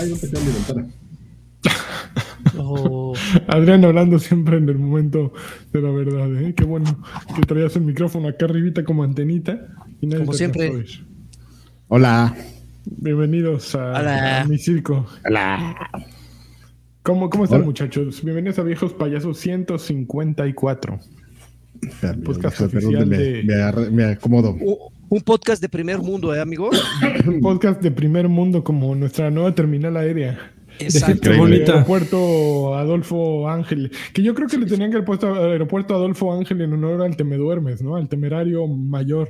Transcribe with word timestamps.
Ay, 0.00 0.10
no 0.10 0.16
mi 0.40 0.52
ventana. 0.52 0.88
Oh. 2.56 3.14
Adrián 3.48 3.84
hablando 3.84 4.18
siempre 4.18 4.58
en 4.58 4.68
el 4.68 4.78
momento 4.78 5.32
de 5.72 5.80
la 5.80 5.90
verdad, 5.90 6.34
¿eh? 6.42 6.54
Qué 6.54 6.64
bueno 6.64 7.02
que 7.34 7.42
traías 7.42 7.74
el 7.76 7.82
micrófono 7.82 8.28
acá 8.28 8.44
arribita 8.44 8.84
como 8.84 9.02
antenita. 9.02 9.66
Y 10.00 10.06
nadie 10.06 10.20
Como 10.20 10.32
te 10.32 10.38
siempre. 10.38 10.84
Hola. 11.88 12.36
Bienvenidos 12.84 13.74
a, 13.74 13.98
Hola. 14.00 14.40
a 14.42 14.44
mi 14.44 14.58
circo. 14.58 15.06
Hola. 15.26 15.90
¿Cómo, 17.02 17.30
cómo 17.30 17.44
están, 17.44 17.58
Hola. 17.60 17.66
muchachos? 17.66 18.22
Bienvenidos 18.22 18.58
a 18.58 18.62
Viejos 18.62 18.92
Payasos 18.92 19.38
154. 19.38 21.00
Espérame, 21.82 22.22
Podcast 22.22 22.60
oficial 22.60 22.92
dónde 22.92 23.18
de- 23.18 23.42
me, 23.44 23.72
me, 23.72 23.90
me 23.90 24.04
acomodo. 24.12 24.50
Un- 24.52 24.93
Un 25.14 25.20
podcast 25.20 25.62
de 25.62 25.68
primer 25.68 25.98
mundo, 25.98 26.34
¿eh, 26.34 26.40
amigos? 26.40 26.82
Un 27.24 27.40
podcast 27.40 27.80
de 27.80 27.92
primer 27.92 28.28
mundo 28.28 28.64
como 28.64 28.96
nuestra 28.96 29.30
nueva 29.30 29.54
terminal 29.54 29.96
aérea. 29.96 30.50
Exacto. 30.80 31.30
El 31.30 31.52
aeropuerto 31.52 32.74
Adolfo 32.74 33.48
Ángel. 33.48 33.92
Que 34.12 34.24
yo 34.24 34.34
creo 34.34 34.48
que 34.48 34.58
le 34.58 34.66
tenían 34.66 34.90
que 34.90 34.96
haber 34.96 35.06
puesto 35.06 35.32
aeropuerto 35.32 35.94
Adolfo 35.94 36.34
Ángel 36.36 36.62
en 36.62 36.72
honor 36.72 37.00
al 37.02 37.16
Te 37.16 37.22
Me 37.22 37.36
Duermes, 37.36 37.80
¿no? 37.80 37.94
Al 37.94 38.08
temerario 38.08 38.66
mayor. 38.66 39.28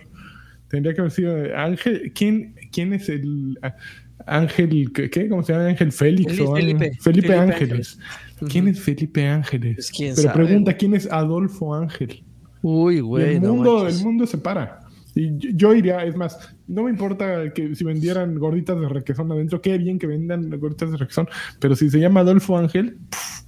Tendría 0.68 0.94
que 0.94 1.02
haber 1.02 1.12
sido 1.12 1.36
Ángel. 1.54 2.12
¿Quién, 2.14 2.54
quién 2.72 2.94
es 2.94 3.10
el 3.10 3.58
ah, 3.60 3.76
Ángel? 4.24 4.90
¿Qué? 4.90 5.28
¿Cómo 5.28 5.42
se 5.42 5.52
llama? 5.52 5.66
Ángel 5.66 5.92
Félix. 5.92 6.32
Felipe, 6.32 6.50
o 6.50 6.56
Felipe. 6.56 6.98
Felipe, 6.98 7.34
Ángeles. 7.34 7.98
Ángeles. 8.00 8.50
¿Quién 8.50 8.68
es 8.68 8.80
Felipe 8.80 9.26
Ángeles? 9.26 9.74
Pues, 9.74 9.90
quién 9.90 10.14
Pero 10.16 10.32
sabe. 10.32 10.46
pregunta, 10.46 10.72
¿quién 10.78 10.94
es 10.94 11.12
Adolfo 11.12 11.74
Ángel? 11.74 12.24
Uy, 12.62 13.00
güey. 13.00 13.34
el 13.34 13.42
no 13.42 13.54
mundo, 13.54 13.86
el 13.86 14.02
mundo 14.02 14.26
se 14.26 14.38
para. 14.38 14.83
Y 15.14 15.36
yo, 15.38 15.50
yo 15.54 15.74
iría, 15.74 16.04
es 16.04 16.16
más, 16.16 16.38
no 16.66 16.82
me 16.84 16.90
importa 16.90 17.52
que 17.52 17.74
si 17.74 17.84
vendieran 17.84 18.34
gorditas 18.38 18.78
de 18.80 18.88
requesón 18.88 19.30
adentro, 19.30 19.60
qué 19.60 19.78
bien 19.78 19.98
que 19.98 20.06
vendan 20.06 20.50
gorditas 20.58 20.90
de 20.90 20.96
requesón, 20.96 21.28
pero 21.60 21.76
si 21.76 21.88
se 21.90 21.98
llama 22.00 22.20
Adolfo 22.20 22.58
Ángel, 22.58 22.98
pff, 23.10 23.42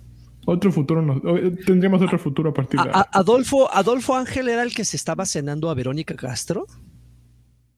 otro 0.46 0.70
futuro, 0.70 1.02
no, 1.02 1.16
eh, 1.36 1.56
tendríamos 1.66 2.00
otro 2.02 2.18
futuro 2.20 2.50
a 2.50 2.54
partir 2.54 2.78
de 2.80 2.88
A- 2.90 3.00
a- 3.00 3.08
Adolfo, 3.12 3.68
Adolfo 3.74 4.14
Ángel 4.14 4.48
era 4.48 4.62
el 4.62 4.72
que 4.74 4.84
se 4.84 4.96
estaba 4.96 5.26
cenando 5.26 5.68
a 5.70 5.74
Verónica 5.74 6.14
Castro. 6.14 6.66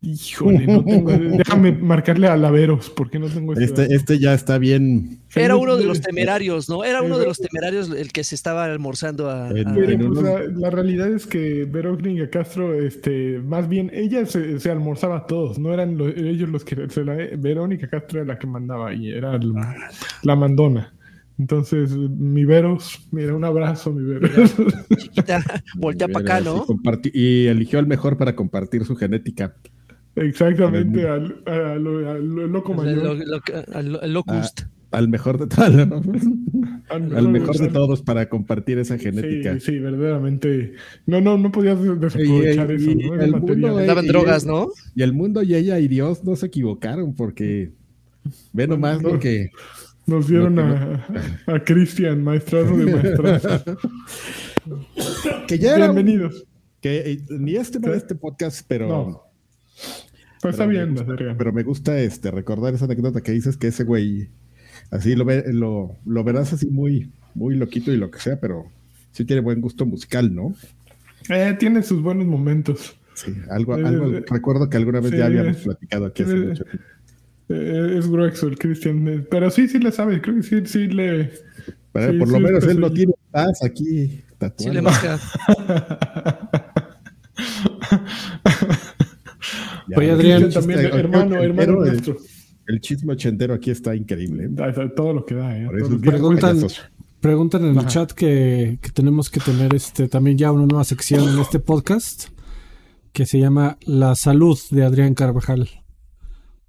Híjole, 0.01 0.65
no 0.65 0.85
tengo, 0.85 1.11
déjame 1.39 1.73
marcarle 1.73 2.29
a 2.29 2.37
Laveros, 2.37 2.89
porque 2.89 3.19
no 3.19 3.27
tengo 3.27 3.53
ese 3.55 3.65
Este, 3.65 3.95
este 3.95 4.19
ya 4.21 4.33
está 4.33 4.57
bien. 4.59 5.19
Era 5.35 5.57
uno 5.57 5.77
de 5.77 5.85
los 5.85 6.01
temerarios, 6.01 6.69
¿no? 6.69 6.85
Era 6.85 7.03
uno 7.03 7.19
de 7.19 7.27
los 7.27 7.39
temerarios 7.39 7.91
el 7.91 8.13
que 8.13 8.23
se 8.23 8.37
estaba 8.37 8.65
almorzando 8.67 9.29
a. 9.29 9.49
A- 9.49 9.53
Pero 9.53 10.09
pues, 10.13 10.23
la, 10.23 10.41
la 10.57 10.71
realidad 10.71 11.13
es 11.13 11.27
que 11.27 11.65
Verónica 11.65 12.31
Castro, 12.31 12.75
este, 12.81 13.41
más 13.41 13.69
bien, 13.69 13.91
ella 13.93 14.25
se, 14.25 14.61
se 14.61 14.71
almorzaba 14.71 15.17
a 15.19 15.27
todos, 15.27 15.59
no 15.59 15.75
eran 15.75 15.99
lo- 15.99 16.09
ellos 16.09 16.49
los 16.49 16.65
que 16.65 16.89
se 16.89 17.05
la, 17.05 17.15
Verónica 17.37 17.89
Castro 17.89 18.21
era 18.21 18.35
la 18.35 18.39
que 18.39 18.47
mandaba 18.47 18.95
y 18.95 19.11
era 19.11 19.35
el- 19.35 19.53
la 20.23 20.37
mandona. 20.37 20.95
Entonces, 21.41 21.91
mi 21.91 22.45
Veros, 22.45 23.07
mira, 23.11 23.35
un 23.35 23.45
abrazo, 23.45 23.93
mi 23.93 24.05
Veros. 24.05 24.55
chiquita, 24.97 25.43
voltea 25.77 26.07
para 26.09 26.25
acá, 26.25 26.41
¿no? 26.41 26.65
Y 27.13 27.47
eligió 27.47 27.79
al 27.81 27.87
mejor 27.89 28.17
para 28.17 28.35
compartir 28.37 28.85
su 28.85 28.95
genética. 28.97 29.55
Exactamente, 30.21 31.07
al, 31.09 31.83
loco 32.53 32.75
Lo- 32.75 32.83
mayor. 32.83 33.03
lo- 33.03 33.15
lo- 33.15 33.41
al- 33.75 33.99
al 34.03 34.13
Locust. 34.13 34.63
Al 34.91 35.09
mejor 35.09 35.39
de 35.39 35.47
todos. 35.49 35.87
¿no? 35.87 36.03
al 36.89 37.15
Al 37.17 37.29
mejor 37.29 37.59
de 37.59 37.69
todos 37.69 38.01
para 38.01 38.29
compartir 38.31 38.79
esa 38.79 38.97
genética. 38.97 39.55
Sí, 39.55 39.61
sí, 39.61 39.79
verdaderamente. 39.79 40.73
No, 41.05 41.21
no, 41.21 41.37
no 41.37 41.53
podías 41.53 41.79
desaprovechar 42.01 42.71
Y- 42.71 42.75
eso, 42.75 42.91
y- 42.93 42.95
¿no? 42.97 43.15
El 43.21 43.33
mundo, 43.33 43.79
Andaban 43.79 44.05
y- 44.07 44.09
drogas, 44.09 44.47
¿no? 44.47 44.69
Y 44.95 45.03
el 45.03 45.13
mundo 45.13 45.43
y 45.43 45.55
ella 45.55 45.79
y 45.79 45.89
Dios 45.89 46.25
no 46.25 46.37
se 46.37 46.47
equivocaron 46.47 47.15
porque 47.15 47.73
ve 48.55 48.67
nomás 48.67 49.03
lo 49.03 49.19
que. 49.19 49.51
Nos 50.07 50.27
dieron 50.27 50.55
No, 50.55 50.63
a, 50.63 51.07
a 51.55 51.63
Cristian, 51.65 52.25
maestrazo 52.25 52.75
de 52.79 52.87
maestras. 52.95 53.43
Que 55.47 55.59
ya 55.59 55.77
era 55.77 55.91
Bienvenidos. 55.93 56.45
que 56.81 56.99
eh, 57.13 57.19
ni 57.31 57.57
es 57.57 57.71
tema 57.71 57.89
de 57.91 57.99
este 57.99 58.15
podcast, 58.15 58.65
pero. 58.67 58.89
No. 58.89 59.23
Pues 60.41 60.55
está 60.55 60.67
pero 60.67 60.67
me 60.67 60.73
bien, 60.85 60.95
gusta-. 60.95 61.35
Pero 61.37 61.53
me 61.53 61.63
gusta 61.63 62.01
este 62.01 62.31
recordar 62.31 62.75
esa 62.75 62.85
anécdota 62.85 63.21
que 63.21 63.33
dices 63.33 63.57
que 63.57 63.69
ese 63.69 63.85
güey 63.85 64.29
así 64.91 65.15
lo 65.15 65.25
ve, 65.25 65.45
lo, 65.53 65.97
lo 66.07 66.25
verás 66.25 66.53
así 66.53 66.69
muy, 66.69 67.11
muy 67.35 67.57
loquito 67.57 67.93
y 67.93 67.97
lo 67.97 68.11
que 68.11 68.21
sea, 68.21 68.41
pero 68.41 68.67
sí 69.13 69.25
tiene 69.25 69.43
buen 69.43 69.61
gusto 69.61 69.87
musical, 69.87 70.35
¿no? 70.35 70.55
Eh, 71.29 71.57
tiene 71.59 71.83
sus 71.83 72.03
buenos 72.03 72.27
momentos. 72.27 72.97
Sí, 73.15 73.35
algo, 73.51 73.77
Eh, 73.77 73.85
algo 73.85 74.13
eh, 74.13 74.25
recuerdo 74.29 74.71
que 74.71 74.77
alguna 74.77 75.01
vez 75.01 75.11
sí, 75.11 75.19
ya 75.19 75.27
habíamos 75.27 75.57
platicado 75.57 76.07
aquí 76.07 76.23
hace 76.23 76.33
eh, 76.33 76.37
mucho 76.37 76.65
tiempo. 76.65 76.85
Eh, 77.49 77.97
es 77.99 78.09
grueso 78.09 78.47
el 78.47 78.59
Cristian. 78.59 79.27
Pero 79.31 79.51
sí, 79.51 79.69
sí 79.69 79.79
le 79.79 79.91
sabe. 79.91 80.21
Creo 80.21 80.37
que 80.37 80.43
sí, 80.43 80.61
sí 80.67 80.87
le. 80.87 81.33
Pero 81.93 82.13
sí, 82.13 82.19
por 82.19 82.29
lo 82.29 82.41
menos 82.41 82.65
él 82.65 82.79
no 82.79 82.93
tiene 82.93 83.15
paz 83.33 83.63
aquí 83.65 84.23
Sí, 84.57 84.71
le 84.71 84.83
masca. 84.83 85.19
Ya, 89.91 89.97
Oye, 89.99 90.07
el 90.09 90.15
Adrián. 90.15 90.43
chiste- 90.45 90.61
también, 90.61 90.79
el- 90.81 90.87
hermano, 90.87 91.37
hermano 91.43 91.85
el- 91.85 91.91
nuestro. 91.93 92.17
El 92.67 92.81
chisme 92.81 93.15
ochentero 93.15 93.55
aquí 93.55 93.71
está 93.71 93.95
increíble. 93.97 94.45
¿eh? 94.45 94.91
Todo 94.95 95.15
lo 95.15 95.25
que 95.25 95.35
da, 95.35 95.57
¿eh? 95.59 95.65
Por 95.67 95.81
eso. 95.81 95.99
Preguntan- 97.21 97.65
en 97.65 97.71
el 97.73 97.79
Ajá. 97.79 97.89
chat 97.89 98.13
que, 98.13 98.79
que 98.83 98.91
tenemos 98.91 99.31
que 99.31 99.41
tener 99.41 99.75
este 99.75 100.07
también 100.09 100.37
ya 100.39 100.53
una 100.53 100.67
nueva 100.67 100.85
sección 100.85 101.29
en 101.29 101.39
este 101.41 101.59
podcast 101.59 102.29
que 103.13 103.27
se 103.27 103.41
llama 103.41 103.79
La 103.87 104.15
salud 104.15 104.57
de 104.71 104.85
Adrián 104.85 105.15
Carvajal. 105.15 105.69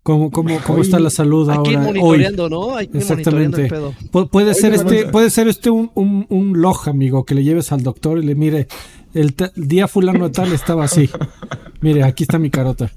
¿Cómo, 0.01 0.31
cómo, 0.31 0.57
cómo 0.65 0.81
está 0.81 0.97
la 0.97 1.09
salud 1.11 1.49
Hay 1.49 1.61
que 1.63 1.71
ir 1.71 1.77
ahora? 1.77 2.01
Hoy? 2.01 2.25
¿no? 2.49 2.75
Hay 2.77 2.87
que 2.87 2.97
ir 2.97 3.03
monitoreando 3.05 3.57
el 3.57 3.67
Exactamente. 3.67 3.67
pedo. 3.67 3.93
Pu- 4.11 4.29
puede 4.29 4.53
ser 4.55 4.71
te 4.71 4.77
este, 4.77 5.05
puede 5.11 5.29
ser 5.29 5.47
este 5.49 5.69
un, 5.69 5.91
un, 5.93 6.25
un 6.29 6.59
log, 6.61 6.87
amigo, 6.87 7.25
que 7.25 7.35
le 7.35 7.43
lleves 7.43 7.71
al 7.73 7.83
doctor 7.83 8.17
y 8.17 8.25
le 8.25 8.33
mire, 8.33 8.67
el, 9.13 9.35
el 9.55 9.67
día 9.67 9.87
fulano 9.87 10.29
de 10.29 10.33
tal 10.33 10.51
estaba 10.53 10.85
así. 10.85 11.09
Mire, 11.81 12.03
aquí 12.03 12.23
está 12.23 12.39
mi 12.39 12.49
carota. 12.49 12.89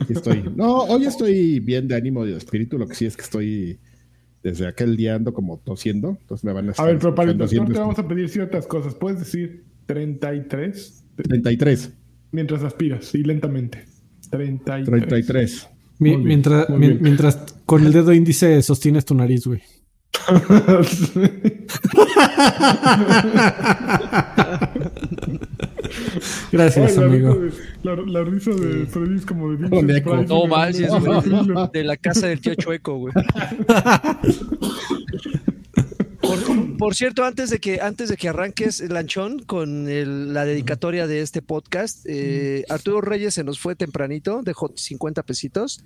Aquí 0.00 0.12
estoy. 0.12 0.44
No, 0.56 0.78
hoy 0.84 1.04
estoy 1.06 1.60
bien 1.60 1.88
de 1.88 1.96
ánimo 1.96 2.26
y 2.26 2.30
de 2.30 2.36
espíritu. 2.38 2.78
Lo 2.78 2.86
que 2.86 2.94
sí 2.94 3.06
es 3.06 3.16
que 3.16 3.22
estoy 3.22 3.78
desde 4.42 4.66
aquel 4.66 4.96
día 4.96 5.14
ando 5.14 5.32
como 5.32 5.58
tosiendo. 5.58 6.16
Entonces 6.20 6.44
me 6.44 6.52
van 6.52 6.66
a 6.66 6.68
A 6.68 6.70
estar 6.72 6.86
ver, 6.86 6.98
pero 6.98 7.14
para 7.14 7.30
el 7.30 7.38
doctor 7.38 7.72
te 7.72 7.78
vamos 7.78 7.98
a 7.98 8.06
pedir 8.08 8.28
ciertas 8.28 8.66
cosas. 8.66 8.94
Puedes 8.94 9.20
decir 9.20 9.64
33 9.86 10.76
esto. 10.76 11.02
33. 11.16 11.92
mientras 12.32 12.62
aspiras 12.62 13.14
y 13.14 13.22
lentamente. 13.22 13.84
33. 14.30 14.86
33. 14.86 15.68
Mi- 15.98 16.10
bien, 16.10 16.24
mientras, 16.24 16.68
mientras 16.70 17.36
con 17.66 17.86
el 17.86 17.92
dedo 17.92 18.12
índice 18.12 18.60
sostienes 18.62 19.04
tu 19.04 19.14
nariz, 19.14 19.46
güey. 19.46 19.62
Gracias, 26.52 26.92
Ay, 26.92 26.96
la 26.98 27.04
amigo. 27.06 27.34
risa 27.34 27.56
de- 27.56 27.62
La, 27.82 27.96
la 28.20 28.24
risa 28.24 28.50
de 28.50 28.86
Freddy 28.86 29.16
es 29.16 29.26
como 29.26 29.50
de 29.50 29.56
Vincent. 29.56 30.04
Price, 30.04 30.26
No 30.26 30.46
manches, 30.46 30.90
güey. 30.90 31.68
De 31.72 31.84
la 31.84 31.96
casa 31.96 32.26
del 32.28 32.40
tío 32.40 32.54
Chueco, 32.54 32.96
güey. 32.98 33.14
Por, 36.20 36.76
por 36.78 36.94
cierto, 36.94 37.24
antes 37.24 37.50
de 37.50 37.58
que 37.58 37.80
antes 37.80 38.08
de 38.08 38.16
que 38.16 38.28
arranques 38.28 38.80
Lanchón 38.88 39.40
con 39.40 39.88
el- 39.88 40.32
la 40.32 40.44
dedicatoria 40.44 41.06
de 41.06 41.20
este 41.20 41.42
podcast, 41.42 42.04
eh, 42.06 42.64
Arturo 42.68 43.00
Reyes 43.00 43.34
se 43.34 43.44
nos 43.44 43.58
fue 43.58 43.74
tempranito, 43.74 44.42
dejó 44.42 44.72
50 44.74 45.22
pesitos. 45.24 45.82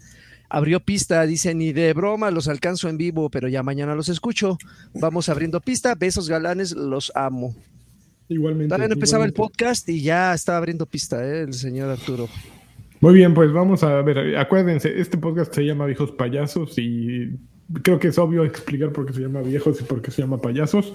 Abrió 0.49 0.79
pista, 0.79 1.27
dice, 1.27 1.55
ni 1.55 1.73
de 1.73 1.93
broma 1.93 2.31
los 2.31 2.47
alcanzo 2.49 2.89
en 2.89 2.97
vivo, 2.99 3.31
pero 3.31 3.49
ya 3.49 3.63
mañana 3.65 3.95
los 3.97 4.09
escucho. 4.09 4.59
Vamos 4.95 5.29
abriendo 5.29 5.61
pista, 5.61 5.95
besos 5.97 6.29
galanes, 6.29 6.73
los 6.77 7.11
amo. 7.17 7.57
Igualmente. 8.29 8.69
Todavía 8.69 8.89
no 8.89 8.95
empezaba 8.95 9.25
el 9.25 9.33
podcast 9.33 9.89
y 9.89 10.03
ya 10.03 10.35
estaba 10.35 10.59
abriendo 10.59 10.87
pista, 10.87 11.25
eh, 11.25 11.43
el 11.43 11.55
señor 11.55 11.91
Arturo. 11.91 12.29
Muy 13.01 13.15
bien, 13.15 13.35
pues 13.35 13.53
vamos 13.53 13.83
a 13.85 14.03
ver. 14.03 14.37
Acuérdense, 14.37 14.99
este 15.01 15.19
podcast 15.19 15.55
se 15.55 15.65
llama 15.65 15.87
Viejos 15.87 16.13
Payasos 16.13 16.79
y 16.79 17.37
creo 17.83 17.99
que 17.99 18.09
es 18.09 18.19
obvio 18.19 18.45
explicar 18.45 18.93
por 18.93 19.07
qué 19.07 19.13
se 19.13 19.21
llama 19.21 19.43
Viejos 19.43 19.81
y 19.81 19.85
por 19.85 20.01
qué 20.03 20.11
se 20.11 20.23
llama 20.23 20.41
Payasos. 20.41 20.93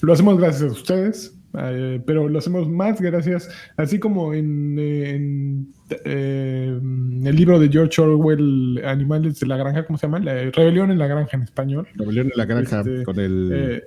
Lo 0.00 0.12
hacemos 0.12 0.38
gracias 0.38 0.62
a 0.62 0.72
ustedes, 0.72 1.36
eh, 1.58 2.00
pero 2.06 2.28
lo 2.28 2.38
hacemos 2.38 2.68
más 2.68 3.00
gracias, 3.00 3.50
así 3.76 3.98
como 3.98 4.32
en, 4.32 4.78
eh, 4.78 5.10
en, 5.10 5.72
eh, 6.04 6.78
el 7.24 7.36
libro 7.36 7.58
de 7.58 7.68
George 7.68 8.00
Orwell, 8.00 8.80
Animales 8.84 9.40
de 9.40 9.46
la 9.48 9.56
Granja, 9.56 9.84
¿cómo 9.86 9.98
se 9.98 10.06
llama? 10.06 10.20
La 10.20 10.34
Rebelión 10.50 10.92
en 10.92 10.98
la 10.98 11.08
Granja 11.08 11.36
en 11.36 11.42
español. 11.42 11.88
Rebelión 11.94 12.26
en 12.26 12.32
la 12.36 12.44
granja 12.44 12.80
Este, 12.80 13.02
con 13.02 13.18
el 13.18 13.50
Eh, 13.52 13.82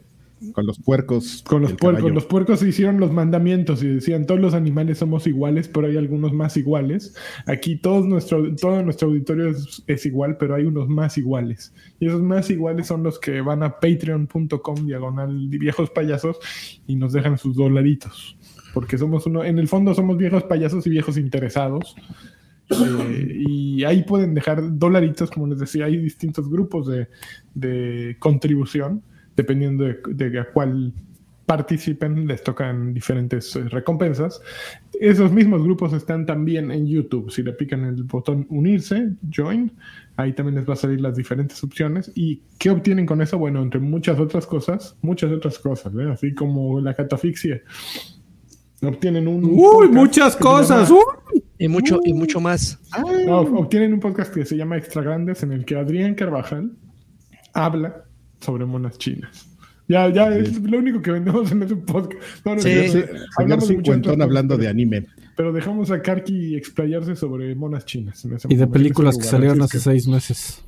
con 0.53 0.65
los 0.65 0.79
puercos. 0.79 1.43
Con 1.47 1.61
los 1.61 1.73
puercos. 1.73 1.99
caballo. 1.99 2.15
Los 2.15 2.25
puercos 2.25 2.63
hicieron 2.63 2.99
los 2.99 3.11
mandamientos 3.11 3.83
y 3.83 3.87
decían 3.87 4.25
todos 4.25 4.39
los 4.39 4.53
animales 4.53 4.97
somos 4.97 5.27
iguales, 5.27 5.67
pero 5.67 5.87
hay 5.87 5.97
algunos 5.97 6.33
más 6.33 6.57
iguales. 6.57 7.15
Aquí 7.45 7.77
todos 7.77 8.05
nuestro, 8.05 8.55
todo 8.55 8.81
nuestro 8.83 9.09
auditorio 9.09 9.49
es, 9.49 9.83
es 9.87 10.05
igual, 10.05 10.37
pero 10.37 10.55
hay 10.55 10.65
unos 10.65 10.89
más 10.89 11.17
iguales. 11.17 11.73
Y 11.99 12.07
esos 12.07 12.21
más 12.21 12.49
iguales 12.49 12.87
son 12.87 13.03
los 13.03 13.19
que 13.19 13.41
van 13.41 13.63
a 13.63 13.79
patreon.com 13.79 14.85
diagonal 14.85 15.47
viejos 15.49 15.89
payasos 15.91 16.39
y 16.87 16.95
nos 16.95 17.13
dejan 17.13 17.37
sus 17.37 17.55
dolaritos. 17.55 18.37
Porque 18.73 18.97
somos 18.97 19.25
uno, 19.25 19.43
en 19.43 19.59
el 19.59 19.67
fondo 19.67 19.93
somos 19.93 20.17
viejos 20.17 20.43
payasos 20.43 20.87
y 20.87 20.89
viejos 20.89 21.17
interesados. 21.17 21.95
Eh, 22.69 23.43
y 23.47 23.83
ahí 23.83 24.03
pueden 24.03 24.33
dejar 24.33 24.77
dolaritos, 24.77 25.29
como 25.29 25.47
les 25.47 25.59
decía, 25.59 25.85
hay 25.85 25.97
distintos 25.97 26.49
grupos 26.49 26.87
de, 26.87 27.09
de 27.53 28.15
contribución, 28.19 29.03
dependiendo 29.35 29.83
de, 29.85 29.99
de 30.07 30.39
a 30.39 30.45
cuál 30.51 30.93
participen, 31.45 32.27
les 32.27 32.43
tocan 32.43 32.93
diferentes 32.93 33.53
eh, 33.57 33.67
recompensas. 33.67 34.41
Esos 34.99 35.33
mismos 35.33 35.61
grupos 35.63 35.91
están 35.91 36.25
también 36.25 36.71
en 36.71 36.87
YouTube. 36.87 37.29
Si 37.29 37.43
le 37.43 37.51
pican 37.51 37.83
el 37.83 38.03
botón 38.03 38.45
unirse, 38.49 39.09
join, 39.35 39.69
ahí 40.15 40.31
también 40.31 40.55
les 40.55 40.69
va 40.69 40.73
a 40.73 40.77
salir 40.77 41.01
las 41.01 41.17
diferentes 41.17 41.61
opciones. 41.61 42.09
¿Y 42.15 42.41
qué 42.57 42.69
obtienen 42.69 43.05
con 43.05 43.21
eso? 43.21 43.37
Bueno, 43.37 43.61
entre 43.61 43.81
muchas 43.81 44.17
otras 44.17 44.45
cosas, 44.45 44.95
muchas 45.01 45.29
otras 45.31 45.59
cosas, 45.59 45.93
¿eh? 45.95 46.09
así 46.13 46.33
como 46.33 46.79
la 46.79 46.93
catafixia. 46.93 47.61
Obtienen 48.83 49.27
un. 49.27 49.43
Uy, 49.43 49.59
podcast 49.59 49.93
muchas 49.93 50.35
cosas. 50.37 50.89
llama- 50.89 51.01
uy. 51.33 51.43
Y 51.59 51.67
mucho, 51.67 51.99
y 52.03 52.13
mucho 52.13 52.39
más. 52.39 52.79
No, 53.27 53.41
obtienen 53.41 53.93
un 53.93 53.99
podcast 53.99 54.33
que 54.33 54.45
se 54.45 54.55
llama 54.57 54.77
Extra 54.77 55.03
Grandes 55.03 55.43
en 55.43 55.51
el 55.51 55.65
que 55.65 55.75
Adrián 55.75 56.15
Carvajal 56.15 56.71
habla 57.53 58.05
sobre 58.41 58.65
monas 58.65 58.97
chinas. 58.97 59.47
Ya, 59.87 60.07
ya 60.09 60.29
es 60.37 60.61
lo 60.61 60.77
único 60.79 61.01
que 61.01 61.11
vendemos 61.11 61.51
en 61.51 61.63
ese 61.63 61.75
podcast. 61.75 62.45
No, 62.45 62.55
no, 62.55 62.61
Sí. 62.61 62.69
ya 62.69 62.87
Sí, 62.89 63.03
hablamos 63.37 63.67
de 63.67 63.75
cosas, 63.81 64.19
hablando 64.21 64.55
de 64.55 64.59
pero- 64.59 64.71
anime. 64.71 65.07
Pero 65.37 65.53
dejamos 65.53 65.89
a 65.91 66.01
Karki 66.01 66.55
explayarse 66.55 67.15
sobre 67.15 67.53
monas 67.55 67.85
chinas. 67.85 68.23
en 68.25 68.33
ese 68.33 68.47
Y 68.47 68.51
de 68.51 68.57
momento, 68.65 68.73
películas 68.73 69.15
ese 69.15 69.23
que 69.23 69.29
salieron 69.29 69.61
hace 69.61 69.79
seis 69.79 70.07
meses. 70.07 70.63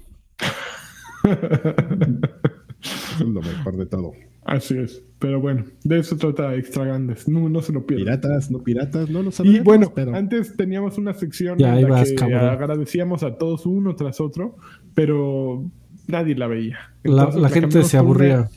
Eso 1.24 1.24
es 3.20 3.28
lo 3.28 3.42
mejor 3.42 3.78
de 3.78 3.86
todo. 3.86 4.12
Así 4.46 4.78
es. 4.78 5.02
Pero 5.20 5.40
bueno, 5.40 5.64
de 5.86 6.00
eso 6.00 6.18
trata 6.18 6.54
Extra 6.56 6.84
Grandes. 6.84 7.28
No, 7.30 7.48
no 7.48 7.62
se 7.62 7.72
lo 7.72 7.86
pierdan. 7.86 8.20
Piratas, 8.20 8.52
no 8.52 8.62
piratas, 8.62 9.10
no 9.10 9.24
lo 9.24 9.30
Y 9.30 9.32
sabemos. 9.32 9.64
bueno, 9.64 9.94
pero 9.96 10.14
antes 10.16 10.56
teníamos 10.58 10.98
una 10.98 11.14
sección 11.14 11.58
Ya, 11.58 11.80
en 11.80 11.90
la 11.90 12.04
que 12.04 12.16
cabrón. 12.16 12.40
agradecíamos 12.42 13.24
a 13.24 13.38
todos 13.38 13.66
uno 13.66 13.96
tras 13.96 14.20
otro, 14.20 14.58
pero 14.94 15.64
nadie 16.08 16.36
la 16.36 16.48
veía. 16.48 16.78
La, 17.04 17.24
Entonces 17.24 17.42
la 17.42 17.50
gente 17.50 17.84
se 17.84 17.98
aburría. 17.98 18.50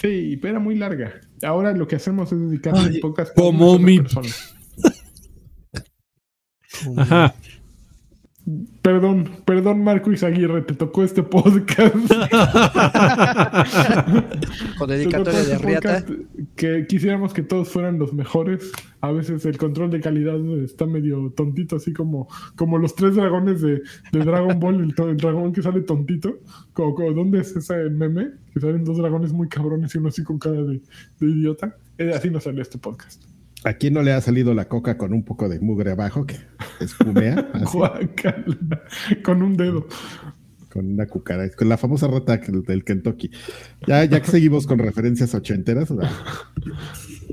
Sí, 0.00 0.38
pero 0.40 0.52
era 0.52 0.60
muy 0.60 0.76
larga. 0.76 1.20
Ahora 1.42 1.72
lo 1.72 1.86
que 1.86 1.96
hacemos 1.96 2.32
es 2.32 2.38
un 2.38 2.58
podcast 3.00 3.34
como 3.34 3.78
mi-. 3.78 4.00
Ajá. 6.96 7.34
Perdón, 8.82 9.30
perdón 9.44 9.84
Marco 9.84 10.10
Izaguirre, 10.10 10.62
te 10.62 10.74
tocó 10.74 11.04
este 11.04 11.22
podcast. 11.22 11.94
Con 14.78 14.88
dedicatoria 14.88 15.42
de 15.42 15.52
este 15.52 15.58
Riata. 15.58 16.04
que 16.56 16.86
quisiéramos 16.88 17.34
que 17.34 17.42
todos 17.42 17.68
fueran 17.68 17.98
los 17.98 18.14
mejores. 18.14 18.72
A 19.00 19.12
veces 19.12 19.44
el 19.46 19.56
control 19.56 19.90
de 19.90 20.00
calidad 20.00 20.38
está 20.62 20.86
medio 20.86 21.32
tontito, 21.36 21.76
así 21.76 21.92
como, 21.92 22.28
como 22.56 22.78
los 22.78 22.94
tres 22.94 23.14
dragones 23.14 23.60
de, 23.60 23.82
de 24.12 24.18
Dragon 24.18 24.58
Ball, 24.60 24.76
el, 24.76 25.08
el 25.08 25.16
dragón 25.16 25.52
que 25.52 25.62
sale 25.62 25.80
tontito. 25.80 26.38
Como, 26.72 26.94
como, 26.94 27.12
¿Dónde 27.12 27.40
es 27.40 27.56
ese 27.56 27.88
meme? 27.90 28.30
Que 28.52 28.60
salen 28.60 28.84
dos 28.84 28.98
dragones 28.98 29.32
muy 29.32 29.48
cabrones 29.48 29.94
y 29.94 29.98
uno 29.98 30.08
así 30.08 30.22
con 30.22 30.38
cara 30.38 30.62
de, 30.62 30.80
de 31.20 31.26
idiota. 31.26 31.76
Eh, 31.98 32.12
así 32.14 32.30
nos 32.30 32.44
salió 32.44 32.62
este 32.62 32.78
podcast. 32.78 33.24
¿a 33.64 33.74
quién 33.74 33.94
no 33.94 34.02
le 34.02 34.12
ha 34.12 34.20
salido 34.20 34.54
la 34.54 34.66
coca 34.66 34.96
con 34.96 35.12
un 35.12 35.22
poco 35.22 35.48
de 35.48 35.60
mugre 35.60 35.92
abajo 35.92 36.26
que 36.26 36.36
espumea? 36.80 37.50
Con 39.22 39.42
un 39.42 39.56
dedo. 39.56 39.86
Con 40.72 40.86
una 40.86 41.06
cucaracha, 41.06 41.54
con 41.56 41.68
la 41.68 41.76
famosa 41.76 42.06
rata 42.06 42.36
del 42.38 42.84
Kentucky. 42.84 43.30
Ya, 43.86 44.04
ya 44.04 44.20
que 44.22 44.30
seguimos 44.30 44.66
con 44.66 44.78
referencias 44.78 45.34
ochenteras, 45.34 45.90
la, 45.90 46.10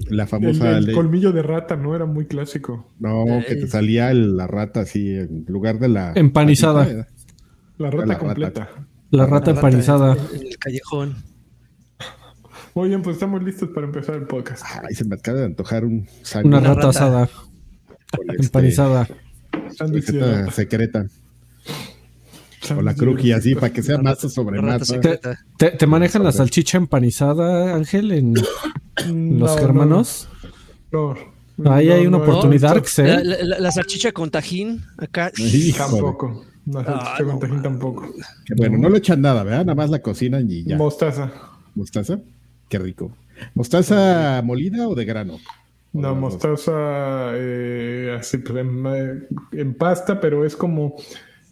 la 0.09 0.27
famosa 0.27 0.77
el 0.77 0.85
ley- 0.85 0.95
colmillo 0.95 1.31
de 1.31 1.43
rata 1.43 1.75
no 1.75 1.95
era 1.95 2.05
muy 2.05 2.25
clásico. 2.25 2.91
No, 2.99 3.25
que 3.47 3.55
te 3.55 3.67
salía 3.67 4.11
el- 4.11 4.35
la 4.37 4.47
rata 4.47 4.81
así 4.81 5.15
en 5.15 5.45
lugar 5.47 5.79
de 5.79 5.89
la 5.89 6.13
Empanizada. 6.15 6.83
patita, 6.85 7.07
La 7.77 7.91
rata 7.91 8.05
La 8.05 8.13
rata. 8.13 8.19
completa. 8.25 8.69
La 9.11 9.25
rata 9.25 9.51
La 9.51 9.55
empanizada. 9.57 10.13
En, 10.33 10.41
en 10.41 10.47
el 10.47 10.57
callejón. 10.57 11.15
Muy 12.75 12.89
bien, 12.89 13.01
pues 13.01 13.15
estamos 13.15 13.41
listos 13.43 13.69
para 13.69 13.87
empezar 13.87 14.15
el 14.15 14.27
podcast. 14.27 14.63
Ay, 14.87 14.93
se 14.93 15.05
me 15.05 15.15
acaba 15.15 15.39
de 15.39 15.45
antojar 15.45 15.83
un 15.85 16.07
sándwich 16.21 16.47
Una 16.47 16.57
Una 16.59 16.67
rata 16.69 16.87
rata. 16.87 16.89
asada. 16.89 17.29
este, 18.29 18.43
Empanizada. 18.45 19.07
Receta 19.79 20.51
secreta. 20.51 21.05
O 22.75 22.81
la 22.81 22.93
cruji, 22.95 23.31
así, 23.31 23.55
para 23.55 23.71
que 23.71 23.83
sea 23.83 23.97
masa 23.97 24.29
sobre 24.29 24.61
masa. 24.61 24.99
¿Te, 25.57 25.71
te 25.71 25.87
manejan 25.87 26.23
la 26.23 26.31
salchicha 26.31 26.77
empanizada, 26.77 27.75
Ángel, 27.75 28.11
en 28.11 28.33
los 28.33 29.55
No, 29.55 29.57
germanos? 29.57 30.27
No, 30.91 31.15
no. 31.57 31.71
Ahí 31.71 31.87
No, 31.87 31.93
hay 31.93 32.07
una 32.07 32.17
no, 32.17 32.23
oportunidad, 32.23 32.83
La, 32.97 33.23
la- 33.23 33.43
la- 33.43 33.59
la 33.59 33.71
salchicha 33.71 34.11
con 34.11 34.29
tajín, 34.29 34.83
acá. 34.97 35.31
Tampoco. 35.77 36.45
No, 36.65 36.79
Ah, 36.79 36.83
salchicha 36.85 37.23
con 37.23 37.33
no, 37.33 37.39
tajín 37.39 37.61
tampoco. 37.63 38.13
Bueno, 38.57 38.77
no 38.77 38.89
le 38.89 38.97
echan 38.99 39.21
nada, 39.21 39.43
¿verdad? 39.43 39.59
Nada 39.65 39.75
más 39.75 39.89
la 39.89 39.99
cocinan 40.01 40.45
y 40.49 40.63
ya. 40.63 40.77
Mostaza. 40.77 41.31
¿Mostaza? 41.75 42.19
Qué 42.69 42.79
rico. 42.79 43.11
¿Mostaza 43.55 44.41
molida 44.43 44.87
o 44.87 44.95
de 44.95 45.05
grano? 45.05 45.37
No, 45.93 46.13
mostaza 46.15 46.71
eh, 47.33 48.15
así 48.19 48.37
pues, 48.39 48.57
en, 48.59 48.83
eh, 48.87 49.27
en 49.53 49.73
pasta, 49.73 50.19
pero 50.19 50.45
es 50.45 50.55
como 50.55 50.95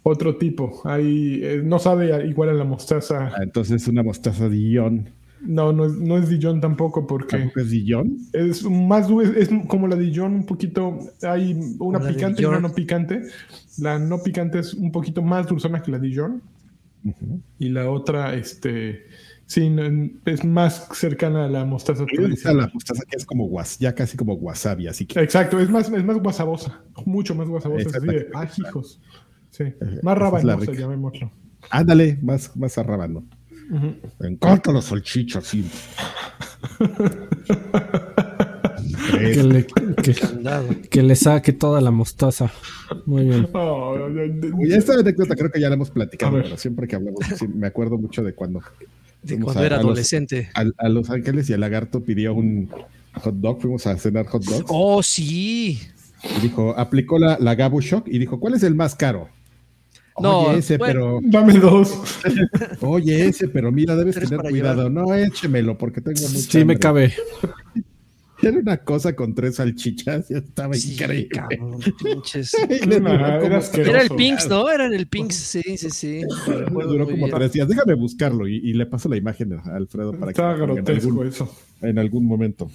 otro 0.07 0.38
tipo. 0.38 0.81
Hay, 0.86 1.40
eh, 1.44 1.62
no 1.63 1.80
sabe 1.80 2.28
igual 2.28 2.50
a 2.50 2.54
la 2.54 2.63
mostaza. 2.63 3.31
Ah, 3.36 3.42
entonces 3.42 3.88
una 3.88 4.04
mostaza 4.04 4.48
Dijon. 4.48 5.10
No, 5.42 5.74
no 5.74 5.86
es, 5.86 5.94
no 5.94 6.18
es 6.18 6.30
Dijon 6.30 6.62
tampoco 6.62 7.06
porque 7.07 7.38
¿Tampoco 7.38 7.60
es 7.62 7.69
Dijon? 7.72 8.18
es 8.34 8.63
más 8.69 9.07
du- 9.07 9.22
es, 9.22 9.50
como 9.68 9.88
la 9.88 9.96
Dijon 9.96 10.34
un 10.34 10.46
poquito. 10.46 11.00
Hay 11.24 11.54
una 11.80 12.00
Como 12.00 12.13
picante 12.13 12.42
y 12.42 12.46
una 12.46 12.60
no 12.60 12.74
picante. 12.74 13.24
La 13.80 13.98
no 14.00 14.22
picante 14.22 14.60
es 14.60 14.74
un 14.75 14.92
poquito 14.92 15.22
más 15.24 15.48
dulzona 15.48 15.81
que 15.81 15.92
la 15.92 16.00
Dijon. 16.00 16.42
Y 17.60 17.69
la 17.69 17.90
otra, 17.92 18.34
este, 18.36 19.06
sí, 19.46 19.69
no- 19.69 20.10
es 20.25 20.44
más 20.46 20.88
cercana 20.94 21.46
a 21.46 21.50
la 21.50 21.66
mostaza 21.66 22.04
A 22.04 22.54
la 22.54 22.69
mostaza 22.74 23.04
que 23.08 23.18
es 23.18 23.25
como 23.25 23.48
guas, 23.48 23.78
ya 23.80 23.94
casi 23.94 24.18
como 24.18 24.34
wasabi, 24.34 24.88
así 24.88 25.06
que 25.06 25.19
Exacto, 25.19 25.60
es 25.60 25.69
más, 25.69 25.92
es 25.92 26.04
más 26.04 26.18
guasabosa, 26.18 26.81
mucho 27.06 27.36
más 27.36 27.48
guasabosa. 27.48 27.90
Es 27.90 27.96
así 27.96 28.08
de, 28.08 28.28
ah, 28.34 28.48
hijos. 28.58 29.00
Sí, 29.56 29.63
esa 29.80 30.02
más 30.04 30.18
rica. 30.68 30.74
llamémoslo. 30.81 31.31
ándale, 31.69 32.18
más, 32.22 32.56
más 32.57 32.78
arrabando. 32.78 33.24
Ujú. 33.72 33.96
Me 34.19 34.28
encanta 34.30 34.72
la 34.72 34.81
salchicha, 34.81 35.40
sí. 35.42 35.66
Que 39.19 39.44
le, 39.44 39.66
que, 40.89 41.01
le 41.03 41.15
saque 41.15 41.53
toda 41.53 41.80
la 41.82 41.91
mostaza. 41.91 42.51
Muy 43.06 43.25
bien. 43.25 43.48
Oh, 43.53 43.96
esta 44.68 44.94
anécdota 44.94 45.36
creo 45.36 45.50
que 45.51 45.60
ya 45.60 45.70
la 45.70 45.75
hemos 45.75 45.89
platicado, 45.89 46.41
pero 46.41 46.58
siempre 46.58 46.88
que 46.88 46.96
hablamos, 46.96 47.22
sí, 47.38 47.48
me 47.48 47.68
acuerdo 47.68 47.98
mucho 47.98 48.24
de 48.24 48.34
cuando 48.36 48.62
De 49.24 49.39
cuando 49.39 49.62
a- 49.62 49.65
era 49.65 49.75
a 49.75 49.80
los- 49.80 49.86
adolescente. 49.88 50.50
a, 50.53 50.63
a 50.77 50.89
Los 50.89 51.10
Ángeles 51.10 51.50
y 51.50 51.53
el 51.53 51.62
lagarto 51.62 52.03
pidió 52.03 52.34
un 52.34 52.70
hot 53.13 53.36
dog, 53.36 53.62
fuimos 53.62 53.88
a 53.88 53.98
cenar 53.98 54.25
hot 54.27 54.44
dogs. 54.44 54.65
Oh, 54.68 55.01
sí. 55.01 55.80
Y 56.38 56.41
dijo, 56.41 56.74
aplicó 56.77 57.18
la, 57.20 57.38
la 57.39 57.56
Gabu 57.56 57.80
Shock 57.82 58.08
y 58.08 58.18
dijo, 58.20 58.39
¿cuál 58.39 58.56
es 58.56 58.63
el 58.63 58.75
más 58.75 58.96
caro? 58.96 59.30
No, 60.17 60.39
oye, 60.43 60.60
ese, 60.60 60.77
bueno. 60.77 61.19
Dame 61.24 61.60
dos. 61.60 61.93
pero, 62.24 62.89
oye, 62.89 63.27
ese, 63.27 63.48
pero 63.50 63.72
mira, 63.72 63.95
debes 63.95 64.15
tener 64.15 64.39
cuidado. 64.39 64.89
No, 64.89 65.13
échemelo, 65.13 65.77
porque 65.77 66.00
tengo 66.01 66.19
mucha 66.22 66.51
Sí, 66.51 66.57
me 66.60 66.62
hambre". 66.74 66.79
cabe. 66.79 67.13
Era 68.41 68.60
una 68.60 68.77
cosa 68.77 69.15
con 69.15 69.34
tres 69.34 69.55
salchichas, 69.55 70.27
ya 70.29 70.38
estaba 70.39 70.74
Sí, 70.75 70.91
increíble. 70.93 71.29
cabrón, 71.29 71.79
pinches. 72.03 72.51
Nah, 73.01 73.39
era 73.74 74.01
el 74.01 74.10
Pinks, 74.10 74.48
¿no? 74.50 74.69
Era 74.69 74.86
en 74.86 74.93
el 74.93 75.07
Pinks, 75.07 75.36
sí, 75.36 75.62
sí, 75.77 75.89
sí. 75.89 76.22
Duró 76.72 77.07
como 77.10 77.27
tres 77.29 77.53
días. 77.53 77.67
Déjame 77.67 77.93
buscarlo 77.95 78.45
y, 78.48 78.57
y 78.57 78.74
le 78.74 78.86
paso 78.86 79.07
la 79.10 79.15
imagen 79.15 79.53
a 79.53 79.75
Alfredo 79.75 80.12
para 80.12 80.31
Estaba 80.31 80.53
que 80.55 80.63
en 80.63 80.67
grotesco 80.67 81.07
algún, 81.12 81.27
eso. 81.27 81.50
en 81.81 81.98
algún 81.98 82.25
momento. 82.27 82.69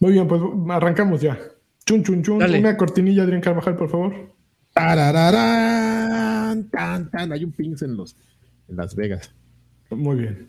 Muy 0.00 0.12
bien, 0.12 0.28
pues 0.28 0.42
arrancamos 0.68 1.20
ya. 1.22 1.38
Chun, 1.86 2.04
chun, 2.04 2.22
chun. 2.22 2.38
Dale. 2.38 2.58
Una 2.58 2.76
cortinilla, 2.76 3.22
Adrián 3.22 3.40
Carvajal, 3.40 3.76
por 3.76 3.88
favor. 3.88 4.14
Tarararán, 4.74 6.29
tan, 6.70 7.10
tan. 7.10 7.32
Hay 7.32 7.44
un 7.44 7.52
pings 7.52 7.82
en 7.82 7.96
los 7.96 8.16
en 8.68 8.76
Las 8.76 8.94
Vegas. 8.94 9.32
Muy 9.90 10.16
bien. 10.18 10.46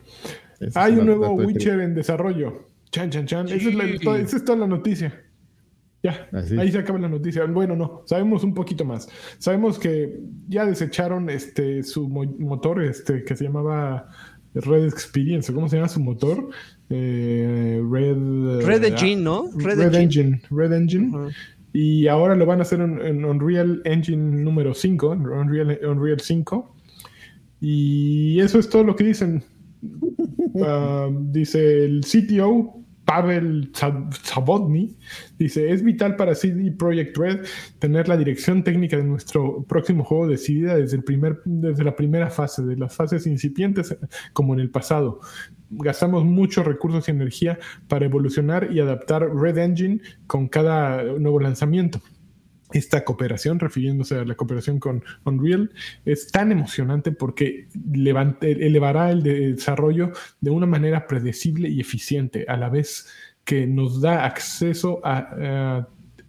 Ese 0.59 0.77
Hay 0.79 0.93
un 0.93 1.05
nuevo 1.07 1.39
de 1.39 1.45
Witcher 1.45 1.79
en 1.79 1.95
desarrollo. 1.95 2.67
Chan, 2.91 3.09
chan, 3.09 3.25
chan. 3.25 3.47
Esa, 3.47 3.69
es 3.69 3.75
la- 3.75 3.85
Sí. 3.87 3.99
to- 3.99 4.15
esa 4.15 4.37
es 4.37 4.45
toda 4.45 4.59
la 4.59 4.67
noticia. 4.67 5.23
Ya, 6.03 6.27
Así. 6.31 6.57
ahí 6.59 6.71
se 6.71 6.79
acaba 6.79 6.97
la 6.99 7.07
noticia. 7.09 7.45
Bueno, 7.45 7.75
no, 7.75 8.01
sabemos 8.05 8.43
un 8.43 8.53
poquito 8.55 8.83
más. 8.85 9.07
Sabemos 9.37 9.77
que 9.79 10.19
ya 10.49 10.65
desecharon 10.65 11.29
este 11.29 11.83
su 11.83 12.07
mo- 12.09 12.25
motor, 12.39 12.83
este 12.83 13.23
que 13.23 13.35
se 13.35 13.43
llamaba 13.45 14.09
Red 14.55 14.85
Experience, 14.85 15.53
¿cómo 15.53 15.69
se 15.69 15.75
llama 15.77 15.87
su 15.89 15.99
motor? 15.99 16.49
Eh, 16.89 17.81
Red 17.89 18.65
Red 18.65 18.83
Engine, 18.83 19.21
¿no? 19.21 19.49
Red, 19.55 19.77
Red 19.77 19.93
Engine. 19.95 20.41
Red 20.49 20.73
Engine. 20.73 21.11
Y 21.73 22.07
ahora 22.07 22.35
lo 22.35 22.45
van 22.45 22.59
a 22.59 22.63
hacer 22.63 22.81
en, 22.81 22.99
en 23.01 23.23
Unreal 23.23 23.81
Engine 23.85 24.43
número 24.43 24.73
5, 24.73 25.13
en 25.13 25.27
Unreal, 25.27 25.79
Unreal 25.83 26.19
5. 26.19 26.75
Y 27.61 28.39
eso 28.39 28.59
es 28.59 28.69
todo 28.69 28.83
lo 28.83 28.95
que 28.95 29.03
dicen. 29.05 29.43
Ah, 30.61 31.07
dice 31.09 31.85
el 31.85 32.01
CTO, 32.01 32.80
Pavel 33.11 33.71
Sabotny 34.23 34.95
dice: 35.37 35.71
Es 35.71 35.83
vital 35.83 36.15
para 36.15 36.33
CD 36.33 36.71
Projekt 36.71 37.17
Red 37.17 37.45
tener 37.77 38.07
la 38.07 38.15
dirección 38.15 38.63
técnica 38.63 38.95
de 38.95 39.03
nuestro 39.03 39.63
próximo 39.63 40.05
juego 40.05 40.27
decidida 40.27 40.77
desde, 40.77 40.95
el 40.95 41.03
primer, 41.03 41.41
desde 41.43 41.83
la 41.83 41.93
primera 41.93 42.29
fase, 42.29 42.63
de 42.63 42.77
las 42.77 42.95
fases 42.95 43.27
incipientes 43.27 43.97
como 44.31 44.53
en 44.53 44.61
el 44.61 44.69
pasado. 44.69 45.19
Gastamos 45.71 46.23
muchos 46.23 46.65
recursos 46.65 47.09
y 47.09 47.11
energía 47.11 47.59
para 47.89 48.05
evolucionar 48.05 48.71
y 48.71 48.79
adaptar 48.79 49.29
Red 49.35 49.57
Engine 49.57 49.99
con 50.25 50.47
cada 50.47 51.03
nuevo 51.03 51.41
lanzamiento 51.41 52.01
esta 52.73 53.03
cooperación, 53.03 53.59
refiriéndose 53.59 54.15
a 54.15 54.25
la 54.25 54.35
cooperación 54.35 54.79
con 54.79 55.03
Unreal, 55.23 55.71
es 56.05 56.31
tan 56.31 56.51
emocionante 56.51 57.11
porque 57.11 57.67
elevará 57.93 59.11
el 59.11 59.23
desarrollo 59.23 60.11
de 60.39 60.51
una 60.51 60.65
manera 60.65 61.07
predecible 61.07 61.69
y 61.69 61.79
eficiente, 61.79 62.45
a 62.47 62.57
la 62.57 62.69
vez 62.69 63.07
que 63.43 63.67
nos 63.67 64.01
da 64.01 64.25
acceso 64.25 65.01
a, 65.03 65.87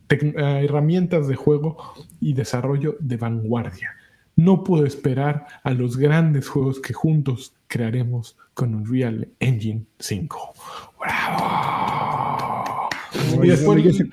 herramientas 0.08 1.26
de 1.26 1.36
juego 1.36 1.78
y 2.20 2.34
desarrollo 2.34 2.96
de 3.00 3.16
vanguardia. 3.16 3.96
No 4.36 4.62
puedo 4.62 4.84
esperar 4.84 5.46
a 5.62 5.70
los 5.72 5.96
grandes 5.96 6.48
juegos 6.48 6.80
que 6.80 6.92
juntos 6.92 7.54
crearemos 7.66 8.36
con 8.52 8.74
Unreal 8.74 9.28
Engine 9.40 9.86
5. 9.98 10.54
¡Bravo! 11.00 12.88
Y 13.42 13.48
después... 13.48 14.04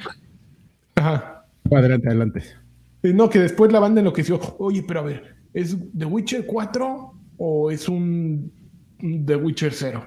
Ajá. 0.95 1.38
Adelante, 1.71 2.07
adelante. 2.07 2.43
Eh, 3.03 3.13
no, 3.13 3.29
que 3.29 3.39
después 3.39 3.71
la 3.71 3.79
banda 3.79 4.01
enloqueció. 4.01 4.39
Oye, 4.59 4.83
pero 4.87 5.01
a 5.01 5.03
ver, 5.03 5.35
¿es 5.53 5.77
The 5.97 6.05
Witcher 6.05 6.45
4 6.45 7.13
o 7.37 7.71
es 7.71 7.87
un 7.87 8.51
The 8.99 9.35
Witcher 9.35 9.73
0? 9.73 10.03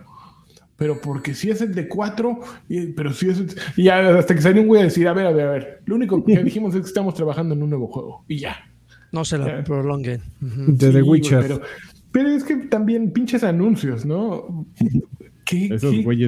Pero 0.76 1.00
porque 1.00 1.34
si 1.34 1.50
es 1.50 1.60
el 1.60 1.74
de 1.74 1.88
4, 1.88 2.40
pero 2.96 3.12
si 3.12 3.28
es. 3.28 3.56
Y 3.76 3.88
hasta 3.88 4.34
que 4.34 4.42
salió 4.42 4.62
un 4.62 4.68
güey 4.68 4.80
a 4.80 4.84
decir: 4.84 5.06
A 5.06 5.12
ver, 5.12 5.26
a 5.26 5.32
ver, 5.32 5.46
a 5.46 5.50
ver. 5.52 5.82
Lo 5.86 5.94
único 5.94 6.24
que 6.24 6.38
dijimos 6.44 6.74
es 6.74 6.82
que 6.82 6.88
estamos 6.88 7.14
trabajando 7.14 7.54
en 7.54 7.62
un 7.62 7.70
nuevo 7.70 7.86
juego. 7.86 8.24
Y 8.28 8.38
ya. 8.38 8.56
No 9.12 9.24
se 9.24 9.38
lo 9.38 9.62
prolonguen. 9.64 10.22
De 10.40 10.90
The 10.90 11.02
Witcher. 11.02 11.40
pero, 11.42 11.60
pero 12.10 12.28
es 12.30 12.42
que 12.44 12.56
también 12.56 13.12
pinches 13.12 13.44
anuncios, 13.44 14.06
¿no? 14.06 14.66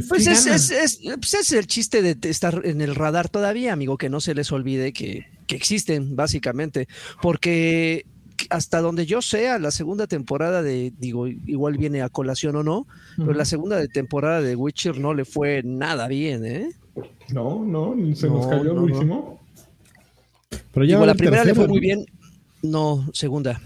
Pues 0.09 0.27
es, 0.27 0.71
es, 0.71 1.01
pues 1.17 1.35
es, 1.35 1.53
el 1.53 1.67
chiste 1.67 2.03
de 2.03 2.29
estar 2.29 2.63
en 2.65 2.81
el 2.81 2.95
radar 2.95 3.29
todavía, 3.29 3.73
amigo, 3.73 3.97
que 3.97 4.09
no 4.09 4.21
se 4.21 4.35
les 4.35 4.53
olvide 4.53 4.93
que, 4.93 5.27
existen, 5.49 6.17
básicamente. 6.17 6.89
Porque 7.23 8.07
hasta 8.51 8.81
donde 8.81 9.07
yo 9.07 9.23
sea, 9.23 9.59
la 9.59 9.71
segunda 9.71 10.07
temporada 10.07 10.63
de, 10.63 10.93
digo, 10.99 11.27
igual 11.29 11.79
viene 11.79 12.03
a 12.03 12.09
colación 12.09 12.57
o 12.57 12.63
no, 12.63 12.87
pero 13.17 13.33
la 13.33 13.45
segunda 13.45 13.77
de 13.77 13.89
temporada 13.89 14.41
de 14.41 14.57
Witcher 14.57 14.99
no 14.99 15.15
le 15.15 15.25
fue 15.25 15.63
nada 15.65 16.09
bien, 16.09 16.45
¿eh? 16.45 16.71
No, 17.33 17.65
no, 17.65 17.95
se 18.15 18.29
nos 18.29 18.47
cayó 18.47 18.75
durísimo. 18.75 19.41
Pero 20.73 20.87
ya 20.87 20.99
la 21.05 21.15
primera 21.15 21.45
le 21.45 21.55
fue 21.55 21.69
muy 21.69 21.81
bien, 21.81 22.05
no, 22.63 23.09
segunda. 23.13 23.61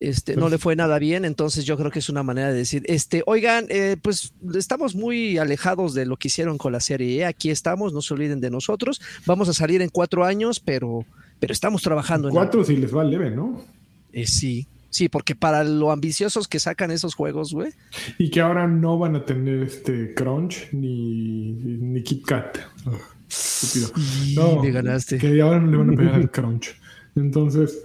Este, 0.00 0.36
no 0.36 0.48
le 0.48 0.58
fue 0.58 0.76
nada 0.76 0.98
bien, 0.98 1.24
entonces 1.24 1.64
yo 1.64 1.76
creo 1.76 1.90
que 1.90 2.00
es 2.00 2.08
una 2.08 2.22
manera 2.22 2.52
de 2.52 2.58
decir, 2.58 2.82
este, 2.86 3.22
oigan, 3.26 3.66
eh, 3.70 3.96
pues 4.02 4.34
estamos 4.54 4.94
muy 4.94 5.38
alejados 5.38 5.94
de 5.94 6.04
lo 6.04 6.16
que 6.16 6.28
hicieron 6.28 6.58
con 6.58 6.72
la 6.72 6.80
serie, 6.80 7.20
¿eh? 7.20 7.24
aquí 7.24 7.50
estamos, 7.50 7.92
no 7.92 8.02
se 8.02 8.12
olviden 8.12 8.40
de 8.40 8.50
nosotros, 8.50 9.00
vamos 9.24 9.48
a 9.48 9.54
salir 9.54 9.80
en 9.82 9.88
cuatro 9.88 10.24
años, 10.24 10.60
pero, 10.60 11.06
pero 11.38 11.52
estamos 11.52 11.80
trabajando 11.80 12.28
en... 12.28 12.34
Cuatro 12.34 12.64
si 12.64 12.76
les 12.76 12.94
va 12.94 13.04
leve, 13.04 13.30
¿no? 13.30 13.62
Eh, 14.12 14.26
sí, 14.26 14.66
sí, 14.90 15.08
porque 15.08 15.34
para 15.34 15.64
lo 15.64 15.90
ambiciosos 15.90 16.48
que 16.48 16.58
sacan 16.58 16.90
esos 16.90 17.14
juegos, 17.14 17.52
güey. 17.52 17.72
Y 18.18 18.30
que 18.30 18.40
ahora 18.40 18.66
no 18.66 18.98
van 18.98 19.16
a 19.16 19.24
tener 19.24 19.62
este 19.62 20.12
Crunch 20.12 20.68
ni, 20.72 21.52
ni 21.52 22.02
Kit 22.02 22.26
Kat. 22.26 22.58
no, 24.34 24.60
ganaste. 24.60 25.18
Que 25.18 25.40
ahora 25.40 25.60
no 25.60 25.70
le 25.70 25.76
van 25.78 25.90
a 25.94 25.96
pegar 25.96 26.14
al 26.14 26.30
Crunch. 26.32 26.76
Entonces 27.16 27.84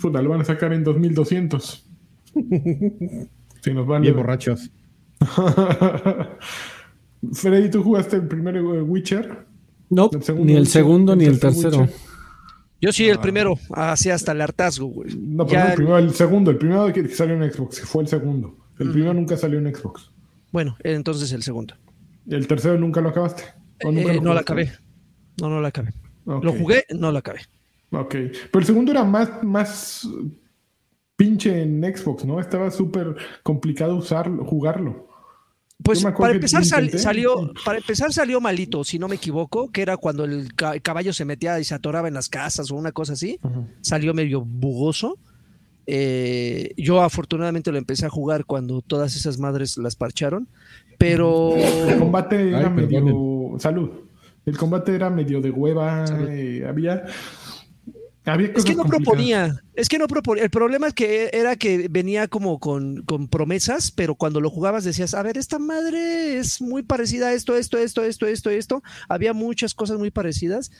Puta, 0.00 0.22
lo 0.22 0.30
van 0.30 0.40
a 0.40 0.44
sacar 0.44 0.72
en 0.72 0.84
2200. 0.84 1.86
si 2.34 3.74
nos 3.74 3.86
van 3.86 4.02
Bien 4.02 4.16
borrachos. 4.16 4.70
Freddy, 7.32 7.70
¿tú 7.70 7.82
jugaste 7.82 8.16
el 8.16 8.28
primer 8.28 8.60
Witcher? 8.62 9.46
No, 9.90 10.10
ni 10.38 10.54
el 10.54 10.66
segundo 10.66 11.14
ni 11.14 11.24
el, 11.24 11.38
tercero. 11.38 11.88
Yo 12.80 12.92
sí, 12.92 13.08
el 13.08 13.18
ah. 13.18 13.22
primero, 13.22 13.58
así 13.70 14.10
hasta 14.10 14.32
el 14.32 14.40
hartazgo, 14.40 14.86
güey. 14.86 15.14
No, 15.16 15.46
pero 15.46 15.68
el, 15.68 15.74
primero, 15.74 15.98
el 15.98 16.12
segundo, 16.14 16.50
el 16.50 16.58
primero 16.58 16.92
que 16.92 17.08
salió 17.08 17.34
en 17.42 17.50
Xbox, 17.50 17.80
fue 17.82 18.02
el 18.02 18.08
segundo. 18.08 18.56
El 18.78 18.90
primero 18.90 19.14
nunca 19.14 19.36
salió 19.36 19.58
en 19.58 19.74
Xbox. 19.74 20.10
Bueno, 20.52 20.76
entonces 20.82 21.32
el 21.32 21.42
segundo. 21.42 21.74
¿El 22.28 22.46
tercero 22.46 22.78
nunca 22.78 23.00
lo 23.00 23.10
acabaste? 23.10 23.44
Eh, 23.80 24.20
no 24.20 24.34
lo 24.34 24.40
acabé. 24.40 24.72
No, 25.40 25.48
no 25.48 25.60
lo 25.60 25.66
acabé. 25.66 25.92
Lo 26.24 26.52
jugué, 26.52 26.84
no 26.94 27.12
lo 27.12 27.18
acabé. 27.18 27.40
Ok. 27.94 28.10
Pero 28.10 28.58
el 28.58 28.64
segundo 28.64 28.92
era 28.92 29.04
más, 29.04 29.42
más 29.42 30.08
pinche 31.16 31.62
en 31.62 31.82
Xbox, 31.82 32.24
¿no? 32.24 32.40
Estaba 32.40 32.70
súper 32.70 33.14
complicado 33.42 33.96
usarlo, 33.96 34.44
jugarlo. 34.44 35.08
Pues 35.82 36.02
para 36.02 36.32
empezar 36.32 36.64
salió, 36.64 37.52
para 37.64 37.78
empezar 37.78 38.12
salió 38.12 38.40
malito, 38.40 38.84
si 38.84 38.98
no 38.98 39.08
me 39.08 39.16
equivoco, 39.16 39.70
que 39.70 39.82
era 39.82 39.96
cuando 39.96 40.24
el, 40.24 40.54
caballo 40.54 41.12
se 41.12 41.24
metía 41.24 41.58
y 41.58 41.64
se 41.64 41.74
atoraba 41.74 42.08
en 42.08 42.14
las 42.14 42.28
casas 42.28 42.70
o 42.70 42.76
una 42.76 42.92
cosa 42.92 43.14
así. 43.14 43.38
Salió 43.80 44.14
medio 44.14 44.40
bugoso. 44.40 45.18
Eh, 45.86 46.72
yo 46.78 47.02
afortunadamente 47.02 47.70
lo 47.70 47.76
empecé 47.76 48.06
a 48.06 48.08
jugar 48.08 48.46
cuando 48.46 48.80
todas 48.80 49.16
esas 49.16 49.38
madres 49.38 49.76
las 49.76 49.96
parcharon, 49.96 50.48
pero... 50.96 51.54
El 51.56 51.98
combate 51.98 52.48
era 52.48 52.70
medio... 52.70 53.56
Salud. 53.58 53.90
El 54.46 54.56
combate 54.56 54.94
era 54.94 55.10
medio 55.10 55.40
de 55.40 55.50
hueva. 55.50 56.04
Eh, 56.28 56.64
había 56.66 57.04
es 58.26 58.64
que 58.64 58.74
no 58.74 58.84
proponía, 58.84 59.62
es 59.74 59.88
que 59.88 59.98
no 59.98 60.08
proponía. 60.08 60.44
El 60.44 60.50
problema 60.50 60.86
es 60.86 60.94
que 60.94 61.30
era 61.32 61.56
que 61.56 61.88
venía 61.90 62.26
como 62.26 62.58
con, 62.58 63.02
con, 63.02 63.28
promesas, 63.28 63.90
pero 63.90 64.14
cuando 64.14 64.40
lo 64.40 64.48
jugabas 64.48 64.84
decías, 64.84 65.12
a 65.12 65.22
ver, 65.22 65.36
esta 65.36 65.58
madre 65.58 66.38
es 66.38 66.62
muy 66.62 66.82
parecida 66.82 67.28
a 67.28 67.34
esto, 67.34 67.54
esto, 67.54 67.76
esto, 67.76 68.02
esto, 68.02 68.26
esto, 68.26 68.50
esto. 68.50 68.82
Había 69.08 69.34
muchas 69.34 69.74
cosas 69.74 69.98
muy 69.98 70.10
parecidas 70.10 70.70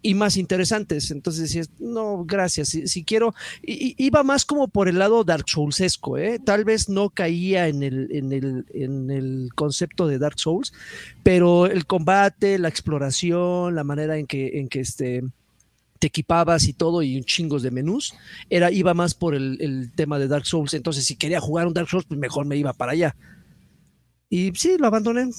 y 0.00 0.14
más 0.14 0.36
interesantes. 0.36 1.10
Entonces 1.10 1.42
decías, 1.42 1.70
no, 1.80 2.24
gracias, 2.24 2.68
si, 2.68 3.04
quiero. 3.04 3.34
Iba 3.62 4.22
más 4.22 4.44
como 4.44 4.68
por 4.68 4.88
el 4.88 4.98
lado 4.98 5.24
Dark 5.24 5.48
Soulsesco, 5.48 6.18
¿eh? 6.18 6.38
Tal 6.38 6.64
vez 6.64 6.88
no 6.88 7.10
caía 7.10 7.66
en 7.66 7.82
el, 7.82 8.08
en, 8.12 8.32
el, 8.32 8.66
en 8.74 9.10
el 9.10 9.48
concepto 9.56 10.06
de 10.06 10.18
Dark 10.18 10.38
Souls, 10.38 10.72
pero 11.24 11.66
el 11.66 11.84
combate, 11.86 12.60
la 12.60 12.68
exploración, 12.68 13.74
la 13.74 13.82
manera 13.82 14.18
en 14.18 14.26
que, 14.28 14.60
en 14.60 14.68
que 14.68 14.80
este 14.80 15.24
te 16.02 16.08
equipabas 16.08 16.66
y 16.66 16.72
todo 16.72 17.00
y 17.04 17.16
un 17.16 17.22
chingos 17.22 17.62
de 17.62 17.70
menús, 17.70 18.12
era, 18.50 18.72
iba 18.72 18.92
más 18.92 19.14
por 19.14 19.36
el, 19.36 19.92
tema 19.94 20.18
de 20.18 20.26
Dark 20.26 20.46
Souls. 20.46 20.74
Entonces, 20.74 21.06
si 21.06 21.14
quería 21.14 21.40
jugar 21.40 21.68
un 21.68 21.74
Dark 21.74 21.88
Souls, 21.88 22.06
pues 22.06 22.18
mejor 22.18 22.44
me 22.44 22.56
iba 22.56 22.72
para 22.72 22.90
allá. 22.90 23.14
Y 24.28 24.50
sí, 24.56 24.78
lo 24.80 24.88
abandoné. 24.88 25.30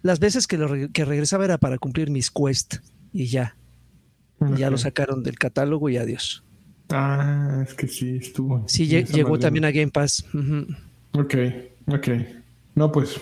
Las 0.00 0.18
veces 0.18 0.46
que, 0.46 0.56
regresaba 0.56 1.44
era 1.44 1.58
para 1.58 1.76
cumplir 1.76 2.08
mis 2.08 2.30
quests 2.30 2.80
y 3.12 3.26
ya. 3.26 3.58
Ya 4.56 4.70
lo 4.70 4.78
sacaron 4.78 5.22
del 5.22 5.36
catálogo 5.36 5.90
y 5.90 5.98
adiós. 5.98 6.42
Ah, 6.88 7.62
es 7.68 7.74
que 7.74 7.86
sí, 7.86 8.16
estuvo. 8.22 8.64
Sí, 8.68 8.86
llegó 8.86 9.38
también 9.38 9.66
a 9.66 9.70
Game 9.70 9.90
Pass. 9.90 10.24
Ok, 11.12 11.34
ok. 11.88 12.08
No, 12.74 12.90
pues 12.90 13.20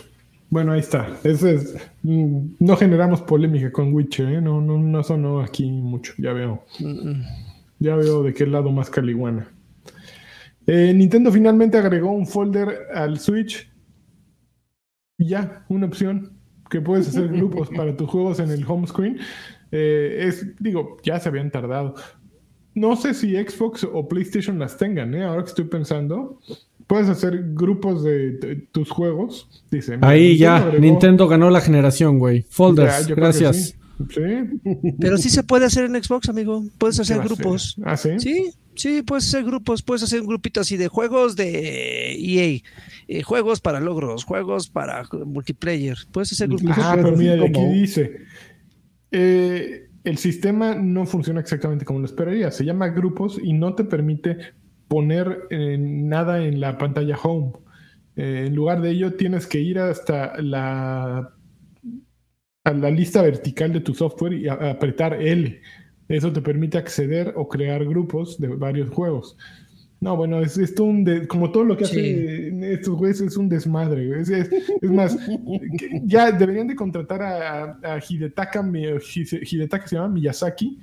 bueno, 0.50 0.72
ahí 0.72 0.80
está. 0.80 1.18
es, 1.24 1.76
mm, 2.02 2.56
no 2.58 2.76
generamos 2.76 3.22
polémica 3.22 3.70
con 3.70 3.92
Witcher, 3.92 4.28
¿eh? 4.28 4.40
no, 4.40 4.60
no, 4.60 4.78
no 4.78 5.02
sonó 5.02 5.40
aquí 5.40 5.70
mucho, 5.70 6.14
ya 6.18 6.32
veo. 6.32 6.64
Ya 7.78 7.96
veo 7.96 8.22
de 8.22 8.32
qué 8.32 8.46
lado 8.46 8.72
más 8.72 8.90
caliguana. 8.90 9.48
Eh, 10.66 10.92
Nintendo 10.94 11.30
finalmente 11.30 11.78
agregó 11.78 12.12
un 12.12 12.26
folder 12.26 12.88
al 12.94 13.18
Switch. 13.18 13.70
Y 15.18 15.28
ya, 15.28 15.64
una 15.68 15.86
opción 15.86 16.38
que 16.70 16.80
puedes 16.80 17.08
hacer 17.08 17.28
grupos 17.32 17.68
para 17.70 17.96
tus 17.96 18.08
juegos 18.08 18.40
en 18.40 18.50
el 18.50 18.64
home 18.66 18.86
screen. 18.86 19.18
Eh, 19.70 20.24
es, 20.26 20.46
digo, 20.60 20.96
ya 21.02 21.20
se 21.20 21.28
habían 21.28 21.50
tardado. 21.50 21.94
No 22.74 22.96
sé 22.96 23.12
si 23.12 23.34
Xbox 23.34 23.84
o 23.84 24.08
PlayStation 24.08 24.58
las 24.58 24.76
tengan, 24.76 25.14
¿eh? 25.14 25.24
ahora 25.24 25.42
que 25.42 25.48
estoy 25.48 25.64
pensando 25.64 26.38
puedes 26.88 27.08
hacer 27.08 27.44
grupos 27.52 28.02
de, 28.02 28.66
tus 28.72 28.90
juegos. 28.90 29.48
Dice, 29.70 29.98
Ahí 30.00 30.36
ya, 30.36 30.72
Nintendo 30.80 31.28
ganó 31.28 31.50
la 31.50 31.60
generación, 31.60 32.18
güey. 32.18 32.42
Folders, 32.48 33.06
gracias. 33.06 33.76
Sí. 34.10 34.92
Pero 34.98 35.18
sí 35.18 35.28
se 35.28 35.42
puede 35.42 35.66
hacer 35.66 35.84
en 35.84 36.02
Xbox, 36.02 36.28
amigo. 36.28 36.64
Puedes 36.78 36.98
hacer 36.98 37.18
grupos. 37.18 37.76
¿Ah, 37.84 37.96
sí? 37.96 38.18
Sí, 38.18 38.50
sí, 38.74 39.02
puedes 39.02 39.28
hacer 39.28 39.44
grupos. 39.44 39.82
Puedes 39.82 40.02
hacer 40.02 40.20
un 40.20 40.28
grupito 40.28 40.60
así 40.60 40.76
de 40.76 40.88
juegos 40.88 41.36
de 41.36 42.14
EA. 42.14 42.60
Eh, 43.08 43.22
juegos 43.22 43.60
para 43.60 43.80
logros, 43.80 44.24
juegos 44.24 44.68
para 44.68 45.04
multiplayer. 45.26 45.98
Puedes 46.10 46.32
hacer 46.32 46.48
grupos. 46.48 46.76
Ah, 46.78 46.94
pero 46.96 47.16
mira, 47.16 47.34
aquí 47.44 47.64
dice. 47.72 48.20
Eh, 49.10 49.90
el 50.04 50.16
sistema 50.16 50.74
no 50.74 51.04
funciona 51.04 51.40
exactamente 51.40 51.84
como 51.84 51.98
lo 51.98 52.06
esperaría. 52.06 52.50
Se 52.50 52.64
llama 52.64 52.88
grupos 52.88 53.38
y 53.42 53.52
no 53.52 53.74
te 53.74 53.84
permite 53.84 54.38
poner 54.88 55.46
nada 55.50 56.44
en 56.44 56.60
la 56.60 56.78
pantalla 56.78 57.16
home. 57.22 57.52
Eh, 58.16 58.44
en 58.46 58.54
lugar 58.54 58.80
de 58.82 58.90
ello, 58.90 59.14
tienes 59.14 59.46
que 59.46 59.60
ir 59.60 59.78
hasta 59.78 60.40
la 60.42 61.32
a 62.64 62.72
la 62.72 62.90
lista 62.90 63.22
vertical 63.22 63.72
de 63.72 63.80
tu 63.80 63.94
software 63.94 64.32
y 64.34 64.48
a- 64.48 64.70
apretar 64.70 65.14
L. 65.22 65.60
Eso 66.08 66.32
te 66.32 66.40
permite 66.42 66.76
acceder 66.78 67.32
o 67.36 67.48
crear 67.48 67.84
grupos 67.84 68.38
de 68.38 68.48
varios 68.48 68.90
juegos. 68.90 69.36
No, 70.00 70.16
bueno, 70.16 70.40
es, 70.42 70.56
es 70.58 70.74
todo 70.74 70.86
un 70.86 71.02
de- 71.04 71.26
como 71.26 71.50
todo 71.50 71.64
lo 71.64 71.76
que 71.76 71.84
Sí. 71.86 71.98
hacen 71.98 72.64
estos 72.64 72.94
güeyes 72.96 73.20
es 73.20 73.36
un 73.36 73.48
desmadre. 73.48 74.20
Es, 74.20 74.28
es- 74.28 74.50
es 74.82 74.90
más, 74.90 75.16
ya 76.04 76.30
deberían 76.30 76.68
de 76.68 76.76
contratar 76.76 77.22
a, 77.22 77.78
a 77.82 78.00
Hidetaka, 78.06 78.62
Hidetaka 79.50 79.86
se 79.88 79.96
llama 79.96 80.08
Miyazaki 80.08 80.78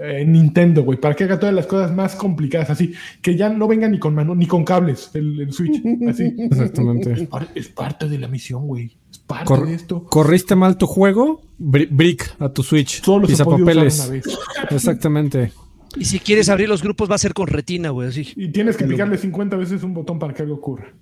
eh, 0.00 0.20
en 0.22 0.32
Nintendo, 0.32 0.82
güey, 0.84 0.98
para 1.00 1.14
que 1.14 1.24
haga 1.24 1.38
todas 1.38 1.54
las 1.54 1.66
cosas 1.66 1.92
más 1.94 2.14
complicadas, 2.16 2.70
así, 2.70 2.94
que 3.20 3.36
ya 3.36 3.48
no 3.48 3.66
venga 3.68 3.88
ni 3.88 3.98
con 3.98 4.14
mano, 4.14 4.34
ni 4.34 4.46
con 4.46 4.64
cables 4.64 5.10
el, 5.14 5.40
el 5.40 5.52
Switch, 5.52 5.82
así. 6.08 6.34
Exactamente. 6.38 7.26
Par- 7.26 7.48
Es 7.54 7.68
parte 7.68 8.08
de 8.08 8.18
la 8.18 8.28
misión, 8.28 8.66
güey. 8.66 8.96
Es 9.10 9.18
parte 9.18 9.44
Cor- 9.46 9.66
de 9.66 9.74
esto. 9.74 10.04
Corriste 10.04 10.54
mal 10.56 10.76
tu 10.78 10.86
juego, 10.86 11.42
bri- 11.60 11.88
brick 11.90 12.34
a 12.38 12.48
tu 12.48 12.62
Switch. 12.62 13.02
Solo 13.02 13.26
se 13.26 13.34
usar 13.34 13.46
papeles. 13.46 13.98
una 14.00 14.08
vez. 14.14 14.24
Exactamente. 14.70 15.52
Y 15.96 16.06
si 16.06 16.20
quieres 16.20 16.48
abrir 16.48 16.68
los 16.70 16.82
grupos 16.82 17.10
va 17.10 17.16
a 17.16 17.18
ser 17.18 17.34
con 17.34 17.46
retina, 17.48 17.90
güey, 17.90 18.08
así. 18.08 18.26
Y 18.36 18.48
tienes 18.48 18.76
que 18.78 18.84
picarle 18.86 19.18
50 19.18 19.56
veces 19.56 19.82
un 19.82 19.92
botón 19.92 20.18
para 20.18 20.32
que 20.32 20.42
algo 20.42 20.54
ocurra. 20.54 20.94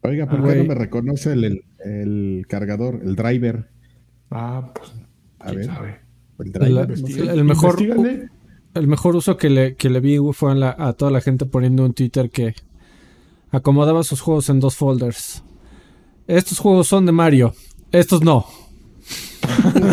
Oiga, 0.00 0.26
¿por 0.26 0.36
qué 0.40 0.42
Güey. 0.46 0.58
no 0.58 0.64
me 0.64 0.74
reconoce 0.74 1.32
el, 1.32 1.44
el- 1.44 1.64
el 1.84 2.46
cargador, 2.48 3.00
el 3.04 3.16
driver? 3.16 3.68
Ah, 4.30 4.72
pues, 4.74 4.92
A 5.40 5.52
ver. 5.52 5.66
sabe. 5.66 6.03
El 6.38 7.44
mejor, 7.44 7.76
el 8.74 8.86
mejor 8.88 9.16
uso 9.16 9.36
que 9.36 9.50
le, 9.50 9.74
que 9.76 9.88
le 9.90 10.00
vi 10.00 10.18
fue 10.32 10.52
a, 10.52 10.54
la- 10.54 10.76
a 10.78 10.92
toda 10.94 11.10
la 11.10 11.20
gente 11.20 11.46
poniendo 11.46 11.84
un 11.84 11.92
Twitter 11.94 12.30
que 12.30 12.54
acomodaba 13.50 14.02
sus 14.02 14.20
juegos 14.20 14.48
en 14.48 14.60
dos 14.60 14.74
folders. 14.76 15.42
Estos 16.26 16.58
juegos 16.58 16.88
son 16.88 17.06
de 17.06 17.12
Mario, 17.12 17.54
estos 17.92 18.22
no. 18.22 18.46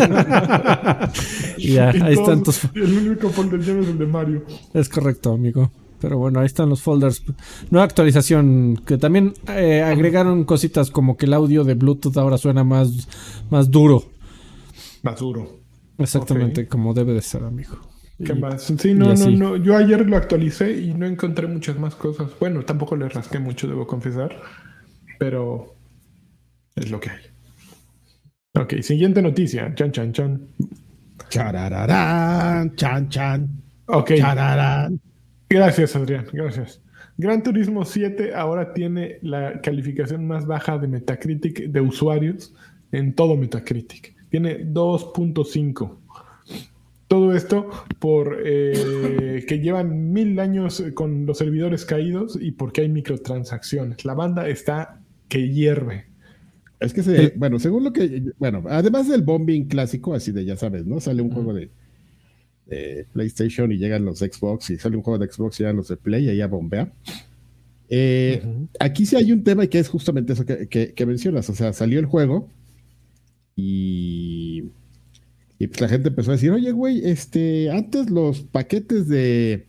Y 1.58 1.74
ya, 1.74 1.94
Y 1.96 2.00
ahí 2.00 2.14
están 2.14 2.42
tus. 2.42 2.64
El 2.74 3.08
único 3.08 3.28
folder 3.30 3.60
lleno 3.60 3.82
es 3.82 3.88
el 3.88 3.98
de 3.98 4.06
Mario. 4.06 4.44
Es 4.74 4.88
correcto, 4.88 5.32
amigo. 5.32 5.70
Pero 6.00 6.18
bueno, 6.18 6.40
ahí 6.40 6.46
están 6.46 6.68
los 6.68 6.82
folders. 6.82 7.22
Nueva 7.70 7.84
actualización, 7.84 8.80
que 8.84 8.98
también 8.98 9.34
eh, 9.48 9.82
agregaron 9.82 10.42
cositas 10.44 10.90
como 10.90 11.16
que 11.16 11.26
el 11.26 11.34
audio 11.34 11.62
de 11.62 11.74
Bluetooth 11.74 12.16
ahora 12.16 12.38
suena 12.38 12.64
más, 12.64 13.06
más 13.50 13.70
duro. 13.70 14.02
Más 15.02 15.20
duro. 15.20 15.60
Exactamente 16.02 16.66
como 16.68 16.94
debe 16.94 17.12
de 17.14 17.22
ser, 17.22 17.44
amigo. 17.44 17.78
¿Qué 18.24 18.32
Y- 18.32 18.38
más? 18.38 18.62
Sí, 18.78 18.94
no, 18.94 19.14
no, 19.14 19.30
no. 19.30 19.56
Yo 19.56 19.76
ayer 19.76 20.06
lo 20.08 20.16
actualicé 20.16 20.78
y 20.78 20.94
no 20.94 21.06
encontré 21.06 21.46
muchas 21.46 21.78
más 21.78 21.94
cosas. 21.94 22.30
Bueno, 22.38 22.62
tampoco 22.64 22.94
le 22.96 23.08
rasqué 23.08 23.38
mucho, 23.38 23.66
debo 23.66 23.86
confesar. 23.86 24.36
Pero 25.18 25.74
es 26.76 26.90
lo 26.90 27.00
que 27.00 27.10
hay. 27.10 27.20
Ok, 28.54 28.74
siguiente 28.82 29.22
noticia. 29.22 29.74
Chan, 29.74 29.92
chan, 29.92 30.12
chan. 30.12 30.40
Charararán, 31.30 32.74
chan, 32.76 33.08
chan, 33.08 33.48
Ok, 33.86 34.12
chararán. 34.16 35.00
gracias, 35.48 35.96
Adrián. 35.96 36.26
Gracias. 36.32 36.80
Gran 37.16 37.42
Turismo 37.42 37.84
7 37.84 38.34
ahora 38.34 38.72
tiene 38.72 39.18
la 39.22 39.60
calificación 39.60 40.26
más 40.26 40.46
baja 40.46 40.78
de 40.78 40.88
Metacritic 40.88 41.66
de 41.68 41.80
usuarios 41.80 42.54
en 42.90 43.14
todo 43.14 43.36
Metacritic. 43.36 44.11
Tiene 44.32 44.64
2.5. 44.64 45.96
Todo 47.06 47.34
esto 47.36 47.68
por 47.98 48.38
eh, 48.42 49.44
que 49.46 49.58
llevan 49.60 50.10
mil 50.14 50.40
años 50.40 50.82
con 50.94 51.26
los 51.26 51.36
servidores 51.36 51.84
caídos 51.84 52.38
y 52.40 52.52
porque 52.52 52.80
hay 52.80 52.88
microtransacciones. 52.88 54.06
La 54.06 54.14
banda 54.14 54.48
está 54.48 55.02
que 55.28 55.50
hierve. 55.50 56.06
Es 56.80 56.94
que, 56.94 57.02
se, 57.02 57.34
bueno, 57.36 57.58
según 57.58 57.84
lo 57.84 57.92
que, 57.92 58.22
bueno, 58.38 58.64
además 58.68 59.06
del 59.08 59.20
bombing 59.22 59.66
clásico, 59.68 60.14
así 60.14 60.32
de 60.32 60.46
ya 60.46 60.56
sabes, 60.56 60.86
¿no? 60.86 60.98
Sale 60.98 61.20
un 61.20 61.30
juego 61.30 61.52
de, 61.52 61.68
de 62.66 63.06
PlayStation 63.12 63.70
y 63.70 63.76
llegan 63.76 64.06
los 64.06 64.18
Xbox, 64.20 64.70
y 64.70 64.78
sale 64.78 64.96
un 64.96 65.02
juego 65.02 65.18
de 65.18 65.30
Xbox 65.30 65.60
y 65.60 65.62
llegan 65.64 65.76
los 65.76 65.88
de 65.88 65.98
Play 65.98 66.24
y 66.24 66.28
ahí 66.30 66.38
ya 66.38 66.46
bombea. 66.48 66.90
Eh. 67.90 68.42
Aquí 68.80 69.04
sí 69.04 69.16
hay 69.16 69.30
un 69.30 69.44
tema 69.44 69.66
que 69.66 69.78
es 69.78 69.88
justamente 69.90 70.32
eso 70.32 70.46
que, 70.46 70.66
que- 70.68 70.94
que 70.94 71.06
mencionas, 71.06 71.50
o 71.50 71.54
sea, 71.54 71.74
salió 71.74 72.00
el 72.00 72.06
juego 72.06 72.48
y, 73.56 74.64
y 75.58 75.66
pues 75.66 75.80
la 75.80 75.88
gente 75.88 76.08
empezó 76.08 76.30
a 76.30 76.34
decir, 76.34 76.50
oye, 76.50 76.72
güey, 76.72 77.04
este, 77.04 77.70
antes 77.70 78.10
los 78.10 78.40
paquetes 78.42 79.08
de, 79.08 79.66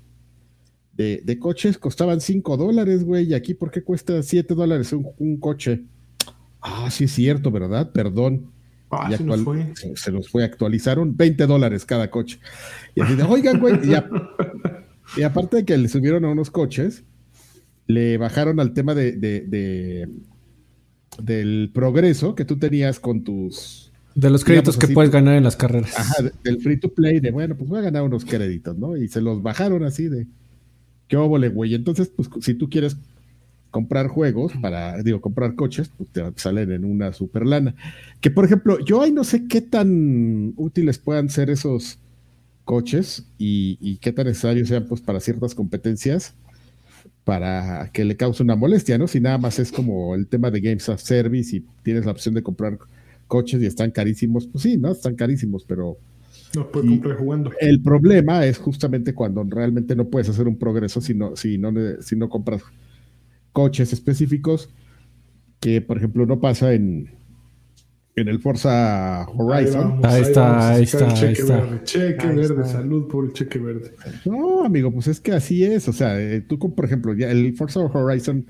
de, 0.94 1.22
de 1.24 1.40
coches 1.40 1.78
costaban 1.78 2.22
5 2.22 2.58
dólares, 2.58 3.04
güey, 3.04 3.26
y 3.30 3.34
aquí, 3.34 3.54
¿por 3.54 3.72
qué 3.72 3.84
cuesta 3.84 4.22
7 4.24 4.54
dólares 4.56 4.94
un, 4.94 5.08
un 5.18 5.38
coche? 5.38 5.84
Ah, 6.62 6.90
sí 6.92 7.06
es 7.06 7.12
cierto, 7.12 7.52
¿verdad? 7.52 7.92
Perdón. 7.92 8.52
Ah, 8.90 9.10
Y 9.12 9.18
se 9.18 9.24
nos 9.24 9.42
fue. 9.42 9.74
se, 9.76 9.96
se 9.96 10.12
nos 10.12 10.30
fue, 10.30 10.44
actualizaron 10.44 11.18
20 11.18 11.46
dólares 11.48 11.84
cada 11.84 12.10
coche. 12.12 12.40
Y 12.96 13.02
así 13.02 13.16
de, 13.16 13.24
oigan, 13.24 13.60
güey, 13.60 13.76
y, 13.90 13.96
a- 13.96 14.08
y 15.18 15.24
aparte 15.24 15.58
de 15.58 15.66
que 15.66 15.76
le 15.78 15.90
subieron 15.90 16.24
a 16.26 16.30
unos 16.30 16.52
coches, 16.52 17.04
le 17.88 18.18
bajaron 18.18 18.60
al 18.60 18.74
tema 18.74 18.94
de, 18.96 19.12
de- 19.14 19.42
de- 19.42 20.10
del 21.22 21.72
progreso 21.74 22.36
que 22.36 22.46
tú 22.46 22.58
tenías 22.58 23.00
con 23.00 23.24
tus, 23.24 23.92
De 24.16 24.30
los 24.30 24.44
créditos 24.44 24.78
que 24.78 24.86
así, 24.86 24.94
puedes 24.94 25.12
ganar 25.12 25.36
en 25.36 25.44
las 25.44 25.56
carreras. 25.56 25.98
ajá, 25.98 26.24
de- 26.24 26.32
del 26.44 26.62
free 26.62 26.78
to 26.78 26.90
play, 26.94 27.20
de 27.20 27.32
bueno, 27.32 27.56
pues 27.56 27.70
voy 27.70 27.80
a 27.80 27.84
ganar 27.84 28.04
unos 28.04 28.26
créditos, 28.26 28.78
¿no? 28.78 28.98
Y 28.98 29.08
se 29.08 29.22
los 29.22 29.42
bajaron 29.42 29.84
así 29.84 30.08
de, 30.08 30.28
qué 31.08 31.18
óvole, 31.18 31.50
güey. 31.50 31.74
Entonces, 31.76 32.10
pues 32.16 32.30
si 32.42 32.54
tú 32.56 32.70
quieres 32.70 32.98
comprar 33.72 34.08
juegos 34.08 34.54
para, 34.62 35.02
digo, 35.02 35.20
comprar 35.20 35.56
coches, 35.56 35.90
pues 35.98 36.08
te 36.12 36.22
salen 36.36 36.72
en 36.72 36.86
una 36.86 37.12
super 37.12 37.46
lana. 37.46 37.74
Que 38.22 38.30
por 38.30 38.46
ejemplo, 38.46 38.80
yo 38.86 39.02
ahí 39.02 39.12
no 39.12 39.24
sé 39.24 39.48
qué 39.48 39.62
tan 39.62 40.54
útiles 40.58 41.00
puedan 41.00 41.30
ser 41.30 41.50
esos 41.50 41.98
coches 42.66 43.26
y, 43.38 43.78
y 43.82 43.98
qué 43.98 44.12
tan 44.14 44.28
necesarios 44.28 44.70
sean 44.70 44.86
pues 44.88 45.02
para 45.02 45.20
ciertas 45.20 45.54
competencias 45.56 46.34
para 47.24 47.90
que 47.94 48.04
le 48.04 48.18
cause 48.18 48.44
una 48.44 48.56
molestia, 48.56 48.98
¿no? 48.98 49.08
Si 49.08 49.20
nada 49.20 49.38
más 49.38 49.58
es 49.60 49.72
como 49.72 50.14
el 50.16 50.28
tema 50.28 50.52
de 50.52 50.60
Games 50.62 50.90
of 50.90 51.02
Service 51.02 51.56
y 51.56 51.66
tienes 51.84 52.06
la 52.06 52.12
opción 52.12 52.36
de 52.36 52.44
comprar 52.44 52.78
coches 53.28 53.62
y 53.62 53.66
están 53.66 53.92
carísimos, 53.92 54.46
pues 54.48 54.64
sí, 54.64 54.78
¿no? 54.78 54.92
Están 54.92 55.16
carísimos, 55.16 55.64
pero 55.66 55.98
No 56.56 56.70
puede 56.70 56.86
Y- 56.88 56.90
comprar 57.00 57.18
jugando. 57.18 57.52
el 57.62 57.82
problema 57.82 58.46
es 58.46 58.58
justamente 58.60 59.14
cuando 59.14 59.44
realmente 59.44 59.96
no 59.96 60.06
puedes 60.10 60.30
hacer 60.30 60.48
un 60.48 60.58
progreso 60.58 61.02
si 61.02 61.14
no, 61.16 61.36
si 61.36 61.58
no, 61.58 61.72
si 62.02 62.16
no 62.16 62.30
compras 62.30 62.62
coches 63.54 63.92
específicos, 63.94 64.70
que 65.60 65.82
por 65.82 65.98
ejemplo 65.98 66.26
no 66.26 66.40
pasa 66.42 66.74
en, 66.74 67.10
en 68.16 68.28
el 68.28 68.40
Forza 68.40 69.26
Horizon. 69.36 70.02
vamos, 70.02 70.06
Ahí 70.06 70.22
está, 70.22 70.70
ahí 70.74 70.86
sacar 70.86 71.08
el 71.10 71.14
está, 71.14 71.26
ahí 71.28 71.34
cheque 71.36 71.42
está. 71.42 71.58
verde. 71.62 71.80
Cheque 71.84 72.28
Ahí 72.28 72.36
verde, 72.36 72.54
está. 72.62 72.66
salud 72.66 73.08
por 73.08 73.26
el 73.26 73.34
cheque 73.34 73.60
verde. 73.60 73.92
No, 74.26 74.64
amigo, 74.64 74.92
pues 74.92 75.08
es 75.08 75.20
que 75.20 75.32
así 75.32 75.64
es. 75.64 75.88
O 75.88 75.94
sea, 75.94 76.20
eh, 76.20 76.42
tú, 76.42 76.60
con- 76.60 76.72
por 76.74 76.86
ejemplo, 76.86 77.14
ya 77.16 77.32
el 77.32 77.54
Forza 77.56 77.80
Horizon 77.80 78.46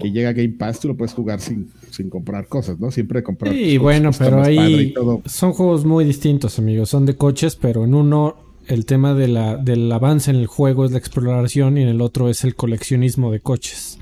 que 0.00 0.10
llega 0.12 0.28
a 0.28 0.32
Game 0.32 0.50
Pass, 0.50 0.80
tú 0.80 0.88
lo 0.88 0.96
puedes 0.96 1.14
jugar 1.14 1.40
sin, 1.40 1.70
sin 1.90 2.10
comprar 2.10 2.46
cosas, 2.46 2.78
¿no? 2.78 2.90
Siempre 2.90 3.22
comprar. 3.22 3.54
Sí, 3.54 3.78
bueno, 3.78 4.10
está 4.10 4.26
pero 4.26 4.42
ahí 4.42 4.94
son 5.24 5.52
juegos 5.54 5.84
muy 5.86 6.04
distintos, 6.04 6.58
amigos. 6.58 6.90
Son 6.90 7.06
de 7.06 7.16
coches, 7.16 7.56
pero 7.56 7.84
en 7.84 7.94
uno 7.94 8.36
el 8.66 8.84
tema 8.84 9.14
de 9.14 9.28
la, 9.28 9.56
del 9.56 9.90
avance 9.90 10.30
en 10.30 10.36
el 10.36 10.46
juego 10.46 10.84
es 10.84 10.92
la 10.92 10.98
exploración 10.98 11.78
y 11.78 11.82
en 11.82 11.88
el 11.88 12.02
otro 12.02 12.28
es 12.28 12.44
el 12.44 12.54
coleccionismo 12.54 13.32
de 13.32 13.40
coches. 13.40 13.98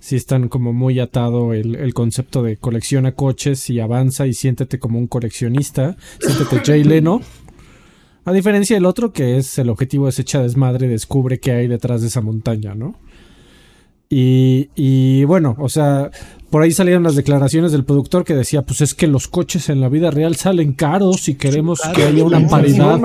Sí 0.00 0.16
están 0.16 0.48
como 0.48 0.72
muy 0.72 0.98
atado 0.98 1.52
el, 1.52 1.76
el 1.76 1.94
concepto 1.94 2.42
de 2.42 2.56
colecciona 2.56 3.12
coches 3.14 3.70
y 3.70 3.80
avanza 3.80 4.26
y 4.26 4.34
siéntete 4.34 4.78
como 4.78 4.98
un 4.98 5.06
coleccionista. 5.06 5.96
Siéntete 6.18 6.60
Jay 6.64 6.84
Leno. 6.84 7.20
A 8.24 8.32
diferencia 8.32 8.76
del 8.76 8.86
otro, 8.86 9.12
que 9.12 9.38
es 9.38 9.58
el 9.58 9.70
objetivo 9.70 10.08
es 10.08 10.18
echa 10.18 10.42
desmadre, 10.42 10.88
descubre 10.88 11.40
qué 11.40 11.52
hay 11.52 11.68
detrás 11.68 12.02
de 12.02 12.08
esa 12.08 12.20
montaña, 12.20 12.74
¿no? 12.74 12.96
Y, 14.12 14.70
y 14.74 15.22
bueno, 15.22 15.54
o 15.60 15.68
sea, 15.68 16.10
por 16.50 16.62
ahí 16.62 16.72
salieron 16.72 17.04
las 17.04 17.14
declaraciones 17.14 17.70
del 17.70 17.84
productor 17.84 18.24
que 18.24 18.34
decía, 18.34 18.62
pues 18.62 18.80
es 18.80 18.92
que 18.92 19.06
los 19.06 19.28
coches 19.28 19.68
en 19.68 19.80
la 19.80 19.88
vida 19.88 20.10
real 20.10 20.34
salen 20.34 20.72
caros 20.72 21.28
y 21.28 21.36
queremos 21.36 21.80
que 21.94 22.02
haya 22.02 22.24
una 22.24 22.44
paridad. 22.48 23.00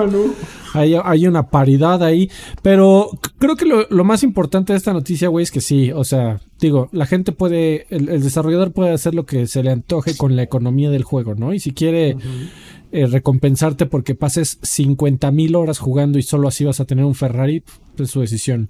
Hay, 0.74 0.96
hay 1.02 1.28
una 1.28 1.48
paridad 1.48 2.02
ahí. 2.04 2.32
Pero 2.64 3.12
creo 3.38 3.56
que 3.56 3.66
lo, 3.66 3.88
lo 3.88 4.04
más 4.04 4.24
importante 4.24 4.74
de 4.74 4.78
esta 4.78 4.94
noticia, 4.94 5.28
güey, 5.28 5.44
es 5.44 5.52
que 5.52 5.62
sí. 5.62 5.92
O 5.92 6.04
sea, 6.04 6.42
digo, 6.60 6.90
la 6.92 7.06
gente 7.06 7.32
puede, 7.32 7.86
el, 7.92 8.10
el 8.10 8.24
desarrollador 8.24 8.72
puede 8.72 8.92
hacer 8.92 9.14
lo 9.14 9.28
que 9.28 9.46
se 9.46 9.62
le 9.62 9.70
antoje 9.70 10.18
con 10.18 10.36
la 10.36 10.42
economía 10.42 10.90
del 10.90 11.04
juego, 11.04 11.36
¿no? 11.36 11.54
Y 11.54 11.60
si 11.60 11.72
quiere 11.72 12.18
eh, 12.96 13.08
recompensarte 13.08 13.86
porque 13.86 14.16
pases 14.16 14.58
50 14.62 15.30
mil 15.32 15.56
horas 15.56 15.80
jugando 15.80 16.18
y 16.18 16.24
solo 16.24 16.48
así 16.48 16.64
vas 16.64 16.80
a 16.80 16.86
tener 16.86 17.04
un 17.06 17.16
Ferrari, 17.16 17.64
es 17.98 18.10
su 18.12 18.22
decisión. 18.22 18.70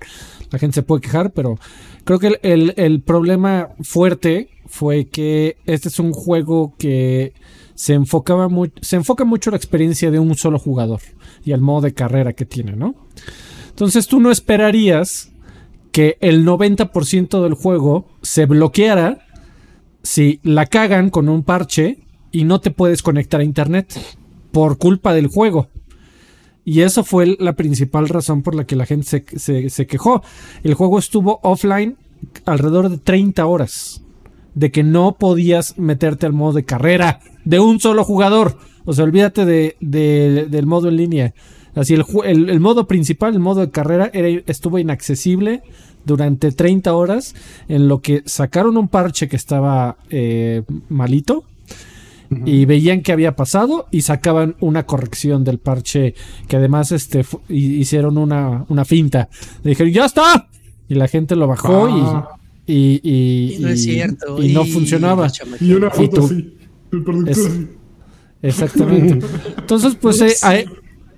La 0.52 0.60
gente 0.60 0.76
se 0.76 0.84
puede 0.84 1.02
quejar, 1.02 1.32
pero 1.32 1.58
creo 2.04 2.20
que 2.20 2.40
el, 2.42 2.74
el- 2.76 3.02
problema 3.02 3.70
fuerte 3.82 4.50
fue 4.66 5.06
que 5.06 5.58
este 5.66 5.90
es 5.90 6.00
un 6.00 6.12
juego 6.12 6.76
que 6.78 7.34
se 7.76 7.94
enfocaba 7.94 8.48
mu- 8.50 8.68
se 8.82 8.96
enfoca 8.96 9.26
mucho 9.26 9.52
la 9.52 9.58
experiencia 9.58 10.10
de 10.12 10.20
un 10.20 10.36
solo 10.36 10.58
jugador 10.60 11.02
y 11.44 11.52
el 11.52 11.62
modo 11.62 11.82
de 11.82 11.94
carrera 11.94 12.34
que 12.34 12.46
tiene, 12.46 12.76
¿no? 12.76 12.96
Entonces 13.70 14.08
tú 14.08 14.20
no 14.22 14.32
esperarías 14.32 15.32
que 15.92 16.18
el 16.22 16.46
90% 16.46 17.44
del 17.44 17.54
juego 17.54 18.08
se 18.22 18.46
bloqueara 18.46 19.20
si 20.04 20.40
la 20.44 20.66
cagan 20.66 21.10
con 21.10 21.30
un 21.30 21.44
parche 21.44 22.00
y 22.36 22.44
no 22.44 22.60
te 22.60 22.70
puedes 22.70 23.02
conectar 23.02 23.40
a 23.40 23.46
internet 23.46 23.98
por 24.52 24.78
culpa 24.78 25.14
del 25.14 25.28
juego. 25.28 25.70
Y 26.66 26.82
eso 26.82 27.06
fue 27.06 27.38
la 27.40 27.54
principal 27.54 28.10
razón 28.10 28.42
por 28.42 28.56
la 28.56 28.66
que 28.66 28.76
la 28.76 28.86
gente 28.86 29.24
se, 29.38 29.70
se, 29.70 29.88
quejó. 29.88 30.22
El 30.62 30.74
juego 30.74 31.00
estuvo 31.00 31.40
offline 31.44 31.96
alrededor 32.44 32.90
de 32.90 32.98
30 32.98 33.46
horas. 33.46 34.02
De 34.54 34.70
que 34.70 34.84
no 34.84 35.16
podías 35.18 35.78
meterte 35.78 36.26
al 36.26 36.34
modo 36.34 36.54
de 36.54 36.66
carrera 36.66 37.22
de 37.46 37.62
un 37.62 37.80
solo 37.80 38.04
jugador. 38.04 38.58
O 38.84 38.92
sea, 38.92 39.06
olvídate 39.06 39.46
de, 39.46 39.78
del 39.80 40.66
modo 40.66 40.90
en 40.90 40.98
línea. 40.98 41.34
Así, 41.74 41.94
el, 41.94 42.50
el, 42.50 42.60
modo 42.60 42.86
principal, 42.86 43.34
el 43.34 43.40
modo 43.40 43.62
de 43.62 43.72
carrera, 43.72 44.12
estuvo 44.14 44.78
inaccesible 44.78 45.64
durante 46.04 46.52
30 46.52 46.94
horas. 46.94 47.34
En 47.70 47.88
lo 47.88 48.02
que 48.02 48.24
sacaron 48.26 48.76
un 48.76 48.90
parche 48.90 49.30
que 49.30 49.38
estaba 49.38 49.96
eh, 50.10 50.64
malito 50.90 51.46
y 52.46 52.66
veían 52.66 53.02
qué 53.02 53.12
había 53.12 53.36
pasado 53.36 53.88
y 53.92 54.02
sacaban 54.02 54.56
una 54.60 54.86
corrección 54.86 55.44
del 55.44 55.60
parche 55.60 56.16
que 56.48 56.58
además 56.58 56.92
este 56.92 57.26
hicieron 57.50 58.18
una, 58.18 58.66
una 58.70 58.86
finta. 58.86 59.30
Le 59.64 59.72
dijeron, 59.72 59.94
¡ya 59.94 60.06
está! 60.06 60.48
Y 60.88 60.96
la 60.96 61.08
gente 61.08 61.36
lo 61.36 61.48
bajó 61.48 61.90
y, 61.90 62.02
ah. 62.04 62.30
y, 62.68 63.58
no, 63.60 63.76
cierto. 63.76 64.42
y 64.42 64.54
no 64.54 64.66
funcionaba. 64.66 65.32
Y 65.60 65.74
una 65.74 65.90
foto 65.90 66.26
así. 67.30 67.68
exactamente. 68.42 69.26
Entonces, 69.58 69.96
pues 70.00 70.22
eh, 70.22 70.66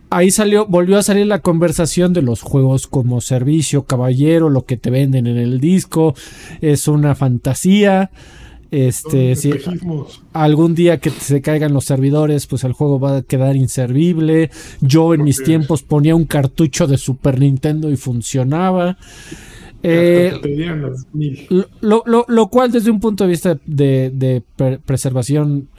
ahí, 0.10 0.32
salió, 0.32 0.66
volvió 0.66 0.98
a 0.98 1.04
salir 1.04 1.28
la 1.28 1.42
conversación 1.42 2.14
de 2.14 2.22
los 2.22 2.42
juegos 2.42 2.88
como 2.88 3.22
servicio, 3.22 3.84
caballero, 3.84 4.50
lo 4.50 4.66
que 4.66 4.78
te 4.78 4.90
venden 4.90 5.28
en 5.28 5.38
el 5.38 5.60
disco, 5.60 6.16
es 6.62 6.88
una 6.88 7.16
fantasía. 7.16 8.12
Este, 8.70 9.36
si 9.36 9.52
algún 10.34 10.76
día 10.76 11.00
que 11.00 11.10
se 11.10 11.42
caigan 11.42 11.74
los 11.74 11.86
servidores, 11.86 12.48
pues 12.48 12.64
el 12.64 12.74
juego 12.74 13.00
va 13.00 13.18
a 13.18 13.22
quedar 13.22 13.56
inservible. 13.56 14.52
Yo 14.82 15.14
en 15.14 15.24
mis 15.24 15.44
tiempos 15.44 15.84
ponía 15.84 16.16
un 16.16 16.26
cartucho 16.26 16.88
de 16.88 16.98
Super 16.98 17.40
Nintendo 17.40 17.90
y 17.90 17.98
funcionaba. 17.98 18.98
Eh, 19.84 20.34
lo, 21.82 22.48
cual 22.50 22.72
desde 22.72 22.92
un 22.92 23.00
punto 23.00 23.24
de 23.24 23.30
vista 23.30 23.58
de, 23.66 24.44
preservación 24.86 25.70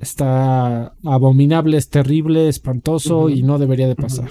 está 0.00 0.92
abominable, 1.04 1.78
es 1.78 1.88
terrible, 1.88 2.48
espantoso 2.48 3.30
y 3.30 3.42
no 3.42 3.58
debería 3.58 3.88
de 3.88 3.94
pasar. 3.94 4.28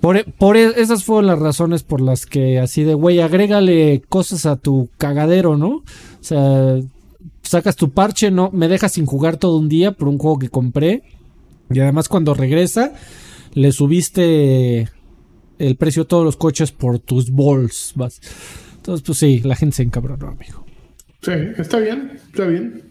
Por, 0.00 0.24
por, 0.32 0.56
esas 0.56 1.04
fueron 1.04 1.26
las 1.26 1.38
razones 1.38 1.82
por 1.82 2.00
las 2.00 2.24
que 2.24 2.58
así 2.58 2.84
de, 2.84 2.94
güey, 2.94 3.20
agrégale 3.20 4.02
cosas 4.08 4.46
a 4.46 4.56
tu 4.56 4.88
cagadero, 4.96 5.58
¿no? 5.58 5.82
O 6.20 6.24
sea, 6.24 6.80
sacas 7.42 7.76
tu 7.76 7.90
parche, 7.90 8.30
no, 8.30 8.50
me 8.52 8.68
dejas 8.68 8.92
sin 8.92 9.06
jugar 9.06 9.36
todo 9.36 9.56
un 9.56 9.68
día 9.68 9.92
por 9.92 10.08
un 10.08 10.18
juego 10.18 10.38
que 10.38 10.48
compré. 10.48 11.02
Y 11.70 11.80
además 11.80 12.08
cuando 12.08 12.34
regresa, 12.34 12.92
le 13.54 13.72
subiste 13.72 14.88
el 15.58 15.76
precio 15.76 16.04
de 16.04 16.08
todos 16.08 16.24
los 16.24 16.36
coches 16.36 16.72
por 16.72 16.98
tus 16.98 17.30
balls. 17.30 17.94
Entonces, 18.76 19.04
pues 19.04 19.18
sí, 19.18 19.40
la 19.40 19.56
gente 19.56 19.76
se 19.76 19.82
encabronó, 19.82 20.28
amigo. 20.28 20.64
Sí, 21.20 21.32
está 21.56 21.78
bien, 21.78 22.12
está 22.30 22.46
bien. 22.46 22.84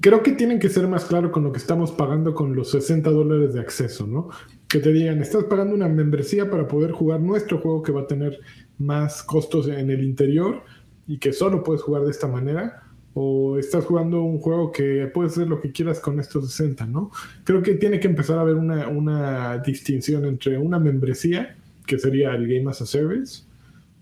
Creo 0.00 0.22
que 0.22 0.32
tienen 0.32 0.58
que 0.58 0.68
ser 0.68 0.88
más 0.88 1.04
claros 1.04 1.30
con 1.30 1.44
lo 1.44 1.52
que 1.52 1.58
estamos 1.58 1.92
pagando 1.92 2.34
con 2.34 2.56
los 2.56 2.70
60 2.72 3.10
dólares 3.10 3.54
de 3.54 3.60
acceso, 3.60 4.06
¿no? 4.06 4.28
Que 4.68 4.80
te 4.80 4.92
digan, 4.92 5.20
estás 5.22 5.44
pagando 5.44 5.74
una 5.74 5.88
membresía 5.88 6.50
para 6.50 6.66
poder 6.66 6.90
jugar 6.90 7.20
nuestro 7.20 7.58
juego 7.58 7.82
que 7.82 7.92
va 7.92 8.02
a 8.02 8.06
tener 8.06 8.40
más 8.78 9.22
costos 9.22 9.68
en 9.68 9.90
el 9.90 10.02
interior 10.02 10.62
y 11.06 11.18
que 11.18 11.32
solo 11.32 11.62
puedes 11.62 11.82
jugar 11.82 12.02
de 12.02 12.10
esta 12.10 12.26
manera, 12.26 12.82
o 13.14 13.58
estás 13.58 13.84
jugando 13.84 14.22
un 14.22 14.40
juego 14.40 14.72
que 14.72 15.08
puedes 15.14 15.32
hacer 15.32 15.46
lo 15.46 15.60
que 15.60 15.70
quieras 15.70 16.00
con 16.00 16.18
estos 16.18 16.50
60, 16.50 16.86
¿no? 16.86 17.12
Creo 17.44 17.62
que 17.62 17.74
tiene 17.74 18.00
que 18.00 18.08
empezar 18.08 18.38
a 18.38 18.40
haber 18.40 18.56
una, 18.56 19.58
distinción 19.58 20.24
entre 20.24 20.58
una 20.58 20.80
membresía, 20.80 21.56
que 21.86 21.98
sería 21.98 22.34
el 22.34 22.48
Game 22.48 22.68
as 22.68 22.82
a 22.82 22.86
Service, 22.86 23.44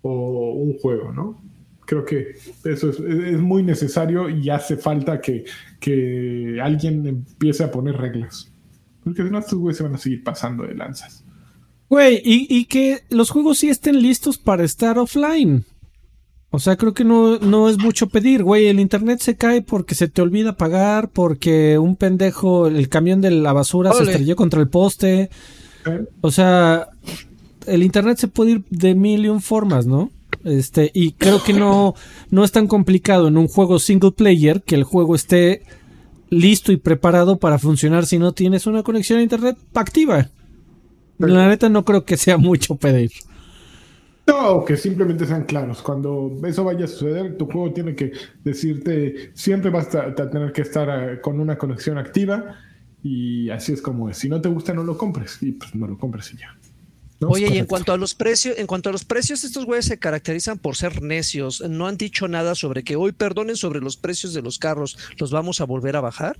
o 0.00 0.52
un 0.52 0.78
juego, 0.78 1.12
¿no? 1.12 1.40
Creo 1.84 2.04
que 2.06 2.36
eso 2.64 2.90
es, 2.90 3.38
muy 3.38 3.62
necesario 3.62 4.30
y 4.30 4.48
hace 4.48 4.78
falta 4.78 5.20
que, 5.20 5.44
que 5.78 6.58
alguien 6.62 7.06
empiece 7.06 7.64
a 7.64 7.70
poner 7.70 7.96
reglas. 7.96 8.50
Porque 9.04 9.24
si 9.24 9.30
no, 9.30 9.38
estos 9.38 9.58
güeyes 9.58 9.76
se 9.76 9.82
van 9.82 9.94
a 9.94 9.98
seguir 9.98 10.24
pasando 10.24 10.62
de 10.62 10.74
lanzas. 10.74 11.22
Güey, 11.90 12.22
y, 12.24 12.46
y 12.48 12.64
que 12.64 13.00
los 13.10 13.28
juegos 13.28 13.58
sí 13.58 13.68
estén 13.68 14.00
listos 14.00 14.38
para 14.38 14.64
estar 14.64 14.98
offline. 14.98 15.66
O 16.54 16.58
sea, 16.58 16.76
creo 16.76 16.92
que 16.92 17.02
no, 17.02 17.38
no 17.38 17.70
es 17.70 17.78
mucho 17.78 18.10
pedir, 18.10 18.44
güey. 18.44 18.66
El 18.66 18.78
internet 18.78 19.20
se 19.20 19.36
cae 19.36 19.62
porque 19.62 19.94
se 19.94 20.06
te 20.06 20.20
olvida 20.20 20.58
pagar, 20.58 21.08
porque 21.08 21.78
un 21.78 21.96
pendejo, 21.96 22.66
el 22.66 22.90
camión 22.90 23.22
de 23.22 23.30
la 23.30 23.54
basura 23.54 23.90
se 23.94 24.02
estrelló 24.02 24.36
contra 24.36 24.60
el 24.60 24.68
poste. 24.68 25.30
O 26.20 26.30
sea, 26.30 26.88
el 27.66 27.82
internet 27.82 28.18
se 28.18 28.28
puede 28.28 28.52
ir 28.52 28.64
de 28.68 28.94
mil 28.94 29.24
y 29.24 29.28
un 29.30 29.40
formas, 29.40 29.86
¿no? 29.86 30.10
Este, 30.44 30.90
y 30.92 31.12
creo 31.12 31.42
que 31.42 31.54
no, 31.54 31.94
no 32.30 32.44
es 32.44 32.52
tan 32.52 32.66
complicado 32.66 33.28
en 33.28 33.38
un 33.38 33.48
juego 33.48 33.78
single 33.78 34.12
player 34.12 34.60
que 34.60 34.74
el 34.74 34.84
juego 34.84 35.14
esté 35.14 35.62
listo 36.28 36.70
y 36.70 36.76
preparado 36.76 37.38
para 37.38 37.58
funcionar 37.58 38.04
si 38.04 38.18
no 38.18 38.32
tienes 38.32 38.66
una 38.66 38.82
conexión 38.82 39.20
a 39.20 39.22
internet 39.22 39.56
activa. 39.72 40.28
La 41.16 41.48
neta 41.48 41.70
no 41.70 41.84
creo 41.86 42.04
que 42.04 42.18
sea 42.18 42.36
mucho 42.38 42.76
pedir. 42.76 43.10
No, 44.26 44.64
que 44.64 44.76
simplemente 44.76 45.26
sean 45.26 45.44
claros. 45.44 45.82
Cuando 45.82 46.38
eso 46.44 46.64
vaya 46.64 46.84
a 46.84 46.88
suceder, 46.88 47.36
tu 47.36 47.46
juego 47.46 47.72
tiene 47.72 47.94
que 47.94 48.12
decirte, 48.44 49.32
siempre 49.34 49.70
vas 49.70 49.94
a, 49.94 50.14
tener 50.14 50.52
que 50.52 50.62
estar 50.62 50.88
eh, 50.88 51.20
con 51.20 51.40
una 51.40 51.58
conexión 51.58 51.98
activa 51.98 52.56
y 53.02 53.50
así 53.50 53.72
es 53.72 53.82
como 53.82 54.08
es. 54.08 54.18
Si 54.18 54.28
no 54.28 54.40
te 54.40 54.48
gusta, 54.48 54.72
no 54.74 54.84
lo 54.84 54.96
compres 54.96 55.38
y 55.42 55.52
pues 55.52 55.74
no 55.74 55.86
lo 55.86 55.98
compres 55.98 56.32
y 56.32 56.38
ya. 56.38 56.56
Oye, 57.26 57.48
y 57.52 57.58
en 57.58 57.66
cuanto 57.66 57.92
a 57.92 57.96
los 57.96 58.14
precios, 58.14 58.58
en 58.58 58.66
cuanto 58.66 58.88
a 58.88 58.92
los 58.92 59.04
precios, 59.04 59.44
estos 59.44 59.64
güeyes 59.64 59.86
se 59.86 59.98
caracterizan 59.98 60.58
por 60.58 60.76
ser 60.76 61.02
necios. 61.02 61.60
No 61.68 61.86
han 61.86 61.96
dicho 61.96 62.26
nada 62.26 62.54
sobre 62.54 62.82
que 62.82 62.96
hoy 62.96 63.12
perdonen 63.12 63.56
sobre 63.56 63.80
los 63.80 63.96
precios 63.96 64.34
de 64.34 64.42
los 64.42 64.58
carros. 64.58 64.98
¿Los 65.18 65.30
vamos 65.30 65.60
a 65.60 65.64
volver 65.64 65.96
a 65.96 66.00
bajar? 66.00 66.36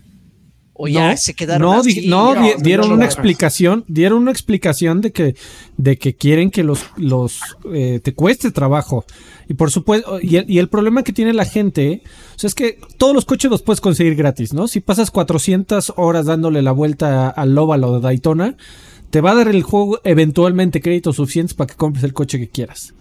O 0.75 0.89
ya 0.89 1.17
se 1.19 1.35
quedaron 1.35 1.83
no, 2.07 2.35
no, 2.35 2.49
dieron 2.61 2.93
una 2.93 3.05
explicación, 3.05 3.85
dieron 3.89 4.23
una 4.23 4.31
explicación 4.31 5.03
de 5.03 5.13
que, 5.13 5.37
de 5.77 5.99
que 5.99 6.15
quieren 6.15 6.51
que 6.51 6.65
los, 6.65 6.87
los 6.97 7.41
eh, 7.73 8.01
te 8.03 8.15
cueste 8.15 8.51
trabajo. 8.51 9.05
Y 9.49 9.55
por 9.55 9.71
supuesto, 9.71 10.19
y 10.21 10.37
el, 10.37 10.51
y 10.51 10.59
el, 10.59 10.69
problema 10.69 11.03
que 11.03 11.13
tiene 11.13 11.35
la 11.35 11.45
gente, 11.45 12.03
o 12.35 12.39
sea, 12.39 12.49
es 12.49 12.55
que 12.55 12.79
todos 12.97 13.15
los 13.15 13.27
coches 13.27 13.51
los 13.51 13.61
puedes 13.61 13.83
conseguir 13.83 14.15
gratis, 14.15 14.55
¿no? 14.55 14.67
Si 14.67 14.81
pasas 14.81 15.11
400 15.11 15.93
horas 15.97 16.25
dándole 16.25 16.63
la 16.63 16.73
vuelta 16.73 17.29
al 17.29 17.57
óvalo 17.59 17.93
de 17.93 18.01
Daytona, 18.01 18.57
te 19.11 19.21
va 19.21 19.33
a 19.33 19.35
dar 19.35 19.49
el 19.49 19.63
juego 19.63 20.01
eventualmente 20.05 20.81
créditos 20.81 21.17
suficientes 21.17 21.53
para 21.53 21.69
que 21.69 21.77
compres 21.77 22.03
el 22.03 22.15
coche 22.15 22.39
que 22.39 22.49
quieras. 22.49 22.95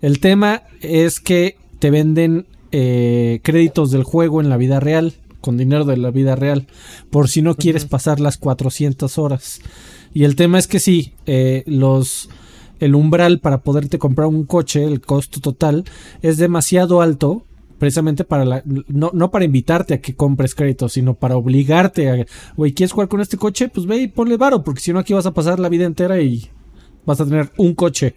El 0.00 0.20
tema 0.20 0.62
es 0.80 1.18
que 1.18 1.56
te 1.80 1.90
venden 1.90 2.46
eh, 2.70 3.40
créditos 3.42 3.90
del 3.90 4.04
juego 4.04 4.40
en 4.40 4.50
la 4.50 4.56
vida 4.56 4.78
real 4.78 5.14
con 5.40 5.56
dinero 5.56 5.84
de 5.84 5.96
la 5.96 6.10
vida 6.10 6.36
real, 6.36 6.66
por 7.10 7.28
si 7.28 7.42
no 7.42 7.54
quieres 7.54 7.84
pasar 7.84 8.20
las 8.20 8.38
400 8.38 9.18
horas. 9.18 9.60
Y 10.12 10.24
el 10.24 10.36
tema 10.36 10.58
es 10.58 10.66
que 10.66 10.80
sí, 10.80 11.14
eh, 11.26 11.62
los 11.66 12.28
el 12.80 12.94
umbral 12.94 13.40
para 13.40 13.62
poderte 13.62 13.98
comprar 13.98 14.28
un 14.28 14.44
coche, 14.44 14.84
el 14.84 15.00
costo 15.00 15.40
total, 15.40 15.84
es 16.22 16.36
demasiado 16.36 17.00
alto, 17.02 17.44
precisamente 17.78 18.24
para 18.24 18.44
la, 18.44 18.62
no, 18.64 19.10
no 19.12 19.30
para 19.30 19.44
invitarte 19.44 19.94
a 19.94 20.00
que 20.00 20.14
compres 20.14 20.54
crédito, 20.54 20.88
sino 20.88 21.14
para 21.14 21.36
obligarte 21.36 22.10
a, 22.10 22.26
güey, 22.56 22.72
¿quieres 22.72 22.92
jugar 22.92 23.08
con 23.08 23.20
este 23.20 23.36
coche? 23.36 23.68
Pues 23.68 23.86
ve 23.86 23.98
y 23.98 24.08
ponle 24.08 24.36
varo, 24.36 24.62
porque 24.62 24.80
si 24.80 24.92
no 24.92 24.98
aquí 24.98 25.12
vas 25.12 25.26
a 25.26 25.34
pasar 25.34 25.58
la 25.58 25.68
vida 25.68 25.84
entera 25.84 26.20
y 26.20 26.48
vas 27.04 27.20
a 27.20 27.24
tener 27.24 27.50
un 27.56 27.74
coche. 27.74 28.14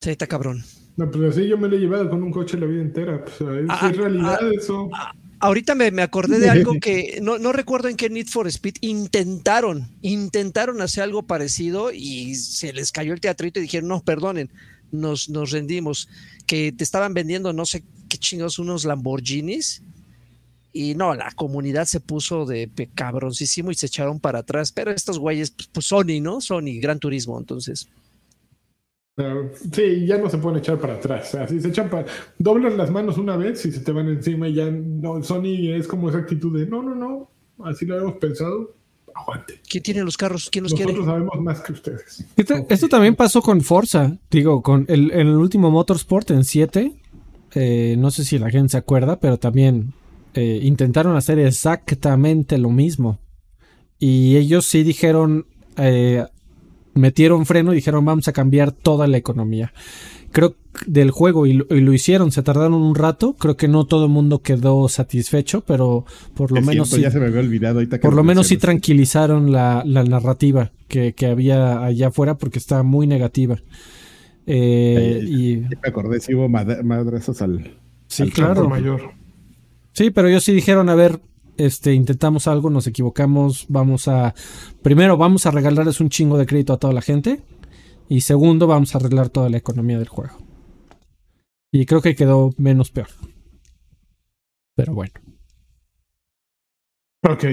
Sí, 0.00 0.10
está 0.10 0.26
cabrón. 0.26 0.62
No, 0.96 1.10
pues 1.10 1.32
así 1.32 1.48
yo 1.48 1.56
me 1.58 1.68
lo 1.68 1.76
he 1.76 1.80
llevado 1.80 2.10
con 2.10 2.22
un 2.22 2.30
coche 2.30 2.58
la 2.58 2.66
vida 2.66 2.82
entera. 2.82 3.24
Pues, 3.24 3.40
es, 3.40 3.66
ah, 3.68 3.92
realidad 3.94 4.38
ah, 4.40 4.48
eso. 4.52 4.88
Ah, 4.92 5.12
ahorita 5.40 5.74
me, 5.74 6.02
acordé 6.02 6.38
de 6.38 6.50
algo 6.50 6.74
que 6.80 7.18
no, 7.22 7.38
no, 7.38 7.52
recuerdo 7.52 7.88
en 7.88 7.96
qué 7.96 8.08
Need 8.08 8.28
for 8.28 8.46
Speed 8.46 8.76
intentaron, 8.80 9.88
intentaron 10.02 10.80
hacer 10.80 11.02
algo 11.02 11.22
parecido 11.24 11.90
y 11.92 12.34
se 12.36 12.72
les 12.72 12.92
cayó 12.92 13.12
el 13.12 13.20
teatrito 13.20 13.58
y 13.58 13.62
dijeron, 13.62 13.88
no, 13.88 14.02
perdonen, 14.02 14.50
nos, 14.92 15.28
nos 15.28 15.50
rendimos, 15.50 16.08
que 16.46 16.72
te 16.72 16.84
estaban 16.84 17.14
vendiendo 17.14 17.52
no 17.52 17.66
sé 17.66 17.82
qué 18.08 18.18
chingos, 18.18 18.58
unos 18.58 18.84
Lamborghinis. 18.84 19.82
Y 20.72 20.94
no, 20.94 21.16
la 21.16 21.32
comunidad 21.32 21.84
se 21.86 21.98
puso 21.98 22.46
de 22.46 22.70
cabroncísimo 22.94 23.72
y 23.72 23.74
se 23.74 23.86
echaron 23.86 24.20
para 24.20 24.40
atrás. 24.40 24.70
Pero 24.70 24.92
estos 24.92 25.18
güeyes, 25.18 25.50
pues, 25.50 25.68
pues 25.72 25.86
Sony, 25.86 26.20
¿no? 26.22 26.40
Sony, 26.40 26.78
Gran 26.80 27.00
Turismo, 27.00 27.36
entonces. 27.40 27.88
Sí, 29.72 30.06
ya 30.06 30.18
no 30.18 30.28
se 30.28 30.38
pueden 30.38 30.58
echar 30.58 30.78
para 30.78 30.94
atrás. 30.94 31.34
Así 31.34 31.60
se 31.60 31.68
echan 31.68 31.90
para. 31.90 32.06
Doblan 32.38 32.76
las 32.76 32.90
manos 32.90 33.18
una 33.18 33.36
vez 33.36 33.64
y 33.66 33.72
se 33.72 33.80
te 33.80 33.92
van 33.92 34.08
encima 34.08 34.48
y 34.48 34.54
ya. 34.54 34.70
No, 34.70 35.22
Sony 35.22 35.72
es 35.72 35.86
como 35.86 36.08
esa 36.08 36.18
actitud 36.18 36.58
de 36.58 36.66
no, 36.66 36.82
no, 36.82 36.94
no. 36.94 37.30
Así 37.64 37.86
lo 37.86 37.98
hemos 37.98 38.14
pensado. 38.14 38.74
Aguante. 39.14 39.60
¿Quién 39.68 39.82
tiene 39.82 40.02
los 40.04 40.16
carros? 40.16 40.48
¿Quién 40.50 40.64
los 40.64 40.72
Nosotros 40.72 41.04
sabemos 41.04 41.40
más 41.40 41.60
que 41.60 41.72
ustedes. 41.72 42.24
Esto, 42.36 42.88
también 42.88 43.16
pasó 43.16 43.42
con 43.42 43.60
Forza. 43.60 44.16
Digo, 44.30 44.62
con 44.62 44.86
el, 44.88 45.28
último 45.28 45.70
Motorsport 45.70 46.30
en 46.30 46.44
7. 46.44 46.92
Eh, 47.54 47.96
no 47.98 48.10
sé 48.10 48.24
si 48.24 48.38
la 48.38 48.50
gente 48.50 48.70
se 48.70 48.78
acuerda, 48.78 49.18
pero 49.18 49.38
también 49.38 49.92
eh, 50.34 50.60
intentaron 50.62 51.16
hacer 51.16 51.38
exactamente 51.38 52.58
lo 52.58 52.70
mismo. 52.70 53.18
Y 53.98 54.36
ellos 54.36 54.64
sí 54.64 54.82
dijeron, 54.82 55.46
eh, 55.76 56.24
metieron 56.94 57.46
freno 57.46 57.72
y 57.72 57.76
dijeron 57.76 58.04
vamos 58.04 58.28
a 58.28 58.32
cambiar 58.32 58.72
toda 58.72 59.06
la 59.06 59.16
economía. 59.16 59.72
Creo 60.32 60.54
del 60.86 61.10
juego 61.10 61.46
y 61.46 61.54
lo, 61.54 61.92
hicieron, 61.92 62.30
se 62.30 62.42
tardaron 62.42 62.74
un 62.74 62.94
rato, 62.94 63.34
creo 63.34 63.56
que 63.56 63.66
no 63.66 63.86
todo 63.86 64.04
el 64.04 64.10
mundo 64.10 64.40
quedó 64.40 64.88
satisfecho, 64.88 65.62
pero 65.62 66.04
por 66.34 66.52
lo 66.52 66.62
menos 66.62 66.90
sí, 66.90 67.00
ya 67.00 67.10
se 67.10 67.18
me 67.18 67.26
había 67.26 67.40
olvidado 67.40 67.80
por 68.00 68.14
lo, 68.14 68.22
menos 68.22 68.46
sí 68.46 68.56
tranquilizaron 68.56 69.50
la, 69.50 69.82
narrativa 69.84 70.70
que, 70.86 71.14
había 71.26 71.84
allá 71.84 72.08
afuera 72.08 72.38
porque 72.38 72.58
estaba 72.58 72.82
muy 72.82 73.06
negativa. 73.06 73.60
Eh, 74.46 75.20
y 75.26 75.56
me 75.56 75.88
acordé 75.88 76.20
si 76.20 76.34
hubo 76.34 76.48
madrazos 76.48 77.42
al, 77.42 77.76
sí, 78.06 78.30
claro. 78.30 78.68
mayor. 78.68 79.12
Sí, 79.92 80.10
pero 80.10 80.28
ellos 80.28 80.44
sí 80.44 80.52
dijeron, 80.52 80.88
a 80.88 80.94
ver, 80.94 81.20
este, 81.60 81.92
intentamos 81.92 82.46
algo, 82.46 82.70
nos 82.70 82.86
equivocamos, 82.86 83.66
vamos 83.68 84.08
a, 84.08 84.34
primero 84.82 85.16
vamos 85.16 85.46
a 85.46 85.50
regalarles 85.50 86.00
un 86.00 86.08
chingo 86.08 86.38
de 86.38 86.46
crédito 86.46 86.72
a 86.72 86.78
toda 86.78 86.94
la 86.94 87.02
gente 87.02 87.42
y 88.08 88.22
segundo 88.22 88.66
vamos 88.66 88.94
a 88.94 88.98
arreglar 88.98 89.28
toda 89.28 89.50
la 89.50 89.58
economía 89.58 89.98
del 89.98 90.08
juego. 90.08 90.38
Y 91.72 91.86
creo 91.86 92.00
que 92.00 92.16
quedó 92.16 92.50
menos 92.56 92.90
peor. 92.90 93.08
Pero 94.74 94.94
bueno. 94.94 95.12
Ok, 97.28 97.44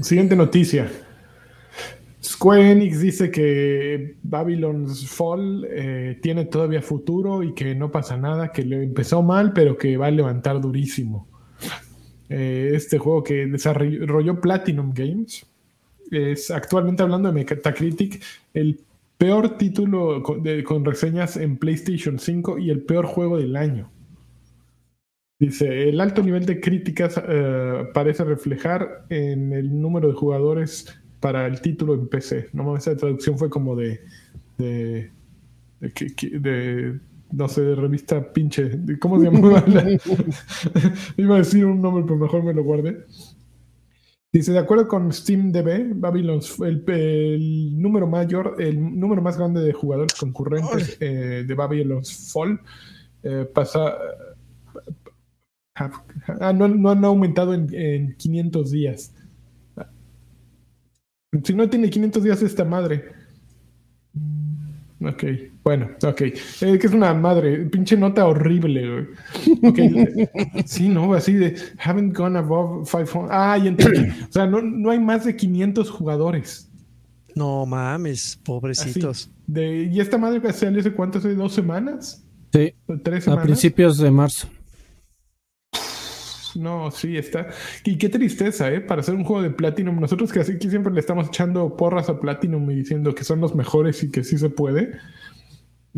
siguiente 0.00 0.36
noticia. 0.36 0.90
Square 2.22 2.70
Enix 2.70 3.00
dice 3.00 3.30
que 3.30 4.18
Babylon's 4.22 5.08
Fall 5.08 5.66
eh, 5.68 6.18
tiene 6.22 6.44
todavía 6.44 6.82
futuro 6.82 7.42
y 7.42 7.54
que 7.54 7.74
no 7.74 7.90
pasa 7.90 8.16
nada, 8.16 8.52
que 8.52 8.64
le 8.64 8.84
empezó 8.84 9.22
mal, 9.22 9.52
pero 9.52 9.76
que 9.76 9.96
va 9.96 10.06
a 10.06 10.10
levantar 10.10 10.60
durísimo. 10.60 11.28
Eh, 12.28 12.72
este 12.74 12.98
juego 12.98 13.22
que 13.22 13.46
desarrolló 13.46 14.40
Platinum 14.40 14.92
Games. 14.92 15.46
Es 16.10 16.50
actualmente 16.50 17.02
hablando 17.02 17.30
de 17.30 17.34
Metacritic, 17.34 18.22
el 18.54 18.80
peor 19.18 19.58
título 19.58 20.22
con, 20.22 20.84
reseñas 20.84 21.36
en 21.36 21.58
PlayStation 21.58 22.18
5 22.18 22.58
y 22.58 22.70
el 22.70 22.82
peor 22.82 23.06
juego 23.06 23.38
del 23.38 23.56
año. 23.56 23.90
Dice, 25.38 25.88
el 25.88 26.00
alto 26.00 26.22
nivel 26.22 26.46
de 26.46 26.60
críticas 26.60 27.20
eh, 27.28 27.84
parece 27.94 28.24
reflejar 28.24 29.06
en 29.08 29.52
el 29.52 29.80
número 29.80 30.08
de 30.08 30.14
jugadores 30.14 30.98
para 31.20 31.46
el 31.46 31.60
título 31.60 31.94
en 31.94 32.08
PC. 32.08 32.48
No 32.52 32.76
esa 32.76 32.96
traducción 32.96 33.38
fue 33.38 33.50
como 33.50 33.76
de 33.76 34.00
no 37.32 37.48
sé, 37.48 37.62
de 37.62 37.74
revista 37.74 38.32
pinche. 38.32 38.70
¿Cómo 39.00 39.18
se 39.18 39.30
llamaba? 39.30 39.64
Iba 41.16 41.34
a 41.36 41.38
decir 41.38 41.64
un 41.64 41.80
nombre, 41.80 42.04
pero 42.04 42.16
mejor 42.16 42.42
me 42.42 42.54
lo 42.54 42.64
guardé. 42.64 43.04
Dice, 44.30 44.52
de 44.52 44.58
acuerdo 44.58 44.88
con 44.88 45.10
SteamDB, 45.10 45.94
Babylon, 45.94 46.40
el, 46.60 46.84
el, 46.86 47.80
número 47.80 48.06
mayor, 48.06 48.56
el 48.58 48.98
número 48.98 49.22
más 49.22 49.38
grande 49.38 49.62
de 49.62 49.72
jugadores 49.72 50.14
concurrentes 50.14 50.98
eh, 51.00 51.44
de 51.46 51.54
Babylon's 51.54 52.30
Fall 52.32 52.60
eh, 53.22 53.48
pasa... 53.52 53.96
Ah, 55.74 56.52
no, 56.52 56.66
no, 56.66 56.90
han 56.90 57.04
aumentado 57.04 57.54
en, 57.54 57.72
en 57.72 58.16
500 58.16 58.70
días. 58.70 59.14
Si 61.44 61.54
no 61.54 61.70
tiene 61.70 61.88
500 61.88 62.22
días 62.22 62.42
esta 62.42 62.64
madre. 62.64 63.12
Ok, 65.00 65.24
bueno, 65.68 65.90
ok. 66.02 66.20
Eh, 66.22 66.78
que 66.80 66.86
es 66.86 66.94
una 66.94 67.12
madre, 67.12 67.66
pinche 67.66 67.94
nota 67.94 68.26
horrible, 68.26 68.90
güey. 68.90 70.24
sí, 70.64 70.88
no, 70.88 71.12
así 71.12 71.34
de 71.34 71.56
haven't 71.78 72.16
gone 72.16 72.38
above 72.38 72.88
500. 72.90 73.28
Ah, 73.30 73.58
y 73.62 73.68
entonces, 73.68 74.14
o 74.30 74.32
sea, 74.32 74.46
no, 74.46 74.62
no 74.62 74.90
hay 74.90 74.98
más 74.98 75.26
de 75.26 75.36
500 75.36 75.90
jugadores. 75.90 76.70
No 77.34 77.66
mames, 77.66 78.40
pobrecitos. 78.42 79.30
de, 79.46 79.90
¿Y 79.92 80.00
esta 80.00 80.16
madre 80.16 80.40
que 80.40 80.50
salió 80.54 80.80
hace 80.80 80.94
cuánto? 80.94 81.18
¿Hace 81.18 81.34
dos 81.34 81.52
semanas? 81.52 82.24
Sí. 82.50 82.72
¿Tres 83.04 83.24
semanas? 83.24 83.42
A 83.42 83.46
principios 83.46 83.98
de 83.98 84.10
marzo. 84.10 84.48
No, 86.58 86.90
sí, 86.90 87.16
está. 87.16 87.48
Y 87.84 87.96
qué 87.98 88.08
tristeza, 88.08 88.70
¿eh? 88.72 88.80
Para 88.80 89.00
hacer 89.00 89.14
un 89.14 89.24
juego 89.24 89.42
de 89.42 89.50
Platinum. 89.50 90.00
Nosotros 90.00 90.32
que 90.32 90.40
así 90.40 90.58
que 90.58 90.70
siempre 90.70 90.92
le 90.92 91.00
estamos 91.00 91.28
echando 91.28 91.76
porras 91.76 92.08
a 92.08 92.20
Platinum 92.20 92.70
y 92.70 92.76
diciendo 92.76 93.14
que 93.14 93.24
son 93.24 93.40
los 93.40 93.54
mejores 93.54 94.02
y 94.02 94.10
que 94.10 94.24
sí 94.24 94.38
se 94.38 94.50
puede. 94.50 94.98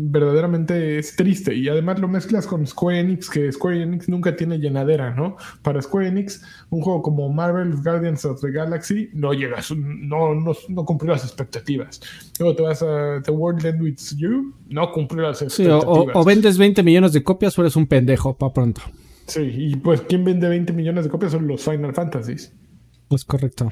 Verdaderamente 0.03 0.97
es 0.97 1.15
triste. 1.15 1.53
Y 1.55 1.69
además 1.69 1.99
lo 1.99 2.07
mezclas 2.07 2.47
con 2.47 2.65
Square 2.65 2.99
Enix, 2.99 3.29
que 3.29 3.51
Square 3.51 3.83
Enix 3.83 4.09
nunca 4.09 4.35
tiene 4.35 4.57
llenadera, 4.57 5.13
¿no? 5.13 5.37
Para 5.61 5.81
Square 5.81 6.07
Enix, 6.07 6.41
un 6.69 6.81
juego 6.81 7.01
como 7.01 7.29
Marvel's 7.29 7.83
Guardians 7.83 8.25
of 8.25 8.41
the 8.41 8.51
Galaxy 8.51 9.09
no 9.13 9.33
llega, 9.33 9.57
no, 9.75 10.33
no, 10.33 10.53
no 10.69 10.85
cumplió 10.85 11.13
las 11.13 11.23
expectativas. 11.23 12.01
Luego 12.39 12.55
te 12.55 12.63
vas 12.63 12.81
a 12.81 13.21
The 13.23 13.31
World 13.31 13.65
End 13.65 13.81
With 13.81 14.17
You, 14.17 14.55
no 14.67 14.91
cumplió 14.91 15.23
las 15.23 15.41
expectativas. 15.41 15.83
o, 15.85 16.07
o, 16.13 16.25
vendes 16.25 16.57
20 16.57 16.81
millones 16.83 17.13
de 17.13 17.23
copias 17.23 17.57
o 17.57 17.61
eres 17.61 17.75
un 17.75 17.87
pendejo, 17.87 18.37
pa' 18.37 18.53
pronto. 18.53 18.81
Sí, 19.27 19.41
y 19.41 19.75
pues 19.75 20.01
¿quién 20.01 20.23
vende 20.23 20.49
20 20.49 20.73
millones 20.73 21.05
de 21.05 21.09
copias? 21.09 21.31
Son 21.31 21.47
los 21.47 21.63
Final 21.63 21.93
Fantasies. 21.93 22.53
Pues 23.07 23.23
correcto. 23.25 23.71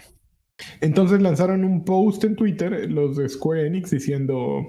Entonces 0.82 1.22
lanzaron 1.22 1.63
un 1.63 1.84
post 1.84 2.24
en 2.24 2.36
Twitter, 2.36 2.89
los 2.89 3.18
de 3.18 3.30
Square 3.30 3.68
Enix, 3.68 3.92
diciendo, 3.92 4.65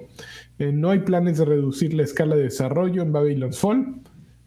eh, 0.61 0.71
no 0.71 0.91
hay 0.91 0.99
planes 0.99 1.39
de 1.39 1.45
reducir 1.45 1.91
la 1.95 2.03
escala 2.03 2.35
de 2.35 2.43
desarrollo 2.43 3.01
en 3.01 3.11
Babylon's 3.11 3.57
Fall 3.57 3.95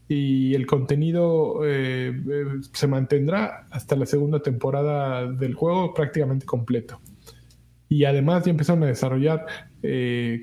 y 0.06 0.54
el 0.54 0.64
contenido 0.64 1.66
eh, 1.66 2.12
eh, 2.30 2.44
se 2.72 2.86
mantendrá 2.86 3.66
hasta 3.72 3.96
la 3.96 4.06
segunda 4.06 4.40
temporada 4.40 5.26
del 5.26 5.54
juego 5.54 5.92
prácticamente 5.92 6.46
completo. 6.46 7.00
Y 7.88 8.04
además 8.04 8.44
ya 8.44 8.52
empezaron 8.52 8.84
a 8.84 8.86
desarrollar 8.86 9.44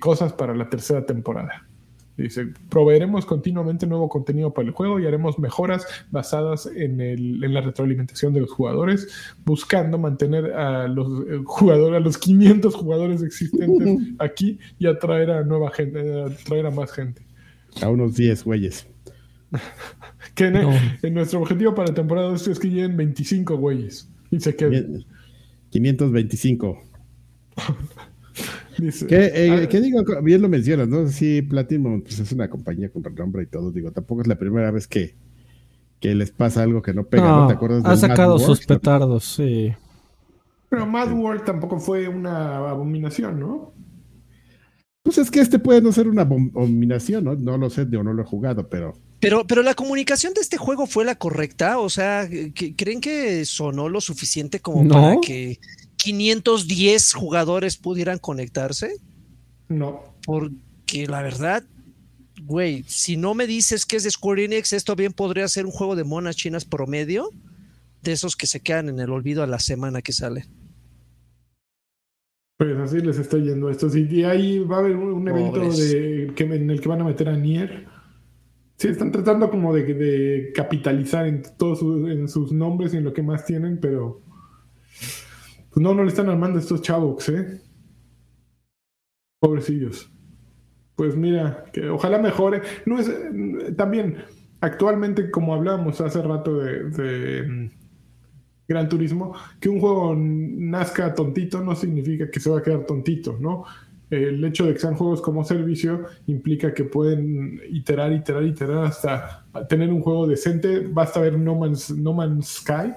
cosas 0.01 0.33
para 0.33 0.53
la 0.53 0.69
tercera 0.69 1.05
temporada. 1.05 1.65
Dice, 2.21 2.47
proveeremos 2.69 3.25
continuamente 3.25 3.87
nuevo 3.87 4.09
contenido 4.09 4.53
para 4.53 4.67
el 4.67 4.73
juego 4.73 4.99
y 4.99 5.07
haremos 5.07 5.39
mejoras 5.39 5.85
basadas 6.11 6.69
en, 6.75 6.99
la 7.53 7.61
retroalimentación 7.61 8.33
de 8.33 8.41
los 8.41 8.51
jugadores, 8.51 9.07
buscando 9.45 9.97
mantener 9.97 10.53
a 10.53 10.87
los 10.87 11.07
eh, 11.27 11.41
jugadores, 11.45 11.97
a 11.97 11.99
los 11.99 12.17
500 12.17 12.75
jugadores 12.75 13.21
existentes 13.21 13.97
aquí 14.19 14.59
y 14.79 14.87
atraer 14.87 15.31
a 15.31 15.43
nueva 15.43 15.71
gente, 15.71 15.99
atraer 16.21 16.67
a 16.67 16.71
más 16.71 16.91
gente. 16.91 17.21
A 17.81 17.89
unos 17.89 18.15
10 18.15 18.43
güeyes. 18.43 18.87
que 20.35 20.45
en, 20.45 21.13
nuestro 21.13 21.41
objetivo 21.41 21.75
para 21.75 21.89
la 21.89 21.93
temporada 21.93 22.33
es 22.33 22.59
que 22.59 22.69
lleguen 22.69 22.95
25 22.97 23.57
güeyes 23.57 24.09
y 24.29 24.39
se 24.39 24.55
queden. 24.55 25.05
525. 25.71 26.81
Eh, 28.81 29.63
ah, 29.63 29.67
¿Qué, 29.67 29.81
digo? 29.81 30.03
Bien 30.21 30.41
lo 30.41 30.49
mencionas, 30.49 30.87
¿no? 30.87 31.07
Sí, 31.07 31.41
Platinum 31.41 32.01
pues 32.01 32.19
es 32.19 32.31
una 32.31 32.49
compañía 32.49 32.89
con 32.89 33.03
renombre 33.03 33.43
y 33.43 33.47
todo. 33.47 33.71
Digo, 33.71 33.91
tampoco 33.91 34.21
es 34.21 34.27
la 34.27 34.37
primera 34.37 34.71
vez 34.71 34.87
que, 34.87 35.15
que 35.99 36.15
les 36.15 36.31
pasa 36.31 36.63
algo 36.63 36.81
que 36.81 36.93
no 36.93 37.05
pega, 37.05 37.27
¿no? 37.27 37.47
¿Te 37.47 37.53
acuerdas 37.53 37.85
Ha 37.85 37.97
sacado 37.97 38.39
sus 38.39 38.65
petardos, 38.65 39.23
sí. 39.35 39.73
Pero 40.69 40.85
Mad 40.85 41.11
World 41.11 41.43
tampoco 41.43 41.79
fue 41.79 42.07
una 42.07 42.69
abominación, 42.69 43.39
¿no? 43.39 43.73
Pues 45.03 45.17
es 45.17 45.31
que 45.31 45.39
este 45.39 45.59
puede 45.59 45.81
no 45.81 45.91
ser 45.91 46.07
una 46.07 46.21
abominación, 46.21 47.23
¿no? 47.23 47.35
No 47.35 47.57
lo 47.57 47.69
sé, 47.69 47.87
yo 47.89 48.03
no 48.03 48.13
lo 48.13 48.21
he 48.21 48.25
jugado, 48.25 48.69
pero. 48.69 48.93
Pero, 49.19 49.45
pero 49.45 49.63
la 49.63 49.73
comunicación 49.73 50.33
de 50.33 50.41
este 50.41 50.57
juego 50.57 50.87
fue 50.87 51.05
la 51.05 51.15
correcta, 51.15 51.77
o 51.77 51.89
sea, 51.89 52.27
¿creen 52.77 53.01
que 53.01 53.45
sonó 53.45 53.87
lo 53.87 54.01
suficiente 54.01 54.59
como 54.59 54.87
para 54.87 55.17
que 55.21 55.59
510 56.01 57.13
jugadores 57.13 57.77
pudieran 57.77 58.17
conectarse? 58.17 58.95
No. 59.69 60.03
Porque 60.25 61.07
la 61.07 61.21
verdad, 61.21 61.63
güey, 62.43 62.83
si 62.87 63.17
no 63.17 63.33
me 63.33 63.47
dices 63.47 63.85
que 63.85 63.97
es 63.97 64.03
de 64.03 64.11
Square 64.11 64.45
Enix, 64.45 64.73
esto 64.73 64.95
bien 64.95 65.13
podría 65.13 65.47
ser 65.47 65.65
un 65.65 65.71
juego 65.71 65.95
de 65.95 66.03
monas 66.03 66.35
chinas 66.35 66.65
promedio, 66.65 67.29
de 68.01 68.11
esos 68.13 68.35
que 68.35 68.47
se 68.47 68.61
quedan 68.61 68.89
en 68.89 68.99
el 68.99 69.11
olvido 69.11 69.43
a 69.43 69.47
la 69.47 69.59
semana 69.59 70.01
que 70.01 70.11
sale. 70.11 70.45
Pues 72.57 72.77
así 72.77 72.99
les 72.99 73.17
estoy 73.17 73.43
yendo 73.43 73.69
esto. 73.69 73.87
Y 73.95 74.23
ahí 74.23 74.59
va 74.59 74.77
a 74.77 74.79
haber 74.79 74.95
un, 74.95 75.27
evento 75.27 75.69
de, 75.71 76.31
que, 76.35 76.43
en 76.43 76.69
el 76.69 76.81
que 76.81 76.89
van 76.89 77.01
a 77.01 77.05
meter 77.05 77.29
a 77.29 77.37
Nier. 77.37 77.87
Sí, 78.77 78.87
están 78.87 79.11
tratando 79.11 79.49
como 79.49 79.73
de, 79.73 80.51
capitalizar 80.55 81.27
en 81.27 81.43
todos 81.57 81.81
en 81.81 82.27
sus 82.27 82.51
nombres 82.51 82.93
y 82.93 82.97
en 82.97 83.03
lo 83.03 83.13
que 83.13 83.21
más 83.21 83.45
tienen, 83.45 83.79
pero 83.79 84.21
pues 85.73 85.83
no, 85.83 85.93
no 85.93 86.03
le 86.03 86.09
están 86.09 86.29
armando 86.29 86.59
estos 86.59 86.81
chavos, 86.81 87.27
¿eh? 87.29 87.61
Pobrecillos. 89.39 90.09
Pues 90.95 91.15
mira, 91.15 91.65
que 91.71 91.89
ojalá 91.89 92.19
mejore. 92.19 92.61
No 92.85 92.99
es 92.99 93.09
también 93.75 94.17
actualmente, 94.59 95.31
como 95.31 95.53
hablábamos 95.53 95.99
hace 96.01 96.21
rato 96.21 96.57
de, 96.57 97.43
mm, 97.47 97.71
Gran 98.67 98.87
Turismo, 98.87 99.33
que 99.59 99.69
un 99.69 99.79
juego 99.79 100.15
nazca 100.15 101.13
tontito 101.13 101.61
no 101.61 101.75
significa 101.75 102.29
que 102.29 102.39
se 102.39 102.49
va 102.49 102.59
a 102.59 102.61
quedar 102.61 102.85
tontito, 102.85 103.37
¿no? 103.39 103.65
el 104.11 104.43
hecho 104.43 104.65
de 104.65 104.73
que 104.73 104.79
sean 104.79 104.95
juegos 104.95 105.21
como 105.21 105.43
servicio 105.45 106.05
implica 106.27 106.73
que 106.73 106.83
pueden 106.83 107.61
iterar, 107.69 108.11
iterar, 108.11 108.43
iterar 108.43 108.85
hasta 108.85 109.45
tener 109.69 109.89
un 109.89 110.01
juego 110.01 110.27
decente. 110.27 110.81
Basta 110.81 111.21
ver 111.21 111.39
No 111.39 111.55
Man's, 111.55 111.91
no 111.91 112.13
Man's 112.13 112.47
Sky, 112.47 112.93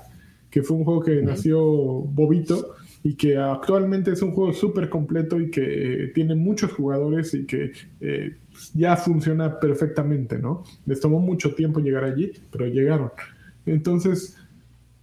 que 0.55 0.62
fue 0.62 0.77
un 0.77 0.85
juego 0.85 1.01
que 1.01 1.21
nació 1.21 1.64
bobito 1.64 2.77
y 3.03 3.14
que 3.14 3.37
actualmente 3.37 4.12
es 4.12 4.23
un 4.23 4.31
juego 4.31 4.53
súper 4.53 4.88
completo 4.88 5.40
y 5.40 5.51
que 5.51 6.12
tiene 6.14 6.37
muchos 6.37 6.71
jugadores 6.71 7.35
y 7.35 7.45
que 7.45 7.73
eh, 8.01 8.37
ya 8.73 8.97
funciona 8.97 9.59
perfectamente, 9.59 10.38
¿no? 10.38 10.62
Les 10.87 11.01
tomó 11.01 11.19
mucho 11.19 11.57
tiempo 11.57 11.81
llegar 11.81 12.05
allí, 12.05 12.31
pero 12.53 12.69
llegaron. 12.69 13.11
Entonces, 13.67 14.37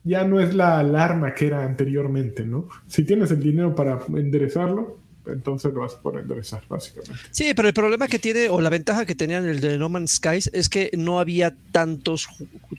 ya 0.05 0.25
no 0.25 0.39
es 0.39 0.55
la 0.55 0.79
alarma 0.79 1.33
que 1.33 1.47
era 1.47 1.65
anteriormente, 1.65 2.45
¿no? 2.45 2.69
Si 2.87 3.03
tienes 3.03 3.29
el 3.31 3.41
dinero 3.41 3.75
para 3.75 3.99
enderezarlo, 4.07 4.99
entonces 5.27 5.73
lo 5.73 5.81
vas 5.81 5.93
a 5.93 6.01
poder 6.01 6.21
enderezar, 6.21 6.63
básicamente. 6.67 7.13
Sí, 7.31 7.53
pero 7.55 7.67
el 7.67 7.73
problema 7.73 8.07
que 8.07 8.19
tiene, 8.19 8.49
o 8.49 8.61
la 8.61 8.69
ventaja 8.69 9.05
que 9.05 9.15
tenían 9.15 9.47
el 9.47 9.59
de 9.59 9.77
No 9.77 9.89
Man's 9.89 10.13
Skies, 10.13 10.49
es 10.53 10.69
que 10.69 10.91
no 10.97 11.19
había 11.19 11.55
tantos 11.71 12.27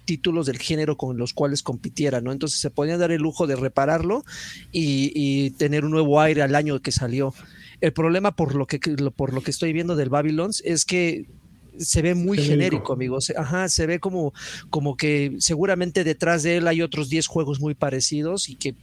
títulos 0.05 0.46
del 0.46 0.59
género 0.59 0.96
con 0.96 1.16
los 1.16 1.33
cuales 1.33 1.62
compitiera, 1.62 2.20
¿no? 2.20 2.33
Entonces 2.33 2.61
se 2.61 2.70
podía 2.70 2.98
dar 2.98 3.12
el 3.12 3.22
lujo 3.22 3.46
de 3.46 3.57
repararlo 3.57 4.24
y, 4.72 5.12
y 5.14 5.50
tener 5.50 5.85
un 5.85 5.92
nuevo 5.92 6.20
aire 6.20 6.42
al 6.42 6.55
año 6.55 6.81
que 6.81 6.92
salió. 6.92 7.35
El 7.81 7.92
problema, 7.92 8.37
por 8.37 8.55
lo 8.55 8.66
que, 8.66 8.78
por 9.14 9.33
lo 9.33 9.40
que 9.40 9.50
estoy 9.50 9.72
viendo 9.72 9.96
del 9.96 10.09
Babylons, 10.09 10.62
es 10.64 10.85
que 10.85 11.26
se 11.78 12.02
ve 12.02 12.14
muy 12.14 12.38
genérico, 12.38 12.62
genérico 12.62 12.92
amigos. 12.92 13.33
Ajá, 13.37 13.68
se 13.68 13.87
ve 13.87 13.98
como, 13.98 14.33
como 14.70 14.96
que 14.96 15.37
seguramente 15.38 16.05
detrás 16.05 16.42
de 16.42 16.59
él 16.59 16.68
hay 16.68 16.83
otros 16.83 17.09
10 17.09 17.26
juegos 17.26 17.61
muy 17.61 17.74
parecidos 17.74 18.48
y 18.48 18.57
que 18.57 18.74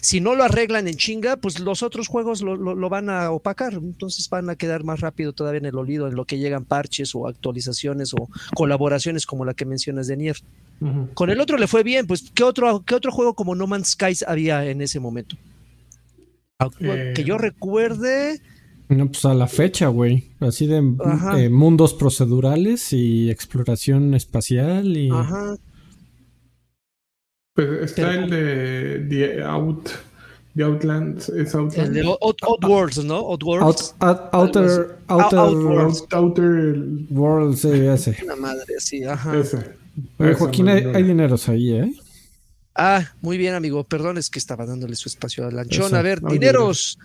si 0.00 0.20
no 0.20 0.34
lo 0.34 0.44
arreglan 0.44 0.88
en 0.88 0.96
chinga, 0.96 1.36
pues 1.36 1.60
los 1.60 1.82
otros 1.82 2.08
juegos 2.08 2.42
lo, 2.42 2.56
lo, 2.56 2.88
van 2.88 3.10
a 3.10 3.30
opacar, 3.30 3.74
entonces 3.74 4.28
van 4.28 4.50
a 4.50 4.56
quedar 4.56 4.84
más 4.84 5.00
rápido 5.00 5.32
todavía 5.32 5.58
en 5.58 5.66
el 5.66 5.76
olvido, 5.76 6.08
en 6.08 6.14
lo 6.14 6.24
que 6.24 6.38
llegan 6.38 6.64
parches 6.64 7.14
o 7.14 7.26
actualizaciones 7.26 8.14
o 8.14 8.28
colaboraciones 8.54 9.26
como 9.26 9.44
la 9.44 9.54
que 9.54 9.64
mencionas 9.64 10.06
de 10.06 10.16
Nier. 10.16 10.36
Uh 10.80 10.86
-huh. 10.86 11.14
Con 11.14 11.30
el 11.30 11.40
otro 11.40 11.58
le 11.58 11.66
fue 11.66 11.82
bien, 11.82 12.06
pues 12.06 12.30
¿qué 12.34 12.44
otro, 12.44 12.82
¿qué 12.84 12.94
otro 12.94 13.12
juego 13.12 13.34
como 13.34 13.54
No 13.54 13.66
Man's 13.66 13.90
Skies 13.90 14.24
había 14.26 14.64
en 14.64 14.82
ese 14.82 15.00
momento? 15.00 15.36
Eh... 16.80 17.12
Que 17.14 17.24
yo 17.24 17.38
recuerde... 17.38 18.40
No, 18.88 19.06
pues 19.06 19.24
a 19.24 19.32
la 19.32 19.46
fecha, 19.46 19.88
güey. 19.88 20.28
Así 20.40 20.66
de 20.66 20.82
eh, 21.36 21.48
mundos 21.48 21.94
procedurales 21.94 22.92
y 22.92 23.30
exploración 23.30 24.14
espacial 24.14 24.96
y... 24.96 25.10
Ajá. 25.10 25.56
Pues 27.54 27.90
está 27.90 28.10
Pero, 28.10 28.24
el 28.24 28.30
de 28.30 29.06
The 29.08 29.42
Out. 29.42 29.90
The 30.54 30.64
Outlands 30.64 31.28
es 31.30 31.54
Outlands. 31.54 31.78
El 31.78 31.94
de 31.94 32.00
Out, 32.02 32.42
Outworlds, 32.42 33.04
¿no? 33.04 33.16
Outworlds. 33.16 33.94
Out, 34.00 34.18
out, 34.32 34.34
outer, 34.34 34.98
outer, 35.08 35.38
Outworlds. 35.38 36.04
outer 36.12 36.76
World, 37.10 37.56
sí, 37.56 37.68
ese. 37.68 38.16
Una 38.24 38.36
madre, 38.36 38.74
sí, 38.78 39.04
ajá. 39.04 39.38
Ese. 39.38 39.58
Oye, 40.18 40.34
Joaquín, 40.34 40.68
hay, 40.68 40.84
hay 40.84 41.02
dineros 41.02 41.48
ahí, 41.48 41.74
¿eh? 41.74 41.92
Ah, 42.74 43.12
muy 43.20 43.36
bien, 43.36 43.54
amigo. 43.54 43.84
Perdón, 43.84 44.16
es 44.16 44.30
que 44.30 44.38
estaba 44.38 44.64
dándole 44.64 44.96
su 44.96 45.08
espacio 45.08 45.46
a 45.46 45.50
Lanchón. 45.50 45.86
Eso. 45.86 45.96
A 45.96 46.02
ver, 46.02 46.20
Ay, 46.24 46.38
dineros. 46.38 46.98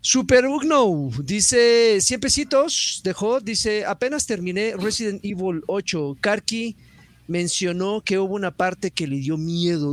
Super 0.00 0.46
Ugno 0.46 1.10
dice 1.22 2.00
100 2.00 2.20
pesitos, 2.20 3.00
dejó, 3.04 3.40
dice 3.40 3.84
apenas 3.84 4.26
terminé 4.26 4.74
Resident 4.76 5.24
Evil 5.24 5.62
8, 5.68 6.16
Karki 6.20 6.76
mencionó 7.28 8.02
que 8.02 8.18
hubo 8.18 8.34
una 8.34 8.50
parte 8.50 8.90
que 8.90 9.06
le 9.06 9.16
dio 9.16 9.36
miedo. 9.38 9.92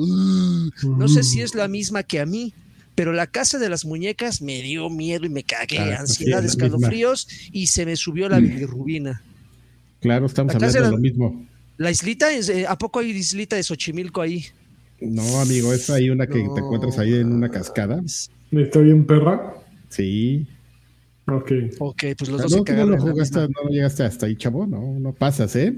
No 0.84 1.08
sé 1.08 1.24
si 1.24 1.42
es 1.42 1.56
la 1.56 1.68
misma 1.68 2.04
que 2.04 2.20
a 2.20 2.26
mí, 2.26 2.54
pero 2.96 3.14
la 3.14 3.28
casa 3.28 3.60
de 3.60 3.70
las 3.70 3.86
muñecas 3.86 4.42
me 4.42 4.62
dio 4.62 4.90
miedo 4.90 5.26
y 5.26 5.30
me 5.30 5.44
cagué, 5.44 5.80
ah, 5.80 6.02
ansiedad, 6.02 6.42
sí, 6.42 6.48
escalofríos 6.48 7.28
y 7.52 7.68
se 7.68 7.86
me 7.86 7.96
subió 7.96 8.28
la 8.28 8.40
bilirrubina. 8.40 9.22
Claro, 10.02 10.26
estamos 10.26 10.56
hablando 10.56 10.78
de, 10.78 10.82
la, 10.82 10.90
lo 10.92 10.98
mismo. 10.98 11.46
La 11.78 11.92
islita, 11.92 12.32
eh, 12.34 12.66
¿a 12.68 12.78
poco 12.78 13.00
hay 13.00 13.12
islita 13.12 13.56
de 13.56 13.64
Xochimilco 13.64 14.22
ahí? 14.22 14.46
No, 15.00 15.40
amigo, 15.40 15.72
es 15.74 15.90
ahí 15.90 16.10
una 16.10 16.28
que 16.28 16.44
no. 16.44 16.54
te 16.54 16.60
encuentras 16.60 17.00
ahí 17.00 17.16
en 17.16 17.32
una 17.32 17.50
cascada. 17.50 18.02
¿Está 18.52 18.80
bien 18.80 19.06
perra? 19.06 19.54
Sí. 19.88 20.46
Ok. 21.26 21.52
Ok, 21.80 22.04
pues 22.18 22.30
los 22.30 22.42
dos 22.42 22.52
no, 22.52 22.58
se 22.58 22.64
cagaron. 22.64 22.92
No, 22.92 22.98
lo 22.98 23.12
jugaste, 23.12 23.40
no 23.40 23.70
llegaste 23.70 24.04
hasta 24.04 24.26
ahí, 24.26 24.36
chavo. 24.36 24.66
No, 24.66 25.00
no 25.00 25.14
pasas, 25.14 25.56
¿eh? 25.56 25.74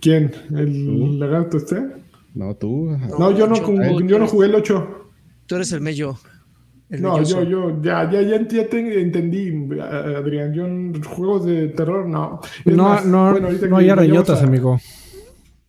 ¿Quién? 0.00 0.32
¿El 0.54 0.86
¿Tú? 0.86 1.18
lagarto 1.18 1.56
este? 1.56 1.82
No, 2.34 2.54
tú. 2.56 2.90
No, 2.90 3.18
no 3.18 3.30
yo, 3.30 3.46
no, 3.46 3.54
yo, 3.56 4.00
yo 4.00 4.18
no 4.18 4.26
jugué 4.26 4.46
el 4.46 4.54
8. 4.54 5.10
Tú 5.46 5.54
eres 5.56 5.72
el 5.72 5.80
mello. 5.80 6.16
El 6.90 7.02
no, 7.02 7.14
melloso. 7.14 7.42
yo, 7.42 7.70
yo, 7.70 7.82
ya, 7.82 8.10
ya, 8.10 8.22
ya, 8.22 8.46
ya 8.46 8.68
te 8.68 9.00
entendí, 9.00 9.50
Adrián. 9.80 10.52
Yo 10.52 10.66
en 10.66 11.02
juegos 11.02 11.46
de 11.46 11.68
terror, 11.68 12.06
no. 12.06 12.40
Es 12.64 12.74
no, 12.74 12.84
más, 12.84 13.06
no, 13.06 13.32
bueno, 13.32 13.48
no 13.50 13.76
hay 13.76 13.90
arañotas, 13.90 14.40
a... 14.40 14.44
amigo. 14.44 14.78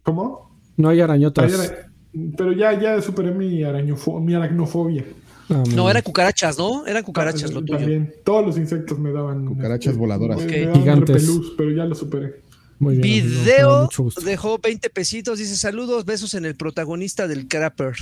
¿Cómo? 0.04 0.60
No 0.78 0.90
hay 0.90 1.02
arañotas. 1.02 1.46
Hay 1.46 1.68
ara... 1.68 1.92
Pero 2.38 2.54
ya, 2.54 2.80
ya 2.80 3.02
superé 3.02 3.32
mi, 3.32 3.64
arañofo... 3.64 4.20
mi 4.20 4.34
aracnofobia. 4.34 5.04
Ah, 5.50 5.64
no, 5.76 5.90
eran 5.90 6.02
cucarachas, 6.02 6.58
¿no? 6.58 6.88
Eran 6.88 7.04
cucarachas 7.04 7.54
lo 7.54 7.62
tuyo. 7.62 7.78
También. 7.78 8.14
Todos 8.24 8.46
los 8.46 8.58
insectos 8.58 8.98
me 8.98 9.12
daban. 9.12 9.46
Cucarachas 9.46 9.94
este, 9.94 10.00
voladoras. 10.00 10.38
Me, 10.40 10.46
me 10.46 10.66
daban 10.66 10.82
Gigantes. 10.82 11.28
Repelús, 11.28 11.54
pero 11.56 11.72
ya 11.72 11.86
lo 11.86 11.94
superé. 11.94 12.45
Muy 12.80 12.98
bien, 12.98 13.26
Video 13.26 13.90
dejó 14.24 14.60
20 14.60 14.90
pesitos. 14.90 15.40
Dice: 15.40 15.56
Saludos, 15.56 16.06
besos 16.06 16.34
en 16.34 16.46
el 16.46 16.56
protagonista 16.56 17.28
del 17.28 17.48
Crapper. 17.48 17.96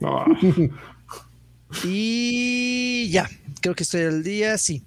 Oh. 0.00 0.24
y 1.84 3.08
ya, 3.10 3.28
creo 3.60 3.74
que 3.74 3.82
estoy 3.82 4.02
al 4.02 4.22
día. 4.22 4.56
Sí, 4.58 4.82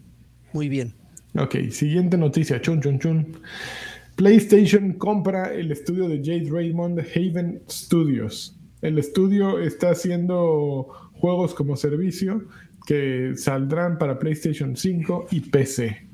muy 0.54 0.70
bien. 0.70 0.94
Ok, 1.36 1.56
siguiente 1.72 2.18
noticia: 2.18 2.62
chun, 2.62 2.82
chun, 2.82 3.00
chun. 3.00 3.42
PlayStation 4.16 4.94
compra 4.94 5.54
el 5.54 5.72
estudio 5.72 6.08
de 6.08 6.18
Jade 6.18 6.50
Raymond 6.50 7.00
Haven 7.00 7.62
Studios. 7.70 8.56
El 8.82 8.98
estudio 8.98 9.60
está 9.60 9.92
haciendo 9.92 10.88
juegos 11.14 11.54
como 11.54 11.76
servicio 11.76 12.48
que 12.86 13.34
saldrán 13.36 13.98
para 13.98 14.18
PlayStation 14.18 14.76
5 14.76 15.28
y 15.32 15.42
PC. 15.42 16.08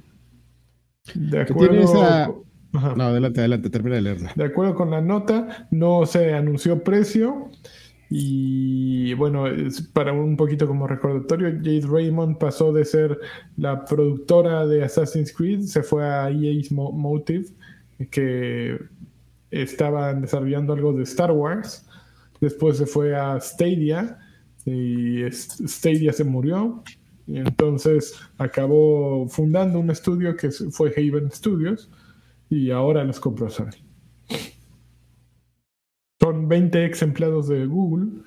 De 1.13 1.41
acuerdo. 1.41 2.43
No, 2.73 3.03
adelante, 3.03 3.39
adelante, 3.39 3.69
termina 3.69 3.95
de 3.97 4.01
leerla. 4.01 4.33
De 4.35 4.45
acuerdo 4.45 4.75
con 4.75 4.91
la 4.91 5.01
nota, 5.01 5.67
no 5.71 6.05
se 6.05 6.33
anunció 6.33 6.83
precio. 6.83 7.49
Y 8.09 9.13
bueno, 9.13 9.45
para 9.93 10.11
un 10.13 10.35
poquito 10.35 10.67
como 10.67 10.87
recordatorio, 10.87 11.49
Jade 11.49 11.87
Raymond 11.87 12.37
pasó 12.37 12.73
de 12.73 12.85
ser 12.85 13.17
la 13.57 13.85
productora 13.85 14.67
de 14.67 14.83
Assassin's 14.83 15.31
Creed, 15.33 15.61
se 15.61 15.81
fue 15.81 16.05
a 16.05 16.29
EA's 16.29 16.71
Motive, 16.71 17.45
que 18.11 18.79
estaban 19.49 20.21
desarrollando 20.21 20.73
algo 20.73 20.93
de 20.93 21.03
Star 21.03 21.31
Wars. 21.31 21.87
Después 22.41 22.77
se 22.77 22.85
fue 22.85 23.15
a 23.15 23.39
Stadia, 23.39 24.17
y 24.65 25.23
Stadia 25.31 26.13
se 26.13 26.23
murió 26.23 26.83
y 27.27 27.37
entonces 27.37 28.15
acabó 28.37 29.27
fundando 29.27 29.79
un 29.79 29.89
estudio 29.89 30.35
que 30.35 30.51
fue 30.51 30.93
Haven 30.95 31.31
Studios 31.31 31.89
y 32.53 32.69
ahora 32.69 33.03
los 33.03 33.19
compró 33.19 33.49
Sony. 33.49 33.71
Son 36.21 36.47
20 36.47 36.85
ex 36.85 37.01
empleados 37.01 37.47
de 37.47 37.65
Google 37.65 38.21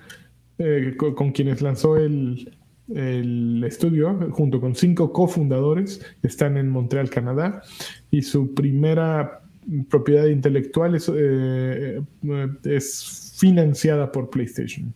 eh, 0.59 0.95
con, 0.97 1.15
con, 1.15 1.31
quienes 1.31 1.63
lanzó 1.63 1.97
el, 1.97 2.57
el 2.93 3.63
estudio 3.65 4.19
junto 4.33 4.61
con 4.61 4.75
cinco 4.75 5.13
cofundadores 5.13 6.05
están 6.23 6.57
en 6.57 6.69
Montreal, 6.69 7.09
Canadá 7.09 7.63
y 8.11 8.23
su 8.23 8.53
primera 8.53 9.43
propiedad 9.89 10.27
intelectual 10.27 10.97
es, 10.97 11.11
eh, 11.15 12.03
es 12.65 13.33
financiada 13.39 14.11
por 14.11 14.29
PlayStation. 14.29 14.93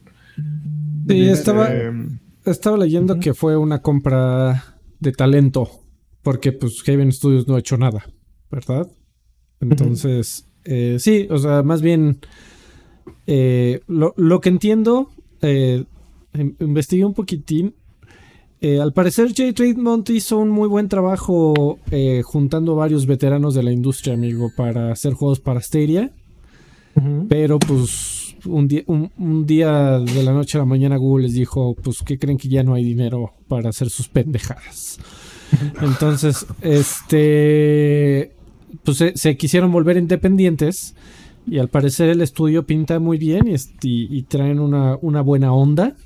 Sí, 1.09 1.29
estaba, 1.29 1.73
eh, 1.73 1.93
estaba 2.45 2.79
leyendo 2.79 3.14
uh 3.14 3.16
-huh. 3.16 3.21
que 3.21 3.35
fue 3.35 3.57
una 3.57 3.81
compra 3.81 4.77
de 4.99 5.12
talento, 5.12 5.69
porque 6.23 6.53
pues 6.53 6.83
Haven 6.88 7.12
Studios 7.12 7.47
no 7.47 7.55
ha 7.55 7.61
hecho 7.61 7.77
nada, 7.77 8.05
¿verdad? 8.51 8.90
Entonces, 9.61 10.47
uh 10.47 10.68
-huh. 10.68 10.72
eh, 10.72 10.97
sí, 10.99 11.26
o 11.30 11.39
sea, 11.39 11.62
más 11.62 11.82
bien, 11.82 12.18
eh, 13.26 13.80
lo, 13.87 14.14
lo, 14.16 14.41
que 14.41 14.49
entiendo, 14.49 15.11
eh, 15.43 15.85
investigué 16.59 17.05
un 17.05 17.14
poquitín. 17.14 17.74
Eh, 18.61 18.80
al 18.80 18.93
parecer, 18.93 19.32
Jay 19.35 19.53
Trademonte 19.53 20.12
hizo 20.12 20.39
un 20.39 20.51
muy 20.51 20.68
buen 20.68 20.89
trabajo 20.89 21.78
juntando 22.24 22.74
varios 22.74 23.07
veteranos 23.07 23.55
de 23.55 23.62
la 23.62 23.72
industria, 23.72 24.14
amigo, 24.14 24.51
para 24.57 24.93
hacer 24.93 25.14
juegos 25.14 25.41
para 25.41 25.61
Stadia. 25.61 26.11
Uh 26.97 27.01
-huh. 27.01 27.26
Pero 27.28 27.59
pues 27.59 28.37
un 28.45 28.68
día, 28.68 28.82
un, 28.87 29.11
un 29.18 29.47
día, 29.47 29.99
de 29.99 30.22
la 30.22 30.32
noche 30.32 30.59
a 30.59 30.61
la 30.61 30.64
mañana 30.66 30.97
Google 30.97 31.24
les 31.26 31.35
dijo, 31.35 31.74
pues 31.74 32.03
que 32.03 32.18
creen 32.18 32.39
que 32.39 32.49
ya 32.49 32.62
no 32.62 32.74
hay 32.74 32.85
dinero 32.85 33.32
para 33.49 33.70
hacer 33.70 33.91
sus 33.91 34.09
pendejadas. 34.09 34.99
Entonces, 35.80 36.47
este, 36.61 38.32
pues 38.85 38.97
se, 38.99 39.16
se, 39.16 39.37
quisieron 39.37 39.73
volver 39.73 39.97
independientes 39.97 40.95
y 41.47 41.59
al 41.59 41.68
parecer 41.68 42.09
el 42.09 42.21
estudio 42.21 42.66
pinta 42.66 42.99
muy 42.99 43.18
bien 43.18 43.49
y, 43.49 43.55
y, 43.55 44.18
y 44.18 44.23
traen 44.23 44.61
una, 44.61 44.97
una, 45.01 45.21
buena 45.23 45.53
onda. 45.53 45.97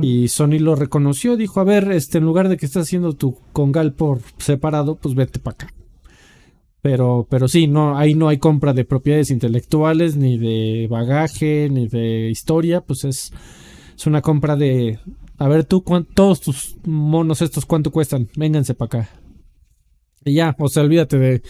Y 0.00 0.28
Sony 0.28 0.58
lo 0.58 0.74
reconoció, 0.74 1.36
dijo, 1.36 1.60
a 1.60 1.64
ver, 1.64 1.92
este, 1.92 2.16
en 2.16 2.24
lugar 2.24 2.48
de 2.48 2.56
que 2.56 2.64
estés 2.64 2.84
haciendo 2.84 3.12
tu 3.12 3.36
congal 3.52 3.92
por 3.92 4.20
separado, 4.38 4.94
pues 4.94 5.14
vete 5.14 5.38
para 5.38 5.54
acá. 5.54 5.74
Pero, 6.80 7.26
pero 7.28 7.46
sí, 7.46 7.66
no, 7.66 7.98
ahí 7.98 8.14
no 8.14 8.28
hay 8.28 8.38
compra 8.38 8.72
de 8.72 8.86
propiedades 8.86 9.30
intelectuales, 9.30 10.16
ni 10.16 10.38
de 10.38 10.86
bagaje, 10.88 11.68
ni 11.70 11.88
de 11.88 12.30
historia, 12.30 12.80
pues 12.80 13.04
es, 13.04 13.34
es 13.94 14.06
una 14.06 14.22
compra 14.22 14.56
de, 14.56 14.98
a 15.36 15.46
ver 15.46 15.64
tú, 15.64 15.84
todos 16.14 16.40
tus 16.40 16.76
monos 16.86 17.42
estos, 17.42 17.66
¿cuánto 17.66 17.90
cuestan? 17.90 18.28
Vénganse 18.34 18.72
para 18.72 19.00
acá. 19.00 19.10
Y 20.26 20.34
ya, 20.34 20.54
o 20.58 20.68
sea, 20.68 20.82
olvídate 20.82 21.18
de 21.18 21.42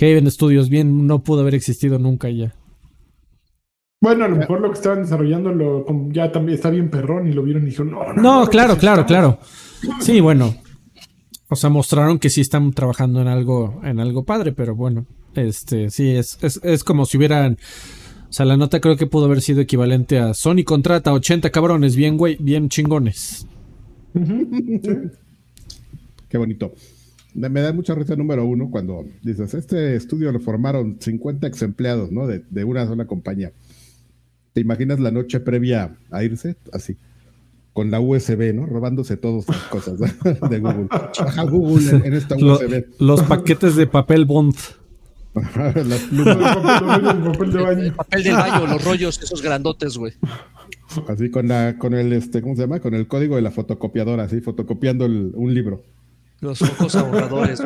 Haven 0.00 0.30
Studios, 0.30 0.68
bien, 0.68 1.08
no 1.08 1.24
pudo 1.24 1.40
haber 1.40 1.56
existido 1.56 1.98
nunca 1.98 2.30
ya. 2.30 2.54
Bueno, 4.00 4.24
a 4.24 4.28
lo 4.28 4.36
mejor 4.36 4.60
lo 4.60 4.70
que 4.70 4.76
estaban 4.76 5.02
desarrollando 5.02 5.52
lo, 5.52 5.84
ya 6.12 6.30
también 6.30 6.54
está 6.54 6.70
bien 6.70 6.90
perrón 6.90 7.26
y 7.26 7.32
lo 7.32 7.42
vieron 7.42 7.64
y 7.64 7.66
dijeron, 7.66 7.90
no, 7.90 8.12
no. 8.12 8.22
No, 8.22 8.46
claro, 8.46 8.78
claro, 8.78 9.04
claro. 9.04 9.40
Sí, 10.00 10.20
bueno. 10.20 10.54
O 11.48 11.56
sea, 11.56 11.70
mostraron 11.70 12.20
que 12.20 12.30
sí 12.30 12.40
están 12.40 12.72
trabajando 12.72 13.20
en 13.20 13.26
algo, 13.26 13.80
en 13.82 13.98
algo 13.98 14.24
padre, 14.24 14.52
pero 14.52 14.76
bueno, 14.76 15.06
este, 15.34 15.90
sí, 15.90 16.10
es, 16.10 16.38
es, 16.40 16.60
es 16.62 16.84
como 16.84 17.06
si 17.06 17.18
hubieran. 17.18 17.58
O 18.28 18.32
sea, 18.32 18.46
la 18.46 18.56
nota 18.56 18.80
creo 18.80 18.96
que 18.96 19.08
pudo 19.08 19.24
haber 19.24 19.40
sido 19.40 19.60
equivalente 19.60 20.20
a 20.20 20.34
Sony 20.34 20.62
contrata 20.64 21.12
80 21.12 21.50
cabrones, 21.50 21.96
bien, 21.96 22.16
güey, 22.16 22.36
bien 22.38 22.68
chingones. 22.68 23.48
Qué 24.14 25.10
bonito. 26.38 26.72
Me 27.34 27.60
da 27.60 27.72
mucha 27.72 27.94
risa 27.94 28.16
número 28.16 28.44
uno 28.44 28.70
cuando 28.70 29.04
dices, 29.22 29.54
este 29.54 29.94
estudio 29.94 30.32
lo 30.32 30.40
formaron 30.40 30.96
50 31.00 31.46
ex 31.46 31.62
empleados, 31.62 32.10
¿no? 32.10 32.26
De, 32.26 32.42
de 32.50 32.64
una 32.64 32.86
sola 32.86 33.06
compañía. 33.06 33.52
¿Te 34.52 34.60
imaginas 34.60 34.98
la 34.98 35.10
noche 35.10 35.38
previa 35.40 35.96
a 36.10 36.24
irse? 36.24 36.56
Así, 36.72 36.96
con 37.72 37.90
la 37.90 38.00
USB, 38.00 38.52
¿no? 38.52 38.66
Robándose 38.66 39.16
todas 39.16 39.46
las 39.48 39.62
cosas 39.64 39.98
de 40.50 40.58
Google. 40.58 40.88
Baja 40.90 41.42
Google 41.44 41.90
en, 42.04 42.14
esta 42.14 42.36
USB. 42.36 42.84
los 42.98 43.22
paquetes 43.22 43.76
de 43.76 43.86
papel 43.86 44.24
Bond. 44.24 44.56
las 45.34 46.00
plumas. 46.00 46.36
papel, 46.56 47.52
de 47.52 47.62
baño. 47.62 47.82
El 47.84 47.92
papel 47.92 48.24
del 48.24 48.34
baño, 48.34 48.66
los 48.66 48.84
rollos, 48.84 49.22
esos 49.22 49.40
grandotes, 49.40 49.96
güey. 49.96 50.12
Así 51.06 51.30
con 51.30 51.46
la, 51.46 51.78
con 51.78 51.94
el, 51.94 52.12
este, 52.12 52.42
¿cómo 52.42 52.56
se 52.56 52.62
llama? 52.62 52.80
Con 52.80 52.94
el 52.94 53.06
código 53.06 53.36
de 53.36 53.42
la 53.42 53.52
fotocopiadora, 53.52 54.24
así, 54.24 54.40
fotocopiando 54.40 55.06
un 55.06 55.54
libro. 55.54 55.84
Los 56.40 56.58
focos 56.58 56.94
ahorradores. 56.96 57.62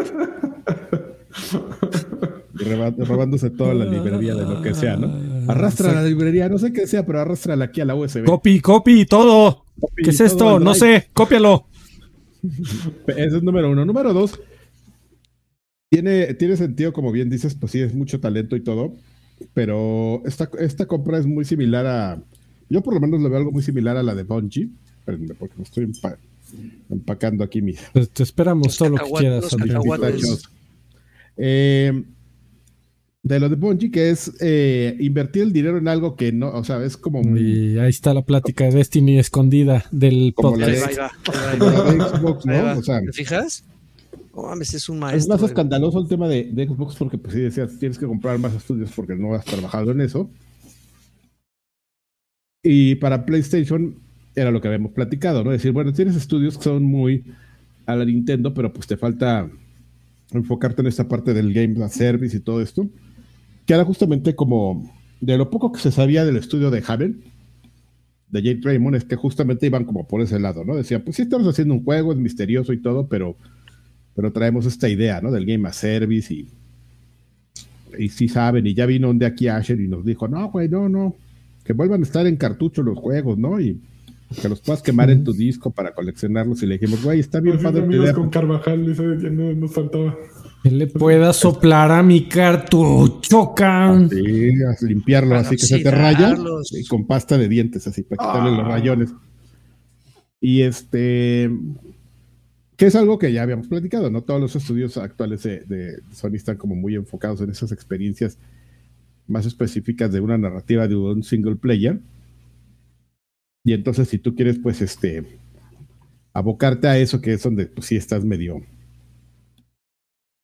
robándose 2.99 3.51
toda 3.51 3.75
la 3.75 3.85
librería 3.85 4.35
de 4.35 4.45
lo 4.45 4.63
que 4.63 4.75
sea, 4.75 4.97
¿no? 4.97 5.51
Arrastra 5.51 5.93
la 5.93 6.03
librería, 6.03 6.49
no 6.49 6.59
sé 6.59 6.73
qué 6.73 6.87
sea, 6.87 7.05
pero 7.05 7.21
arrastra 7.21 7.63
aquí 7.63 7.81
a 7.81 7.85
la 7.85 7.95
USB. 7.95 8.25
Copy, 8.25 8.61
copy, 8.61 9.05
todo. 9.07 9.65
¿Qué 9.97 10.11
es 10.11 10.21
esto? 10.21 10.59
No 10.61 10.75
sé, 10.75 11.11
cópialo. 11.13 11.67
Ese 13.07 13.37
es 13.37 13.43
número 13.43 13.71
uno. 13.71 13.85
Número 13.85 14.13
dos, 14.13 14.41
tiene, 15.95 16.35
tiene 16.35 16.57
sentido, 16.57 16.93
como 16.93 17.13
bien 17.13 17.31
dices, 17.31 17.55
pues 17.55 17.73
sí, 17.73 17.81
es 17.81 17.95
mucho 17.95 18.19
talento 18.19 18.57
y 18.57 18.61
todo, 18.61 18.97
pero 19.53 20.23
esta, 20.27 20.51
esta 20.59 20.87
compra 20.87 21.19
es 21.19 21.27
muy 21.27 21.45
similar 21.45 21.87
a. 21.87 22.23
Yo 22.69 22.83
por 22.83 22.95
lo 22.95 23.01
menos 23.01 23.21
lo 23.21 23.29
veo 23.29 23.39
algo 23.39 23.53
muy 23.53 23.63
similar 23.63 23.97
a 23.97 24.03
la 24.03 24.15
de 24.15 24.25
Bungie. 24.25 24.71
Espérenme, 24.99 25.35
porque 25.35 25.55
me 25.57 25.63
estoy 25.63 25.85
empacando 26.91 27.45
aquí 27.45 27.63
mis. 27.63 27.81
te 28.13 28.23
esperamos 28.23 28.77
todo 28.77 28.91
lo 28.91 28.97
que 28.97 29.11
quieras. 29.19 29.57
Eh, 31.37 32.05
de 33.25 33.41
lo 33.41 33.49
de 33.49 33.57
Bungie, 33.57 33.91
que 33.91 34.11
es 34.11 34.31
eh, 34.41 34.97
invertir 35.01 35.45
el 35.45 35.53
dinero 35.53 35.79
en 35.79 35.89
algo 35.89 36.15
que 36.15 36.31
no, 36.31 36.51
o 36.51 36.63
sea, 36.63 36.85
es 36.85 36.99
como... 36.99 37.23
Y 37.37 37.79
ahí 37.79 37.89
está 37.89 38.13
la 38.13 38.23
plática 38.23 38.65
de 38.65 38.73
Destiny 38.73 39.19
escondida 39.19 39.87
del 39.91 40.35
podcast. 40.37 40.93
Xbox, 41.59 42.45
¿no? 42.45 42.79
O 42.79 42.83
sea, 42.83 43.01
¿Te 43.01 43.13
fijas? 43.13 43.65
Oh, 44.33 44.49
mames, 44.49 44.75
es 44.75 44.91
un 44.91 44.99
maestro. 44.99 45.35
Es 45.35 45.41
más 45.41 45.51
escandaloso 45.51 46.01
el 46.01 46.09
tema 46.09 46.29
de, 46.29 46.53
Xbox 46.69 46.97
porque, 46.97 47.17
pues 47.17 47.35
sí, 47.35 47.41
decías, 47.41 47.79
tienes 47.79 47.99
que 47.99 48.07
comprar 48.07 48.39
más 48.39 48.53
estudios 48.53 48.91
porque 48.95 49.15
no 49.15 49.35
has 49.35 49.47
trabajado 49.47 49.93
en 49.93 50.03
eso. 50.03 50.29
Y 52.63 52.97
para 52.97 53.25
PlayStation 53.25 54.04
era 54.35 54.51
lo 54.51 54.61
que 54.61 54.69
habíamos 54.69 54.93
platicado, 54.93 55.45
¿no? 55.45 55.51
Decir, 55.51 55.73
bueno, 55.73 55.93
tienes 55.93 56.17
estudios 56.17 56.57
que 56.59 56.65
son 56.65 56.83
muy 56.85 57.25
a 57.87 57.95
la 57.97 58.05
Nintendo, 58.05 58.55
pero 58.55 58.73
pues 58.73 58.87
te 58.87 58.97
falta 58.97 59.49
enfocarte 60.33 60.81
en 60.81 60.89
esta 60.89 61.07
parte 61.07 61.35
del 61.35 61.53
game 61.53 61.77
service 61.89 62.37
y 62.37 62.41
todo 62.41 62.61
esto 62.61 62.89
que 63.67 63.75
era 63.75 63.85
justamente 63.85 64.35
como 64.35 64.93
de 65.21 65.39
lo 65.39 65.51
poco 65.51 65.73
que 65.73 65.81
se 65.81 65.91
sabía 65.91 66.25
del 66.25 66.37
estudio 66.37 66.71
de 66.71 66.83
Haven, 66.87 67.23
de 68.29 68.41
Jade 68.41 68.61
Raymond, 68.63 68.97
es 68.97 69.05
que 69.05 69.17
justamente 69.17 69.67
iban 69.67 69.85
como 69.85 70.07
por 70.07 70.21
ese 70.21 70.39
lado, 70.39 70.65
¿no? 70.65 70.77
Decían, 70.77 71.03
pues 71.03 71.17
sí 71.17 71.23
estamos 71.23 71.47
haciendo 71.47 71.75
un 71.75 71.85
juego, 71.85 72.13
es 72.13 72.19
misterioso 72.19 72.73
y 72.73 72.83
todo, 72.83 73.07
pero, 73.07 73.37
pero 74.15 74.33
traemos 74.33 74.67
esta 74.67 74.89
idea, 74.89 75.21
¿no? 75.21 75.31
Del 75.31 75.47
Game 75.47 75.67
as 75.69 75.77
Service 75.77 76.35
y, 76.35 76.49
y 77.99 78.09
sí 78.09 78.29
saben, 78.29 78.67
y 78.67 78.75
ya 78.75 78.87
vino 78.87 79.13
de 79.15 79.25
aquí 79.25 79.49
Asher 79.49 79.81
y 79.81 79.89
nos 79.89 80.05
dijo, 80.05 80.29
no, 80.29 80.51
güey, 80.51 80.69
no, 80.69 80.89
no, 80.89 81.17
que 81.65 81.73
vuelvan 81.73 82.01
a 82.01 82.05
estar 82.05 82.27
en 82.27 82.37
cartucho 82.37 82.83
los 82.83 82.99
juegos, 82.99 83.39
¿no? 83.39 83.61
Y 83.61 83.81
que 84.41 84.49
los 84.49 84.61
puedas 84.61 84.83
quemar 84.83 85.11
en 85.11 85.25
tu 85.25 85.33
disco 85.33 85.71
para 85.71 85.95
coleccionarlos 85.95 86.63
y 86.63 86.67
le 86.67 86.79
dijimos, 86.79 87.03
güey, 87.03 87.21
está 87.21 87.41
bien 87.41 87.59
padre. 87.61 88.13
con 88.13 88.31
Carvajal, 88.31 88.91
eso 88.91 89.03
no 89.05 89.53
nos 89.55 89.73
faltaba. 89.73 90.17
Que 90.63 90.71
le 90.71 90.87
pueda 90.87 91.33
soplar 91.33 91.93
a 91.93 92.03
mi 92.03 92.27
cartucho, 92.27 93.55
can. 93.55 94.09
Sí, 94.09 94.53
limpiarlo 94.81 95.37
así 95.37 95.57
que 95.57 95.67
se 95.67 95.79
te 95.81 95.91
raya. 95.91 96.35
con 96.89 97.07
pasta 97.07 97.37
de 97.37 97.49
dientes, 97.49 97.87
así, 97.87 98.03
para 98.03 98.27
quitarle 98.27 98.57
los 98.57 98.67
ah. 98.67 98.69
rayones. 98.69 99.11
Y 100.41 100.63
este. 100.63 101.51
Que 102.77 102.87
es 102.87 102.97
algo 102.97 103.19
que 103.19 103.33
ya 103.33 103.43
habíamos 103.43 103.69
platicado, 103.69 104.11
¿no? 104.11 104.23
Todos 104.23 104.41
los 104.41 104.57
estudios 104.57 104.97
actuales 104.97 105.43
de, 105.45 106.01
Sony 106.13 106.35
están 106.35 106.57
como 106.57 106.75
muy 106.75 106.97
enfocados 106.97 107.41
en 107.41 107.51
esas 107.51 107.71
experiencias 107.71 108.37
más 109.27 109.47
específicas 109.47 110.13
de 110.13 110.21
una 110.21 110.37
narrativa 110.37 110.89
de 110.89 110.97
un 110.97 111.23
single 111.23 111.57
player. 111.57 112.01
Y 113.65 113.73
entonces, 113.73 114.09
si 114.09 114.19
tú 114.19 114.35
quieres, 114.35 114.59
pues, 114.59 114.83
este, 114.83 115.41
abocarte 116.33 116.87
a 116.87 116.99
eso, 116.99 117.21
que 117.21 117.33
es 117.33 117.43
donde 117.43 117.67
pues, 117.67 117.87
sí 117.87 117.97
estás 117.97 118.25
medio 118.25 118.61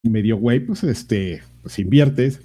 medio 0.03 0.39
güey, 0.39 0.61
pues 0.61 0.83
este, 0.85 1.43
pues 1.63 1.79
inviertes. 1.79 2.41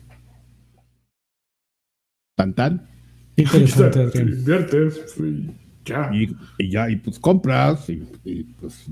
Tan 2.35 2.53
tan. 2.53 2.89
inviertes, 3.37 5.15
y 5.19 5.51
ya. 5.85 6.11
Y, 6.13 6.69
ya, 6.69 6.89
y 6.89 6.97
pues 6.97 7.19
compras, 7.19 7.89
y, 7.89 8.43
pues 8.59 8.87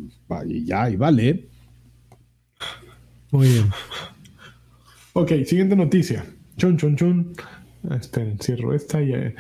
y 0.47 0.65
ya, 0.65 0.89
y 0.89 0.95
vale. 0.95 1.49
Muy 3.31 3.47
bien. 3.49 3.69
Ok, 5.13 5.31
siguiente 5.45 5.75
noticia. 5.75 6.25
Chun, 6.55 6.77
chun, 6.77 6.95
chun. 6.95 7.33
Este, 7.91 8.21
encierro 8.21 8.73
esta 8.73 9.01
y 9.01 9.11
eh, 9.11 9.35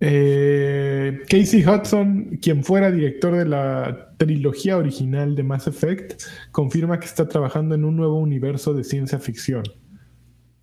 Casey 0.00 1.64
Hudson, 1.66 2.38
quien 2.40 2.62
fuera 2.62 2.92
director 2.92 3.36
de 3.36 3.44
la 3.44 4.14
trilogía 4.16 4.76
original 4.76 5.34
de 5.34 5.42
Mass 5.42 5.66
Effect, 5.66 6.22
confirma 6.52 7.00
que 7.00 7.06
está 7.06 7.28
trabajando 7.28 7.74
en 7.74 7.84
un 7.84 7.96
nuevo 7.96 8.18
universo 8.18 8.74
de 8.74 8.84
ciencia 8.84 9.18
ficción. 9.18 9.64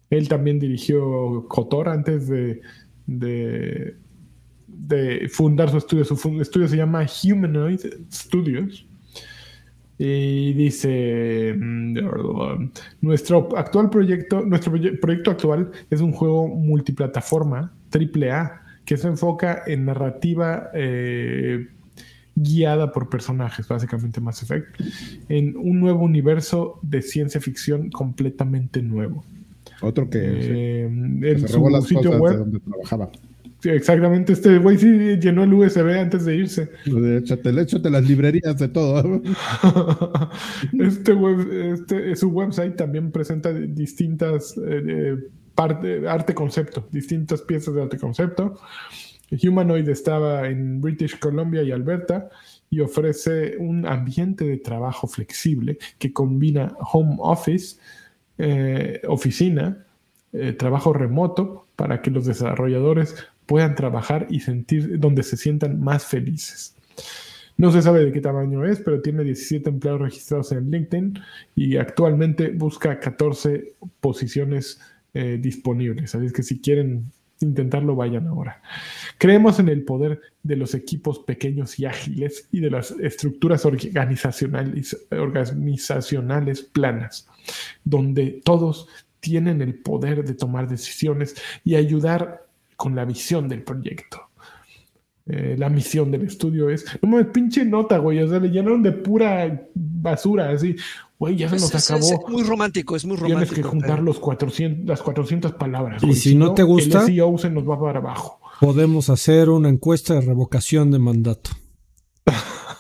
Él 0.10 0.28
también 0.30 0.60
dirigió 0.60 1.48
KOTOR 1.50 1.90
antes 1.90 2.28
de, 2.28 2.62
fundar 5.30 5.70
su 5.70 5.78
estudio. 5.78 6.06
Su 6.06 6.42
estudio 6.42 6.68
se 6.68 6.78
llama 6.78 7.06
Humanoid 7.24 7.80
Studios. 8.12 8.88
Y 9.98 10.52
dice, 10.54 11.56
mm, 11.58 11.98
nuestro 13.00 13.48
actual 13.58 13.90
proyecto, 13.90 14.42
nuestro 14.42 14.74
proyecto 15.02 15.32
actual 15.32 15.72
es 15.90 16.02
un 16.02 16.12
juego 16.12 16.50
multiplataforma, 16.50 17.74
AAA, 17.90 18.65
que 18.86 18.98
se 18.98 19.08
enfoca 19.08 19.64
en 19.66 19.86
narrativa 19.86 20.70
eh, 20.74 21.68
guiada 22.36 22.92
por 22.92 23.10
personajes, 23.10 23.68
básicamente 23.68 24.22
Mass 24.22 24.44
Effect, 24.44 24.80
en 25.30 25.56
un 25.58 25.80
nuevo 25.80 26.04
universo 26.04 26.80
de 26.82 27.02
ciencia 27.02 27.42
ficción 27.42 27.90
completamente 27.90 28.82
nuevo. 28.82 29.24
Otro 29.82 30.10
que, 30.10 30.20
eh, 30.22 30.84
en 30.84 31.48
su 31.48 31.82
sitio 31.82 32.18
web 32.20 32.38
donde 32.38 32.60
trabajaba. 32.60 33.10
exactamente, 33.64 34.34
este 34.34 34.58
güey 34.60 34.78
sí 34.78 34.88
llenó 35.20 35.44
el 35.44 35.54
USB 35.54 35.98
antes 35.98 36.26
de 36.26 36.36
irse. 36.36 36.70
Échate, 36.86 37.50
échate 37.62 37.90
las 37.90 38.08
librerías 38.08 38.58
de 38.60 38.68
todo. 38.68 39.22
este 40.80 41.14
web, 41.14 41.74
este, 41.74 42.16
su 42.16 42.30
website 42.30 42.76
también 42.76 43.12
presenta 43.12 43.52
distintas 43.54 44.56
eh, 44.58 45.18
arte 45.58 46.34
concepto, 46.34 46.88
distintas 46.92 47.42
piezas 47.42 47.76
de 47.76 47.84
arte 47.84 47.98
concepto. 47.98 48.60
Humanoid 49.32 49.90
estaba 49.90 50.48
en 50.48 50.82
British 50.82 51.18
Columbia 51.20 51.64
y 51.64 51.72
Alberta 51.72 52.30
y 52.70 52.80
ofrece 52.80 53.58
un 53.58 53.86
ambiente 53.86 54.46
de 54.46 54.58
trabajo 54.58 55.08
flexible 55.08 55.78
que 55.98 56.14
combina 56.14 56.76
home 56.92 57.16
office, 57.20 57.78
eh, 58.38 59.02
oficina, 59.08 59.86
eh, 60.34 60.54
trabajo 60.54 60.94
remoto 60.94 61.68
para 61.76 62.02
que 62.02 62.12
los 62.12 62.26
desarrolladores 62.26 63.16
puedan 63.46 63.76
trabajar 63.76 64.28
y 64.30 64.42
sentir 64.42 65.00
donde 65.00 65.24
se 65.24 65.38
sientan 65.38 65.80
más 65.80 66.06
felices. 66.06 66.76
No 67.58 67.72
se 67.72 67.82
sabe 67.82 68.04
de 68.04 68.12
qué 68.12 68.20
tamaño 68.20 68.66
es, 68.66 68.82
pero 68.82 69.02
tiene 69.02 69.24
17 69.24 69.70
empleados 69.70 70.02
registrados 70.02 70.52
en 70.52 70.70
LinkedIn 70.70 71.20
y 71.56 71.78
actualmente 71.78 72.50
busca 72.50 73.00
14 73.00 73.76
posiciones 74.02 74.82
eh, 75.18 75.40
disponibles. 75.42 76.14
Así 76.14 76.32
que 76.32 76.44
si 76.44 76.60
quieren 76.60 77.12
intentarlo, 77.40 77.96
vayan 77.96 78.28
ahora. 78.28 78.62
Creemos 79.18 79.60
en 79.60 79.70
el 79.70 79.86
poder 79.86 80.20
de 80.44 80.58
los 80.58 80.74
equipos 80.76 81.20
pequeños 81.20 81.80
y 81.80 81.86
ágiles 81.86 82.50
y 82.52 82.60
de 82.60 82.70
las 82.70 82.92
estructuras 82.92 83.66
organizacionales, 83.66 85.08
organizacionales 85.12 86.64
planas, 86.64 87.28
donde 87.84 88.42
todos 88.44 88.88
tienen 89.22 89.62
el 89.62 89.76
poder 89.76 90.26
de 90.26 90.34
tomar 90.34 90.68
decisiones 90.68 91.36
y 91.64 91.76
ayudar 91.76 92.46
con 92.76 92.94
la 92.94 93.06
visión 93.06 93.48
del 93.48 93.64
proyecto. 93.64 94.25
Eh, 95.28 95.56
la 95.58 95.70
misión 95.70 96.12
del 96.12 96.22
estudio 96.24 96.70
es, 96.70 96.86
no 97.02 97.10
me 97.18 97.26
pinche 97.26 97.66
nota, 97.66 97.98
güey, 97.98 98.22
o 98.22 98.28
sea, 98.30 98.40
le 98.40 98.50
llenaron 98.50 98.84
de 98.84 98.92
pura 98.92 99.68
basura, 99.74 100.52
así, 100.52 100.76
güey, 101.18 101.36
ya 101.36 101.50
se 101.50 101.56
nos 101.56 101.74
Es- 101.74 101.90
acabó. 101.90 102.06
es 102.06 102.20
muy 102.30 102.44
romántico, 102.44 102.96
es 102.96 103.06
muy 103.06 103.18
Tienes 103.18 103.34
romántico. 103.34 103.56
que 103.56 103.64
juntar 103.64 103.90
pero- 103.92 104.04
los 104.04 104.20
400, 104.20 104.86
las 104.86 105.02
400 105.02 105.54
palabras. 105.54 106.04
Y 106.04 106.08
güey, 106.08 106.20
si 106.20 106.36
no 106.36 106.54
te 106.54 106.62
gusta- 106.62 107.06
El 107.08 107.40
se 107.40 107.50
nos 107.50 107.68
va 107.68 107.80
para 107.82 107.98
abajo. 108.00 108.40
Podemos 108.62 109.10
hacer 109.10 109.50
una 109.50 109.68
encuesta 109.70 110.14
de 110.14 110.22
revocación 110.22 110.92
de 110.92 111.00
mandato. 111.00 111.50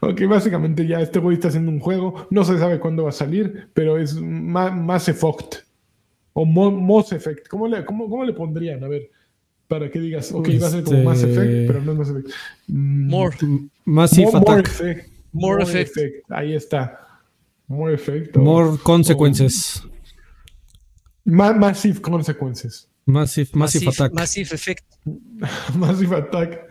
Ok, 0.00 0.22
básicamente 0.28 0.86
ya 0.86 1.00
este 1.00 1.18
güey 1.18 1.34
está 1.36 1.48
haciendo 1.48 1.70
un 1.70 1.80
juego. 1.80 2.26
No 2.30 2.44
se 2.44 2.58
sabe 2.58 2.78
cuándo 2.80 3.04
va 3.04 3.08
a 3.10 3.12
salir, 3.12 3.68
pero 3.74 3.96
es 3.98 4.14
Ma- 4.20 4.70
Mass 4.70 5.08
Effect. 5.08 5.56
O 6.34 6.44
Mo- 6.44 6.70
Moss 6.70 7.12
Effect. 7.12 7.48
¿Cómo 7.48 7.68
le, 7.68 7.84
cómo, 7.84 8.08
cómo 8.10 8.24
le 8.24 8.32
pondrían? 8.32 8.82
A 8.84 8.88
ver, 8.88 9.10
para 9.68 9.90
que 9.90 9.98
digas, 10.00 10.30
ok, 10.32 10.48
va 10.62 10.66
a 10.66 10.70
ser 10.70 10.84
como 10.84 11.02
Mass 11.04 11.22
Este- 11.22 11.32
Effect, 11.32 11.66
pero 11.66 11.82
no 11.82 11.92
es 11.92 11.98
Mass 11.98 12.10
Effect. 12.10 12.28
Mm, 12.68 13.08
More, 13.10 13.36
Massive 13.84 14.26
Mo- 14.26 14.32
More 14.40 14.60
Attack. 14.60 14.66
Effect. 14.68 15.08
More 15.32 15.62
Effect. 15.62 16.30
Ahí 16.30 16.54
está. 16.54 17.00
More 17.66 17.94
Effect. 17.94 18.36
o- 18.36 18.40
More 18.40 18.78
Consequences. 18.82 19.82
Ma- 21.24 21.52
Massive 21.54 22.00
Consequences. 22.00 22.88
Massive, 23.06 23.48
Massive, 23.54 23.84
Massive, 23.86 24.04
Attack. 24.04 24.14
Massive 24.14 24.54
Effect. 24.54 24.84
Massive 25.76 26.16
Attack. 26.16 26.70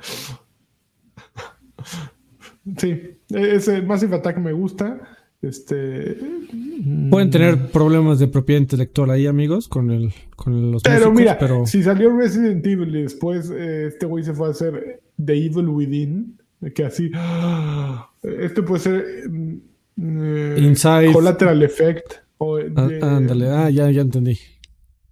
Sí, 2.77 3.17
ese 3.29 3.81
Massive 3.81 4.15
Attack 4.15 4.37
me 4.37 4.53
gusta. 4.53 5.12
Este. 5.43 6.17
Pueden 7.09 7.29
tener 7.29 7.69
problemas 7.69 8.17
de 8.17 8.29
propiedad 8.29 8.61
intelectual 8.61 9.11
ahí, 9.11 9.27
amigos, 9.27 9.67
con 9.67 9.91
el 9.91 10.13
con 10.37 10.71
los 10.71 10.83
Pero 10.83 11.11
músicos, 11.11 11.19
mira, 11.19 11.37
pero 11.37 11.65
si 11.65 11.83
salió 11.83 12.15
Resident 12.17 12.65
Evil 12.65 12.95
y 12.95 13.03
después 13.03 13.51
eh, 13.51 13.87
este 13.87 14.05
güey 14.05 14.23
se 14.23 14.33
fue 14.33 14.47
a 14.47 14.51
hacer 14.51 15.01
The 15.23 15.33
Evil 15.33 15.67
Within, 15.67 16.41
que 16.73 16.85
así. 16.85 17.11
Este 18.23 18.63
puede 18.63 18.79
ser. 18.79 19.05
mm, 19.29 19.57
eh, 19.97 20.55
Inside. 20.59 21.11
Collateral 21.11 21.61
Effect. 21.61 22.13
O 22.37 22.57
Ah, 22.57 22.89
ándale, 23.01 23.49
ah, 23.49 23.69
ya, 23.69 23.91
ya 23.91 24.01
entendí. 24.01 24.39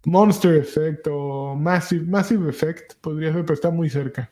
Monster 0.05 0.55
Effect 0.55 1.07
o 1.11 1.55
Massive, 1.55 2.05
Massive 2.05 2.49
Effect 2.49 2.93
podría 3.01 3.33
ser, 3.33 3.41
pero 3.41 3.53
está 3.53 3.69
muy 3.69 3.89
cerca. 3.89 4.31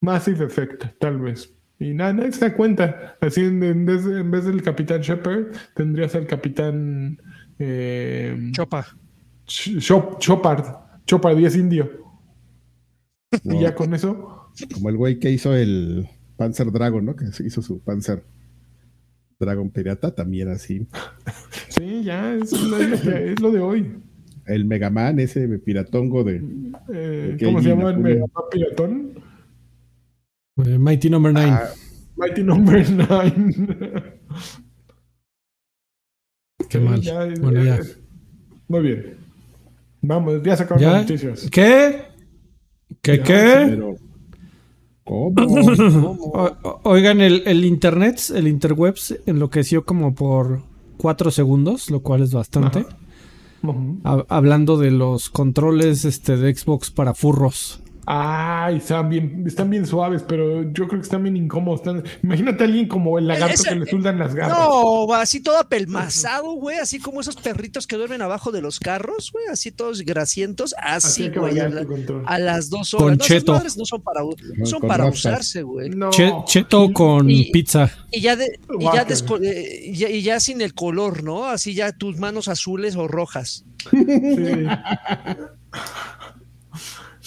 Massive 0.00 0.44
Effect, 0.44 0.84
tal 1.00 1.18
vez. 1.18 1.52
Y 1.80 1.94
nada, 1.94 2.12
nadie 2.12 2.32
se 2.32 2.40
da 2.48 2.54
cuenta. 2.54 3.16
Así 3.20 3.40
en, 3.40 3.62
en 3.62 3.86
vez, 3.86 4.04
en 4.04 4.30
vez 4.30 4.44
del 4.44 4.62
Capitán 4.62 5.00
Shepard, 5.00 5.46
tendrías 5.74 6.14
al 6.14 6.26
Capitán 6.26 7.18
eh, 7.58 8.50
Chopa. 8.52 8.86
Ch- 9.46 9.78
Chop- 9.78 10.18
Chopard. 10.18 10.64
Chopard 11.06 11.38
y 11.38 11.46
es 11.46 11.56
indio. 11.56 11.90
Y 13.44 13.60
ya 13.60 13.74
con 13.74 13.94
eso. 13.94 14.50
Como 14.74 14.90
el 14.90 14.96
güey 14.96 15.18
que 15.18 15.30
hizo 15.30 15.54
el 15.56 16.06
Panzer 16.36 16.70
Dragon, 16.70 17.04
¿no? 17.04 17.16
Que 17.16 17.24
hizo 17.44 17.62
su 17.62 17.80
Panzer 17.80 18.24
Dragon 19.38 19.70
Pirata, 19.70 20.14
también 20.14 20.48
así. 20.48 20.86
Sí, 21.68 22.02
ya 22.04 22.34
es, 22.34 22.52
lo- 22.52 22.76
es 22.76 22.90
lo, 22.90 23.00
que- 23.10 23.32
es 23.32 23.40
lo 23.40 23.50
de 23.52 23.60
hoy. 23.60 23.96
El 24.46 24.64
Mega 24.64 24.90
Man, 24.90 25.18
ese 25.20 25.46
piratongo 25.60 26.24
de. 26.24 26.42
Eh, 26.92 27.32
Ok, 27.36 27.44
¿Cómo 27.44 27.62
se 27.62 27.68
llama 27.68 27.90
el 27.90 27.96
Napoleón. 27.96 28.02
Mega 28.02 28.26
Man 28.34 28.44
Piratón? 28.50 29.29
Eh, 30.66 30.78
Mighty 30.78 31.10
Number 31.10 31.32
9. 31.32 31.50
Ah, 31.50 31.68
Mighty 32.16 32.42
Number 32.42 32.86
9. 33.08 34.20
Qué 36.68 36.78
mal. 36.78 37.00
Bueno, 37.40 37.64
ya. 37.64 37.78
Muy 38.68 38.80
bien. 38.80 39.16
Vamos, 40.02 40.42
ya 40.42 40.56
sacaron 40.56 40.82
¿Ya? 40.82 40.92
las 40.92 41.02
noticias. 41.02 41.48
¿Qué? 41.50 42.02
¿Qué 43.02 43.16
Ya, 43.18 43.22
qué? 43.22 43.66
pero. 43.70 43.94
¿Cómo? 45.04 45.34
O- 46.32 46.56
o- 46.62 46.80
oigan, 46.84 47.20
el, 47.20 47.42
el 47.46 47.64
internet, 47.64 48.20
el 48.34 48.46
interwebs 48.46 49.18
enloqueció 49.26 49.84
como 49.84 50.14
por 50.14 50.62
cuatro 50.96 51.30
segundos, 51.32 51.90
lo 51.90 52.00
cual 52.00 52.22
es 52.22 52.32
bastante. 52.32 52.80
Ajá. 52.80 52.96
Ha- 54.04 54.24
hablando 54.28 54.78
de 54.78 54.90
los 54.92 55.28
controles 55.30 56.04
este, 56.04 56.36
de 56.36 56.54
Xbox 56.54 56.90
para 56.90 57.12
furros. 57.14 57.82
Ay, 58.06 58.78
están 58.78 59.08
bien, 59.08 59.44
están 59.46 59.70
bien 59.70 59.86
suaves, 59.86 60.24
pero 60.26 60.62
yo 60.72 60.88
creo 60.88 61.00
que 61.00 61.04
están 61.04 61.22
bien 61.22 61.36
incómodos. 61.36 61.80
están- 61.80 62.02
Imagínate 62.22 62.64
a 62.64 62.66
alguien 62.66 62.88
como 62.88 63.18
el 63.18 63.28
lagarto 63.28 63.54
Ese- 63.54 63.68
que 63.68 63.74
le 63.76 63.86
sueldan 63.86 64.18
las 64.18 64.34
garras. 64.34 64.58
No, 64.58 65.12
así 65.14 65.40
todo 65.40 65.58
apelmazado, 65.58 66.52
güey, 66.54 66.78
así 66.78 66.98
como 66.98 67.20
esos 67.20 67.36
perritos 67.36 67.86
que 67.86 67.96
duermen 67.96 68.22
abajo 68.22 68.50
de 68.52 68.62
los 68.62 68.80
carros, 68.80 69.30
güey, 69.32 69.44
así 69.52 69.70
todos 69.70 70.00
grasientos, 70.02 70.74
así, 70.82 71.28
güey, 71.28 71.60
a, 71.60 71.68
la- 71.68 72.38
las 72.38 72.70
dos 72.70 72.94
horas. 72.94 73.04
Con 73.04 73.18
no, 73.18 73.24
cheto. 73.24 73.52
madres 73.52 73.76
no 73.76 73.84
son 73.84 74.02
para, 74.02 74.22
son 74.64 74.80
con 74.80 74.88
para 74.88 75.06
usarse, 75.06 75.62
güey. 75.62 75.90
No. 75.90 76.10
Che- 76.10 76.32
cheto 76.46 76.92
con 76.92 77.30
Y- 77.30 77.50
pizza. 77.52 77.90
Y 78.10 78.22
ya, 78.22 78.34
de, 78.34 78.46
y, 78.46 78.48
ya 78.48 78.74
Guácala. 78.76 79.06
desco- 79.08 79.40
eh, 79.44 79.82
y 79.84 79.94
ya- 79.94 80.08
y 80.10 80.22
ya 80.22 80.40
sin 80.40 80.60
el 80.62 80.74
color, 80.74 81.22
¿no? 81.22 81.46
Así 81.46 81.74
ya 81.74 81.92
tus 81.92 82.16
manos 82.18 82.48
azules 82.48 82.96
o 82.96 83.06
rojas. 83.08 83.64
Sí. 83.90 83.90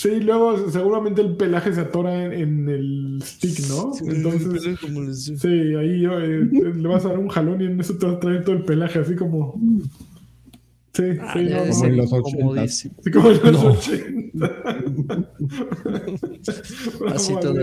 Sí, 0.03 0.19
luego 0.19 0.69
seguramente 0.69 1.21
el 1.21 1.37
pelaje 1.37 1.73
se 1.73 1.79
atora 1.79 2.25
en, 2.25 2.33
en 2.33 2.67
el 2.67 3.19
stick, 3.23 3.57
¿no? 3.69 3.93
Entonces, 4.05 4.77
sí, 5.39 5.47
ahí 5.47 6.03
eh, 6.05 6.49
le 6.75 6.87
vas 6.89 7.05
a 7.05 7.09
dar 7.09 7.19
un 7.19 7.29
jalón 7.29 7.61
y 7.61 7.67
en 7.67 7.79
eso 7.79 7.95
te 7.97 8.07
vas 8.07 8.15
a 8.15 8.19
traer 8.19 8.43
todo 8.43 8.57
el 8.57 8.63
pelaje, 8.65 8.99
así 8.99 9.15
como. 9.15 9.57
Sí, 10.93 11.03
Ah, 11.21 11.33
sí, 11.33 11.45
no, 11.45 11.57
Como 11.71 11.85
en 11.85 11.95
los 11.95 12.11
incomodísimo. 12.11 12.95
Sí, 13.01 13.11
como 13.11 13.31
en 13.31 13.41
los 13.43 13.63
No. 13.63 13.71
80. 13.71 14.63
Así 17.15 17.33
todo. 17.39 17.61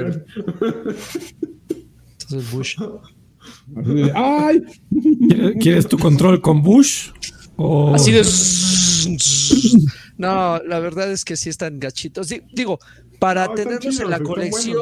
Entonces, 2.20 2.52
Bush. 2.52 2.76
¡Ay! 4.14 4.62
¿Quieres, 5.28 5.56
quieres 5.60 5.86
tu 5.88 5.98
control 5.98 6.40
con 6.40 6.62
Bush? 6.62 7.10
O... 7.62 7.94
Así 7.94 8.10
de. 8.12 8.24
No, 10.18 10.58
la 10.66 10.80
verdad 10.80 11.10
es 11.10 11.24
que 11.24 11.34
sí 11.36 11.48
están 11.48 11.78
gachitos. 11.78 12.28
Di- 12.28 12.42
Digo, 12.52 12.78
para 13.18 13.46
No, 13.46 13.54
tenerlos 13.54 13.98
en 14.00 14.10
la 14.10 14.20
colección, 14.20 14.74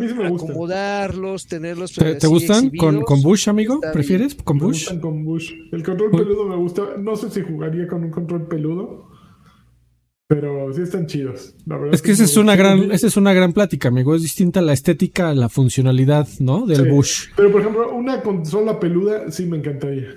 sí 0.00 0.06
acomodarlos, 0.24 1.46
tenerlos. 1.46 1.92
¿Te, 1.92 2.10
eh, 2.10 2.14
te 2.16 2.26
gustan 2.26 2.70
con, 2.76 3.02
con 3.02 3.22
Bush, 3.22 3.48
amigo? 3.48 3.80
¿Prefieres 3.92 4.34
con 4.34 4.56
Me 4.56 4.64
Bush? 4.64 4.80
gustan 4.80 4.98
con 5.00 5.24
Bush. 5.24 5.52
El 5.70 5.84
control 5.84 6.10
peludo 6.10 6.48
me 6.48 6.56
gusta. 6.56 6.82
No 6.98 7.14
sé 7.14 7.30
si 7.30 7.42
jugaría 7.42 7.86
con 7.86 8.02
un 8.02 8.10
control 8.10 8.48
peludo. 8.48 9.08
Pero 10.26 10.72
sí 10.72 10.80
están 10.82 11.06
chidos. 11.06 11.54
La 11.66 11.76
verdad 11.76 11.94
Es 11.94 12.02
que 12.02 12.10
esa 12.12 12.24
es 12.24 12.36
una 12.36 12.56
gran, 12.56 12.90
esa 12.90 13.06
es 13.06 13.16
una 13.16 13.32
gran 13.34 13.52
plática, 13.52 13.88
amigo. 13.88 14.14
Es 14.16 14.22
distinta 14.22 14.62
la 14.62 14.72
estética 14.72 15.32
la 15.34 15.48
funcionalidad, 15.48 16.26
¿no? 16.40 16.66
Del 16.66 16.84
Sí. 16.84 16.88
Bush. 16.90 17.24
Pero 17.36 17.52
por 17.52 17.60
ejemplo, 17.60 17.92
una 17.94 18.20
consola 18.22 18.80
peluda 18.80 19.30
sí 19.30 19.44
me 19.46 19.58
encantaría. 19.58 20.08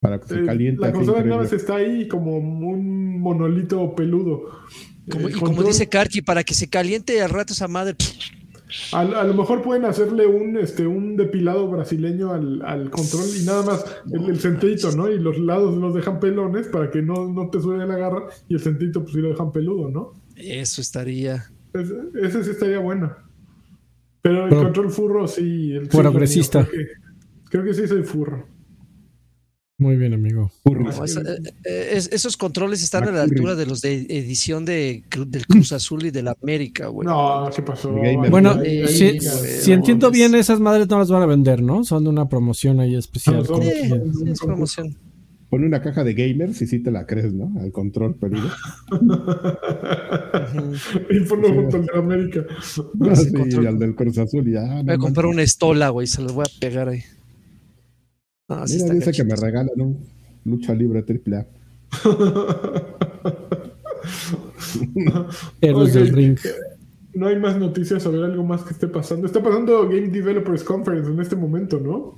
Para 0.00 0.18
que 0.18 0.28
se 0.28 0.40
Eh, 0.40 0.46
caliente. 0.46 0.80
la 0.80 0.92
consola 0.92 1.22
nada 1.22 1.42
más 1.42 1.52
está 1.52 1.76
ahí 1.76 2.08
como 2.08 2.38
un 2.38 3.20
monolito 3.20 3.94
peludo. 3.94 4.48
Como- 5.10 5.28
El 5.28 5.36
y 5.36 5.38
como 5.38 5.62
dice 5.62 5.88
Karki, 5.88 6.22
para 6.22 6.42
que 6.42 6.54
se 6.54 6.68
caliente 6.68 7.20
al 7.20 7.28
rato 7.28 7.52
esa 7.52 7.68
madre. 7.68 7.96
A, 8.92 9.00
a 9.00 9.24
lo 9.24 9.34
mejor 9.34 9.60
pueden 9.62 9.84
hacerle 9.84 10.26
un, 10.26 10.56
este, 10.56 10.86
un 10.86 11.16
depilado 11.16 11.68
brasileño 11.68 12.32
al, 12.32 12.62
al 12.62 12.88
control 12.88 13.26
y 13.38 13.44
nada 13.44 13.62
más 13.62 13.84
el, 14.10 14.30
el 14.30 14.38
centrito, 14.40 14.90
¿no? 14.92 15.10
Y 15.10 15.18
los 15.18 15.38
lados 15.38 15.76
los 15.76 15.92
dejan 15.92 16.18
pelones 16.18 16.68
para 16.68 16.90
que 16.90 17.02
no, 17.02 17.28
no 17.30 17.50
te 17.50 17.60
suene 17.60 17.86
la 17.86 17.96
garra 17.96 18.26
y 18.48 18.54
el 18.54 18.60
centrito 18.60 19.02
pues 19.02 19.12
sí 19.14 19.20
lo 19.20 19.28
dejan 19.30 19.52
peludo, 19.52 19.90
¿no? 19.90 20.12
Eso 20.36 20.80
estaría. 20.80 21.50
Ese, 21.74 21.94
ese 22.22 22.44
sí 22.44 22.50
estaría 22.52 22.78
bueno. 22.78 23.12
Pero 24.22 24.44
el 24.44 24.48
Pero- 24.50 24.62
control 24.62 24.90
furro 24.90 25.28
sí. 25.28 25.72
El, 25.72 25.90
sí, 25.90 25.96
Progresista. 25.98 26.64
Creo 26.64 26.86
que, 26.86 26.92
creo 27.50 27.64
que 27.64 27.74
sí 27.74 27.86
soy 27.88 28.02
furro. 28.04 28.46
Muy 29.80 29.96
bien, 29.96 30.12
amigo. 30.12 30.52
No, 30.66 30.90
eh, 31.06 31.38
eh, 31.64 31.88
es- 31.94 32.10
esos 32.12 32.36
controles 32.36 32.82
están 32.82 33.04
a 33.08 33.12
la 33.12 33.22
altura 33.22 33.54
de 33.54 33.64
los 33.64 33.80
de 33.80 34.02
edición 34.10 34.66
de, 34.66 35.02
del 35.26 35.46
Cruz 35.46 35.72
Azul 35.72 36.04
y 36.04 36.10
del 36.10 36.28
América, 36.28 36.88
güey. 36.88 37.08
No, 37.08 37.48
¿qué 37.56 37.62
pasó? 37.62 37.90
Bueno, 38.30 38.50
ahí 38.62 38.86
si, 38.88 39.72
entiendo 39.72 40.10
bien, 40.10 40.34
esas 40.34 40.60
madres 40.60 40.86
no 40.86 40.98
las 40.98 41.10
van 41.10 41.22
a 41.22 41.26
vender, 41.26 41.62
¿no? 41.62 41.82
Son 41.84 42.04
de 42.04 42.10
una 42.10 42.28
promoción 42.28 42.78
ahí 42.78 42.94
especial. 42.94 43.42
No, 43.48 43.56
Sí, 43.56 43.70
sí, 43.72 44.30
es 44.30 44.40
promoción. 44.40 44.94
pone 45.48 45.66
una 45.66 45.80
caja 45.80 46.04
de 46.04 46.12
gamers 46.12 46.60
y 46.60 46.66
sí 46.66 46.80
te 46.80 46.90
la 46.90 47.06
crees, 47.06 47.32
¿no? 47.32 47.50
Al 47.58 47.72
control 47.72 48.16
perdido. 48.16 48.50
y 51.10 51.20
ponlo 51.20 51.54
junto 51.54 51.76
al 51.78 51.86
de 51.86 51.98
América. 51.98 52.40
Ah, 52.50 53.16
sí, 53.16 53.32
y 53.62 53.66
al 53.66 53.78
del 53.78 53.94
Cruz 53.94 54.18
Azul. 54.18 54.46
Y, 54.46 54.56
ah, 54.56 54.82
voy 54.84 54.94
a 54.94 54.98
comprar 54.98 55.24
una 55.26 55.42
estola, 55.42 55.88
güey, 55.88 56.06
se 56.06 56.20
los 56.22 56.32
voy 56.34 56.44
a 56.46 56.60
pegar 56.60 56.88
ahí. 56.90 57.02
No, 58.50 58.66
sí 58.66 58.82
Mira, 58.82 58.94
dice 58.94 59.12
que 59.12 59.22
me 59.22 59.36
regalan 59.36 59.80
un 59.80 60.00
lucha 60.44 60.74
libre 60.74 61.04
triple 61.04 61.36
A. 61.36 61.46
Héroes 65.60 65.94
del 65.94 66.08
ring. 66.08 66.36
No 67.14 67.28
hay 67.28 67.38
más 67.38 67.56
noticias 67.58 68.02
sobre 68.02 68.24
algo 68.24 68.42
más 68.42 68.62
que 68.62 68.72
esté 68.72 68.88
pasando. 68.88 69.26
Está 69.26 69.40
pasando 69.40 69.88
Game 69.88 70.08
Developers 70.08 70.64
Conference 70.64 71.10
en 71.10 71.20
este 71.20 71.36
momento, 71.36 71.78
¿no? 71.78 72.14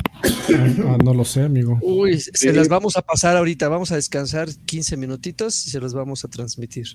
Ah, 0.87 0.97
no 1.05 1.13
lo 1.13 1.25
sé, 1.25 1.43
amigo. 1.43 1.79
Uy, 1.83 2.19
se 2.19 2.53
las 2.53 2.69
vamos 2.69 2.97
a 2.97 3.03
pasar 3.03 3.37
ahorita. 3.37 3.69
Vamos 3.69 3.93
a 3.93 3.97
descansar 3.97 4.49
15 4.65 4.97
minutitos 4.97 5.67
y 5.67 5.71
se 5.71 5.81
los 5.81 5.93
vamos 5.93 6.25
a 6.25 6.29
transmitir. 6.29 6.87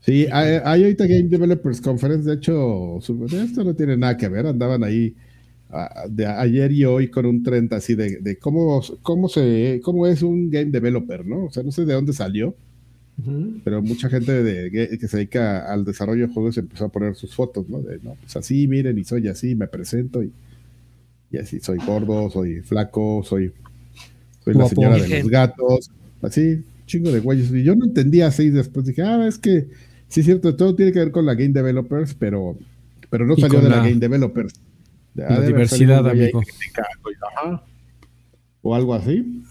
Sí, 0.00 0.28
hay, 0.30 0.82
ahorita 0.82 1.06
Game 1.06 1.24
Developers 1.24 1.80
Conference. 1.80 2.28
De 2.28 2.36
hecho, 2.36 2.98
esto 2.98 3.64
no 3.64 3.74
tiene 3.74 3.96
nada 3.96 4.16
que 4.16 4.28
ver. 4.28 4.46
Andaban 4.46 4.84
ahí 4.84 5.14
de 6.08 6.26
ayer 6.26 6.72
y 6.72 6.84
hoy 6.84 7.08
con 7.08 7.26
un 7.26 7.42
trend 7.42 7.72
así 7.74 7.94
de, 7.94 8.38
cómo, 8.40 8.82
cómo, 9.02 9.28
se, 9.28 9.80
cómo 9.82 10.06
es 10.06 10.22
un 10.22 10.50
game 10.50 10.70
developer, 10.70 11.26
¿no? 11.26 11.46
O 11.46 11.50
sea, 11.50 11.62
no 11.62 11.72
sé 11.72 11.84
de 11.84 11.94
dónde 11.94 12.12
salió 12.12 12.54
pero 13.62 13.80
mucha 13.80 14.08
gente 14.08 14.42
de, 14.42 14.70
que, 14.98 15.08
se 15.08 15.16
dedica 15.16 15.72
al 15.72 15.84
desarrollo 15.84 16.26
de 16.26 16.34
juegos 16.34 16.58
empezó 16.58 16.86
a 16.86 16.88
poner 16.88 17.14
sus 17.14 17.34
fotos, 17.34 17.68
¿no? 17.68 17.80
De, 17.80 17.98
no, 18.02 18.16
pues 18.20 18.36
así, 18.36 18.66
miren, 18.66 18.98
y 18.98 19.04
soy 19.04 19.28
así, 19.28 19.54
me 19.54 19.68
presento 19.68 20.22
y, 20.22 20.32
y 21.30 21.38
así, 21.38 21.60
soy 21.60 21.78
gordo, 21.86 22.28
soy 22.30 22.60
flaco, 22.62 23.22
soy, 23.24 23.52
soy 24.44 24.54
la 24.54 24.68
señora 24.68 24.96
de 24.96 25.20
los 25.20 25.28
gatos, 25.30 25.90
así, 26.22 26.64
chingo 26.86 27.12
de 27.12 27.20
güeyes. 27.20 27.52
Y 27.52 27.62
yo 27.62 27.76
no 27.76 27.84
entendía 27.84 28.26
así, 28.26 28.50
después 28.50 28.84
dije, 28.84 29.02
ah, 29.02 29.26
es 29.28 29.38
que 29.38 29.68
sí 30.08 30.20
es 30.20 30.26
cierto, 30.26 30.56
todo 30.56 30.74
tiene 30.74 30.92
que 30.92 30.98
ver 30.98 31.12
con 31.12 31.24
la 31.24 31.34
Game 31.34 31.52
Developers, 31.52 32.14
pero, 32.14 32.58
pero 33.10 33.26
no 33.26 33.36
salió 33.36 33.60
de 33.60 33.68
la, 33.68 33.76
Game 33.76 34.00
Developers. 34.00 34.54
La 35.14 35.40
diversidad, 35.40 36.08
amigo. 36.08 36.42
o 38.62 38.74
algo 38.74 38.94
así. 38.94 39.42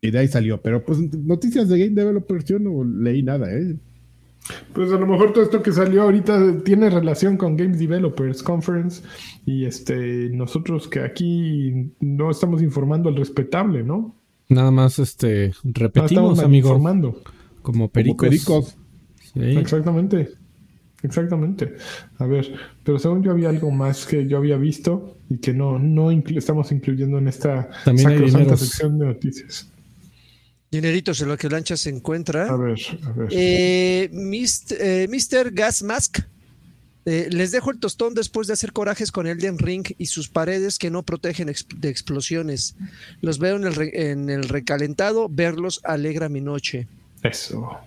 Y 0.00 0.10
de 0.10 0.18
ahí 0.18 0.28
salió. 0.28 0.60
Pero 0.60 0.84
pues 0.84 0.98
noticias 0.98 1.68
de 1.68 1.78
Game 1.78 1.94
Developers 1.94 2.44
yo 2.44 2.58
no 2.58 2.84
leí 2.84 3.22
nada, 3.22 3.52
¿eh? 3.52 3.76
Pues 4.72 4.90
a 4.92 4.96
lo 4.96 5.06
mejor 5.06 5.32
todo 5.32 5.44
esto 5.44 5.62
que 5.62 5.72
salió 5.72 6.02
ahorita 6.02 6.62
tiene 6.64 6.88
relación 6.88 7.36
con 7.36 7.56
Game 7.56 7.76
Developers 7.76 8.42
Conference 8.42 9.02
y 9.44 9.66
este 9.66 10.30
nosotros 10.30 10.88
que 10.88 11.00
aquí 11.00 11.92
no 12.00 12.30
estamos 12.30 12.62
informando 12.62 13.10
al 13.10 13.16
respetable, 13.16 13.82
¿no? 13.82 14.14
Nada 14.48 14.70
más 14.70 14.98
este 14.98 15.52
repetimos, 15.64 16.38
amigo. 16.38 16.68
Informando. 16.68 17.20
Como 17.60 17.90
pericos. 17.90 18.76
Exactamente. 19.34 20.30
Exactamente. 21.02 21.76
A 22.18 22.26
ver, 22.26 22.52
pero 22.82 22.98
según 22.98 23.22
yo 23.22 23.30
había 23.30 23.48
algo 23.48 23.70
más 23.70 24.04
que 24.06 24.26
yo 24.26 24.36
había 24.38 24.56
visto 24.56 25.16
y 25.30 25.38
que 25.38 25.54
no, 25.54 25.78
no 25.78 26.10
estamos 26.10 26.72
incluyendo 26.72 27.18
en 27.18 27.28
esta 27.28 27.68
También 27.84 28.18
sección 28.56 28.98
de 28.98 29.06
noticias. 29.06 29.70
Dineritos 30.70 31.20
en 31.22 31.28
lo 31.28 31.38
que 31.38 31.48
Lancha 31.48 31.76
se 31.76 31.88
encuentra. 31.88 32.48
A 32.48 32.56
ver, 32.56 32.78
a 33.04 33.12
ver. 33.12 33.28
Eh, 33.30 34.10
Mr. 34.12 35.52
Gas 35.52 35.82
Mask. 35.82 36.18
Eh, 37.06 37.28
les 37.30 37.52
dejo 37.52 37.70
el 37.70 37.78
tostón 37.78 38.12
después 38.12 38.48
de 38.48 38.52
hacer 38.52 38.74
corajes 38.74 39.10
con 39.10 39.26
Elden 39.26 39.56
Ring 39.56 39.86
y 39.96 40.06
sus 40.06 40.28
paredes 40.28 40.78
que 40.78 40.90
no 40.90 41.04
protegen 41.04 41.50
de 41.76 41.88
explosiones. 41.88 42.76
Los 43.22 43.38
veo 43.38 43.56
en 43.56 43.64
el, 43.64 43.94
en 43.94 44.28
el 44.28 44.46
recalentado, 44.46 45.30
verlos 45.30 45.80
alegra 45.84 46.28
mi 46.28 46.42
noche. 46.42 46.86
Eso. 47.22 47.80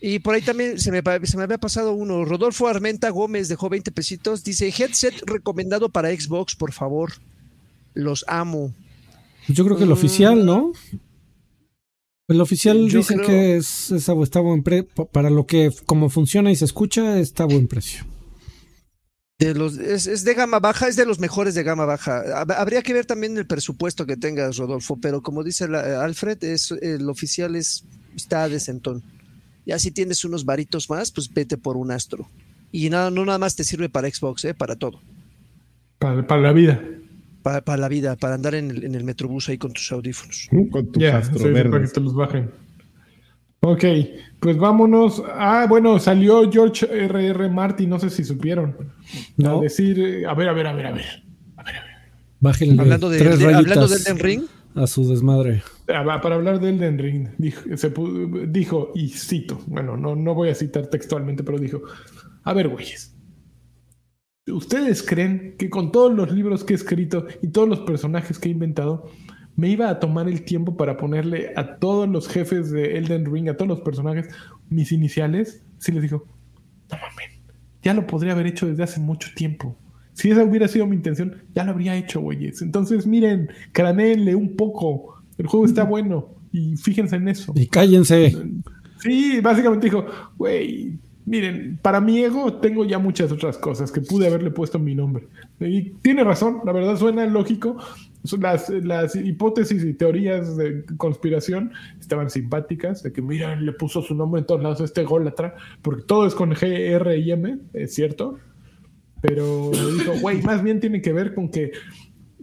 Y 0.00 0.20
por 0.20 0.34
ahí 0.34 0.42
también 0.42 0.78
se 0.78 0.92
me, 0.92 1.02
se 1.26 1.36
me, 1.36 1.42
había 1.42 1.58
pasado 1.58 1.92
uno. 1.92 2.24
Rodolfo 2.24 2.68
Armenta 2.68 3.10
Gómez 3.10 3.48
dejó 3.48 3.68
20 3.68 3.90
pesitos. 3.90 4.44
Dice, 4.44 4.68
headset 4.68 5.14
recomendado 5.26 5.88
para 5.88 6.10
Xbox, 6.10 6.54
por 6.54 6.72
favor. 6.72 7.14
Los 7.94 8.24
amo. 8.28 8.72
Yo 9.48 9.64
creo 9.64 9.76
que 9.76 9.84
el 9.84 9.92
oficial, 9.92 10.46
¿no? 10.46 10.72
El 12.28 12.40
oficial 12.40 12.88
dice 12.88 13.16
que 13.16 13.56
es, 13.56 13.90
está 13.90 14.40
buen 14.40 14.62
precio. 14.62 14.86
Para 15.10 15.30
lo 15.30 15.46
que, 15.46 15.72
como 15.86 16.10
funciona 16.10 16.52
y 16.52 16.56
se 16.56 16.66
escucha, 16.66 17.18
está 17.18 17.44
a 17.44 17.46
buen 17.46 17.66
precio. 17.66 18.04
De 19.38 19.54
los, 19.54 19.78
es, 19.78 20.24
de 20.24 20.34
gama 20.34 20.58
baja, 20.58 20.88
es 20.88 20.96
de 20.96 21.06
los 21.06 21.20
mejores 21.20 21.54
de 21.54 21.62
gama 21.62 21.86
baja. 21.86 22.42
Habría 22.56 22.82
que 22.82 22.92
ver 22.92 23.06
también 23.06 23.38
el 23.38 23.46
presupuesto 23.46 24.04
que 24.04 24.16
tengas, 24.16 24.56
Rodolfo, 24.58 24.98
pero 25.00 25.22
como 25.22 25.42
dice 25.42 25.64
Alfred, 25.64 26.42
es, 26.44 26.72
el 26.72 27.08
oficial 27.08 27.56
es, 27.56 27.84
está 28.14 28.48
de 28.48 28.60
centón. 28.60 29.02
Ya 29.68 29.78
si 29.78 29.92
tienes 29.92 30.24
unos 30.24 30.44
varitos 30.44 30.90
más, 30.90 31.12
pues 31.12 31.32
vete 31.32 31.56
por 31.56 31.76
un 31.76 31.92
astro. 31.92 32.28
Y 32.72 32.90
nada, 32.90 33.12
no 33.12 33.24
nada 33.24 33.38
más 33.38 33.54
te 33.54 33.62
sirve 33.62 33.88
para 33.88 34.10
Xbox, 34.10 34.44
¿eh? 34.46 34.54
para 34.54 34.74
todo. 34.74 35.00
para 35.98 36.40
la 36.40 36.52
vida 36.52 36.82
para, 37.42 37.76
la 37.76 37.88
vida, 37.88 38.16
para 38.16 38.34
andar 38.34 38.54
en 38.54 38.70
el, 38.70 38.84
en 38.84 38.94
el, 38.94 39.04
metrobús 39.04 39.48
ahí 39.48 39.58
con 39.58 39.72
tus 39.72 39.90
audífonos. 39.92 40.48
Con 40.70 40.92
tu 40.92 41.00
yeah, 41.00 41.20
para 41.20 41.80
que 41.80 41.88
te 41.88 42.00
los 42.00 42.14
bajen. 42.14 42.50
Ok, 43.60 43.84
pues 44.38 44.56
vámonos. 44.56 45.22
Ah, 45.26 45.66
bueno, 45.68 45.98
salió 45.98 46.50
George 46.50 46.86
R.R. 46.86 47.26
R. 47.26 47.48
Martin, 47.48 47.90
no 47.90 47.98
sé 47.98 48.10
si 48.10 48.24
supieron. 48.24 48.76
¿No? 49.36 49.58
A 49.58 49.62
decir, 49.62 50.26
a 50.26 50.34
ver, 50.34 50.48
a 50.48 50.52
ver, 50.52 50.66
a 50.66 50.72
ver, 50.72 50.86
a 50.86 50.92
ver. 50.92 51.04
A 51.56 51.62
ver, 51.62 51.76
a 51.76 51.84
ver. 51.84 51.94
Bájenle 52.40 52.80
hablando 52.80 53.08
de, 53.10 53.18
tres 53.18 53.38
de, 53.38 53.54
hablando 53.54 53.88
del 53.88 54.00
Elden 54.00 54.18
Ring. 54.18 54.42
A 54.74 54.86
su 54.86 55.08
desmadre. 55.08 55.62
Ah, 55.88 56.20
para 56.20 56.34
hablar 56.34 56.60
del 56.60 56.76
Elden 56.76 56.98
Ring, 56.98 57.28
dijo, 57.38 57.62
dijo, 58.48 58.92
y 58.94 59.08
cito, 59.08 59.60
bueno, 59.66 59.96
no, 59.96 60.14
no 60.14 60.34
voy 60.34 60.50
a 60.50 60.54
citar 60.54 60.88
textualmente, 60.88 61.42
pero 61.42 61.58
dijo, 61.58 61.80
a 62.44 62.52
ver, 62.52 62.68
güeyes, 62.68 63.18
¿Ustedes 64.52 65.02
creen 65.02 65.56
que 65.58 65.68
con 65.70 65.92
todos 65.92 66.14
los 66.14 66.32
libros 66.32 66.64
que 66.64 66.72
he 66.72 66.76
escrito 66.76 67.26
y 67.42 67.48
todos 67.48 67.68
los 67.68 67.80
personajes 67.80 68.38
que 68.38 68.48
he 68.48 68.52
inventado, 68.52 69.10
me 69.56 69.68
iba 69.68 69.90
a 69.90 69.98
tomar 69.98 70.28
el 70.28 70.42
tiempo 70.42 70.76
para 70.76 70.96
ponerle 70.96 71.52
a 71.56 71.76
todos 71.76 72.08
los 72.08 72.28
jefes 72.28 72.70
de 72.70 72.96
Elden 72.96 73.30
Ring, 73.30 73.48
a 73.48 73.56
todos 73.56 73.68
los 73.68 73.80
personajes, 73.80 74.28
mis 74.68 74.92
iniciales? 74.92 75.62
Si 75.78 75.92
les 75.92 76.02
digo, 76.02 76.24
no 76.90 76.96
mames, 76.96 77.40
ya 77.82 77.94
lo 77.94 78.06
podría 78.06 78.32
haber 78.32 78.46
hecho 78.46 78.66
desde 78.66 78.84
hace 78.84 79.00
mucho 79.00 79.30
tiempo. 79.34 79.76
Si 80.12 80.30
esa 80.30 80.44
hubiera 80.44 80.68
sido 80.68 80.86
mi 80.86 80.96
intención, 80.96 81.42
ya 81.54 81.64
lo 81.64 81.72
habría 81.72 81.96
hecho, 81.96 82.20
güeyes. 82.20 82.62
Entonces, 82.62 83.06
miren, 83.06 83.50
craneenle 83.72 84.34
un 84.34 84.56
poco. 84.56 85.17
El 85.38 85.46
juego 85.46 85.66
está 85.66 85.84
bueno 85.84 86.34
y 86.52 86.76
fíjense 86.76 87.16
en 87.16 87.28
eso. 87.28 87.52
Y 87.56 87.66
cállense. 87.66 88.36
Sí, 89.00 89.40
básicamente 89.40 89.86
dijo, 89.86 90.04
güey, 90.36 90.98
Miren, 91.28 91.78
para 91.82 92.00
mi 92.00 92.20
ego 92.24 92.54
tengo 92.54 92.86
ya 92.86 92.98
muchas 92.98 93.30
otras 93.30 93.58
cosas 93.58 93.92
que 93.92 94.00
pude 94.00 94.26
haberle 94.26 94.50
puesto 94.50 94.78
mi 94.78 94.94
nombre. 94.94 95.28
Y 95.60 95.90
tiene 96.00 96.24
razón, 96.24 96.60
la 96.64 96.72
verdad 96.72 96.96
suena 96.96 97.26
lógico. 97.26 97.76
Las, 98.40 98.70
las 98.70 99.14
hipótesis 99.14 99.84
y 99.84 99.92
teorías 99.92 100.56
de 100.56 100.86
conspiración 100.96 101.72
estaban 102.00 102.30
simpáticas, 102.30 103.02
de 103.02 103.12
que 103.12 103.20
miren, 103.20 103.66
le 103.66 103.72
puso 103.72 104.00
su 104.00 104.14
nombre 104.14 104.40
en 104.40 104.46
todos 104.46 104.62
lados 104.62 104.80
este 104.80 105.02
atrás, 105.02 105.52
porque 105.82 106.02
todo 106.04 106.26
es 106.26 106.34
con 106.34 106.52
G, 106.52 106.62
R 106.62 107.18
y 107.18 107.30
M, 107.30 107.58
es 107.74 107.94
cierto. 107.94 108.38
Pero 109.20 109.70
dijo, 109.70 110.12
güey, 110.22 110.40
más 110.40 110.62
bien 110.62 110.80
tiene 110.80 111.02
que 111.02 111.12
ver 111.12 111.34
con 111.34 111.50
que 111.50 111.72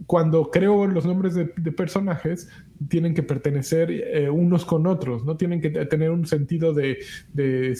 cuando 0.06 0.50
creo 0.52 0.86
los 0.86 1.04
nombres 1.04 1.34
de, 1.34 1.46
personajes, 1.72 2.48
tienen 2.88 3.14
que 3.14 3.22
pertenecer 3.22 3.90
eh, 3.90 4.30
unos 4.30 4.64
con 4.64 4.86
otros, 4.86 5.24
no 5.24 5.36
tienen 5.36 5.60
que 5.60 5.70
tener 5.70 6.10
un 6.10 6.26
sentido 6.26 6.72
de, 6.72 6.98
de 7.32 7.74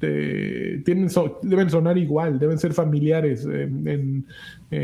eh, 0.00 0.82
tienen 0.84 1.08
deben 1.42 1.70
sonar 1.70 1.98
igual, 1.98 2.38
deben 2.38 2.58
ser 2.58 2.72
familiares 2.72 3.44
en, 3.44 4.24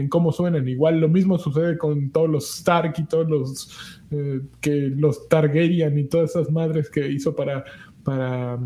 cómo 0.09 0.33
suenan. 0.33 0.69
Igual 0.69 1.01
lo 1.01 1.09
mismo 1.09 1.39
sucede 1.39 1.79
con 1.79 2.11
todos 2.11 2.29
los 2.29 2.59
Stark 2.59 2.95
y 2.99 3.05
todos 3.05 3.29
los 3.29 4.01
eh, 4.11 4.41
que 4.61 4.93
los 4.97 5.29
Targaryen 5.29 5.99
y 5.99 6.05
todas 6.05 6.31
esas 6.31 6.51
madres 6.51 6.91
que 6.91 7.09
hizo 7.09 7.35
para, 7.37 7.65
para 8.03 8.59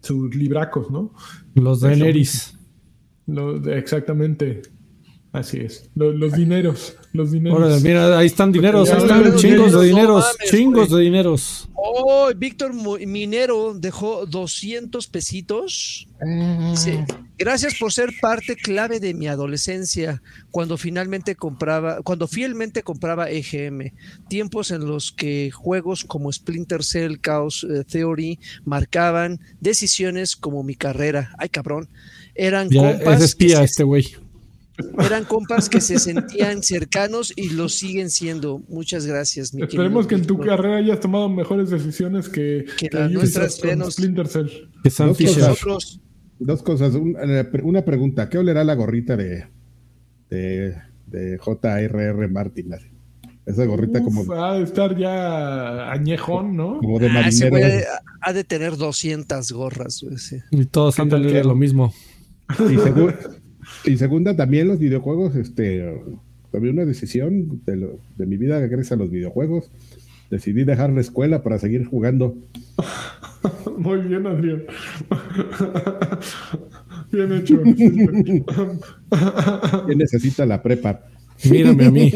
sus 0.00 0.34
libracos, 0.34 0.90
¿no? 0.90 1.12
Los 1.54 1.80
Daenerys. 1.80 2.56
exactamente. 3.66 4.62
Así 5.32 5.58
es. 5.58 5.90
Los, 5.94 6.32
dineros. 6.32 6.96
Los 7.12 7.32
dineros. 7.32 7.82
mira, 7.82 8.18
ahí 8.18 8.26
están 8.26 8.50
dineros. 8.50 8.88
Ahí 8.90 8.98
están 9.02 9.36
chingos 9.36 9.72
de 9.72 9.86
dineros. 9.86 10.24
chingos 10.50 10.90
de 10.90 11.00
dineros. 11.02 11.68
Oh, 11.74 12.30
Víctor 12.34 12.72
Minero 12.74 13.74
dejó 13.74 14.24
200 14.24 15.06
pesitos. 15.08 16.08
Gracias 17.36 17.74
por 17.78 17.92
ser 17.92 18.10
parte 18.20 18.56
clave 18.56 19.00
de 19.00 19.14
mi 19.14 19.28
adolescencia 19.28 20.22
cuando 20.50 20.78
finalmente 20.78 21.36
compraba, 21.36 22.00
cuando 22.02 22.26
fielmente 22.26 22.82
compraba 22.82 23.30
EGM. 23.30 23.92
Tiempos 24.28 24.70
en 24.70 24.86
los 24.86 25.12
que 25.12 25.50
juegos 25.50 26.04
como 26.04 26.32
Splinter 26.32 26.82
Cell, 26.82 27.16
Chaos 27.22 27.66
eh, 27.68 27.84
Theory 27.84 28.38
marcaban 28.64 29.40
decisiones 29.60 30.36
como 30.36 30.62
mi 30.62 30.74
carrera. 30.74 31.34
Ay, 31.38 31.50
cabrón. 31.50 31.88
Eran 32.34 32.70
compas. 32.70 33.18
Es 33.18 33.30
espía 33.30 33.62
este 33.62 33.82
güey. 33.82 34.16
Eran 35.04 35.24
compas 35.24 35.68
que 35.68 35.80
se 35.80 35.98
sentían 35.98 36.62
cercanos 36.62 37.32
y 37.36 37.50
lo 37.50 37.68
siguen 37.68 38.10
siendo. 38.10 38.60
Muchas 38.68 39.06
gracias, 39.06 39.52
mi 39.54 39.62
Esperemos 39.62 40.06
que 40.06 40.14
en 40.16 40.26
tu 40.26 40.38
carrera 40.38 40.76
hayas 40.76 41.00
tomado 41.00 41.28
mejores 41.28 41.70
decisiones 41.70 42.28
que, 42.28 42.64
Que 42.78 42.88
que 42.88 42.96
las 42.98 43.10
nuestras 43.10 43.62
menos. 43.64 43.94
Splinter 43.94 44.28
Cell. 44.28 44.46
Que 44.82 44.90
Sam 44.90 45.08
Dos 45.08 45.16
Fisher. 45.18 45.34
cosas. 45.34 45.48
Nosotros, 45.66 46.00
Dos 46.40 46.62
cosas. 46.62 46.94
Un- 46.94 47.16
eh, 47.20 47.48
Una 47.64 47.84
pregunta. 47.84 48.28
¿Qué 48.28 48.38
olerá 48.38 48.62
la 48.62 48.74
gorrita 48.74 49.16
de, 49.16 49.46
de, 50.30 50.74
de 51.06 51.38
J.R.R. 51.38 52.28
Martin? 52.28 52.70
Esa 53.44 53.64
gorrita 53.64 54.02
como, 54.02 54.30
ha 54.34 54.58
de 54.58 54.62
estar 54.64 54.94
ya 54.96 55.90
añejón, 55.90 56.54
¿no? 56.54 56.78
como 56.80 56.98
de 56.98 57.08
ah, 57.08 57.26
ese 57.28 57.48
güey 57.48 57.62
marinero. 57.62 57.86
ha 58.20 58.32
de 58.34 58.44
tener 58.44 58.76
200 58.76 59.50
gorras. 59.52 60.02
güey, 60.02 60.18
sí. 60.18 60.36
Y 60.50 60.66
todos 60.66 60.98
han 61.00 61.08
de 61.08 61.42
lo 61.42 61.54
mismo. 61.56 61.92
Y, 62.50 62.76
segu- 62.76 63.37
y 63.84 63.96
segunda, 63.96 64.36
también 64.36 64.68
los 64.68 64.78
videojuegos, 64.78 65.34
este, 65.36 66.00
tomé 66.52 66.70
una 66.70 66.84
decisión 66.84 67.60
de, 67.66 67.76
lo- 67.76 67.98
de 68.16 68.26
mi 68.26 68.36
vida 68.36 68.58
gracias 68.60 68.92
a 68.92 68.96
los 68.96 69.10
videojuegos. 69.10 69.70
Decidí 70.30 70.64
dejar 70.64 70.90
la 70.90 71.00
escuela 71.00 71.42
para 71.42 71.58
seguir 71.58 71.86
jugando. 71.86 72.36
Muy 73.78 74.00
bien, 74.02 74.26
Adrián. 74.26 74.64
bien 77.12 77.32
hecho. 77.32 77.60
¿Quién 79.86 79.98
necesita 79.98 80.46
la 80.46 80.62
prepa? 80.62 81.02
Mírame 81.50 81.86
a 81.86 81.90
mí. 81.90 82.12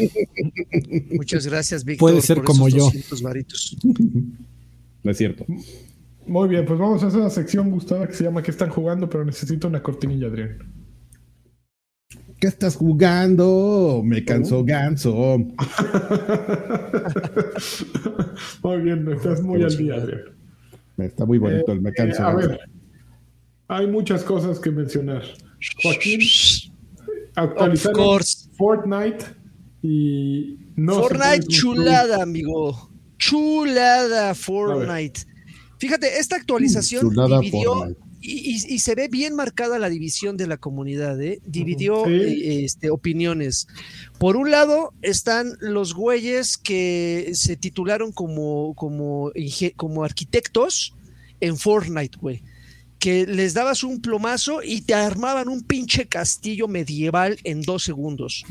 Muchas 1.11 1.47
gracias, 1.47 1.85
Víctor. 1.85 2.09
Puede 2.09 2.21
ser 2.21 2.37
por 2.37 2.45
como 2.45 2.67
esos 2.67 2.77
yo. 2.77 2.83
200 2.85 3.21
varitos. 3.21 3.77
No 5.03 5.11
es 5.11 5.17
cierto. 5.17 5.45
Muy 6.27 6.49
bien, 6.49 6.65
pues 6.65 6.79
vamos 6.79 7.03
a 7.03 7.07
hacer 7.07 7.19
una 7.19 7.29
sección 7.29 7.69
gustada 7.71 8.07
que 8.07 8.13
se 8.13 8.23
llama 8.23 8.41
¿Qué 8.43 8.51
están 8.51 8.69
jugando? 8.69 9.09
Pero 9.09 9.25
necesito 9.25 9.67
una 9.67 9.81
cortinilla, 9.81 10.27
Adrián. 10.27 10.57
¿Qué 12.43 12.49
estás 12.49 12.75
jugando? 12.75 14.01
Me 14.03 14.25
cansó 14.25 14.65
ganso. 14.65 15.13
Muy 18.61 18.81
bien, 18.81 19.09
estás 19.13 19.41
muy 19.41 19.63
al 19.63 19.77
día, 19.77 19.93
Adrián. 19.93 20.23
Está 20.97 21.25
muy 21.25 21.37
bonito 21.37 21.71
Eh, 21.71 21.75
el 21.75 21.81
me 21.81 21.93
canso 21.93 22.21
eh, 22.21 22.25
a 22.25 22.33
ganso. 22.33 22.49
ver, 22.49 22.59
hay 23.69 23.87
muchas 23.87 24.25
cosas 24.25 24.59
que 24.59 24.71
mencionar. 24.71 25.23
Joaquín, 25.83 26.19
course. 27.93 28.49
Fortnite 28.57 29.23
y 29.81 30.57
no 30.75 30.95
Fortnite 30.95 31.47
chulada, 31.47 32.23
amigo. 32.23 32.91
Chulada 33.19 34.35
Fortnite. 34.35 35.21
Fíjate, 35.77 36.19
esta 36.19 36.35
actualización 36.35 37.09
Chulada 37.09 37.39
dividió 37.39 37.73
Fortnite. 37.73 38.02
Y, 38.23 38.51
y- 38.55 38.73
y 38.75 38.79
se 38.79 38.95
ve 38.95 39.09
bien 39.09 39.35
marcada 39.35 39.77
la 39.79 39.89
división 39.89 40.37
de 40.37 40.47
la 40.47 40.57
comunidad, 40.57 41.21
¿eh? 41.21 41.39
Dividió 41.45 42.05
Sí. 42.05 42.11
eh, 42.11 42.63
este, 42.65 42.89
opiniones. 42.89 43.67
Por 44.17 44.37
un 44.37 44.49
lado 44.49 44.93
están 45.01 45.57
los 45.59 45.93
güeyes 45.93 46.57
que 46.57 47.31
se 47.33 47.57
titularon 47.57 48.11
como, 48.13 48.73
como, 48.75 49.31
como 49.75 50.03
arquitectos 50.03 50.95
en 51.41 51.57
Fortnite, 51.57 52.17
güey. 52.19 52.41
Que 53.03 53.27
les 53.27 53.53
dabas 53.53 53.83
un 53.83 53.99
plomazo 54.01 54.63
y 54.63 54.79
te 54.79 54.93
armaban 54.93 55.49
un 55.49 55.61
pinche 55.63 56.05
castillo 56.05 56.69
medieval 56.69 57.37
en 57.43 57.61
dos 57.61 57.83
segundos. 57.83 58.45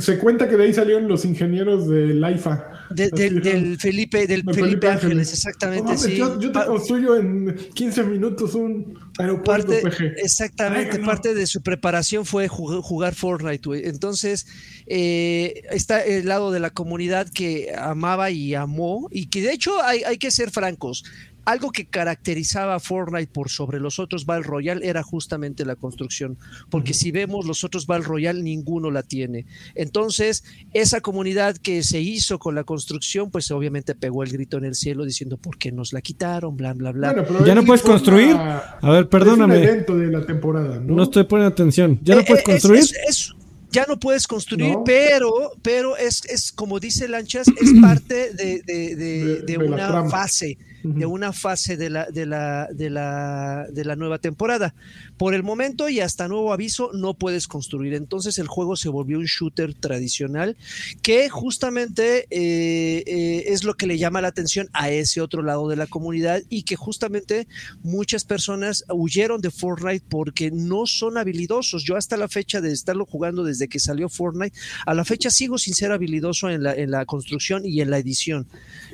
Se 0.00 0.18
cuenta 0.18 0.46
que 0.46 0.56
de 0.58 0.64
ahí 0.64 0.74
salieron 0.74 1.08
los 1.08 1.24
ingenieros 1.24 1.88
del 1.88 2.22
AIFA. 2.22 2.86
De- 2.90 3.08
del- 3.08 3.40
del 3.40 3.78
Felipe, 3.78 4.26
del 4.26 4.42
De 4.42 4.52
Felipe, 4.52 4.88
Ángeles, 4.88 5.32
exactamente, 5.32 5.82
No 5.84 5.88
mames, 5.90 6.02
sí. 6.02 6.16
Yo, 6.16 6.38
yo 6.40 6.48
te 6.48 6.54
Pa- 6.54 6.66
construyo 6.66 7.16
en 7.16 7.56
15 7.72 8.02
minutos 8.02 8.54
un 8.54 8.98
aeropuerto 9.16 9.68
parte, 9.72 9.88
PG. 9.88 10.14
exactamente, 10.18 10.98
parte 10.98 11.32
de 11.34 11.46
su 11.46 11.62
preparación 11.62 12.26
fue 12.26 12.48
jugar, 12.48 12.80
jugar 12.80 13.14
Fortnite. 13.14 13.88
Entonces, 13.88 14.46
eh, 14.86 15.62
está 15.70 16.02
el 16.04 16.26
lado 16.26 16.50
de 16.50 16.58
la 16.60 16.70
comunidad 16.70 17.28
que 17.30 17.72
amaba 17.78 18.30
y 18.32 18.54
amó, 18.54 19.08
y 19.12 19.26
que 19.26 19.40
de 19.40 19.52
hecho 19.52 19.80
hay, 19.82 20.02
hay 20.02 20.18
que 20.18 20.30
ser 20.32 20.50
francos. 20.50 21.04
Algo 21.50 21.72
que 21.72 21.86
caracterizaba 21.86 22.76
a 22.76 22.80
Fortnite 22.80 23.32
por 23.32 23.48
sobre 23.50 23.80
los 23.80 23.98
otros 23.98 24.24
Battle 24.24 24.44
Royale 24.46 24.86
era 24.86 25.02
justamente 25.02 25.64
la 25.64 25.74
construcción, 25.74 26.38
porque 26.70 26.94
si 26.94 27.10
vemos 27.10 27.44
los 27.44 27.64
otros 27.64 27.86
Battle 27.86 28.06
Royale, 28.06 28.40
ninguno 28.40 28.90
la 28.92 29.02
tiene. 29.02 29.46
Entonces, 29.74 30.44
esa 30.72 31.00
comunidad 31.00 31.56
que 31.56 31.82
se 31.82 32.00
hizo 32.00 32.38
con 32.38 32.54
la 32.54 32.62
construcción, 32.62 33.30
pues 33.32 33.50
obviamente 33.50 33.96
pegó 33.96 34.22
el 34.22 34.30
grito 34.30 34.58
en 34.58 34.64
el 34.64 34.74
cielo 34.76 35.04
diciendo, 35.04 35.38
¿por 35.38 35.58
qué 35.58 35.72
nos 35.72 35.92
la 35.92 36.00
quitaron? 36.02 36.56
Bla, 36.56 36.72
bla, 36.74 36.92
bla. 36.92 37.12
Bueno, 37.14 37.44
¿Ya 37.44 37.54
no 37.56 37.62
es 37.62 37.66
puedes 37.66 37.82
una- 37.84 37.92
construir? 37.94 38.36
A 38.36 38.90
ver, 38.90 39.02
Es 39.02 39.08
perdóname. 39.08 39.56
un 39.58 39.64
evento 39.64 39.96
de 39.96 40.06
la 40.06 40.24
temporada, 40.24 40.78
¿no? 40.78 40.94
No 40.94 41.02
estoy 41.02 41.24
poniendo 41.24 41.52
atención. 41.52 41.98
¿Ya 42.02 42.14
no 42.14 42.20
Eh, 42.20 42.24
puedes 42.28 42.42
eh, 42.42 42.46
construir? 42.46 42.80
es- 42.82 42.94
es- 43.08 43.32
ya 43.72 43.86
no 43.88 43.98
puedes 43.98 44.26
construir, 44.26 44.72
No. 44.72 44.84
pero, 44.84 45.32
pero 45.62 45.96
es, 45.96 46.24
es 46.26 46.50
como 46.52 46.80
dice 46.80 47.06
Lanchas, 47.08 47.46
es 47.48 47.72
parte 47.80 48.32
de, 48.34 48.62
de- 48.66 48.96
de- 48.96 48.96
De- 48.96 49.24
de 49.36 49.42
de 49.42 49.58
la 49.58 49.64
una 49.64 49.88
trama. 49.88 50.10
fase, 50.10 50.58
de 50.82 51.06
una 51.06 51.32
fase 51.32 51.76
de 51.76 51.90
la, 51.90 52.06
de 52.06 52.26
la, 52.26 52.68
de 52.72 52.90
la, 52.90 53.66
de 53.70 53.84
la 53.84 53.96
nueva 53.96 54.18
temporada. 54.18 54.74
Por 55.20 55.34
el 55.34 55.42
momento 55.42 55.90
y 55.90 56.00
hasta 56.00 56.28
nuevo 56.28 56.50
aviso, 56.50 56.92
no 56.94 57.12
puedes 57.12 57.46
construir. 57.46 57.92
Entonces 57.92 58.38
el 58.38 58.48
juego 58.48 58.74
se 58.74 58.88
volvió 58.88 59.18
un 59.18 59.26
shooter 59.26 59.74
tradicional 59.74 60.56
que 61.02 61.28
justamente 61.28 62.26
eh, 62.30 63.04
eh, 63.06 63.44
es 63.48 63.62
lo 63.62 63.74
que 63.74 63.86
le 63.86 63.98
llama 63.98 64.22
la 64.22 64.28
atención 64.28 64.70
a 64.72 64.88
ese 64.88 65.20
otro 65.20 65.42
lado 65.42 65.68
de 65.68 65.76
la 65.76 65.86
comunidad 65.86 66.40
y 66.48 66.62
que 66.62 66.74
justamente 66.74 67.46
muchas 67.82 68.24
personas 68.24 68.86
huyeron 68.88 69.42
de 69.42 69.50
Fortnite 69.50 70.06
porque 70.08 70.50
no 70.50 70.86
son 70.86 71.18
habilidosos. 71.18 71.84
Yo 71.84 71.96
hasta 71.96 72.16
la 72.16 72.26
fecha 72.26 72.62
de 72.62 72.72
estarlo 72.72 73.04
jugando 73.04 73.44
desde 73.44 73.68
que 73.68 73.78
salió 73.78 74.08
Fortnite, 74.08 74.56
a 74.86 74.94
la 74.94 75.04
fecha 75.04 75.28
sigo 75.28 75.58
sin 75.58 75.74
ser 75.74 75.92
habilidoso 75.92 76.48
en 76.48 76.62
la, 76.62 77.04
construcción 77.04 77.66
y 77.66 77.82
en 77.82 77.90
la 77.90 77.98
edición. 77.98 78.46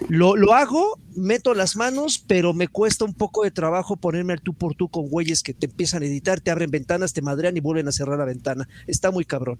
Lo, 0.09 0.35
lo 0.35 0.55
hago, 0.55 0.99
meto 1.15 1.55
las 1.55 1.77
manos, 1.77 2.19
pero 2.19 2.53
me 2.53 2.67
cuesta 2.67 3.05
un 3.05 3.15
poco 3.15 3.45
de 3.45 3.53
trabajo 3.53 3.97
ponerme 3.97 4.33
al 4.33 4.41
tú 4.41 4.55
por 4.55 4.75
tú 4.75 4.89
con 4.89 5.09
güeyes 5.09 5.45
que 5.45 5.55
te 5.55 5.67
empiezan 5.67 6.03
a 6.03 6.07
editar, 6.07 6.16
te 6.21 6.51
abren 6.51 6.71
ventanas, 6.71 7.13
te 7.13 7.23
madrean 7.23 7.57
y 7.57 7.61
vuelven 7.61 7.89
a 7.89 7.93
cerrar 7.93 8.19
la 8.19 8.25
ventana. 8.25 8.69
Está 8.87 9.11
muy 9.11 9.25
cabrón. 9.25 9.59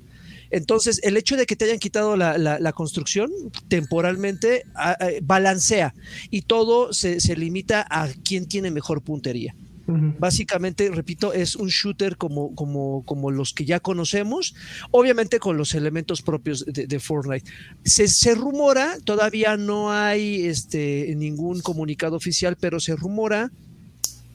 Entonces, 0.51 1.01
el 1.03 1.17
hecho 1.17 1.37
de 1.37 1.47
que 1.47 1.57
te 1.57 1.65
hayan 1.65 1.79
quitado 1.79 2.17
la, 2.17 2.39
la- 2.39 2.59
la 2.59 2.73
construcción 2.73 3.31
temporalmente 3.69 4.65
balancea 5.23 5.95
y 6.31 6.43
todo 6.43 6.93
se, 6.93 7.21
se 7.21 7.37
limita 7.37 7.87
a 7.91 8.09
quién 8.25 8.47
tiene 8.47 8.71
mejor 8.71 9.03
puntería. 9.03 9.55
Básicamente, 10.19 10.91
repito, 10.91 11.33
es 11.33 11.55
un 11.55 11.69
shooter 11.69 12.17
como, 12.17 12.57
como, 12.57 13.05
como 13.05 13.31
los 13.31 13.53
que 13.53 13.65
ya 13.65 13.79
conocemos, 13.79 14.57
obviamente 14.91 15.39
con 15.39 15.57
los 15.57 15.75
elementos 15.75 16.23
propios 16.23 16.65
de, 16.67 16.89
de 16.89 16.99
Fortnite. 16.99 17.49
Se, 17.85 18.09
se 18.09 18.35
rumora, 18.35 18.97
todavía 19.05 19.57
no 19.57 19.93
hay 19.93 20.47
este, 20.47 21.15
ningún 21.17 21.61
comunicado 21.61 22.17
oficial, 22.17 22.57
pero 22.59 22.81
se 22.81 22.97
rumora 22.97 23.53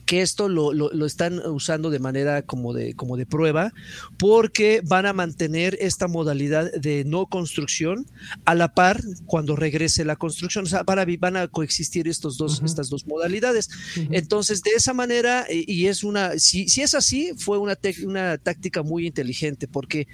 que 0.06 0.20
esto 0.22 0.48
lo, 0.48 0.72
lo- 0.72 0.92
lo 0.92 1.06
están 1.06 1.38
usando 1.46 1.90
de 1.90 1.98
manera 1.98 2.42
como 2.42 2.72
de, 2.72 2.94
como 2.94 3.16
de 3.16 3.26
prueba, 3.26 3.72
porque 4.18 4.82
van 4.84 5.06
a 5.06 5.12
mantener 5.12 5.76
esta 5.80 6.08
modalidad 6.08 6.72
de 6.72 7.04
no 7.04 7.26
construcción 7.26 8.06
a 8.44 8.54
la 8.54 8.74
par 8.74 9.00
cuando 9.26 9.56
regrese 9.56 10.04
la 10.04 10.16
construcción. 10.16 10.64
O 10.64 10.68
sea, 10.68 10.82
van 10.82 10.98
a, 10.98 11.06
van 11.18 11.36
a 11.36 11.48
coexistir 11.48 12.08
estos 12.08 12.36
dos, 12.36 12.62
estas 12.64 12.88
dos 12.88 13.06
modalidades. 13.06 13.68
Entonces, 14.10 14.62
de 14.62 14.70
esa 14.76 14.92
manera, 14.92 15.46
eh, 15.48 15.64
y 15.66 15.86
es 15.86 16.04
una, 16.04 16.38
si, 16.38 16.68
si 16.68 16.82
es 16.82 16.94
así, 16.94 17.32
fue 17.36 17.58
una, 17.58 17.78
una 18.04 18.38
táctica 18.38 18.82
muy 18.82 19.06
inteligente, 19.06 19.68
porque 19.68 20.08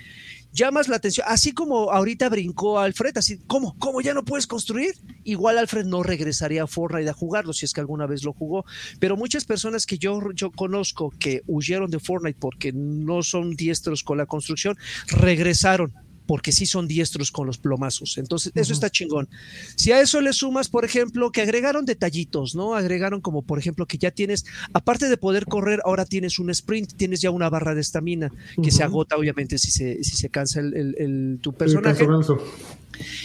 llamas 0.53 0.89
la 0.89 0.97
atención, 0.97 1.27
así 1.29 1.53
como 1.53 1.91
ahorita 1.91 2.29
brincó 2.29 2.79
Alfred, 2.79 3.17
así, 3.17 3.39
¿cómo? 3.47 3.77
¿Cómo 3.79 4.01
ya 4.01 4.15
no 4.15 4.25
puedes 4.25 4.47
construir? 4.47 4.95
Igual 5.25 5.59
Alfred 5.59 5.85
no 5.85 6.03
regresaría 6.03 6.63
a 6.63 6.67
Fortnite 6.67 7.11
a 7.11 7.15
jugarlo 7.15 7.53
si 7.53 7.65
es 7.65 7.73
que 7.73 7.81
alguna 7.81 8.07
vez 8.07 8.25
lo 8.25 8.33
jugó, 8.33 8.65
pero 8.99 9.17
muchas 9.17 9.45
personas 9.45 9.87
que 9.87 9.99
yo, 9.99 10.21
yo 10.33 10.51
conozco 10.51 11.13
que 11.19 11.43
huyeron 11.47 11.91
de 11.91 12.01
Fortnite 12.01 12.39
porque 12.41 12.73
no 12.73 13.23
son 13.23 13.55
diestros 13.55 14.03
con 14.03 14.19
la 14.19 14.27
construcción, 14.27 14.77
regresaron 15.09 15.93
porque 16.29 16.53
sí 16.53 16.67
son 16.67 16.87
diestros 16.87 17.33
con 17.33 17.47
los 17.47 17.57
plomazos. 17.57 18.19
Entonces, 18.19 18.53
eso 18.55 18.73
está 18.75 18.91
chingón. 18.91 19.29
Si 19.77 19.93
a 19.93 20.01
eso 20.03 20.21
le 20.21 20.35
sumas, 20.35 20.69
por 20.69 20.85
ejemplo, 20.85 21.33
que 21.33 21.41
agregaron 21.41 21.87
detallitos, 21.87 22.55
¿no? 22.55 22.75
Agregaron 22.75 23.23
como, 23.23 23.41
por 23.43 23.59
ejemplo, 23.59 23.87
que 23.87 23.97
ya 23.97 24.11
tienes, 24.11 24.45
aparte 24.75 25.09
de 25.09 25.17
poder 25.17 25.47
correr, 25.47 25.81
ahora 25.87 26.05
tienes 26.05 26.39
un 26.39 26.51
sprint, 26.51 26.93
tienes 26.97 27.23
ya 27.23 27.31
una 27.31 27.49
barra 27.49 27.75
de 27.75 27.81
estamina, 27.81 28.31
que 28.63 28.71
se 28.71 28.83
agota, 28.85 29.17
obviamente, 29.17 29.57
si 29.59 29.71
se, 29.71 30.05
si 30.05 30.17
se 30.17 30.29
cansa 30.29 30.61
el, 30.61 30.75
el- 30.77 30.95
el- 30.99 31.39
tu 31.41 31.53
personaje 31.55 32.05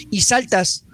y 0.10 0.22
saltas. 0.22 0.86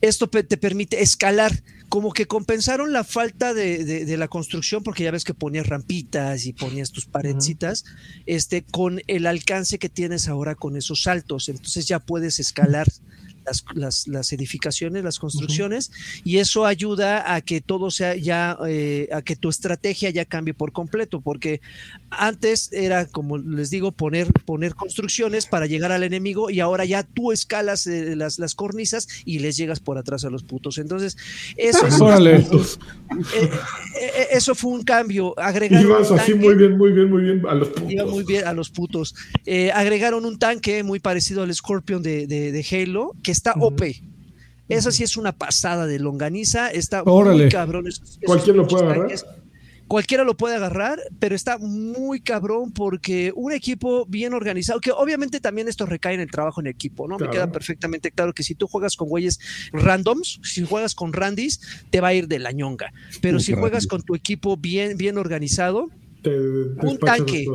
Esto 0.00 0.28
te 0.28 0.56
permite 0.56 1.02
escalar, 1.02 1.52
como 1.88 2.12
que 2.12 2.26
compensaron 2.26 2.92
la 2.92 3.02
falta 3.04 3.54
de, 3.54 3.84
de- 3.84 4.04
de 4.04 4.16
la 4.16 4.28
construcción, 4.28 4.82
porque 4.82 5.04
ya 5.04 5.10
ves 5.10 5.24
que 5.24 5.34
ponías 5.34 5.66
rampitas 5.66 6.44
y 6.46 6.52
ponías 6.52 6.90
tus 6.92 7.06
paredcitas, 7.06 7.84
este, 8.26 8.62
con 8.62 9.00
el 9.06 9.26
alcance 9.26 9.78
que 9.78 9.88
tienes 9.88 10.28
ahora 10.28 10.54
con 10.54 10.76
esos 10.76 11.02
saltos. 11.02 11.48
Entonces 11.48 11.86
ya 11.86 11.98
puedes 12.00 12.38
escalar 12.40 12.86
las, 13.48 13.64
las, 13.74 14.08
las, 14.08 14.32
edificaciones, 14.32 15.02
las 15.02 15.18
construcciones, 15.18 15.90
y 16.24 16.38
eso 16.38 16.66
ayuda 16.66 17.34
a 17.34 17.40
que 17.40 17.60
todo 17.60 17.90
sea 17.90 18.14
ya, 18.14 18.56
eh, 18.66 19.08
a 19.12 19.22
que 19.22 19.36
tu 19.36 19.48
estrategia 19.48 20.10
ya 20.10 20.24
cambie 20.24 20.54
por 20.54 20.72
completo, 20.72 21.20
porque 21.20 21.60
antes 22.10 22.72
era, 22.72 23.06
como 23.06 23.38
les 23.38 23.70
digo, 23.70 23.92
poner, 23.92 24.32
poner 24.44 24.74
construcciones 24.74 25.46
para 25.46 25.66
llegar 25.66 25.92
al 25.92 26.02
enemigo 26.02 26.50
y 26.50 26.60
ahora 26.60 26.84
ya 26.84 27.02
tú 27.02 27.32
escalas 27.32 27.86
eh, 27.86 28.16
las, 28.16 28.38
las 28.38 28.54
cornisas 28.54 29.08
y 29.24 29.38
les 29.38 29.56
llegas 29.56 29.80
por 29.80 29.98
atrás 29.98 30.24
a 30.24 30.30
los 30.30 30.42
putos. 30.42 30.78
Entonces, 30.78 31.16
eso 31.56 31.86
es... 31.86 32.78
Eh, 33.30 34.28
eso 34.32 34.54
fue 34.54 34.72
un 34.72 34.82
cambio. 34.82 35.38
Agregaron 35.38 36.04
así 36.18 36.34
muy 36.34 36.54
bien, 36.54 36.76
muy 36.76 36.92
bien, 36.92 37.10
muy 37.10 37.22
bien 37.22 37.42
a 37.48 37.54
los 37.54 37.68
putos. 37.68 37.90
Iba 37.90 38.06
muy 38.06 38.24
bien 38.24 38.46
a 38.46 38.52
los 38.52 38.70
putos. 38.70 39.14
agregaron 39.74 40.24
un 40.24 40.38
tanque 40.38 40.82
muy 40.82 41.00
parecido 41.00 41.42
al 41.42 41.54
Scorpion 41.54 42.02
de, 42.02 42.26
de, 42.26 42.66
Halo, 42.70 43.14
que 43.22 43.32
está 43.38 43.54
OP. 43.58 43.82
Esa 44.68 44.92
sí 44.92 45.02
es 45.02 45.16
una 45.16 45.32
pasada 45.32 45.86
de 45.86 45.98
longaniza, 45.98 46.68
está 46.70 47.02
muy 47.02 47.48
cabrón. 47.48 47.86
Cualquiera 48.26 48.56
lo 48.58 48.68
puede 48.68 48.84
agarrar. 48.84 49.10
Cualquiera 49.86 50.22
lo 50.22 50.36
puede 50.36 50.54
agarrar, 50.54 51.00
pero 51.18 51.34
está 51.34 51.56
muy 51.56 52.20
cabrón 52.20 52.72
porque 52.72 53.32
un 53.34 53.52
equipo 53.52 54.04
bien 54.04 54.34
organizado, 54.34 54.80
que 54.80 54.92
obviamente 54.92 55.40
también 55.40 55.66
esto 55.66 55.86
recae 55.86 56.12
en 56.12 56.20
el 56.20 56.30
trabajo 56.30 56.60
en 56.60 56.66
equipo, 56.66 57.08
¿no? 57.08 57.16
Me 57.16 57.30
queda 57.30 57.50
perfectamente 57.50 58.10
claro 58.10 58.34
que 58.34 58.42
si 58.42 58.54
tú 58.54 58.66
juegas 58.66 58.96
con 58.96 59.08
güeyes 59.08 59.40
randoms, 59.72 60.40
si 60.42 60.66
juegas 60.66 60.94
con 60.94 61.14
randis, 61.14 61.60
te 61.88 62.02
va 62.02 62.08
a 62.08 62.14
ir 62.14 62.28
de 62.28 62.38
la 62.38 62.52
ñonga. 62.52 62.92
Pero 63.22 63.40
si 63.40 63.54
juegas 63.54 63.86
con 63.86 64.02
tu 64.02 64.14
equipo 64.14 64.58
bien, 64.58 64.98
bien 64.98 65.16
organizado, 65.16 65.88
un 66.82 66.98
tanque, 66.98 67.46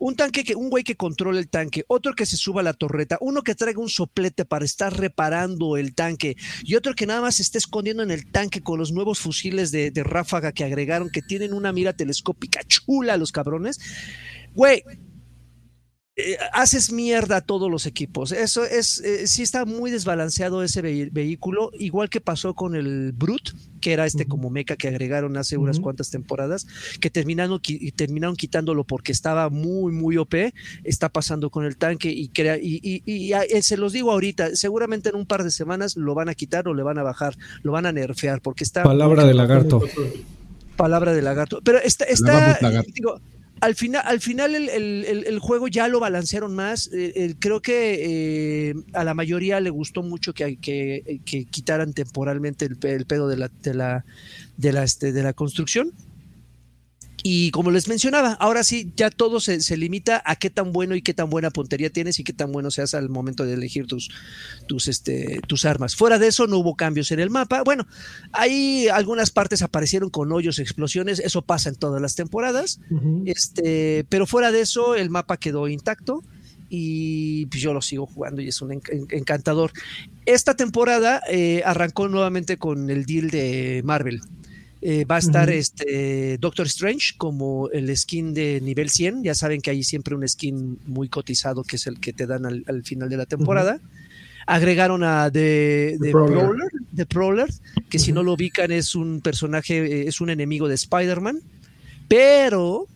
un 0.00 0.16
tanque 0.16 0.44
que, 0.44 0.54
un 0.56 0.70
güey 0.70 0.82
que 0.82 0.96
controle 0.96 1.38
el 1.38 1.48
tanque, 1.48 1.84
otro 1.86 2.14
que 2.14 2.26
se 2.26 2.38
suba 2.38 2.62
a 2.62 2.64
la 2.64 2.72
torreta, 2.72 3.18
uno 3.20 3.42
que 3.42 3.54
traiga 3.54 3.80
un 3.80 3.90
soplete 3.90 4.46
para 4.46 4.64
estar 4.64 4.96
reparando 4.96 5.76
el 5.76 5.94
tanque 5.94 6.36
y 6.64 6.74
otro 6.74 6.94
que 6.94 7.06
nada 7.06 7.20
más 7.20 7.36
se 7.36 7.42
esté 7.42 7.58
escondiendo 7.58 8.02
en 8.02 8.10
el 8.10 8.30
tanque 8.32 8.62
con 8.62 8.78
los 8.78 8.92
nuevos 8.92 9.18
fusiles 9.18 9.70
de, 9.70 9.90
de 9.90 10.02
ráfaga 10.02 10.52
que 10.52 10.64
agregaron, 10.64 11.10
que 11.10 11.20
tienen 11.20 11.52
una 11.52 11.72
mira 11.72 11.92
telescópica 11.92 12.62
chula 12.66 13.18
los 13.18 13.30
cabrones. 13.30 13.78
Güey, 14.54 14.82
eh, 16.20 16.38
haces 16.52 16.92
mierda 16.92 17.36
a 17.36 17.40
todos 17.40 17.70
los 17.70 17.86
equipos. 17.86 18.32
Eso 18.32 18.64
es, 18.64 19.00
eh, 19.00 19.26
sí 19.26 19.42
está 19.42 19.64
muy 19.64 19.90
desbalanceado 19.90 20.62
ese 20.62 20.82
vehículo, 20.82 21.70
igual 21.78 22.08
que 22.10 22.20
pasó 22.20 22.54
con 22.54 22.74
el 22.74 23.12
Brute, 23.12 23.52
que 23.80 23.92
era 23.92 24.06
este 24.06 24.26
como 24.26 24.50
meca 24.50 24.76
que 24.76 24.88
agregaron 24.88 25.36
hace 25.36 25.56
unas 25.56 25.80
cuantas 25.80 26.10
temporadas, 26.10 26.66
que 27.00 27.10
terminaron, 27.10 27.60
terminaron 27.96 28.36
quitándolo 28.36 28.84
porque 28.84 29.12
estaba 29.12 29.48
muy, 29.50 29.92
muy 29.92 30.16
OP. 30.16 30.34
Está 30.84 31.08
pasando 31.08 31.50
con 31.50 31.64
el 31.64 31.76
tanque 31.76 32.10
y, 32.10 32.28
crea, 32.28 32.58
y, 32.58 33.02
y, 33.04 33.32
eh, 33.32 33.62
se 33.62 33.76
los 33.76 33.92
digo 33.92 34.12
ahorita, 34.12 34.54
seguramente 34.56 35.08
en 35.08 35.16
un 35.16 35.26
par 35.26 35.44
de 35.44 35.50
semanas 35.50 35.96
lo 35.96 36.14
van 36.14 36.28
a 36.28 36.34
quitar 36.34 36.68
o 36.68 36.74
le 36.74 36.82
van 36.82 36.98
a 36.98 37.02
bajar, 37.02 37.36
lo 37.62 37.72
van 37.72 37.86
a 37.86 37.92
nerfear 37.92 38.40
porque 38.40 38.64
está... 38.64 38.82
Palabra 38.82 39.24
de 39.24 39.34
lagarto. 39.34 39.82
Palabra 40.76 41.12
de 41.12 41.22
lagarto. 41.22 41.60
Pero 41.62 41.78
está, 41.78 42.04
está 42.04 42.58
al 43.60 43.74
final, 43.74 44.02
al 44.04 44.20
final 44.20 44.54
el, 44.54 45.38
juego 45.38 45.68
ya 45.68 45.88
lo 45.88 46.00
balancearon 46.00 46.54
más. 46.54 46.90
Eh, 46.92 47.34
creo 47.38 47.60
que 47.60 48.70
eh, 48.70 48.74
a 48.94 49.04
la 49.04 49.14
mayoría 49.14 49.60
le 49.60 49.70
gustó 49.70 50.02
mucho 50.02 50.32
que, 50.32 50.56
que, 50.56 51.20
quitaran 51.50 51.92
temporalmente 51.92 52.64
el, 52.64 52.76
pedo 53.06 53.28
de 53.28 53.36
la, 53.36 53.50
de 53.62 53.74
la, 53.74 54.04
de 54.56 54.72
la, 54.72 54.82
este, 54.82 55.12
de 55.12 55.22
la 55.22 55.32
construcción. 55.32 55.92
Y 57.22 57.50
como 57.50 57.70
les 57.70 57.88
mencionaba, 57.88 58.32
ahora 58.34 58.64
sí, 58.64 58.92
ya 58.96 59.10
todo 59.10 59.40
se, 59.40 59.58
limita 59.76 60.22
a 60.24 60.36
qué 60.36 60.50
tan 60.50 60.72
bueno 60.72 60.94
y 60.94 61.02
qué 61.02 61.14
tan 61.14 61.28
buena 61.30 61.50
puntería 61.50 61.90
tienes 61.90 62.18
y 62.18 62.24
qué 62.24 62.32
tan 62.32 62.52
bueno 62.52 62.70
seas 62.70 62.94
al 62.94 63.08
momento 63.08 63.44
de 63.44 63.54
elegir 63.54 63.86
tus, 63.86 64.10
tus, 64.66 64.88
este, 64.88 65.40
tus 65.46 65.64
armas. 65.64 65.96
Fuera 65.96 66.18
de 66.18 66.28
eso, 66.28 66.46
no 66.46 66.58
hubo 66.58 66.74
cambios 66.74 67.12
en 67.12 67.20
el 67.20 67.30
mapa. 67.30 67.62
Bueno, 67.62 67.86
ahí 68.32 68.88
algunas 68.88 69.30
partes 69.30 69.62
aparecieron 69.62 70.10
con 70.10 70.32
hoyos, 70.32 70.58
explosiones, 70.58 71.18
eso 71.18 71.42
pasa 71.42 71.68
en 71.68 71.76
todas 71.76 72.00
las 72.00 72.14
temporadas. 72.14 72.80
este, 73.26 74.04
pero 74.08 74.26
fuera 74.26 74.50
de 74.50 74.60
eso, 74.62 74.94
el 74.94 75.10
mapa 75.10 75.36
quedó 75.36 75.68
intacto 75.68 76.22
y 76.70 77.46
pues, 77.46 77.60
yo 77.60 77.74
lo 77.74 77.82
sigo 77.82 78.06
jugando 78.06 78.40
y 78.40 78.48
es 78.48 78.62
un 78.62 78.80
encantador. 79.10 79.72
Esta 80.24 80.54
temporada 80.54 81.20
eh, 81.28 81.62
arrancó 81.66 82.08
nuevamente 82.08 82.56
con 82.56 82.88
el 82.88 83.04
deal 83.04 83.28
de 83.28 83.82
Marvel. 83.84 84.22
Eh, 84.82 85.04
va 85.04 85.16
a 85.16 85.18
estar 85.18 85.50
este 85.50 86.38
Doctor 86.38 86.66
Strange 86.66 87.12
como 87.18 87.68
el 87.70 87.94
skin 87.94 88.32
de 88.32 88.60
nivel 88.62 88.88
100. 88.88 89.22
Ya 89.22 89.34
saben 89.34 89.60
que 89.60 89.70
hay 89.70 89.82
siempre 89.82 90.14
un 90.14 90.26
skin 90.26 90.78
muy 90.86 91.08
cotizado 91.08 91.64
que 91.64 91.76
es 91.76 91.86
el 91.86 92.00
que 92.00 92.12
te 92.14 92.26
dan 92.26 92.46
al, 92.46 92.82
final 92.84 93.10
de 93.10 93.16
la 93.18 93.26
temporada. 93.26 93.78
Agregaron 94.46 95.04
a 95.04 95.30
The, 95.30 95.98
Prowler, 97.08 97.48
que 97.90 97.98
si 97.98 98.12
no 98.12 98.22
lo 98.22 98.32
ubican 98.32 98.72
es 98.72 98.94
un 98.94 99.20
personaje, 99.20 99.78
eh, 99.78 100.08
es 100.08 100.20
un 100.20 100.30
enemigo 100.30 100.66
de 100.66 100.76
Spider-Man. 100.76 101.40
Pero 102.08 102.88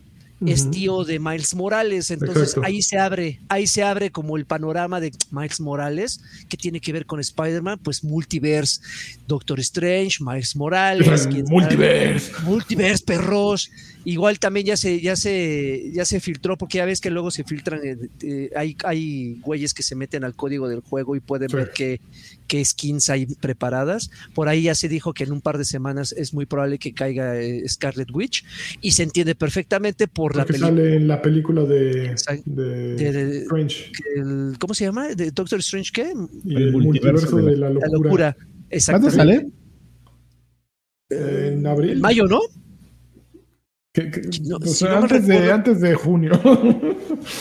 es 0.45 0.69
tío 0.69 1.03
de 1.03 1.19
Miles 1.19 1.55
Morales. 1.55 2.11
Entonces 2.11 2.55
ahí 2.63 2.81
se 2.81 2.97
abre, 2.97 3.39
ahí 3.47 3.67
se 3.67 3.83
abre 3.83 4.11
como 4.11 4.37
el 4.37 4.45
panorama 4.45 4.99
de 4.99 5.11
Miles 5.31 5.59
Morales, 5.59 6.21
que 6.49 6.57
tiene 6.57 6.79
que 6.79 6.93
ver 6.93 7.05
con 7.05 7.19
Spider-Man, 7.19 7.79
pues 7.83 8.03
multiverse, 8.03 8.81
Doctor 9.27 9.59
Strange, 9.59 10.23
Miles 10.23 10.55
Morales, 10.55 11.27
multiverse, 11.49 12.31
multiverse, 12.43 13.03
perros. 13.03 13.71
Igual 14.05 14.37
también 14.37 14.67
ya 14.67 14.77
se, 14.77 15.01
ya 15.01 15.15
se, 15.15 15.91
ya 15.91 16.05
se 16.05 16.19
filtró, 16.19 16.57
porque 16.57 16.77
ya 16.77 16.85
ves 16.85 17.01
que 17.01 17.09
luego 17.09 17.31
se 17.31 17.43
filtran, 17.43 17.81
eh, 17.83 18.51
hay, 18.55 18.77
hay 18.83 19.39
güeyes 19.41 19.73
que 19.73 19.81
se 19.81 19.95
meten 19.95 20.23
al 20.23 20.35
código 20.35 20.69
del 20.69 20.81
juego 20.81 21.15
y 21.15 21.19
pueden 21.19 21.47
ver 21.51 21.71
qué, 21.73 21.99
qué 22.47 22.63
skins 22.63 23.09
hay 23.09 23.25
preparadas. 23.25 24.11
Por 24.35 24.47
ahí 24.47 24.63
ya 24.63 24.75
se 24.75 24.87
dijo 24.89 25.13
que 25.13 25.23
en 25.23 25.31
un 25.31 25.41
par 25.41 25.57
de 25.57 25.65
semanas 25.65 26.13
es 26.13 26.35
muy 26.35 26.45
probable 26.45 26.77
que 26.77 26.93
caiga 26.93 27.41
eh, 27.41 27.67
Scarlet 27.67 28.11
Witch 28.13 28.45
y 28.79 28.91
se 28.91 29.01
entiende 29.01 29.33
perfectamente 29.33 30.07
por 30.07 30.35
la 30.35 30.45
película. 30.45 30.69
sale 30.69 30.95
en 30.97 31.07
la 31.07 31.21
película 31.21 31.63
de, 31.63 32.13
Strange. 32.13 33.91
¿Cómo 34.59 34.75
se 34.75 34.85
llama? 34.85 35.15
¿De 35.15 35.31
Doctor 35.31 35.59
Strange 35.59 35.91
qué? 35.91 36.11
el, 36.11 36.71
multiverso, 36.71 37.37
de 37.37 37.57
la 37.57 37.71
locura. 37.71 37.87
La 37.87 37.97
locura. 37.97 38.37
¿Cuándo 38.85 39.09
sale? 39.09 39.47
en 41.09 41.65
abril. 41.65 41.91
En 41.91 42.01
mayo, 42.01 42.25
¿no? 42.25 42.41
Antes, 43.97 45.27
de, 45.27 45.51
antes 45.51 45.81
de 45.81 45.95
junio. 45.95 46.31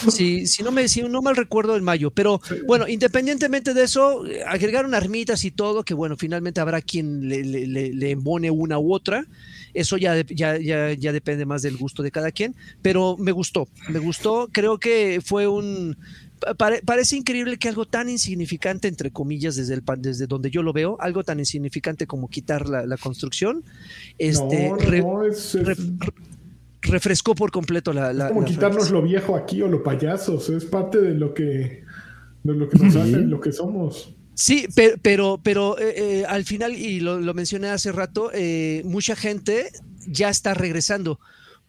Sí, 0.08 0.46
si 0.46 0.62
no 0.62 0.70
me 0.70 0.88
si 0.88 1.02
no 1.02 1.20
mal 1.20 1.36
recuerdo 1.36 1.76
en 1.76 1.84
mayo, 1.84 2.10
pero 2.10 2.40
bueno, 2.66 2.88
independientemente 2.88 3.74
de 3.74 3.82
eso, 3.82 4.24
agregaron 4.46 4.94
armitas 4.94 5.44
y 5.44 5.50
todo, 5.50 5.84
que 5.84 5.92
bueno, 5.94 6.16
finalmente 6.16 6.60
habrá 6.60 6.80
quien 6.80 7.28
le, 7.28 7.42
le, 7.44 8.10
embone 8.10 8.50
una 8.50 8.78
u 8.78 8.94
otra. 8.94 9.26
Eso 9.74 9.96
ya, 9.96 10.22
ya, 10.26 10.56
ya, 10.56 10.92
ya, 10.92 11.12
depende 11.12 11.44
más 11.44 11.62
del 11.62 11.76
gusto 11.76 12.02
de 12.02 12.10
cada 12.10 12.30
quien, 12.30 12.54
pero 12.80 13.16
me 13.18 13.32
gustó, 13.32 13.68
me 13.88 13.98
gustó. 13.98 14.48
Creo 14.52 14.78
que 14.78 15.20
fue 15.22 15.48
un. 15.48 15.96
parece 16.56 17.16
increíble 17.16 17.58
que 17.58 17.68
algo 17.68 17.84
tan 17.84 18.08
insignificante, 18.08 18.88
entre 18.88 19.10
comillas, 19.10 19.56
desde, 19.56 19.74
el, 19.74 19.82
desde 19.98 20.26
donde 20.26 20.50
yo 20.50 20.62
lo 20.62 20.72
veo, 20.72 20.96
algo 21.00 21.24
tan 21.24 21.40
insignificante 21.40 22.06
como 22.06 22.28
quitar 22.28 22.68
la, 22.68 22.96
construcción, 22.96 23.64
este, 24.18 24.70
no, 25.02 25.24
es, 25.24 25.56
refrescó 26.84 27.34
por 27.34 27.50
completo 27.50 27.92
la. 27.92 28.10
Es 28.10 28.32
como 28.32 28.44
quitarnos 28.44 28.90
lo 28.90 29.02
viejo 29.02 29.36
aquí 29.36 29.62
o 29.62 29.68
lo 29.68 29.82
payasos. 29.82 30.48
Es 30.48 30.64
parte 30.64 31.00
de 31.00 31.14
lo 31.14 31.34
que, 31.34 31.84
de 32.42 32.54
lo 32.54 32.68
que 32.68 32.78
nos 32.78 32.96
hace 32.96 33.18
lo 33.18 33.40
que 33.40 33.52
somos. 33.52 34.14
Sí, 34.34 34.66
pero, 34.74 34.96
pero, 35.00 35.40
pero 35.42 35.78
eh, 35.78 35.94
eh, 35.96 36.24
al 36.26 36.44
final, 36.44 36.72
y 36.72 37.00
lo, 37.00 37.18
mencioné 37.34 37.68
hace 37.68 37.92
rato, 37.92 38.30
eh, 38.34 38.82
mucha 38.84 39.16
gente 39.16 39.70
ya 40.06 40.28
está 40.28 40.54
regresando 40.54 41.20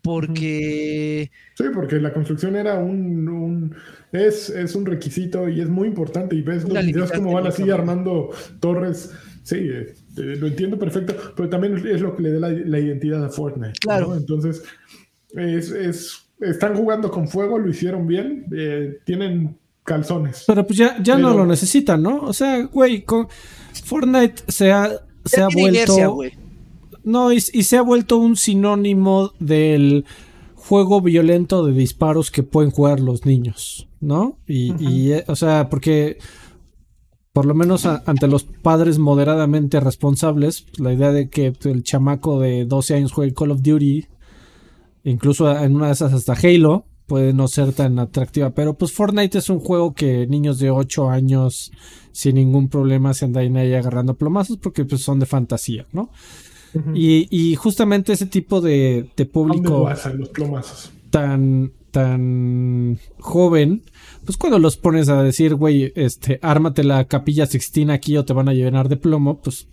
porque... 0.02 1.32
Sí, 1.56 1.64
porque 1.74 2.00
la 2.00 2.14
construcción 2.14 2.56
era 2.56 2.80
un... 2.80 3.76
es, 4.12 4.50
es, 4.50 4.76
un 4.76 4.86
requisito 4.86 5.48
y 5.48 5.62
es 5.62 5.70
muy 5.70 5.88
importante 5.88 6.36
y 6.36 6.42
ves 6.42 6.64
los 6.64 6.86
videos 6.86 7.12
como 7.12 7.34
van 7.34 7.48
así 7.48 7.70
armando 7.70 8.32
torres. 8.60 9.12
Sí, 9.44 9.70
lo 10.16 10.48
entiendo 10.48 10.80
perfecto, 10.80 11.16
pero 11.36 11.50
también 11.50 11.76
es 11.88 12.02
lo 12.02 12.16
que 12.16 12.24
le 12.24 12.32
da 12.32 12.50
la, 12.50 12.80
identidad 12.80 13.24
a 13.24 13.30
Fortnite. 13.30 13.80
Claro. 13.80 14.16
Entonces, 14.16 14.64
es, 15.34 16.26
están 16.40 16.76
jugando 16.76 17.10
con 17.10 17.28
fuego, 17.28 17.58
lo 17.58 17.70
hicieron 17.70 18.08
bien, 18.08 18.46
eh, 18.56 19.00
tienen 19.06 19.58
calzones. 19.84 20.44
Pero 20.48 20.66
pues 20.66 20.78
ya, 20.78 21.02
ya 21.02 21.18
no 21.18 21.34
lo 21.34 21.46
necesitan, 21.46 22.02
¿no? 22.02 22.22
O 22.22 22.34
sea, 22.34 22.64
güey, 22.64 23.04
con 23.04 23.28
Fortnite 23.84 24.44
se 24.48 24.72
ha, 24.72 24.92
se 25.24 25.42
ha 25.42 25.48
vuelto... 25.48 26.20
no, 27.04 27.32
y, 27.32 27.40
se 27.40 27.78
ha 27.78 27.82
vuelto 27.82 28.18
un 28.18 28.36
sinónimo 28.36 29.32
del 29.40 30.06
juego 30.56 31.02
violento 31.02 31.66
de 31.66 31.74
disparos 31.74 32.32
que 32.32 32.44
pueden 32.44 32.72
jugar 32.72 33.00
los 33.00 33.26
niños, 33.26 33.88
¿no? 34.02 34.40
Y, 34.48 35.12
eh, 35.12 35.24
o 35.28 35.36
sea, 35.36 35.70
porque 35.70 36.18
por 37.32 37.46
lo 37.46 37.54
menos 37.54 37.86
ante 37.86 38.28
los 38.28 38.44
padres 38.44 38.98
moderadamente 38.98 39.80
responsables, 39.82 40.66
la 40.78 40.94
idea 40.94 41.12
de 41.12 41.30
que 41.30 41.54
el 41.66 41.84
chamaco 41.84 42.40
de 42.40 42.66
12 42.66 42.96
años 42.96 43.12
juegue 43.12 43.34
Call 43.34 43.52
of 43.52 43.62
Duty 43.62 44.06
incluso 45.06 45.50
en 45.58 45.76
una 45.76 45.88
de 45.88 45.94
esas 45.94 46.14
hasta 46.14 46.34
Halo, 46.34 46.86
puede 47.08 47.34
no 47.34 47.48
ser 47.48 47.72
tan 47.72 47.98
atractiva. 48.00 48.50
Pero 48.50 48.74
pues 48.74 48.92
Fortnite 48.92 49.38
es 49.38 49.50
un 49.50 49.60
juego 49.60 49.94
que 49.94 50.28
niños 50.28 50.60
de 50.60 50.72
8 50.72 51.10
años 51.10 51.72
sin 52.12 52.36
ningún 52.36 52.70
problema 52.70 53.14
se 53.14 53.26
andan 53.26 53.56
ahí 53.58 53.74
agarrando 53.74 54.16
plomazos 54.16 54.58
porque 54.58 54.86
pues 54.86 55.02
son 55.02 55.20
de 55.20 55.26
fantasía, 55.26 55.86
¿no? 55.94 56.10
y, 56.94 57.28
y, 57.30 57.56
justamente 57.56 58.12
ese 58.12 58.26
tipo 58.26 58.60
de, 58.60 59.10
de 59.16 59.26
público 59.26 59.90
los 60.18 60.28
plomazos? 60.28 60.92
tan 61.10 61.72
tan 61.92 63.00
joven, 63.20 63.84
pues 64.26 64.36
cuando 64.36 64.60
los 64.60 64.76
pones 64.76 65.08
a 65.08 65.24
decir, 65.24 65.56
güey, 65.56 65.94
este, 65.96 66.40
ármate 66.42 66.84
la 66.84 67.06
capilla 67.06 67.46
sixtina 67.46 67.94
aquí 67.94 68.18
o 68.18 68.26
te 68.26 68.34
van 68.34 68.50
a 68.50 68.54
llenar 68.54 68.90
de 68.90 68.98
plomo, 68.98 69.40
pues 69.40 69.70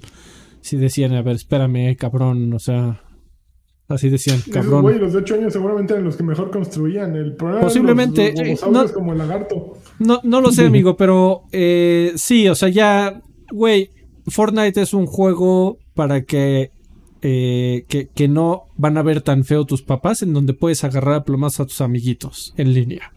sí 0.61 0.77
decían, 0.77 1.15
a 1.15 1.23
ver, 1.23 1.35
espérame, 1.35 1.97
cabrón, 1.97 2.53
o 2.53 2.61
sea, 2.61 3.03
Así 3.93 4.09
decían, 4.09 4.41
cabrón. 4.51 4.83
Güey, 4.83 4.99
los 4.99 5.13
de 5.13 5.19
8 5.19 5.35
años 5.35 5.53
seguramente 5.53 5.93
eran 5.93 6.05
los 6.05 6.17
que 6.17 6.23
mejor 6.23 6.51
construían. 6.51 7.15
El 7.15 7.35
problema 7.35 7.61
Posiblemente. 7.61 8.35
no, 8.71 8.89
como 8.93 9.13
el 9.13 9.19
lagarto. 9.19 9.79
No, 9.99 10.21
no 10.25 10.41
lo 10.41 10.51
sé, 10.51 10.65
amigo, 10.67 10.97
pero 10.97 11.43
eh, 11.53 12.13
sí, 12.17 12.49
o 12.49 12.55
sea, 12.55 12.69
ya, 12.69 13.21
güey, 13.53 13.91
Fortnite 14.27 14.81
es 14.81 14.95
un 14.95 15.07
juego 15.07 15.79
para 15.95 16.23
que, 16.23 16.71
eh, 17.21 17.85
que, 17.89 18.09
que, 18.09 18.29
no 18.29 18.65
van 18.77 18.97
a 18.97 19.03
ver 19.03 19.21
tan 19.21 19.45
feo 19.45 19.67
tus 19.67 19.83
papás, 19.83 20.23
en 20.23 20.33
donde 20.33 20.55
puedes 20.55 20.85
agarrar 20.85 21.15
a 21.15 21.25
plomas 21.25 21.61
a 21.61 21.67
tus 21.67 21.81
amiguitos 21.81 22.55
en 22.57 22.73
línea. 22.73 23.13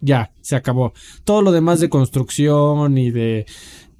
Ya, 0.00 0.32
se 0.40 0.56
acabó. 0.56 0.92
Todo 1.24 1.42
lo 1.42 1.52
demás 1.52 1.78
de 1.78 1.88
construcción 1.88 2.98
y 2.98 3.12
de 3.12 3.46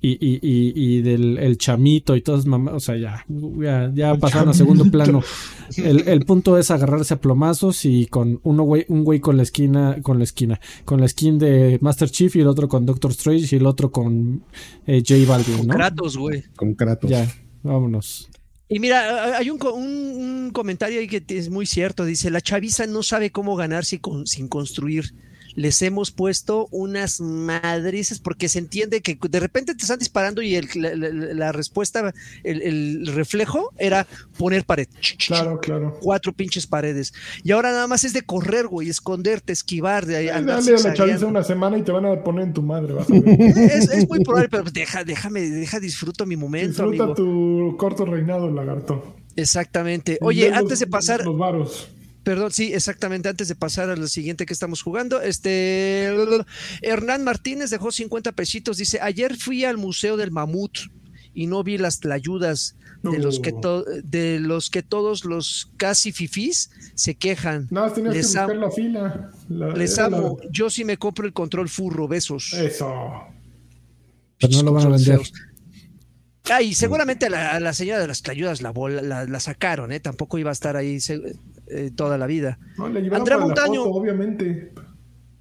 y, 0.02 0.10
y, 0.20 0.40
y, 0.42 0.72
y 0.74 1.02
del 1.02 1.38
el 1.38 1.56
chamito 1.56 2.16
y 2.16 2.22
todas 2.22 2.44
mamás, 2.44 2.74
o 2.74 2.80
sea, 2.80 2.96
ya, 2.96 3.24
ya, 3.28 3.90
ya 3.94 4.14
pasaron 4.16 4.48
a 4.48 4.54
segundo 4.54 4.90
plano. 4.90 5.22
El, 5.76 6.06
el, 6.06 6.26
punto 6.26 6.58
es 6.58 6.70
agarrarse 6.70 7.14
a 7.14 7.20
plomazos 7.20 7.86
y 7.86 8.04
con 8.04 8.40
uno 8.42 8.62
güey, 8.62 8.84
un 8.88 9.04
güey 9.04 9.20
con 9.20 9.38
la 9.38 9.42
esquina, 9.42 9.96
con 10.02 10.18
la 10.18 10.24
esquina, 10.24 10.60
con 10.84 11.00
la 11.00 11.08
skin 11.08 11.38
de 11.38 11.78
Master 11.80 12.10
Chief 12.10 12.36
y 12.36 12.40
el 12.40 12.46
otro 12.46 12.68
con 12.68 12.84
Doctor 12.84 13.12
Strange 13.12 13.56
y 13.56 13.58
el 13.58 13.64
otro 13.64 13.90
con 13.90 14.44
eh, 14.86 15.02
J 15.06 15.26
Balvin, 15.26 15.54
¿no? 15.54 15.68
Con 15.68 15.68
Kratos, 15.68 16.18
güey. 16.18 16.42
Con 16.56 16.74
Kratos. 16.74 17.08
Ya, 17.08 17.26
vámonos. 17.62 18.28
Y 18.68 18.80
mira, 18.80 19.38
hay 19.38 19.48
un, 19.48 19.58
un, 19.62 19.82
un, 19.82 20.50
comentario 20.50 21.00
ahí 21.00 21.06
que 21.06 21.24
es 21.28 21.48
muy 21.48 21.64
cierto. 21.64 22.04
Dice, 22.04 22.30
la 22.30 22.42
chaviza 22.42 22.86
no 22.86 23.02
sabe 23.02 23.30
cómo 23.30 23.56
ganarse 23.56 23.98
con, 23.98 24.26
sin 24.26 24.48
construir 24.48 25.14
les 25.54 25.82
hemos 25.82 26.10
puesto 26.10 26.68
unas 26.70 27.20
madrices 27.20 28.18
porque 28.18 28.48
se 28.48 28.58
entiende 28.58 29.00
que 29.00 29.18
de 29.28 29.40
repente 29.40 29.74
te 29.74 29.82
están 29.82 29.98
disparando 29.98 30.42
y 30.42 30.56
el, 30.56 30.68
la, 30.74 31.52
respuesta, 31.52 32.12
el, 32.44 33.06
reflejo 33.06 33.72
era 33.78 34.06
poner 34.38 34.64
pared. 34.64 34.88
Claro, 35.26 35.60
claro. 35.60 35.98
Cuatro 36.00 36.32
pinches 36.32 36.66
paredes. 36.66 37.12
Y 37.42 37.52
ahora 37.52 37.70
nada 37.70 37.86
más 37.86 38.04
es 38.04 38.12
de 38.12 38.22
correr, 38.22 38.66
güey, 38.66 38.88
esconderte, 38.88 39.52
esquivar. 39.52 40.06
De, 40.06 40.24
Dale 40.26 40.52
a 40.52 40.78
la 40.78 40.94
chaviza 40.94 41.26
una 41.26 41.42
semana 41.42 41.78
y 41.78 41.82
te 41.82 41.92
van 41.92 42.06
a 42.06 42.22
poner 42.22 42.44
en 42.44 42.52
tu 42.52 42.62
madre. 42.62 42.94
es, 43.08 44.08
muy 44.08 44.20
probable, 44.24 44.48
pero 44.48 44.64
deja, 44.64 45.04
déjame, 45.04 45.42
deja, 45.42 45.80
disfruto 45.80 46.26
mi 46.26 46.36
momento. 46.36 46.88
Disfruta 46.88 47.14
tu 47.14 47.76
corto 47.78 48.04
reinado, 48.04 48.50
lagarto. 48.50 49.16
Exactamente. 49.36 50.18
Oye, 50.20 50.52
antes 50.52 50.78
de 50.80 50.86
pasar. 50.86 51.24
Los 51.24 51.38
varos. 51.38 51.88
Perdón, 52.24 52.52
sí, 52.52 52.72
exactamente. 52.72 53.28
Antes 53.28 53.48
de 53.48 53.54
pasar 53.54 53.90
a 53.90 53.96
lo 53.96 54.06
siguiente 54.06 54.46
que 54.46 54.52
estamos 54.52 54.82
jugando, 54.82 55.20
este 55.20 56.08
Hernán 56.82 57.24
Martínez 57.24 57.70
dejó 57.70 57.90
50 57.90 58.32
pesitos. 58.32 58.76
Dice: 58.76 59.00
Ayer 59.00 59.36
fui 59.36 59.64
al 59.64 59.76
Museo 59.76 60.16
del 60.16 60.30
Mamut 60.30 60.78
y 61.34 61.46
no 61.46 61.64
vi 61.64 61.78
las 61.78 62.00
tlayudas 62.00 62.76
de 63.02 63.18
los 63.18 63.40
que 63.40 63.52
de 64.04 64.38
los 64.38 64.70
que 64.70 64.82
todos 64.82 65.24
los 65.24 65.72
casi 65.76 66.12
fifís 66.12 66.70
se 66.94 67.16
quejan. 67.16 67.66
No, 67.70 67.90
tenías 67.92 68.14
les 68.14 68.32
que 68.32 68.38
buscar 68.40 68.56
la 68.56 68.70
fila. 68.70 69.30
les 69.48 69.98
amo. 69.98 70.38
Yo 70.50 70.70
sí 70.70 70.84
me 70.84 70.96
compro 70.96 71.26
el 71.26 71.32
control 71.32 71.68
furro. 71.68 72.06
Besos. 72.06 72.52
Eso. 72.52 72.88
Pero 74.38 74.56
no 74.58 74.62
lo 74.62 74.72
van 74.72 74.86
a 74.86 74.88
vender. 74.90 75.20
Ah, 76.50 76.60
y 76.60 76.74
seguramente 76.74 77.26
a 77.26 77.60
la, 77.60 77.72
señora 77.72 78.00
de 78.00 78.08
las 78.08 78.22
tlayudas 78.22 78.62
la, 78.62 78.72
la, 78.72 79.24
la, 79.26 79.40
sacaron, 79.40 79.92
¿eh? 79.92 80.00
Tampoco 80.00 80.38
iba 80.38 80.50
a 80.50 80.52
estar 80.52 80.76
ahí. 80.76 80.98
Eh, 81.74 81.90
toda 81.94 82.18
la 82.18 82.26
vida. 82.26 82.58
Andrea 82.78 83.38
Montaño, 83.38 83.84
obviamente. 83.84 84.72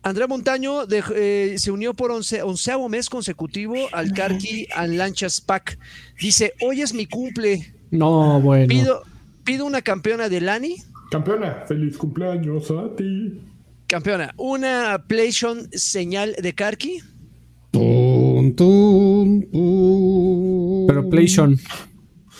Andrea 0.01 0.27
Montaño 0.27 0.84
eh, 0.89 1.55
se 1.57 1.71
unió 1.71 1.93
por 1.93 2.09
once, 2.11 2.41
onceavo 2.41 2.88
mes 2.88 3.09
consecutivo 3.09 3.75
al 3.91 4.13
Carqui 4.13 4.65
and 4.73 4.93
Lanchas 4.95 5.41
Pack. 5.41 5.77
Dice, 6.19 6.53
hoy 6.61 6.82
es 6.82 6.93
mi 6.93 7.05
cumple. 7.05 7.75
No, 7.91 8.39
bueno. 8.39 8.67
Pido, 8.67 9.03
pido 9.43 9.65
una 9.65 9.82
campeona 9.82 10.29
de 10.29 10.39
Lani. 10.39 10.77
Campeona, 11.11 11.65
feliz 11.67 11.97
cumpleaños 11.97 12.71
a 12.71 12.95
ti. 12.95 13.41
Campeona, 13.88 14.34
una 14.38 15.03
PlayStation 15.05 15.67
señal 15.73 16.34
de 16.41 16.53
Karki. 16.53 17.01
Pero 20.88 21.09
PlayStation. 21.09 21.59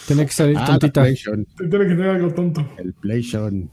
Tiene 0.08 0.26
que 0.26 0.32
salir 0.32 0.58
ah, 0.58 0.66
tontita. 0.66 1.04
Tiene 1.04 1.46
que 1.70 1.70
tener 1.70 2.10
algo 2.10 2.34
tonto. 2.34 2.66
El 2.78 2.94
PlayStation. 2.94 3.70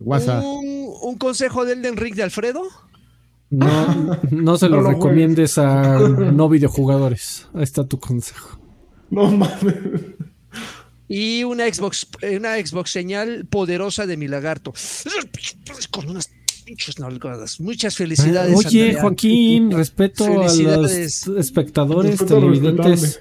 ¿Un, 0.00 1.16
consejo 1.18 1.64
del 1.64 1.78
Elden 1.78 1.96
Ring 1.96 2.14
de 2.14 2.22
Alfredo? 2.22 2.62
No, 3.50 4.18
no 4.30 4.56
se 4.56 4.68
lo 4.68 4.82
recomiendes 4.82 5.58
a 5.58 5.98
no 5.98 6.48
videojugadores. 6.48 7.48
Ahí 7.54 7.62
está 7.62 7.84
tu 7.84 7.98
consejo. 7.98 8.58
No 9.10 9.30
mames. 9.30 9.74
Y 11.08 11.42
una 11.42 11.72
Xbox, 11.72 12.06
una 12.36 12.54
Xbox 12.54 12.90
señal 12.90 13.44
poderosa 13.46 14.06
de 14.06 14.16
mi 14.16 14.28
lagarto. 14.28 14.72
Con 15.90 16.08
unas 16.08 16.30
pinches 16.64 17.00
nalgadas. 17.00 17.60
Muchas 17.60 17.96
felicidades. 17.96 18.56
Oye, 18.56 18.94
Joaquín, 18.94 19.72
respeto 19.72 20.24
a 20.42 20.52
los 20.52 20.92
espectadores 20.92 22.24
televidentes. 22.24 23.20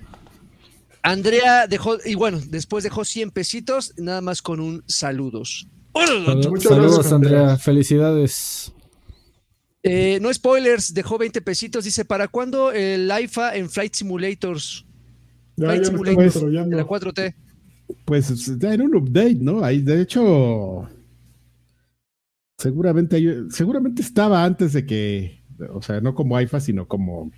Andrea 1.02 1.66
dejó, 1.66 1.98
y 2.06 2.14
bueno, 2.14 2.40
después 2.46 2.84
dejó 2.84 3.06
100 3.06 3.32
pesitos, 3.32 3.94
nada 3.98 4.22
más 4.22 4.44
con 4.44 4.60
un 4.60 4.84
saludos. 4.86 5.68
Saludos, 6.60 7.12
Andrea. 7.12 7.58
Felicidades. 7.58 8.72
Eh, 9.82 10.20
no 10.22 10.34
spoilers, 10.34 10.94
dejó 10.94 11.18
20 11.18 11.42
pesitos. 11.42 11.86
Dice: 11.86 12.06
¿Para 12.06 12.28
cuándo 12.28 12.72
el 12.72 13.12
IFA 13.24 13.56
en 13.56 13.70
Flight 13.70 13.94
Simulators? 13.94 14.86
Flight 15.58 15.86
Simulators 15.86 16.42
de 16.42 16.76
la 16.76 16.86
4T. 16.86 17.36
Pues 18.06 18.48
en 18.62 18.82
un 18.82 18.96
update, 18.96 19.38
¿no? 19.40 19.64
Ahí, 19.64 19.82
de 19.82 20.02
hecho, 20.02 20.88
seguramente, 22.58 23.50
seguramente 23.50 24.02
estaba 24.02 24.44
antes 24.44 24.74
de 24.74 24.86
que, 24.86 25.44
o 25.74 25.82
sea, 25.82 26.02
no 26.02 26.14
como 26.14 26.40
IFA, 26.40 26.60
sino 26.60 26.88
como. 26.88 27.32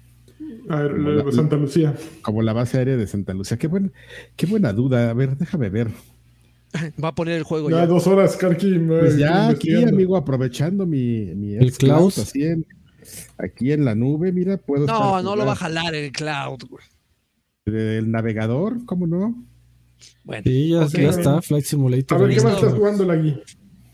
Santa 1.32 1.56
Lucía. 1.56 1.96
Como 2.22 2.42
la 2.42 2.54
base 2.54 2.78
aérea 2.78 2.98
de 2.98 3.08
Santa 3.08 3.34
Lucía. 3.34 3.58
Qué, 3.58 3.70
qué 4.36 4.46
buena 4.46 4.74
duda. 4.74 5.10
A 5.10 5.14
ver, 5.14 5.38
déjame 5.38 5.70
ver. 5.70 5.90
Va 7.04 7.10
a 7.10 7.16
poner 7.16 7.38
el 7.38 7.44
juego 7.44 7.70
ya. 7.70 7.86
dos 7.86 8.08
horas, 8.08 8.36
Karki. 8.38 8.80
Pues 8.80 9.18
ya 9.18 9.50
aquí, 9.50 9.84
amigo, 9.84 10.16
aprovechando 10.16 10.86
mi, 10.86 11.34
mi 11.36 11.56
el 11.56 11.74
cloud. 11.74 12.14
Así 12.18 12.44
en, 12.44 12.66
aquí 13.38 13.72
en 13.72 13.86
la 13.86 13.96
nube, 13.96 14.32
mira, 14.32 14.58
puedo. 14.58 14.86
No, 14.86 15.22
no 15.22 15.36
lo 15.36 15.46
va 15.46 15.54
a 15.54 15.58
jalar 15.58 15.94
el 15.96 16.12
cloud, 16.12 16.60
güey. 16.70 16.84
El 17.66 18.12
navegador, 18.12 18.86
¿cómo 18.86 19.06
no? 19.06 19.46
Bueno, 20.24 20.44
sí, 20.46 20.70
ya, 20.70 21.10
está, 21.10 21.42
Flight 21.42 21.66
Simulator. 21.66 22.18
A 22.18 22.26
ver, 22.26 22.36
¿qué 22.36 22.44
más 22.44 22.56
estás 22.56 22.74
jugando 22.74 23.12
aquí? 23.12 23.40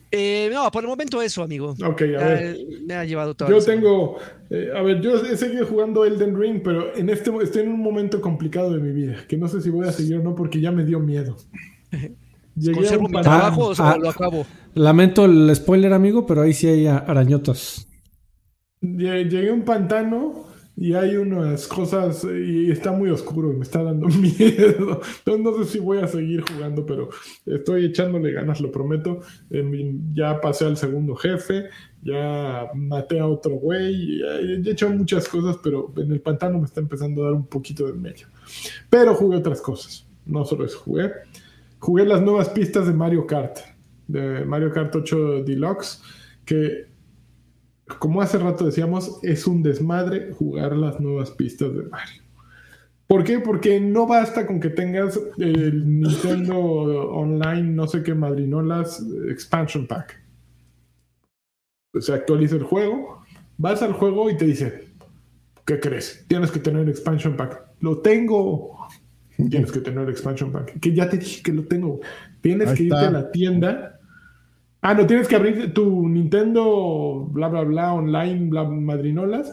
Eh, 0.10 0.50
no, 0.54 0.72
por 0.72 0.84
el 0.84 0.90
momento 0.90 1.22
eso, 1.22 1.44
amigo. 1.44 1.76
Ok, 1.86 2.02
a 2.02 2.24
ver. 2.24 2.58
Me 2.86 2.94
ha 2.94 3.04
llevado 3.04 3.36
todo. 3.36 3.50
Yo 3.50 3.60
tengo. 3.60 4.18
Eh, 4.50 4.70
a 4.74 4.82
ver, 4.82 5.02
yo 5.02 5.18
he 5.18 5.36
seguido 5.36 5.66
jugando 5.66 6.06
Elden 6.06 6.40
Ring, 6.40 6.62
pero 6.64 6.96
en 6.96 7.10
este 7.10 7.30
estoy 7.42 7.64
en 7.64 7.74
un 7.74 7.82
momento 7.82 8.22
complicado 8.22 8.72
de 8.72 8.80
mi 8.80 8.92
vida. 8.92 9.26
Que 9.28 9.36
no 9.38 9.50
sé 9.50 9.62
si 9.62 9.70
voy 9.70 9.88
a 9.88 9.92
seguir 9.92 10.18
o 10.18 10.24
no, 10.24 10.34
porque 10.36 10.62
ya 10.62 10.72
me 10.72 10.86
dio 10.86 11.00
miedo. 11.00 11.36
¿Conservo 12.74 13.08
mi 13.08 13.22
trabajo 13.22 13.70
o 13.70 13.74
ah, 13.78 13.98
lo 14.00 14.10
acabo? 14.10 14.46
Lamento 14.74 15.26
el 15.26 15.54
spoiler, 15.56 15.94
amigo, 15.94 16.26
pero 16.26 16.42
ahí 16.42 16.54
sí 16.54 16.68
hay 16.68 16.88
arañotas. 16.88 17.88
Llegué 18.82 19.50
a 19.50 19.54
un 19.54 19.64
pantano 19.64 20.46
y 20.80 20.94
hay 20.94 21.18
unas 21.18 21.68
cosas 21.68 22.24
y 22.24 22.70
está 22.70 22.92
muy 22.92 23.10
oscuro 23.10 23.52
y 23.52 23.56
me 23.56 23.64
está 23.64 23.82
dando 23.82 24.08
miedo. 24.08 25.02
Entonces 25.26 25.44
no 25.44 25.64
sé 25.64 25.72
si 25.72 25.80
voy 25.80 25.98
a 25.98 26.08
seguir 26.08 26.42
jugando, 26.42 26.86
pero 26.86 27.10
estoy 27.46 27.86
echándole 27.86 28.32
ganas, 28.32 28.62
lo 28.62 28.72
prometo. 28.72 29.22
Ya 30.14 30.40
pasé 30.40 30.66
al 30.66 30.78
segundo 30.78 31.16
jefe, 31.16 31.70
ya 32.04 32.68
maté 32.76 33.20
a 33.20 33.26
otro 33.26 33.56
güey, 33.56 34.22
he 34.22 34.70
hecho 34.70 34.90
muchas 34.92 35.28
cosas, 35.28 35.58
pero 35.64 35.92
en 35.98 36.12
el 36.12 36.22
pantano 36.22 36.60
me 36.60 36.66
está 36.66 36.80
empezando 36.80 37.24
a 37.24 37.26
dar 37.26 37.34
un 37.34 37.48
poquito 37.48 37.88
de 37.88 37.94
medio. 37.94 38.28
Pero 38.90 39.16
jugué 39.16 39.38
otras 39.38 39.62
cosas, 39.62 40.06
no 40.28 40.46
solo 40.46 40.66
eso, 40.66 40.78
jugué 40.80 41.12
jugué 41.80 42.06
las 42.06 42.22
nuevas 42.22 42.50
pistas 42.50 42.88
de 42.88 42.94
Mario 42.94 43.28
Kart, 43.28 43.58
de 44.08 44.46
Mario 44.46 44.72
Kart 44.72 44.96
8 44.96 45.44
Deluxe, 45.44 46.02
que 46.46 46.88
como 48.00 48.22
hace 48.22 48.38
rato 48.38 48.66
decíamos, 48.66 49.20
es 49.24 49.48
un 49.48 49.64
desmadre 49.64 50.34
jugar 50.34 50.76
las 50.76 51.00
nuevas 51.00 51.32
pistas 51.32 51.74
de 51.74 51.84
Mario. 51.84 52.24
¿Por 53.08 53.24
qué? 53.24 53.40
Porque 53.40 53.80
no 53.80 54.06
basta 54.06 54.46
con 54.46 54.60
que 54.60 54.70
tengas 54.70 55.18
el 55.38 56.02
Nintendo 56.02 56.60
Online, 56.60 57.64
no 57.64 57.88
sé 57.88 58.04
qué 58.04 58.14
madrinolas, 58.14 59.02
Expansion 59.30 59.88
Pack. 59.88 60.22
se 62.00 62.14
actualiza 62.14 62.56
el 62.56 62.64
juego, 62.64 63.24
vas 63.58 63.82
al 63.82 63.94
juego 63.94 64.30
y 64.30 64.36
te 64.36 64.46
dice, 64.46 64.88
¿qué 65.68 65.80
crees? 65.80 66.26
Tienes 66.28 66.52
que 66.52 66.60
tener 66.60 66.88
expansion 66.90 67.36
pack. 67.36 67.62
Lo 67.82 68.00
tengo. 68.00 68.88
Tienes 69.50 69.72
que 69.72 69.80
tener 69.80 70.10
expansion 70.10 70.52
pack. 70.52 70.80
Que 70.80 70.94
ya 70.94 71.10
te 71.10 71.18
dije 71.18 71.44
que 71.44 71.54
lo 71.54 71.64
tengo. 71.64 72.00
Tienes 72.42 72.70
Ahí 72.70 72.76
que 72.76 72.84
irte 72.84 72.96
está. 72.96 73.08
a 73.08 73.12
la 73.12 73.32
tienda. 73.32 74.00
Ah, 74.82 74.94
no, 74.94 75.06
tienes 75.06 75.28
que 75.28 75.36
abrir 75.36 75.74
tu 75.74 76.08
Nintendo, 76.08 77.28
bla, 77.32 77.48
bla, 77.48 77.64
bla, 77.64 77.94
online, 77.94 78.50
bla, 78.50 78.64
madrinolas, 78.64 79.52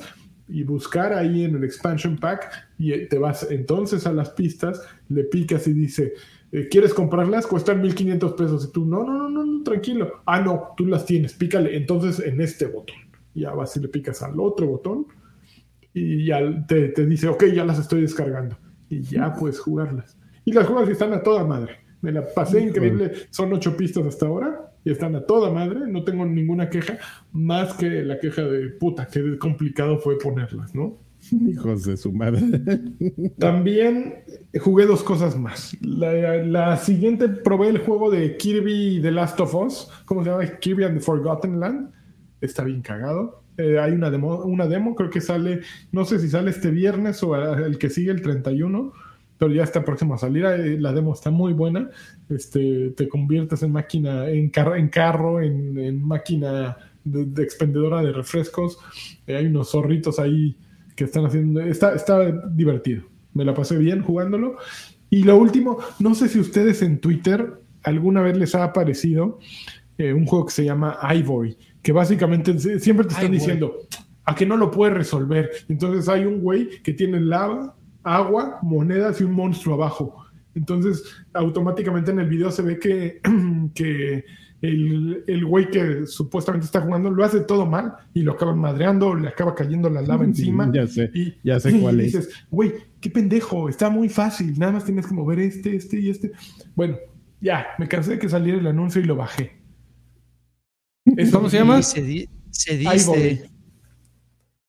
y 0.48 0.62
buscar 0.62 1.12
ahí 1.12 1.44
en 1.44 1.56
el 1.56 1.64
expansion 1.64 2.16
pack. 2.16 2.50
Y 2.78 3.06
te 3.08 3.18
vas 3.18 3.46
entonces 3.50 4.06
a 4.06 4.12
las 4.12 4.30
pistas, 4.30 4.82
le 5.08 5.24
picas 5.24 5.66
y 5.66 5.72
dice, 5.72 6.14
eh, 6.52 6.68
¿quieres 6.70 6.94
comprarlas? 6.94 7.46
Cuestan 7.46 7.80
1500 7.82 8.32
pesos. 8.34 8.66
Y 8.68 8.72
tú, 8.72 8.84
no, 8.84 9.02
no, 9.04 9.14
no, 9.14 9.28
no, 9.28 9.44
no, 9.44 9.62
tranquilo. 9.62 10.22
Ah, 10.26 10.40
no, 10.40 10.74
tú 10.76 10.86
las 10.86 11.04
tienes, 11.04 11.34
pícale 11.34 11.76
entonces 11.76 12.24
en 12.24 12.40
este 12.40 12.66
botón. 12.66 12.96
Ya 13.34 13.52
vas 13.52 13.76
y 13.76 13.80
le 13.80 13.88
picas 13.88 14.22
al 14.22 14.38
otro 14.38 14.66
botón 14.68 15.06
y 15.92 16.26
ya 16.26 16.38
te, 16.66 16.88
te 16.88 17.06
dice, 17.06 17.28
ok, 17.28 17.44
ya 17.46 17.64
las 17.64 17.78
estoy 17.78 18.02
descargando. 18.02 18.56
Y 18.88 19.02
ya 19.02 19.32
puedes 19.34 19.58
jugarlas. 19.60 20.16
Y 20.44 20.52
las 20.52 20.66
juegas 20.66 20.88
y 20.88 20.92
están 20.92 21.12
a 21.12 21.22
toda 21.22 21.44
madre. 21.44 21.76
Me 22.02 22.12
la 22.12 22.22
pasé 22.34 22.58
Híjole. 22.58 22.68
increíble. 22.68 23.12
Son 23.30 23.52
ocho 23.52 23.76
pistas 23.76 24.06
hasta 24.06 24.26
ahora 24.26 24.72
y 24.84 24.90
están 24.92 25.16
a 25.16 25.22
toda 25.24 25.50
madre. 25.50 25.80
No 25.88 26.04
tengo 26.04 26.26
ninguna 26.26 26.68
queja, 26.68 26.98
más 27.32 27.72
que 27.74 27.88
la 28.02 28.18
queja 28.20 28.42
de 28.42 28.68
puta, 28.70 29.08
qué 29.10 29.38
complicado 29.38 29.98
fue 29.98 30.18
ponerlas, 30.18 30.74
¿no? 30.74 30.98
Hijos 31.32 31.84
de 31.84 31.96
su 31.96 32.12
madre. 32.12 32.42
También 33.38 34.16
jugué 34.60 34.84
dos 34.84 35.02
cosas 35.02 35.38
más. 35.38 35.74
La, 35.80 36.36
la 36.44 36.76
siguiente 36.76 37.28
probé 37.28 37.68
el 37.70 37.78
juego 37.78 38.10
de 38.10 38.36
Kirby 38.36 39.00
The 39.00 39.10
Last 39.10 39.40
of 39.40 39.54
Us. 39.54 39.90
¿Cómo 40.04 40.22
se 40.22 40.28
llama? 40.28 40.44
Kirby 40.58 40.84
and 40.84 40.98
the 40.98 41.00
Forgotten 41.02 41.58
Land. 41.58 41.90
Está 42.42 42.64
bien 42.64 42.82
cagado. 42.82 43.43
Eh, 43.56 43.78
hay 43.78 43.92
una 43.92 44.10
demo, 44.10 44.42
una 44.44 44.66
demo, 44.66 44.94
creo 44.94 45.10
que 45.10 45.20
sale, 45.20 45.60
no 45.92 46.04
sé 46.04 46.18
si 46.18 46.28
sale 46.28 46.50
este 46.50 46.70
viernes 46.70 47.22
o 47.22 47.36
el 47.36 47.78
que 47.78 47.88
sigue 47.90 48.10
el 48.10 48.20
31, 48.22 48.92
pero 49.38 49.52
ya 49.52 49.62
está 49.62 49.84
próximo 49.84 50.14
a 50.14 50.18
salir. 50.18 50.44
La 50.80 50.92
demo 50.92 51.12
está 51.14 51.30
muy 51.30 51.52
buena. 51.52 51.88
Este, 52.28 52.90
te 52.96 53.08
conviertes 53.08 53.62
en 53.62 53.72
máquina, 53.72 54.28
en, 54.28 54.48
car- 54.50 54.76
en 54.76 54.88
carro, 54.88 55.40
en, 55.40 55.78
en 55.78 56.02
máquina 56.04 56.76
de, 57.04 57.26
de 57.26 57.42
expendedora 57.42 58.02
de 58.02 58.12
refrescos. 58.12 58.78
Eh, 59.26 59.36
hay 59.36 59.46
unos 59.46 59.70
zorritos 59.70 60.18
ahí 60.18 60.56
que 60.96 61.04
están 61.04 61.26
haciendo. 61.26 61.60
Está, 61.60 61.94
está 61.94 62.30
divertido. 62.50 63.04
Me 63.34 63.44
la 63.44 63.54
pasé 63.54 63.76
bien 63.78 64.02
jugándolo. 64.02 64.56
Y 65.10 65.22
lo 65.24 65.36
último, 65.36 65.78
no 66.00 66.14
sé 66.14 66.28
si 66.28 66.40
ustedes 66.40 66.82
en 66.82 66.98
Twitter 67.00 67.52
alguna 67.82 68.22
vez 68.22 68.36
les 68.36 68.54
ha 68.54 68.64
aparecido 68.64 69.38
eh, 69.98 70.12
un 70.12 70.26
juego 70.26 70.46
que 70.46 70.52
se 70.52 70.64
llama 70.64 70.98
Ivory, 71.14 71.56
que 71.84 71.92
básicamente 71.92 72.58
siempre 72.80 73.06
te 73.06 73.12
están 73.12 73.30
diciendo 73.30 73.76
a 74.24 74.34
que 74.34 74.46
no 74.46 74.56
lo 74.56 74.70
puedes 74.70 74.96
resolver. 74.96 75.50
Entonces 75.68 76.08
hay 76.08 76.24
un 76.24 76.40
güey 76.40 76.82
que 76.82 76.94
tiene 76.94 77.20
lava, 77.20 77.76
agua, 78.02 78.58
monedas 78.62 79.20
y 79.20 79.24
un 79.24 79.32
monstruo 79.32 79.74
abajo. 79.74 80.24
Entonces 80.54 81.04
automáticamente 81.34 82.10
en 82.10 82.20
el 82.20 82.28
video 82.28 82.50
se 82.50 82.62
ve 82.62 82.78
que, 82.78 83.20
que 83.74 84.24
el, 84.62 85.24
el 85.26 85.44
güey 85.44 85.68
que 85.70 86.06
supuestamente 86.06 86.64
está 86.64 86.80
jugando 86.80 87.10
lo 87.10 87.22
hace 87.22 87.40
todo 87.40 87.66
mal 87.66 87.92
y 88.14 88.22
lo 88.22 88.32
acaban 88.32 88.58
madreando, 88.58 89.14
le 89.14 89.28
acaba 89.28 89.54
cayendo 89.54 89.90
la 89.90 90.00
lava 90.00 90.24
encima. 90.24 90.70
ya 90.72 90.86
sé, 90.86 91.10
Y, 91.12 91.34
ya 91.44 91.60
sé 91.60 91.78
cuál 91.78 91.96
y 92.00 92.06
es. 92.06 92.12
dices, 92.12 92.46
güey, 92.50 92.72
qué 92.98 93.10
pendejo, 93.10 93.68
está 93.68 93.90
muy 93.90 94.08
fácil, 94.08 94.58
nada 94.58 94.72
más 94.72 94.86
tienes 94.86 95.06
que 95.06 95.12
mover 95.12 95.38
este, 95.38 95.76
este 95.76 96.00
y 96.00 96.08
este. 96.08 96.32
Bueno, 96.74 96.96
ya, 97.42 97.66
me 97.78 97.86
cansé 97.88 98.12
de 98.12 98.18
que 98.18 98.30
saliera 98.30 98.58
el 98.58 98.66
anuncio 98.66 99.02
y 99.02 99.04
lo 99.04 99.16
bajé. 99.16 99.63
Eso- 101.04 101.36
¿Cómo 101.38 101.50
se 101.50 101.58
llama? 101.58 101.82
Se, 101.82 102.02
di- 102.02 102.28
se 102.50 102.76
dice. 102.78 103.50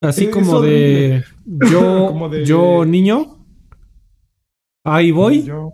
Así 0.02 0.30
como 0.30 0.62
de 0.62 1.24
yo, 1.46 2.08
Como 2.10 2.30
de- 2.30 2.46
yo 2.46 2.86
niño. 2.86 3.46
Ahí 4.84 5.12
voy. 5.12 5.44
Yo- 5.44 5.74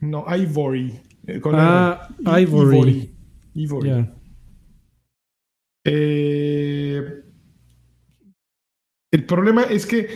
no, 0.00 0.24
Ivory. 0.34 1.00
eh, 1.26 1.40
con 1.40 1.54
Ah. 1.56 2.08
I- 2.20 2.42
Ivory. 2.42 3.14
Ivory. 3.54 4.08
Eh, 5.84 7.02
el 9.12 9.24
problema 9.24 9.62
es 9.62 9.86
que 9.86 10.08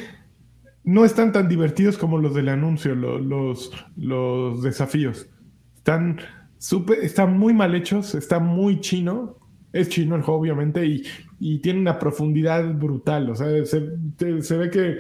no 0.84 1.05
están 1.05 1.32
tan 1.32 1.49
divertidos 1.49 1.97
como 1.99 2.18
los 2.18 2.34
del 2.34 2.49
anuncio, 2.49 2.95
lo- 2.95 3.18
los, 3.18 3.70
los 3.97 4.62
desafíos. 4.62 5.28
Están, 5.76 6.18
súper- 6.59 7.01
están 7.03 7.38
muy 7.38 7.53
mal 7.55 7.74
hechos, 7.74 8.14
está 8.14 8.38
muy 8.38 8.80
chino. 8.80 9.38
Es 9.72 9.88
chino 9.88 10.16
el 10.16 10.22
juego, 10.22 10.40
obviamente, 10.40 10.84
y, 10.86 11.02
y 11.38 11.58
tiene 11.60 11.80
una 11.80 11.98
profundidad 11.98 12.74
brutal. 12.74 13.30
O 13.30 13.34
sea, 13.36 13.48
se, 13.64 14.42
se 14.42 14.56
ve 14.56 14.70
que 14.70 14.98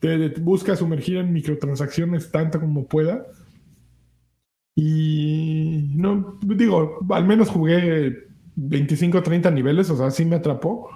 te 0.00 0.28
busca 0.40 0.76
sumergir 0.76 1.18
en 1.18 1.32
microtransacciones 1.32 2.30
tanto 2.30 2.60
como 2.60 2.86
pueda. 2.86 3.26
Y 4.74 5.90
no, 5.94 6.38
digo, 6.42 6.98
al 7.10 7.26
menos 7.26 7.48
jugué 7.50 8.16
25 8.56 9.18
o 9.18 9.22
30 9.22 9.50
niveles, 9.50 9.90
o 9.90 9.96
sea, 9.96 10.10
sí 10.10 10.24
me 10.24 10.36
atrapó. 10.36 10.88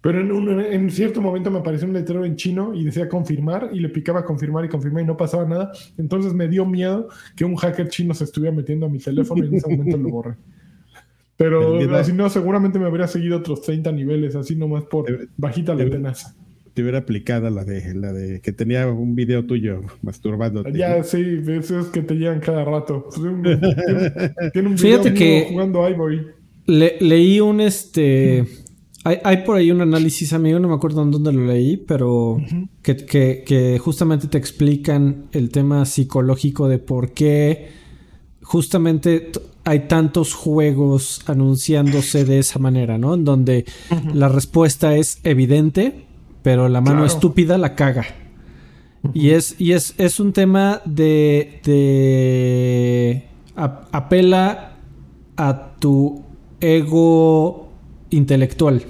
Pero 0.00 0.20
en, 0.20 0.32
un- 0.32 0.60
en 0.60 0.90
cierto 0.90 1.20
momento 1.22 1.50
me 1.50 1.58
apareció 1.60 1.88
un 1.88 1.94
letrero 1.94 2.24
en 2.24 2.36
chino 2.36 2.74
y 2.74 2.84
decía 2.84 3.08
confirmar 3.08 3.70
y 3.72 3.80
le 3.80 3.88
picaba 3.90 4.24
confirmar 4.24 4.64
y 4.64 4.68
confirmar 4.68 5.02
y 5.02 5.06
no 5.06 5.16
pasaba 5.16 5.46
nada. 5.46 5.72
Entonces 5.98 6.34
me 6.34 6.48
dio 6.48 6.66
miedo 6.66 7.08
que 7.36 7.44
un 7.44 7.56
hacker 7.56 7.88
chino 7.88 8.14
se 8.14 8.24
estuviera 8.24 8.54
metiendo 8.56 8.86
a 8.86 8.90
mi 8.90 9.00
teléfono 9.00 9.44
y 9.44 9.48
en 9.48 9.54
ese 9.56 9.68
momento 9.68 9.96
lo 9.98 10.10
borré. 10.10 10.36
Pero 11.36 12.04
si 12.04 12.12
no, 12.12 12.30
seguramente 12.30 12.78
me 12.78 12.86
habría 12.86 13.06
seguido 13.06 13.38
otros 13.38 13.62
30 13.62 13.92
niveles, 13.92 14.34
así 14.34 14.56
nomás 14.56 14.84
por 14.84 15.28
bajita 15.36 15.74
la 15.74 15.88
tenaza. 15.88 16.34
Te 16.72 16.82
hubiera 16.82 16.98
aplicado 16.98 17.48
la 17.50 17.64
de 17.64 17.94
la 17.94 18.12
de 18.12 18.40
que 18.42 18.52
tenía 18.52 18.86
un 18.88 19.14
video 19.14 19.44
tuyo 19.46 19.80
masturbándote. 20.02 20.72
Ya, 20.76 21.02
sí, 21.02 21.22
esos 21.48 21.86
que 21.88 22.02
te 22.02 22.14
llegan 22.14 22.40
cada 22.40 22.64
rato. 22.64 23.08
Tiene, 23.14 23.56
tiene 24.52 24.68
un 24.68 24.74
video 24.74 24.98
Fíjate 25.02 25.14
que- 25.14 25.46
jugando 25.50 25.88
Ivory. 25.88 26.26
Le- 26.66 26.96
leí 27.00 27.40
un 27.40 27.60
este. 27.60 28.44
Hay, 29.04 29.18
hay 29.22 29.36
por 29.44 29.56
ahí 29.56 29.70
un 29.70 29.80
análisis, 29.80 30.32
amigo, 30.32 30.58
no 30.58 30.68
me 30.68 30.74
acuerdo 30.74 31.02
en 31.02 31.12
dónde 31.12 31.32
lo 31.32 31.46
leí, 31.46 31.76
pero 31.76 32.38
que, 32.82 32.96
que- 32.96 33.44
que 33.46 33.78
justamente 33.78 34.26
te 34.26 34.36
explican 34.36 35.26
el 35.32 35.50
tema 35.50 35.84
psicológico 35.84 36.68
de 36.68 36.78
por 36.78 37.12
qué 37.12 37.68
justamente 38.46 39.32
hay 39.64 39.88
tantos 39.88 40.32
juegos 40.34 41.22
anunciándose 41.26 42.24
de 42.24 42.38
esa 42.38 42.60
manera, 42.60 42.96
¿no? 42.96 43.14
En 43.14 43.24
donde 43.24 43.64
la 44.14 44.28
respuesta 44.28 44.94
es 44.96 45.18
evidente, 45.24 46.04
pero 46.42 46.68
la 46.68 46.80
mano 46.80 46.98
Claro. 46.98 47.06
estúpida 47.12 47.58
la 47.58 47.74
caga. 47.74 48.04
Y 49.14 49.30
es, 49.30 49.56
y 49.58 49.72
es, 49.72 49.94
es 49.98 50.20
un 50.20 50.32
tema 50.32 50.80
de, 50.84 51.60
de 51.64 53.24
a- 53.56 53.88
apela 53.92 54.76
a 55.36 55.74
tu 55.78 56.22
ego 56.60 57.68
intelectual. 58.10 58.84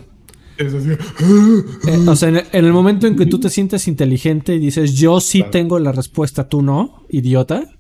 Es 0.59 0.73
así. 0.73 0.91
Eh, 0.91 2.05
o 2.09 2.17
sea, 2.17 2.29
en 2.31 2.37
el, 2.37 2.45
en 2.53 2.65
el 2.65 2.73
momento 2.73 3.07
en 3.07 3.17
que 3.17 3.27
tú 3.27 3.39
te 3.39 3.51
sientes 3.51 3.89
inteligente 3.89 4.55
y 4.55 4.59
dices, 4.59 4.95
yo 4.95 5.21
sí 5.21 5.39
Claro. 5.39 5.51
tengo 5.51 5.79
la 5.79 5.93
respuesta, 5.93 6.49
tú 6.49 6.63
no, 6.63 7.03
idiota, 7.11 7.76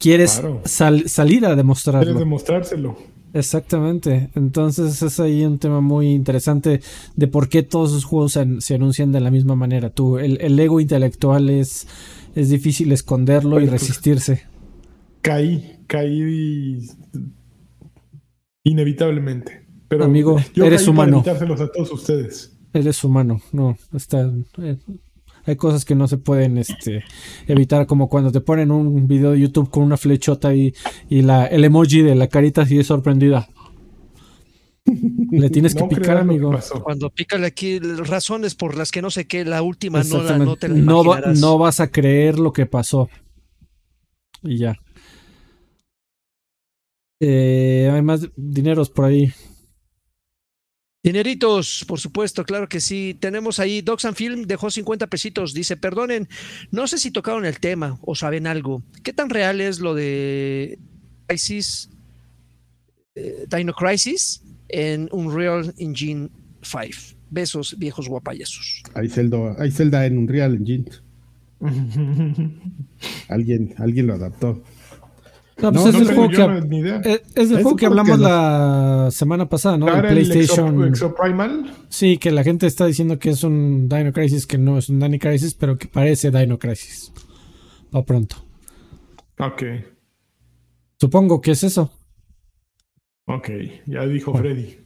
quieres 0.00 0.38
Claro. 0.40 0.62
sal- 0.64 1.08
salir 1.08 1.44
a 1.44 1.48
Quieres 1.48 1.56
demostrarlo. 1.58 2.18
demostrárselo. 2.18 2.96
Exactamente. 3.32 4.30
Entonces 4.34 5.00
es 5.02 5.20
ahí 5.20 5.44
un 5.44 5.58
tema 5.60 5.80
muy 5.80 6.08
interesante 6.10 6.80
de 7.14 7.26
por 7.28 7.48
qué 7.48 7.62
todos 7.62 7.90
esos 7.90 8.04
juegos 8.04 8.32
se, 8.32 8.40
an- 8.40 8.60
se 8.60 8.74
anuncian 8.74 9.12
de 9.12 9.20
la 9.20 9.30
misma 9.30 9.54
manera. 9.54 9.90
Tú, 9.90 10.18
el, 10.18 10.40
el 10.40 10.58
ego 10.58 10.80
intelectual 10.80 11.48
es, 11.48 11.86
es 12.34 12.48
difícil 12.50 12.90
esconderlo 12.90 13.60
y 13.60 13.68
pues- 13.68 13.80
resistirse. 13.82 14.42
Caí, 15.22 15.78
caí 15.86 16.78
inevitablemente. 18.64 19.66
Pero 19.88 20.04
Amigo, 20.04 20.38
yo 20.54 20.64
eres 20.64 20.80
caí 20.82 20.86
para 20.86 20.92
humano. 20.92 21.16
evitárselos 21.18 21.60
a 21.60 21.70
todos 21.70 21.92
ustedes. 21.92 22.56
Eres 22.72 23.02
humano, 23.02 23.40
no, 23.52 23.76
está... 23.92 24.20
eh, 24.58 24.76
hay 25.50 25.56
cosas 25.56 25.84
que 25.84 25.94
no 25.94 26.08
se 26.08 26.16
pueden 26.18 26.56
este, 26.58 27.04
evitar, 27.46 27.86
como 27.86 28.08
cuando 28.08 28.32
te 28.32 28.40
ponen 28.40 28.70
un 28.70 29.06
video 29.06 29.32
de 29.32 29.40
YouTube 29.40 29.70
con 29.70 29.82
una 29.82 29.96
flechota 29.96 30.54
y, 30.54 30.74
y 31.08 31.22
la, 31.22 31.46
el 31.46 31.64
emoji 31.64 32.02
de 32.02 32.14
la 32.14 32.28
carita 32.28 32.62
así 32.62 32.76
de 32.76 32.84
sorprendida. 32.84 33.48
Le 35.30 35.50
tienes 35.50 35.74
que 35.74 35.82
No 35.82 35.88
picar, 35.88 36.16
que 36.16 36.22
amigo. 36.22 36.50
pasó. 36.50 36.82
Cuando 36.82 37.10
pícale 37.10 37.46
aquí 37.46 37.78
razones 37.78 38.54
por 38.54 38.76
las 38.76 38.90
que 38.90 39.02
no 39.02 39.10
sé 39.10 39.26
qué, 39.26 39.44
la 39.44 39.62
última 39.62 40.02
no, 40.02 40.22
la, 40.22 40.38
no 40.38 40.56
te 40.56 40.68
la 40.68 40.74
No 40.74 41.04
va- 41.04 41.20
no 41.38 41.58
vas 41.58 41.78
a 41.80 41.90
creer 41.90 42.38
lo 42.38 42.52
que 42.52 42.66
pasó. 42.66 43.08
Y 44.42 44.56
ya. 44.58 44.74
Eh, 47.20 47.90
hay 47.92 48.02
más 48.02 48.28
dineros 48.36 48.88
por 48.90 49.04
ahí. 49.04 49.32
Dineritos, 51.02 51.84
por 51.88 51.98
supuesto, 51.98 52.44
claro 52.44 52.68
que 52.68 52.80
sí. 52.80 53.16
Tenemos 53.18 53.58
ahí, 53.58 53.80
Docs 53.80 54.04
and 54.04 54.16
Film 54.16 54.42
dejó 54.42 54.70
50 54.70 55.06
pesitos. 55.06 55.54
Dice, 55.54 55.76
perdonen, 55.76 56.28
no 56.70 56.86
sé 56.86 56.98
si 56.98 57.10
tocaron 57.10 57.46
el 57.46 57.58
tema 57.58 57.98
o 58.02 58.14
saben 58.14 58.46
algo. 58.46 58.82
¿Qué 59.02 59.12
tan 59.12 59.30
real 59.30 59.60
es 59.60 59.80
lo 59.80 59.94
de 59.94 60.78
Crisis, 61.26 61.88
eh, 63.14 63.46
Dino 63.48 63.72
Crisis? 63.72 64.42
en 64.72 65.08
Unreal 65.12 65.74
Engine 65.78 66.28
5. 66.62 67.16
Besos, 67.30 67.76
viejos 67.78 68.08
guapayasos. 68.08 68.82
Hay 68.94 69.08
Zelda, 69.08 69.54
hay 69.58 69.70
Zelda 69.70 70.04
en 70.06 70.18
Unreal 70.18 70.54
Engine. 70.54 70.84
alguien, 73.28 73.74
alguien 73.78 74.06
lo 74.06 74.14
adaptó. 74.14 74.62
No, 75.62 75.72
pues 75.72 75.84
No, 75.84 75.88
es 75.90 75.94
no 75.94 76.00
el 76.10 76.14
juego 76.16 76.28
que, 76.30 76.38
no- 76.38 76.60
ni 76.60 76.78
idea. 76.78 76.96
es 77.04 77.20
el 77.34 77.42
Es 77.42 77.48
juego 77.50 77.70
un 77.70 77.76
que 77.76 77.86
juego 77.86 78.00
hablamos 78.00 78.18
que 78.18 78.24
la 78.24 79.08
semana 79.10 79.48
pasada, 79.48 79.76
¿no? 79.78 79.86
De 79.86 79.92
Ahora 79.92 80.08
el 80.10 80.14
PlayStation. 80.26 80.76
Exo- 80.76 80.88
Exoprimal. 80.88 81.72
Sí, 81.88 82.18
que 82.18 82.30
la 82.30 82.42
gente 82.44 82.66
está 82.66 82.86
diciendo 82.86 83.18
que 83.18 83.30
es 83.30 83.44
un 83.44 83.88
Dino 83.88 84.12
Crisis, 84.12 84.46
que 84.46 84.58
no 84.58 84.78
es 84.78 84.88
un 84.88 85.00
Dino 85.00 85.18
Crisis, 85.18 85.54
pero 85.54 85.76
que 85.76 85.86
parece 85.88 86.30
Dino 86.30 86.58
Crisis. 86.58 87.12
Va 87.94 88.04
pronto. 88.04 88.36
Ok, 89.38 89.62
Supongo 90.98 91.40
que 91.40 91.52
es 91.52 91.64
eso. 91.64 91.90
ok, 93.26 93.48
ya 93.86 94.04
dijo 94.06 94.34
Freddy. 94.34 94.76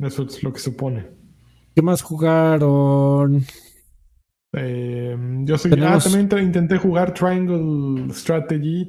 Eso 0.00 0.24
es 0.24 0.42
lo 0.42 0.52
que 0.52 0.58
supone. 0.60 1.06
¿Qué 1.74 1.82
más 1.82 2.02
jugaron? 2.02 3.44
Eh, 4.52 5.16
yo 5.44 5.58
soy, 5.58 5.72
ah, 5.82 5.98
también 6.02 6.28
intenté 6.46 6.78
jugar 6.78 7.12
Triangle 7.14 8.12
Strategy, 8.14 8.88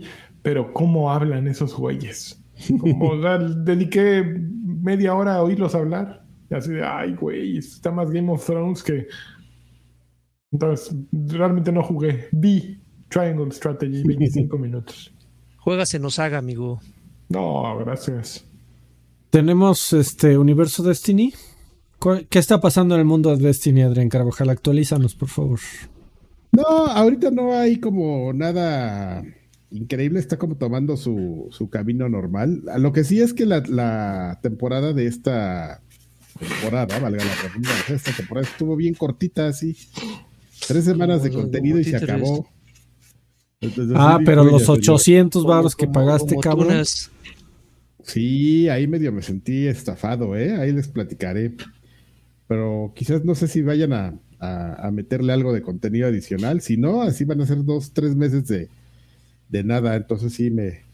pero 0.50 0.74
¿cómo 0.74 1.12
hablan 1.12 1.48
esos 1.48 1.76
güeyes? 1.78 2.44
Como, 2.80 3.10
o 3.10 3.22
sea, 3.22 3.38
dediqué 3.38 4.24
media 4.82 5.14
hora 5.14 5.36
a 5.36 5.44
oírlos 5.44 5.76
hablar. 5.76 6.26
Y 6.50 6.56
así 6.56 6.72
de, 6.72 6.84
ay, 6.84 7.14
güey, 7.14 7.58
está 7.60 7.92
más 7.92 8.10
Game 8.10 8.32
of 8.32 8.44
Thrones 8.44 8.82
que. 8.82 9.06
Entonces, 10.52 10.96
realmente 11.12 11.72
no 11.72 11.84
jugué. 11.84 12.30
Vi 12.32 12.82
Triangle 13.10 13.52
Strategy 13.52 14.02
25 14.04 14.58
minutos. 14.66 15.14
Juegas 15.60 15.94
en 15.94 16.06
Osaga, 16.06 16.40
amigo. 16.40 16.80
No, 17.30 17.78
gracias. 17.78 18.44
Tenemos 19.30 19.94
este 19.94 20.36
universo 20.40 20.82
Destiny. 20.82 21.32
¿Cuál- 22.00 22.26
¿Qué 22.28 22.40
está 22.40 22.60
pasando 22.60 22.96
en 22.96 23.02
el 23.02 23.06
mundo 23.06 23.38
de 23.38 23.46
Destiny, 23.46 23.84
Adrián 23.84 24.10
Carvajal? 24.10 24.50
Actualízanos, 24.50 25.14
por 25.14 25.30
favor. 25.30 25.60
No, 26.52 26.64
ahorita 26.64 27.30
no 27.30 27.54
hay 27.54 27.80
como 27.80 28.34
nada 28.34 29.22
increíble, 29.72 30.20
está 30.20 30.38
como 30.38 30.56
tomando 30.58 30.98
su, 30.98 31.48
su 31.52 31.70
camino 31.70 32.10
normal. 32.10 32.64
Lo 32.80 32.92
que 32.94 33.04
sí 33.04 33.22
es 33.22 33.34
que 33.34 33.46
la, 33.46 33.62
la 33.68 34.40
temporada 34.42 34.94
de 34.94 35.06
esta 35.08 35.82
temporada, 36.40 37.00
valga 37.00 37.24
la 37.24 37.36
redundancia, 37.48 37.96
esta 37.96 38.12
temporada 38.14 38.48
estuvo 38.48 38.76
bien 38.76 38.94
cortita, 38.94 39.48
así. 39.48 39.76
Tres 40.68 40.86
semanas 40.86 41.24
de 41.24 41.32
contenido 41.32 41.80
y 41.80 41.84
se 41.84 41.98
acabó. 41.98 42.48
Entonces, 43.62 43.96
Ah, 44.00 44.16
sí, 44.20 44.26
pero 44.26 44.44
los 44.44 44.62
señor, 44.64 44.78
800 44.80 45.46
baros 45.46 45.76
que 45.76 45.88
pagaste, 45.88 46.36
cabrón. 46.38 46.84
Sí, 48.04 48.70
ahí 48.70 48.88
medio 48.88 49.12
me 49.12 49.22
sentí 49.22 49.68
estafado, 49.68 50.36
¿eh? 50.38 50.56
Ahí 50.56 50.72
les 50.72 50.88
platicaré. 50.88 51.54
Pero 52.48 52.92
quizás 52.96 53.24
no 53.26 53.36
sé 53.36 53.48
si 53.48 53.62
vayan 53.62 53.94
a, 53.94 54.14
a- 54.40 54.88
a 54.88 54.92
meterle 54.92 55.34
algo 55.34 55.54
de 55.54 55.62
contenido 55.62 56.08
adicional. 56.08 56.62
Si 56.62 56.78
no, 56.78 57.02
así 57.02 57.26
van 57.26 57.42
a 57.42 57.46
ser 57.46 57.64
dos, 57.64 57.92
tres 57.94 58.16
meses 58.16 58.48
de, 58.48 58.70
de 59.50 59.64
nada. 59.64 59.96
Entonces 59.96 60.34
sí 60.34 60.50
me... 60.50 60.88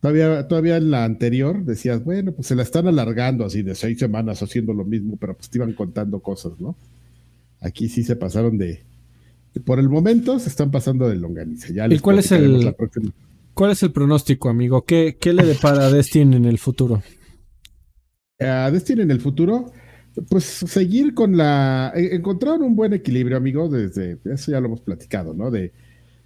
Todavía, 0.00 0.48
todavía 0.48 0.76
en 0.76 0.90
la 0.90 1.04
anterior 1.04 1.64
decías, 1.64 2.04
bueno, 2.04 2.32
pues 2.32 2.48
se 2.48 2.54
la 2.54 2.62
están 2.62 2.86
alargando 2.86 3.44
así 3.44 3.62
de 3.62 3.74
seis 3.74 3.98
semanas 3.98 4.42
haciendo 4.42 4.74
lo 4.74 4.84
mismo, 4.84 5.16
pero 5.16 5.34
pues 5.34 5.48
te 5.48 5.56
iban 5.58 5.72
contando 5.72 6.20
cosas, 6.20 6.60
¿no? 6.60 6.76
Aquí 7.60 7.88
sí 7.88 8.02
se 8.04 8.16
pasaron 8.16 8.58
de... 8.58 8.82
Por 9.64 9.78
el 9.78 9.88
momento 9.88 10.38
se 10.38 10.48
están 10.48 10.70
pasando 10.70 11.08
de 11.08 11.14
longaniza. 11.14 11.72
Ya 11.72 11.86
les 11.88 12.02
cuál 12.02 12.18
es 12.18 12.32
el-. 12.32 12.74
¿Cuál 13.54 13.70
es 13.70 13.82
el 13.84 13.92
pronóstico, 13.92 14.48
amigo? 14.48 14.84
¿Qué, 14.84 15.16
qué 15.18 15.32
le 15.32 15.44
depara 15.44 15.86
a 15.86 15.90
Destiny 15.90 16.36
en 16.36 16.44
el 16.44 16.58
futuro? 16.58 17.02
a 18.40 18.68
Destiny 18.70 19.02
en 19.02 19.12
el 19.12 19.20
futuro, 19.20 19.72
pues 20.28 20.44
seguir 20.44 21.14
con 21.14 21.36
la. 21.36 21.92
e- 21.94 22.16
Encontraron 22.16 22.62
un 22.62 22.74
buen 22.74 22.92
equilibrio, 22.94 23.36
amigo, 23.36 23.68
desde. 23.68 24.18
Eso 24.24 24.50
ya 24.50 24.60
lo 24.60 24.66
hemos 24.66 24.80
platicado, 24.80 25.34
¿no? 25.34 25.52
De, 25.52 25.72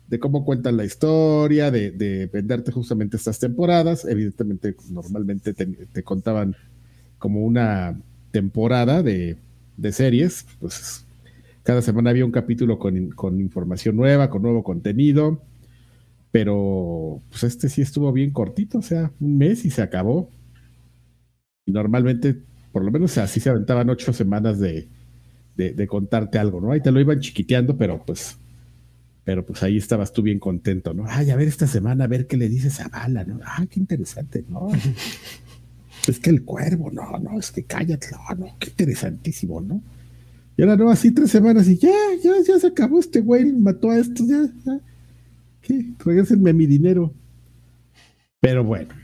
de 0.09 0.18
cómo 0.18 0.44
cuentan 0.44 0.76
la 0.76 0.85
historia, 0.85 1.70
de, 1.70 1.90
de 1.90 2.26
venderte 2.26 2.72
justamente 2.72 3.16
estas 3.16 3.39
temporadas. 3.39 4.05
Evidentemente, 4.06 4.72
pues, 4.72 4.90
normalmente 4.90 5.52
te, 5.55 6.02
contaban 6.02 6.56
como 7.18 7.44
una 7.44 8.01
temporada 8.30 9.02
de, 9.02 9.36
de 9.76 9.93
series, 9.93 10.47
pues 10.60 11.05
cada 11.62 11.82
semana 11.82 12.10
había 12.10 12.24
un 12.24 12.32
capítulo 12.32 12.78
con, 12.78 13.10
con 13.10 13.40
información 13.40 13.97
nueva, 13.97 14.30
con 14.30 14.43
nuevo 14.43 14.62
contenido, 14.62 15.43
pero 16.30 17.20
pues 17.30 17.44
este 17.44 17.68
sí 17.68 17.82
estuvo 17.82 18.10
bien 18.12 18.30
cortito, 18.30 18.78
o 18.78 18.82
sea, 18.82 19.12
un 19.20 19.36
mes 19.36 19.64
y 19.66 19.70
se 19.70 19.82
acabó. 19.82 20.30
Y 21.66 21.72
normalmente, 21.72 22.36
por 22.72 22.82
lo 22.82 22.90
menos 22.90 23.18
así 23.18 23.40
se 23.40 23.51
aventaban 23.51 23.90
ocho 23.90 24.14
semanas 24.14 24.59
de, 24.59 24.89
de, 25.56 25.72
de 25.72 25.86
contarte 25.86 26.39
algo, 26.39 26.60
¿no? 26.62 26.72
Ahí 26.72 26.80
te 26.80 26.90
lo 26.90 27.01
iban 27.01 27.20
chiquiteando, 27.20 27.76
pero 27.76 28.02
pues, 28.06 28.39
pero 29.29 29.45
pues 29.45 29.63
ahí 29.63 29.77
estabas 29.77 30.15
tú 30.15 30.23
bien 30.23 30.39
contento, 30.39 30.95
¿no? 30.95 31.05
Ay, 31.07 31.29
a 31.29 31.37
ver 31.37 31.49
esta 31.49 31.67
semana, 31.67 32.05
a 32.05 32.07
ver 32.07 32.27
qué 32.27 32.39
le 32.39 32.49
dices 32.49 32.81
a 32.81 32.89
Bala, 32.89 33.25
¿no? 33.25 33.41
Ah, 33.45 33.67
qué 33.69 33.79
interesante, 33.79 34.43
¿no? 34.49 34.69
es 36.09 36.19
que 36.19 36.31
el 36.31 36.45
cuervo, 36.45 36.91
no, 36.91 37.19
no, 37.19 37.39
es 37.39 37.53
que 37.53 37.65
cállate, 37.65 38.07
no, 38.13 38.47
no, 38.47 38.57
qué 38.59 38.71
interesantísimo, 38.71 39.61
¿no? 39.61 39.83
Y 40.57 40.63
ahora 40.63 40.77
no, 40.77 40.89
así 40.89 41.11
tres 41.13 41.31
semanas 41.31 41.69
y 41.69 41.77
ya, 41.77 41.93
ya, 42.25 42.33
ya 42.43 42.59
se 42.59 42.69
acabó 42.69 43.01
este 43.01 43.21
güey, 43.21 43.53
mató 43.53 43.91
a 43.91 43.99
estos, 43.99 44.27
ya, 44.27 44.49
ya. 44.65 44.81
¿Qué? 45.61 45.85
Regrésenme 46.03 46.55
mi 46.55 46.65
dinero. 46.65 47.13
Pero 48.41 48.65
bueno. 48.65 48.95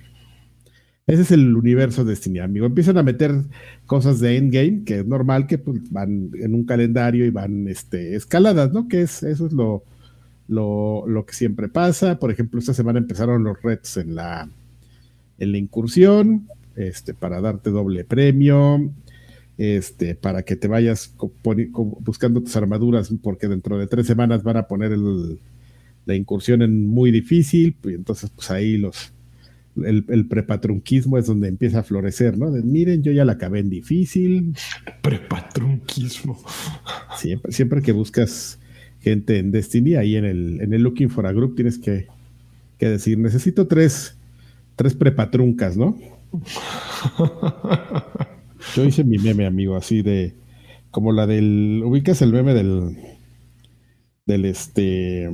Ese 1.06 1.20
es 1.20 1.32
el 1.32 1.54
universo 1.54 2.02
de 2.02 2.12
Destiny, 2.12 2.38
amigo. 2.38 2.64
Empiezan 2.64 2.96
a 2.96 3.02
meter 3.02 3.30
cosas 3.84 4.20
de 4.20 4.38
endgame, 4.38 4.84
que 4.84 5.00
es 5.00 5.06
normal 5.06 5.46
que 5.46 5.58
pues, 5.58 5.82
van 5.90 6.30
en 6.32 6.54
un 6.54 6.64
calendario 6.64 7.26
y 7.26 7.30
van 7.30 7.68
este, 7.68 8.16
escaladas, 8.16 8.72
¿no? 8.72 8.88
Que 8.88 9.02
es, 9.02 9.22
eso 9.22 9.46
es 9.46 9.52
lo, 9.52 9.84
lo, 10.48 11.06
lo 11.06 11.24
que 11.26 11.34
siempre 11.34 11.68
pasa. 11.68 12.18
Por 12.18 12.30
ejemplo, 12.30 12.58
esta 12.60 12.74
semana 12.74 12.98
empezaron 12.98 13.44
los 13.44 13.60
retos 13.62 13.96
en 13.96 14.14
la, 14.14 14.48
en 15.38 15.52
la 15.52 15.58
incursión, 15.58 16.48
este, 16.76 17.14
para 17.14 17.40
darte 17.40 17.70
doble 17.70 18.04
premio, 18.04 18.90
este, 19.56 20.14
para 20.14 20.42
que 20.42 20.56
te 20.56 20.68
vayas 20.68 21.14
buscando 22.00 22.42
tus 22.42 22.56
armaduras, 22.56 23.12
porque 23.22 23.48
dentro 23.48 23.78
de 23.78 23.86
tres 23.86 24.06
semanas 24.06 24.42
van 24.42 24.56
a 24.56 24.66
poner 24.66 24.92
el- 24.92 25.38
la 26.06 26.14
incursión 26.14 26.60
en 26.60 26.86
muy 26.86 27.10
difícil, 27.10 27.76
y 27.84 27.94
entonces 27.94 28.28
pues 28.28 28.50
ahí 28.50 28.76
los 28.76 29.12
el, 29.76 30.04
el 30.08 30.26
prepatrunquismo 30.28 31.18
es 31.18 31.26
donde 31.26 31.48
empieza 31.48 31.80
a 31.80 31.82
florecer, 31.82 32.38
¿no? 32.38 32.50
De, 32.50 32.62
miren, 32.62 33.02
yo 33.02 33.10
ya 33.10 33.24
la 33.24 33.32
acabé 33.32 33.58
en 33.60 33.70
difícil. 33.70 34.54
Prepatrunquismo. 35.02 36.38
Siempre, 37.16 37.50
siempre 37.52 37.82
que 37.82 37.90
buscas 37.92 38.60
gente 39.04 39.38
en 39.38 39.52
Destiny, 39.52 39.96
ahí 39.96 40.16
en 40.16 40.24
el, 40.24 40.62
en 40.62 40.72
el 40.72 40.82
Looking 40.82 41.10
for 41.10 41.26
a 41.26 41.32
Group 41.32 41.56
tienes 41.56 41.76
que, 41.78 42.06
que 42.78 42.88
decir, 42.88 43.18
necesito 43.18 43.66
tres, 43.66 44.16
tres 44.76 44.94
prepatruncas, 44.94 45.76
¿no? 45.76 45.98
Yo 48.74 48.84
hice 48.84 49.04
mi 49.04 49.18
meme, 49.18 49.44
amigo, 49.46 49.76
así 49.76 50.00
de, 50.00 50.32
como 50.90 51.12
la 51.12 51.26
del, 51.26 51.82
ubicas 51.84 52.22
el 52.22 52.32
meme 52.32 52.54
del, 52.54 52.96
del 54.26 54.46
este, 54.46 55.28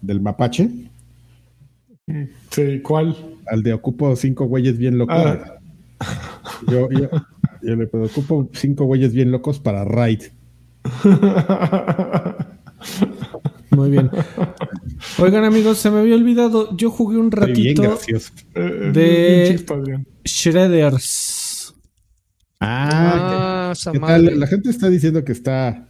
del 0.00 0.22
mapache, 0.22 0.70
Sí, 2.50 2.80
¿cuál? 2.82 3.16
al 3.46 3.62
de 3.62 3.72
ocupo 3.72 4.14
cinco 4.16 4.46
güeyes 4.46 4.78
bien 4.78 4.98
locos. 4.98 5.16
Ah. 5.16 5.58
Yo, 6.68 6.90
yo, 6.90 7.08
yo 7.62 7.76
le 7.76 7.84
ocupo 7.84 8.48
cinco 8.52 8.84
güeyes 8.84 9.12
bien 9.12 9.30
locos 9.30 9.60
para 9.60 9.84
raid. 9.84 10.22
Muy 13.76 13.90
bien. 13.90 14.10
Oigan, 15.18 15.44
amigos, 15.44 15.78
se 15.78 15.90
me 15.90 16.00
había 16.00 16.14
olvidado. 16.14 16.76
Yo 16.76 16.90
jugué 16.90 17.16
un 17.18 17.30
bien 17.30 17.48
ratito. 17.76 17.98
Eh, 18.54 18.90
De- 18.92 19.56
bien 19.56 19.66
Adrián. 19.80 20.06
Shredders. 20.24 21.74
Ah, 22.60 23.72
Ah, 23.76 23.90
¿qué 23.92 23.98
tal? 23.98 24.38
La 24.40 24.46
gente 24.46 24.70
está 24.70 24.88
diciendo 24.88 25.24
que 25.24 25.32
está, 25.32 25.88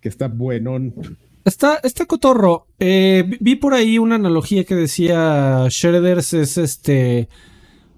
que 0.00 0.08
está 0.08 0.28
buenón. 0.28 0.94
Está, 1.44 1.76
está 1.82 2.06
cotorro. 2.06 2.66
Eh, 2.78 3.24
vi- 3.26 3.38
vi 3.40 3.56
por 3.56 3.74
ahí 3.74 3.98
una 3.98 4.14
analogía 4.16 4.64
que 4.64 4.74
decía 4.74 5.66
Shredders 5.68 6.34
es 6.34 6.58
este 6.58 7.28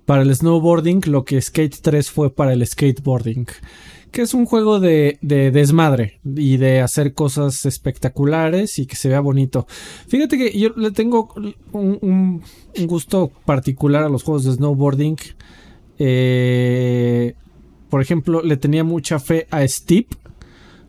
para 0.07 0.23
el 0.23 0.35
snowboarding 0.35 1.03
lo 1.07 1.25
que 1.25 1.41
Skate 1.41 1.77
3 1.83 2.11
fue 2.11 2.35
para 2.35 2.53
el 2.53 2.67
skateboarding. 2.67 3.47
Que 4.11 4.23
es 4.23 4.35
un 4.35 4.45
juego 4.45 4.81
de, 4.81 5.19
de 5.23 5.51
desmadre 5.51 6.21
y 6.25 6.57
de 6.57 6.81
hacer 6.81 7.15
cosas 7.15 7.65
espectaculares 7.65 8.79
y 8.79 8.87
que 8.87 8.97
se 8.97 9.09
vea 9.09 9.21
bonito. 9.21 9.67
Fíjate 10.09 10.37
que 10.37 10.59
yo 10.59 10.71
le 10.77 10.91
tengo 10.91 11.33
un 11.73 12.43
gusto 12.87 13.31
particular 13.45 14.03
a 14.03 14.09
los 14.09 14.25
juegos 14.25 14.45
de 14.45 14.53
snowboarding. 14.53 15.17
Eh, 16.03 17.35
por 17.91 18.01
ejemplo, 18.01 18.43
le 18.43 18.57
tenía 18.57 18.85
mucha 18.85 19.19
fe 19.19 19.47
a 19.51 19.67
Steep, 19.67 20.09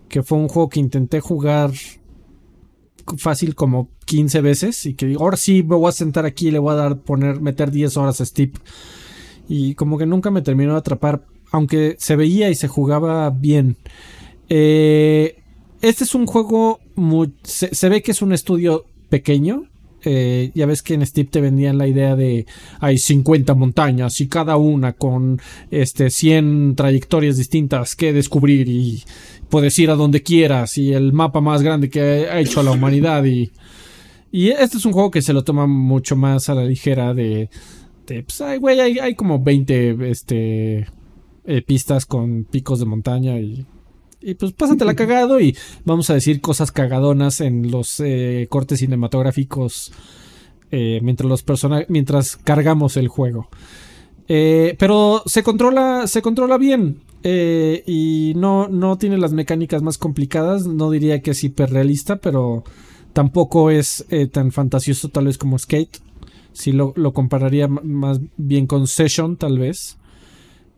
que 0.07 0.23
fue 0.23 0.37
un 0.37 0.47
juego 0.47 0.69
que 0.69 0.79
intenté 0.79 1.19
jugar 1.19 1.71
fácil 3.17 3.55
como 3.55 3.89
15 4.05 4.41
veces 4.41 4.85
y 4.85 4.93
que 4.93 5.05
digo, 5.05 5.23
ahora 5.23 5.35
sí 5.35 5.63
me 5.63 5.75
voy 5.75 5.89
a 5.89 5.91
sentar 5.91 6.25
aquí 6.25 6.47
y 6.47 6.51
le 6.51 6.59
voy 6.59 6.73
a 6.73 6.75
dar 6.75 6.99
poner 6.99 7.41
meter 7.41 7.71
10 7.71 7.97
horas 7.97 8.21
a 8.21 8.25
Steep 8.25 8.57
y 9.49 9.75
como 9.75 9.97
que 9.97 10.05
nunca 10.05 10.31
me 10.31 10.41
terminó 10.41 10.73
de 10.73 10.79
atrapar 10.79 11.25
aunque 11.51 11.95
se 11.99 12.15
veía 12.15 12.49
y 12.49 12.55
se 12.55 12.67
jugaba 12.67 13.29
bien. 13.29 13.77
Eh, 14.49 15.35
este 15.81 16.03
es 16.03 16.15
un 16.15 16.25
juego, 16.25 16.79
se, 17.43 17.89
ve 17.89 18.01
que 18.01 18.11
es 18.11 18.21
un 18.21 18.33
estudio 18.33 18.85
pequeño. 19.09 19.65
Eh, 20.03 20.51
ya 20.55 20.65
ves 20.65 20.81
que 20.81 20.95
en 20.95 21.05
Steam 21.05 21.27
te 21.27 21.41
vendían 21.41 21.77
la 21.77 21.87
idea 21.87 22.15
de 22.15 22.47
hay 22.79 22.97
50 22.97 23.53
montañas 23.53 24.19
y 24.19 24.27
cada 24.27 24.57
una 24.57 24.93
con 24.93 25.39
este 25.69 26.09
100 26.09 26.73
trayectorias 26.75 27.37
distintas 27.37 27.95
que 27.95 28.11
descubrir 28.11 28.67
y 28.67 29.03
puedes 29.49 29.77
ir 29.77 29.91
a 29.91 29.95
donde 29.95 30.23
quieras 30.23 30.79
y 30.79 30.91
el 30.93 31.13
mapa 31.13 31.39
más 31.39 31.61
grande 31.61 31.91
que 31.91 32.01
ha 32.01 32.39
hecho 32.39 32.63
la 32.63 32.71
humanidad 32.71 33.23
y, 33.25 33.51
y 34.31 34.49
este 34.49 34.77
es 34.77 34.85
un 34.85 34.93
juego 34.93 35.11
que 35.11 35.21
se 35.21 35.33
lo 35.33 35.43
toma 35.43 35.67
mucho 35.67 36.15
más 36.15 36.49
a 36.49 36.55
la 36.55 36.65
ligera 36.65 37.13
de, 37.13 37.49
pues, 38.07 38.59
güey, 38.59 38.79
hay, 38.79 38.97
hay, 38.97 39.15
como 39.15 39.43
20 39.43 40.09
este, 40.09 40.87
eh, 41.43 41.63
pistas 41.63 42.05
con 42.05 42.43
picos 42.43 42.79
de 42.79 42.85
montaña 42.85 43.39
y 43.39 43.65
y 44.23 44.35
pues 44.35 44.51
pásatela 44.51 44.93
cagado 44.95 45.39
y 45.39 45.57
vamos 45.85 46.11
a 46.11 46.13
decir 46.13 46.39
cosas 46.39 46.71
cagadonas 46.71 47.41
en 47.41 47.71
los 47.71 47.99
eh, 47.99 48.45
cortes 48.47 48.77
cinematográficos 48.79 49.91
eh, 50.69 50.99
mientras 51.01 51.27
los 51.27 51.43
mientras 51.89 52.37
cargamos 52.37 52.95
el 52.97 53.07
juego. 53.07 53.49
Pero 54.27 55.23
se 55.25 55.43
controla, 55.43 56.07
se 56.07 56.21
controla 56.21 56.57
bien 56.57 57.01
y 57.21 58.31
no, 58.37 58.69
no 58.69 58.97
tiene 58.97 59.17
las 59.17 59.33
mecánicas 59.33 59.81
más 59.81 59.97
complicadas. 59.97 60.67
No 60.67 60.89
diría 60.89 61.21
que 61.21 61.31
es 61.31 61.43
hiperrealista, 61.43 62.15
pero 62.15 62.63
tampoco 63.11 63.71
es 63.71 64.05
tan 64.31 64.53
fantasioso 64.53 65.09
tal 65.09 65.25
vez 65.25 65.37
como 65.37 65.59
Skate. 65.59 65.97
Si 66.53 66.71
lo, 66.71 66.93
lo 66.95 67.11
compararía 67.11 67.67
más 67.67 68.21
bien 68.37 68.67
con 68.67 68.87
Session, 68.87 69.35
tal 69.35 69.59
vez. 69.59 69.97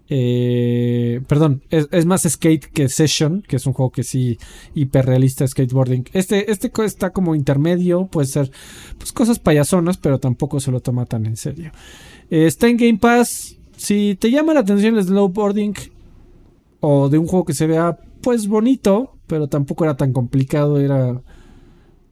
Eh, 0.09 1.21
perdón, 1.27 1.63
es, 1.69 2.05
más 2.05 2.23
skate 2.23 2.65
que 2.65 2.89
Session, 2.89 3.41
que 3.41 3.55
es 3.55 3.65
un 3.65 3.73
juego 3.73 3.91
que 3.91 4.03
sí 4.03 4.37
hiperrealista 4.75 5.47
skateboarding. 5.47 6.05
Este, 6.13 6.51
este 6.51 6.71
está 6.83 7.11
como 7.11 7.35
intermedio, 7.35 8.07
puede 8.07 8.27
ser 8.27 8.51
pues 8.97 9.11
cosas 9.11 9.39
payasonas, 9.39 9.97
pero 9.97 10.19
tampoco 10.19 10.59
se 10.59 10.71
lo 10.71 10.81
toma 10.81 11.05
tan 11.05 11.25
en 11.25 11.37
serio. 11.37 11.71
Eh, 12.29 12.45
está 12.45 12.67
en 12.67 12.77
Game 12.77 12.97
Pass. 12.97 13.57
Si 13.77 14.15
te 14.19 14.29
llama 14.29 14.53
la 14.53 14.61
atención 14.61 14.97
el 14.97 15.03
snowboarding 15.03 15.73
o 16.79 17.09
de 17.09 17.17
un 17.17 17.27
juego 17.27 17.45
que 17.45 17.53
se 17.53 17.67
vea 17.67 17.97
pues 18.21 18.47
bonito, 18.47 19.15
pero 19.27 19.47
tampoco 19.47 19.83
era 19.83 19.97
tan 19.97 20.13
complicado, 20.13 20.79
era 20.79 21.21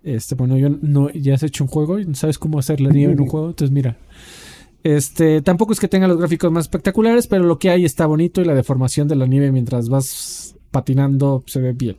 este, 0.04 0.36
bueno, 0.36 0.58
yo 0.58 0.70
no 0.70 1.10
ya 1.12 1.36
has 1.36 1.44
hecho 1.44 1.64
un 1.64 1.70
juego 1.70 2.00
y 2.00 2.16
sabes 2.16 2.40
cómo 2.40 2.58
hacer 2.58 2.82
la 2.82 2.90
nieve 2.90 3.14
en 3.14 3.22
un 3.22 3.28
juego, 3.30 3.50
entonces 3.50 3.72
mira, 3.72 3.98
este, 4.84 5.42
tampoco 5.42 5.74
es 5.74 5.80
que 5.80 5.88
tenga 5.88 6.08
los 6.08 6.18
gráficos 6.18 6.52
más 6.52 6.66
espectaculares, 6.66 7.28
pero 7.28 7.44
lo 7.44 7.60
que 7.60 7.70
hay 7.70 7.86
está 7.86 8.06
bonito 8.06 8.42
y 8.42 8.46
la 8.46 8.56
deformación 8.56 9.08
de 9.08 9.16
la 9.16 9.28
nieve 9.28 9.52
mientras 9.52 9.90
vas 9.90 10.56
patinando 10.72 11.44
se 11.46 11.62
ve 11.62 11.74
bien. 11.74 11.98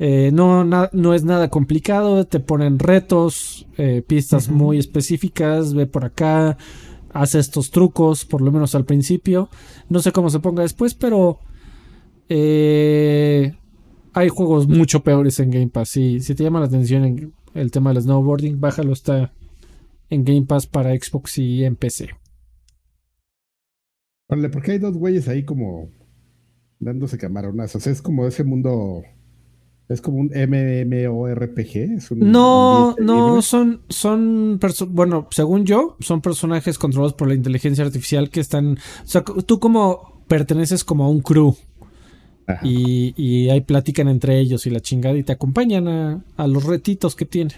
Eh, 0.00 0.30
no, 0.32 0.64
no 0.64 1.14
es 1.14 1.24
nada 1.24 1.50
complicado, 1.50 2.24
te 2.24 2.40
ponen 2.40 2.78
retos, 2.78 3.66
eh, 3.76 4.02
pistas 4.06 4.48
muy 4.48 4.78
específicas, 4.78 5.74
ve 5.74 5.86
por 5.86 6.04
acá, 6.04 6.56
hace 7.12 7.38
estos 7.40 7.70
trucos, 7.70 8.24
por 8.24 8.40
lo 8.40 8.52
menos 8.52 8.74
al 8.74 8.84
principio. 8.84 9.48
No 9.88 10.00
sé 10.00 10.12
cómo 10.12 10.30
se 10.30 10.40
ponga 10.40 10.62
después, 10.62 10.94
pero 10.94 11.40
eh, 12.28 13.54
hay 14.12 14.28
juegos 14.28 14.68
mucho 14.68 15.02
peores 15.02 15.40
en 15.40 15.50
Game 15.50 15.68
Pass. 15.68 15.90
Si, 15.90 16.20
si 16.20 16.34
te 16.34 16.44
llama 16.44 16.60
la 16.60 16.66
atención 16.66 17.32
el 17.54 17.70
tema 17.70 17.92
del 17.92 18.02
snowboarding, 18.02 18.60
bájalo, 18.60 18.92
está, 18.92 19.32
en 20.10 20.24
Game 20.24 20.46
Pass 20.46 20.66
para 20.66 20.94
Xbox 20.94 21.38
y 21.38 21.64
en 21.64 21.76
PC. 21.76 22.10
Vale, 24.28 24.48
porque 24.50 24.72
hay 24.72 24.78
dos 24.78 24.96
güeyes 24.96 25.28
ahí 25.28 25.44
como 25.44 25.90
dándose 26.78 27.18
camaronazos. 27.18 27.86
Es 27.86 28.02
como 28.02 28.26
ese 28.26 28.44
mundo. 28.44 29.02
Es 29.88 30.02
como 30.02 30.18
un 30.18 30.26
MMORPG. 30.26 31.76
Es 31.96 32.10
un 32.10 32.18
no, 32.30 32.94
no, 32.98 33.40
son, 33.40 33.82
son 33.88 34.60
bueno, 34.88 35.28
según 35.30 35.64
yo, 35.64 35.96
son 36.00 36.20
personajes 36.20 36.78
controlados 36.78 37.14
por 37.14 37.28
la 37.28 37.34
inteligencia 37.34 37.84
artificial 37.84 38.28
que 38.28 38.40
están. 38.40 38.74
O 39.02 39.06
sea, 39.06 39.24
tú 39.24 39.58
como 39.58 40.24
perteneces 40.28 40.84
como 40.84 41.04
a 41.04 41.08
un 41.08 41.20
crew. 41.20 41.56
Y, 42.62 43.12
y 43.22 43.50
ahí 43.50 43.60
platican 43.60 44.08
entre 44.08 44.38
ellos 44.38 44.66
y 44.66 44.70
la 44.70 44.80
chingada 44.80 45.18
y 45.18 45.22
te 45.22 45.32
acompañan 45.32 45.86
a, 45.86 46.24
a 46.36 46.46
los 46.46 46.64
retitos 46.64 47.14
que 47.14 47.26
tiene. 47.26 47.52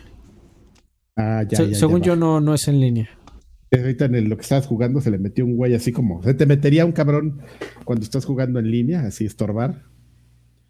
Ah, 1.17 1.45
según 1.73 2.03
yo, 2.03 2.17
no, 2.17 2.41
no 2.41 2.55
es 2.55 2.69
en 2.69 2.81
línea. 2.81 3.09
Ahorita 3.73 4.07
en 4.07 4.29
lo 4.29 4.37
que 4.37 4.43
estabas 4.43 4.67
jugando 4.67 5.01
se 5.01 5.11
le 5.11 5.19
metió 5.19 5.45
un 5.45 5.57
güey 5.57 5.75
así 5.75 5.93
como. 5.93 6.23
¿Se 6.23 6.35
te 6.35 6.47
metería 6.47 6.85
un 6.85 6.93
cabrón 6.93 7.41
cuando 7.85 8.05
estás 8.05 8.25
jugando 8.25 8.59
en 8.59 8.71
línea, 8.71 9.03
así 9.03 9.27
estorbar? 9.27 9.85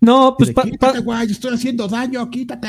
No, 0.02 0.34
pues. 0.36 0.50
quítate, 0.50 1.00
güey, 1.00 1.30
estoy 1.30 1.54
haciendo 1.54 1.86
daño, 1.86 2.28
quítate. 2.30 2.68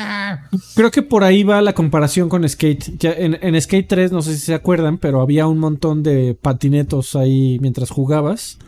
Creo 0.76 0.92
que 0.92 1.02
por 1.02 1.24
ahí 1.24 1.44
va 1.44 1.62
la 1.62 1.74
comparación 1.74 2.28
con 2.28 2.48
Skate. 2.48 2.98
Ya 2.98 3.14
en, 3.14 3.60
Skate 3.60 3.88
3, 3.88 4.12
no 4.12 4.22
sé 4.22 4.34
si 4.34 4.40
se 4.40 4.54
acuerdan, 4.54 4.98
pero 4.98 5.22
había 5.22 5.48
un 5.48 5.58
montón 5.58 6.04
de 6.04 6.38
patinetos 6.40 7.16
ahí 7.16 7.58
mientras 7.62 7.90
jugabas. 7.90 8.60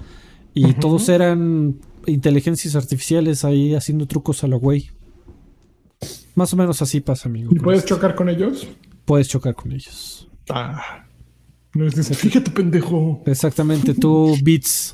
Y 0.54 0.74
todos 0.74 1.10
eran 1.10 1.80
inteligencias 2.06 2.76
artificiales 2.76 3.44
ahí 3.44 3.76
haciendo 3.76 4.06
trucos 4.06 4.44
a 4.44 4.48
lo 4.48 4.60
güey. 4.60 4.90
Más 6.36 6.54
o 6.54 6.58
menos 6.58 6.82
así 6.82 7.02
pasa, 7.02 7.28
amigo. 7.28 7.50
¿Y 7.54 7.60
puedes 7.60 7.86
chocar 7.86 8.16
con 8.16 8.30
ellos? 8.30 8.68
Puedes 9.06 9.30
chocar 9.30 9.56
con 9.56 9.72
ellos. 9.72 10.28
Ah. 10.50 11.06
No 11.74 11.88
es 11.88 11.96
de 11.96 12.04
fíjate, 12.04 12.52
pendejo. 12.52 13.24
Exactamente, 13.26 13.94
tú 13.94 14.36
beats. 14.44 14.94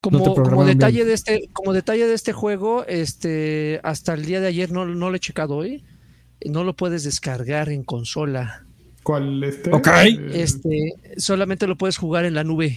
Como, 0.00 0.64
detalle 0.64 1.04
de 1.04 1.14
este, 1.14 1.48
como 1.52 1.72
detalle 1.72 2.06
de 2.06 2.14
este 2.14 2.32
juego, 2.32 2.84
este, 2.86 3.80
hasta 3.82 4.14
el 4.14 4.24
día 4.24 4.40
de 4.40 4.46
ayer 4.46 4.70
no, 4.70 4.86
no 4.86 5.10
lo 5.10 5.16
he 5.16 5.20
checado 5.20 5.56
hoy. 5.56 5.84
No 6.44 6.62
lo 6.62 6.76
puedes 6.76 7.02
descargar 7.02 7.70
en 7.70 7.82
consola. 7.82 8.66
¿Cuál 9.02 9.42
este? 9.42 9.72
Ok. 9.72 9.88
Este, 10.32 10.94
solamente 11.16 11.66
lo 11.66 11.76
puedes 11.76 11.96
jugar 11.96 12.24
en 12.24 12.34
la 12.34 12.44
nube. 12.44 12.76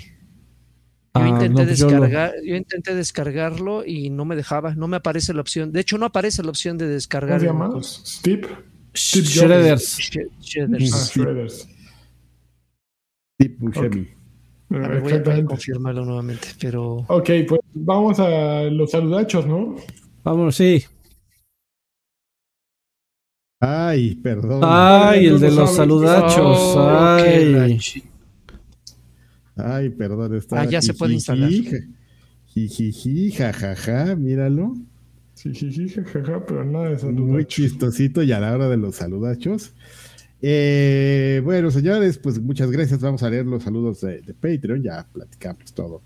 Yo, 1.15 1.21
ah, 1.21 1.27
intenté 1.27 1.65
pues 1.65 1.79
descargar, 1.79 2.33
yo, 2.45 2.55
intenté 2.55 2.95
descargarlo 2.95 3.83
y 3.83 4.11
no 4.11 4.25
me 4.25 4.35
dejaba, 4.35 4.75
no 4.75 4.87
me 4.87 4.97
aparece 4.97 5.33
la 5.33 5.41
opción. 5.41 5.71
De 5.71 5.81
hecho, 5.81 5.97
no 5.97 6.05
aparece 6.05 6.43
la 6.43 6.49
opción 6.49 6.77
de 6.77 6.87
descargar. 6.87 7.45
¿Cómo 7.45 7.81
se 7.83 8.37
Steve. 8.93 9.25
Shredders. 9.25 9.97
Shredders. 10.41 10.93
Ah, 10.93 11.09
Shredders. 11.11 11.67
Okay. 13.41 14.13
voy, 14.69 15.13
a, 15.13 15.45
confirmarlo 15.45 16.05
nuevamente, 16.05 16.49
pero. 16.59 17.05
Ok, 17.07 17.29
pues 17.47 17.61
vamos 17.73 18.19
a 18.19 18.63
los 18.63 18.91
saludachos, 18.91 19.47
¿no? 19.47 19.75
Vamos, 20.23 20.55
sí. 20.55 20.83
Ay, 23.61 24.15
perdón. 24.15 24.61
Ay, 24.63 25.27
el 25.27 25.39
de 25.39 25.51
los 25.51 25.75
saludachos. 25.75 26.75
Oh, 26.75 26.89
ay. 26.89 27.79
Ay, 29.55 29.89
perdón. 29.89 30.35
Está 30.35 30.61
ah, 30.61 30.65
ya 30.65 30.81
se 30.81 30.93
puede 30.93 31.13
instalar. 31.13 31.49
Jijiji, 32.45 33.31
jajaja, 33.31 34.15
míralo. 34.15 34.75
Sí, 35.41 35.55
sí, 35.55 35.71
sí, 35.71 35.87
jajaja, 35.87 36.45
pero 36.45 36.65
nada 36.65 36.89
de 36.89 36.99
saludachos. 36.99 37.29
Muy 37.29 37.45
chistosito 37.45 38.21
y 38.23 38.33
a 38.33 38.41
la 38.41 38.53
hora 38.53 38.67
de 38.67 38.75
los 38.75 38.95
saludachos. 38.95 39.71
Eh, 40.41 41.39
bueno, 41.45 41.71
señores, 41.71 42.17
pues 42.17 42.41
muchas 42.41 42.69
gracias. 42.69 42.99
Vamos 42.99 43.23
a 43.23 43.29
leer 43.29 43.45
los 43.45 43.63
saludos 43.63 44.01
de, 44.01 44.21
Patreon. 44.33 44.83
Ya 44.83 45.07
platicamos 45.09 45.73
todo, 45.73 46.01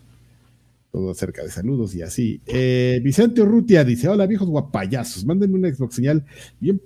todo 0.92 1.10
acerca 1.10 1.42
de 1.42 1.50
saludos 1.50 1.96
y 1.96 2.04
así. 2.04 2.42
Eh, 2.46 3.02
Vicente 3.04 3.42
Urrutia 3.42 3.84
dice: 3.84 4.08
Hola, 4.08 4.28
viejos 4.28 4.48
guapayazos. 4.48 5.26
Mándenme 5.26 5.58
una 5.58 5.74
Xbox 5.74 5.96
señal 5.96 6.24
bien 6.60 6.80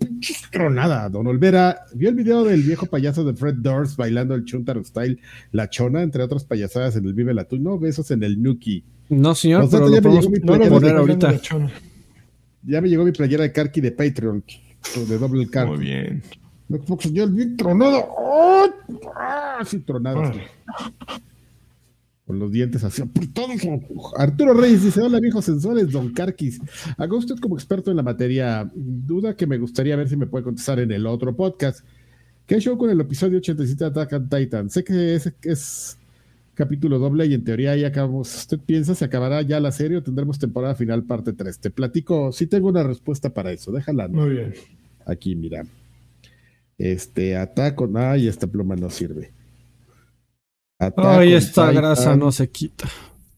tronada. 0.49 1.09
Don 1.09 1.27
Olvera, 1.27 1.81
¿vio 1.95 2.07
el 2.07 2.15
video 2.15 2.45
del 2.45 2.63
viejo 2.63 2.85
payaso 2.85 3.25
de 3.25 3.33
Fred 3.33 3.55
Doors 3.55 3.97
bailando 3.97 4.35
el 4.35 4.45
Chuntaro 4.45 4.81
Style, 4.85 5.19
la 5.51 5.69
chona, 5.69 6.01
entre 6.01 6.23
otras 6.23 6.45
payasadas 6.45 6.95
en 6.95 7.07
el 7.07 7.13
Vive 7.13 7.33
la 7.33 7.45
No, 7.59 7.77
besos 7.77 8.09
en 8.11 8.23
el 8.23 8.41
Nuki. 8.41 8.85
No, 9.09 9.35
señor, 9.35 9.67
pero 9.69 9.89
lo 9.89 10.01
podemos, 10.01 10.27
poner 10.69 10.95
ahorita. 10.95 11.41
Ya 12.63 12.81
me 12.81 12.89
llegó 12.89 13.05
mi 13.05 13.11
playera 13.11 13.43
de 13.43 13.51
Karki 13.51 13.81
de 13.81 13.91
Patreon, 13.91 14.43
de 15.07 15.17
doble 15.17 15.47
Karki. 15.49 15.71
Muy 15.71 15.79
bien. 15.79 16.23
Xbox 16.69 17.11
ya 17.13 17.25
bien 17.25 17.55
tronado. 17.55 18.09
¡Ah! 19.15 19.59
Sí, 19.65 19.79
tronado. 19.79 20.31
Con 22.25 22.39
los 22.39 22.51
dientes 22.51 22.83
así 22.83 23.01
Arturo 24.17 24.53
Reyes 24.53 24.83
dice: 24.83 25.01
Hola, 25.01 25.19
viejos 25.19 25.45
sensores, 25.45 25.89
don 25.91 26.13
Karkis. 26.13 26.59
Haga 26.97 27.15
usted 27.15 27.35
como 27.37 27.55
experto 27.55 27.89
en 27.89 27.97
la 27.97 28.03
materia. 28.03 28.69
Duda 28.75 29.35
que 29.35 29.47
me 29.47 29.57
gustaría 29.57 29.95
ver 29.95 30.09
si 30.09 30.17
me 30.17 30.27
puede 30.27 30.43
contestar 30.43 30.79
en 30.79 30.91
el 30.91 31.07
otro 31.07 31.35
podcast. 31.35 31.85
¿Qué 32.45 32.59
show 32.59 32.77
con 32.77 32.89
el 32.89 32.99
episodio 32.99 33.37
87 33.37 33.83
de 33.83 33.89
Attack 33.89 34.13
on 34.13 34.29
Titan? 34.29 34.69
Sé 34.69 34.83
que 34.83 35.15
es, 35.15 35.33
es 35.41 35.97
capítulo 36.57 36.97
doble 36.97 37.27
y 37.27 37.35
en 37.35 37.43
teoría 37.43 37.75
ya 37.75 37.87
acabamos. 37.87 38.35
¿Usted 38.35 38.59
piensa 38.59 38.95
se 38.95 39.05
acabará 39.05 39.41
ya 39.43 39.59
la 39.59 39.71
serie 39.71 39.97
o 39.97 40.03
tendremos 40.03 40.39
temporada 40.39 40.75
final 40.75 41.03
parte 41.03 41.31
3? 41.31 41.59
Te 41.59 41.69
platico, 41.69 42.31
sí 42.31 42.47
tengo 42.47 42.67
una 42.67 42.83
respuesta 42.83 43.33
para 43.33 43.51
eso, 43.51 43.71
déjala. 43.71 44.07
Muy 44.07 44.31
bien. 44.31 44.53
Aquí, 45.05 45.35
mira. 45.35 45.63
Este, 46.77 47.37
ataco, 47.37 47.89
ay, 47.95 48.27
esta 48.27 48.47
pluma 48.47 48.75
no 48.75 48.89
sirve. 48.89 49.31
Ay, 50.79 51.33
esta 51.33 51.71
grasa 51.71 52.15
no 52.15 52.31
se 52.31 52.49
quita. 52.49 52.87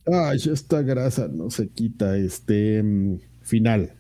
Ay, 0.06 0.40
esta 0.52 0.82
grasa 0.82 1.28
no 1.28 1.50
se 1.50 1.70
quita. 1.70 2.18
Este 2.18 2.82
mm, 2.82 3.20
final. 3.42 3.94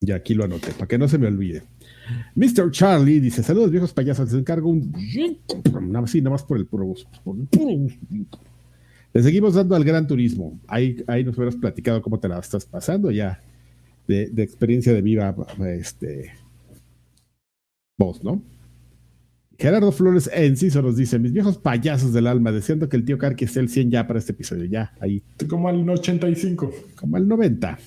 Ya 0.00 0.16
aquí 0.16 0.34
lo 0.34 0.44
anoté, 0.44 0.72
para 0.72 0.86
que 0.86 0.98
no 0.98 1.08
se 1.08 1.18
me 1.18 1.28
olvide. 1.28 1.62
Mr. 2.34 2.70
Charlie 2.70 3.20
dice: 3.20 3.42
Saludos, 3.42 3.70
viejos 3.70 3.92
payasos. 3.92 4.30
Les 4.30 4.40
encargo 4.40 4.68
un. 4.68 4.92
Más, 5.80 6.14
nada 6.14 6.30
más 6.30 6.42
por 6.42 6.58
el 6.58 6.66
puro. 6.66 6.94
Le 9.12 9.22
seguimos 9.22 9.54
dando 9.54 9.76
al 9.76 9.84
gran 9.84 10.06
turismo. 10.06 10.58
Ahí, 10.66 11.02
ahí 11.06 11.24
nos 11.24 11.36
hubieras 11.36 11.56
platicado 11.56 12.02
cómo 12.02 12.18
te 12.18 12.28
la 12.28 12.38
estás 12.38 12.66
pasando 12.66 13.10
ya. 13.10 13.40
De, 14.06 14.28
de 14.28 14.42
experiencia 14.42 14.92
de 14.92 15.00
viva 15.00 15.34
este 15.66 16.32
voz, 17.96 18.22
¿no? 18.22 18.42
Gerardo 19.58 19.92
Flores 19.92 20.28
Enciso 20.32 20.82
nos 20.82 20.96
dice: 20.96 21.18
Mis 21.18 21.32
viejos 21.32 21.58
payasos 21.58 22.12
del 22.12 22.26
alma, 22.26 22.52
deseando 22.52 22.88
que 22.88 22.96
el 22.96 23.04
tío 23.04 23.18
Karki 23.18 23.44
esté 23.44 23.60
el 23.60 23.68
100 23.68 23.90
ya 23.90 24.06
para 24.06 24.18
este 24.18 24.32
episodio. 24.32 24.64
Ya, 24.64 24.92
ahí. 25.00 25.22
Como 25.48 25.68
al 25.68 25.88
85. 25.88 26.72
Como 26.96 27.16
al 27.16 27.28
90. 27.28 27.78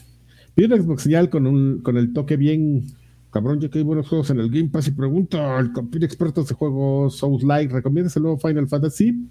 Pide 0.55 0.67
una 0.67 0.77
Xbox 0.77 1.03
señal 1.03 1.29
con, 1.29 1.45
un, 1.45 1.81
con 1.81 1.97
el 1.97 2.13
toque 2.13 2.35
bien 2.35 2.85
cabrón, 3.31 3.59
ya 3.59 3.69
que 3.69 3.79
hay 3.79 3.83
buenos 3.83 4.07
juegos 4.07 4.29
en 4.29 4.39
el 4.39 4.49
Game 4.49 4.69
Pass 4.69 4.87
y 4.87 4.91
pregunta 4.91 5.57
al 5.57 5.73
campeón 5.73 6.03
experto 6.03 6.43
de 6.43 6.53
juegos 6.53 7.17
Souls 7.17 7.43
Like, 7.43 7.73
¿recomiendas 7.73 8.15
el 8.15 8.23
nuevo 8.23 8.37
Final 8.37 8.67
Fantasy? 8.67 9.27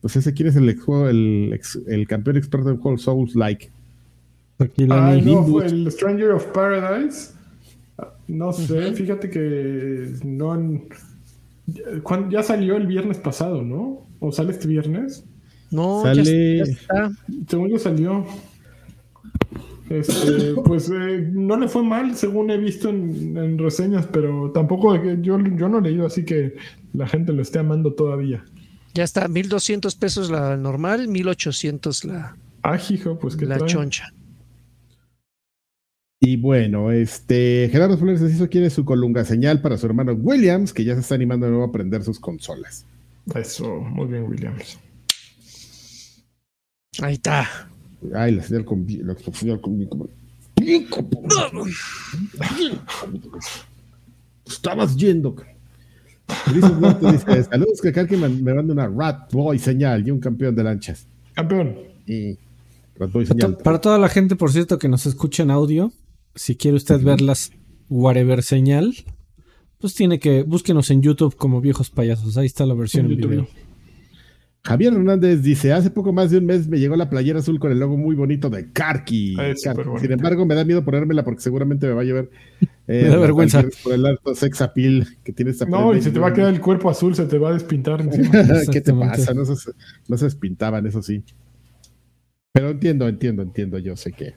Pues 0.00 0.16
ese 0.16 0.32
quién 0.32 0.48
es 0.48 0.56
el, 0.56 0.78
juego, 0.78 1.08
el, 1.08 1.52
ex, 1.52 1.78
el 1.86 2.06
campeón 2.06 2.36
experto 2.36 2.70
en 2.70 2.78
juegos 2.78 3.02
Souls 3.02 3.34
Like. 3.34 3.70
Aquí 4.58 4.86
la 4.86 5.08
ah, 5.08 5.16
no, 5.16 5.44
fue 5.44 5.66
el 5.66 5.90
Stranger 5.90 6.32
of 6.32 6.46
Paradise. 6.46 7.32
No 8.28 8.52
sé, 8.52 8.92
fíjate 8.92 9.30
que 9.30 10.12
no 10.24 10.52
han... 10.52 10.84
Ya 12.30 12.42
salió 12.42 12.76
el 12.76 12.86
viernes 12.86 13.18
pasado, 13.18 13.62
¿no? 13.62 14.06
¿O 14.18 14.32
sale 14.32 14.52
este 14.52 14.68
viernes? 14.68 15.24
No, 15.70 16.02
sale... 16.02 16.58
ya 16.58 16.62
está. 16.64 17.12
Según 17.48 17.68
yo 17.70 17.78
salió. 17.78 18.26
Este, 19.90 20.54
pues 20.64 20.88
eh, 20.88 21.28
no 21.32 21.56
le 21.56 21.68
fue 21.68 21.82
mal, 21.82 22.16
según 22.16 22.50
he 22.50 22.56
visto 22.56 22.88
en, 22.88 23.36
en 23.36 23.58
reseñas, 23.58 24.06
pero 24.06 24.52
tampoco 24.52 24.94
yo, 24.96 25.38
yo 25.38 25.68
no 25.68 25.78
he 25.78 25.82
leído, 25.82 26.06
así 26.06 26.24
que 26.24 26.54
la 26.92 27.08
gente 27.08 27.32
lo 27.32 27.42
esté 27.42 27.58
amando 27.58 27.92
todavía. 27.92 28.44
Ya 28.94 29.02
está, 29.02 29.26
1200 29.28 29.94
pesos 29.96 30.30
la 30.30 30.56
normal, 30.56 31.08
1800 31.08 32.04
la. 32.04 32.36
Ah, 32.62 32.78
hijo, 32.88 33.18
pues 33.18 33.36
que 33.36 33.46
La 33.46 33.58
trae? 33.58 33.68
choncha. 33.68 34.08
Y 36.22 36.36
bueno, 36.36 36.92
este 36.92 37.68
Gerardo 37.72 37.96
Flores 37.96 38.20
hizo 38.20 38.48
quiere 38.48 38.70
su 38.70 38.84
colunga 38.84 39.24
señal 39.24 39.60
para 39.62 39.76
su 39.78 39.86
hermano 39.86 40.12
Williams, 40.12 40.72
que 40.72 40.84
ya 40.84 40.94
se 40.94 41.00
está 41.00 41.14
animando 41.16 41.46
de 41.46 41.50
nuevo 41.52 41.64
a 41.64 41.68
aprender 41.68 42.02
sus 42.04 42.20
consolas. 42.20 42.84
Eso, 43.34 43.80
muy 43.80 44.06
bien, 44.06 44.24
Williams. 44.24 44.78
Ahí 47.00 47.14
está. 47.14 47.69
Ay, 48.14 48.34
la 48.34 48.42
señal 48.42 48.64
con 48.64 48.86
la 48.88 49.14
señal 49.32 49.60
con 49.60 49.88
Estabas 54.46 54.96
yendo. 54.96 55.36
dice, 56.52 57.44
saludos 57.44 57.80
que 57.80 57.92
Karki 57.92 58.16
me 58.16 58.28
manda 58.28 58.72
una 58.72 58.88
Rat 58.88 59.32
Boy 59.32 59.58
señal 59.58 60.06
y 60.06 60.10
un 60.10 60.20
campeón 60.20 60.54
de 60.54 60.64
lanchas. 60.64 61.06
Campeón. 61.34 61.76
Y 62.06 62.38
Rat 62.96 63.12
Boy 63.12 63.26
señal. 63.26 63.58
Para 63.58 63.80
toda 63.80 63.98
la 63.98 64.08
gente, 64.08 64.36
por 64.36 64.50
cierto, 64.50 64.78
que 64.78 64.88
nos 64.88 65.06
escucha 65.06 65.42
en 65.42 65.50
audio, 65.50 65.92
si 66.34 66.56
quiere 66.56 66.76
usted 66.76 67.02
ver 67.02 67.20
las 67.20 67.52
whatever 67.88 68.42
señal, 68.42 68.94
pues 69.78 69.94
tiene 69.94 70.18
que 70.18 70.42
búsquenos 70.42 70.90
en 70.90 71.02
YouTube 71.02 71.36
como 71.36 71.60
viejos 71.60 71.90
payasos. 71.90 72.36
Ahí 72.36 72.46
está 72.46 72.66
la 72.66 72.74
versión 72.74 73.06
en, 73.06 73.12
en 73.12 73.18
video. 73.18 73.48
Javier 74.62 74.92
Hernández 74.92 75.42
dice, 75.42 75.72
hace 75.72 75.90
poco 75.90 76.12
más 76.12 76.30
de 76.30 76.38
un 76.38 76.44
mes 76.44 76.68
me 76.68 76.78
llegó 76.78 76.94
la 76.94 77.08
playera 77.08 77.38
azul 77.38 77.58
con 77.58 77.72
el 77.72 77.78
logo 77.78 77.96
muy 77.96 78.14
bonito 78.14 78.50
de 78.50 78.70
Karki. 78.72 79.36
Sin 79.56 80.12
embargo, 80.12 80.44
me 80.44 80.54
da 80.54 80.64
miedo 80.64 80.84
ponérmela 80.84 81.24
porque 81.24 81.40
seguramente 81.40 81.86
me 81.86 81.94
va 81.94 82.02
a 82.02 82.04
llevar 82.04 82.28
eh, 82.86 83.04
me 83.04 83.08
da 83.08 83.16
vergüenza. 83.18 83.64
Por 83.82 83.94
el 83.94 84.04
alto 84.04 84.34
sex 84.34 84.60
appeal 84.60 85.06
que 85.24 85.32
tiene 85.32 85.52
esta 85.52 85.64
No, 85.64 85.94
y 85.94 86.02
se 86.02 86.10
te 86.10 86.18
va 86.18 86.28
a 86.28 86.32
quedar 86.34 86.52
el 86.52 86.60
cuerpo 86.60 86.90
azul, 86.90 87.14
se 87.14 87.24
te 87.24 87.38
va 87.38 87.50
a 87.50 87.52
despintar 87.54 88.00
encima. 88.02 88.30
¿Qué 88.70 88.80
te 88.80 88.92
pasa? 88.92 89.32
No 89.32 89.44
se, 89.44 89.70
no 90.08 90.18
se 90.18 90.24
despintaban, 90.26 90.86
eso 90.86 91.00
sí. 91.00 91.24
Pero 92.52 92.70
entiendo, 92.70 93.08
entiendo, 93.08 93.42
entiendo, 93.42 93.78
yo 93.78 93.96
sé 93.96 94.12
que. 94.12 94.34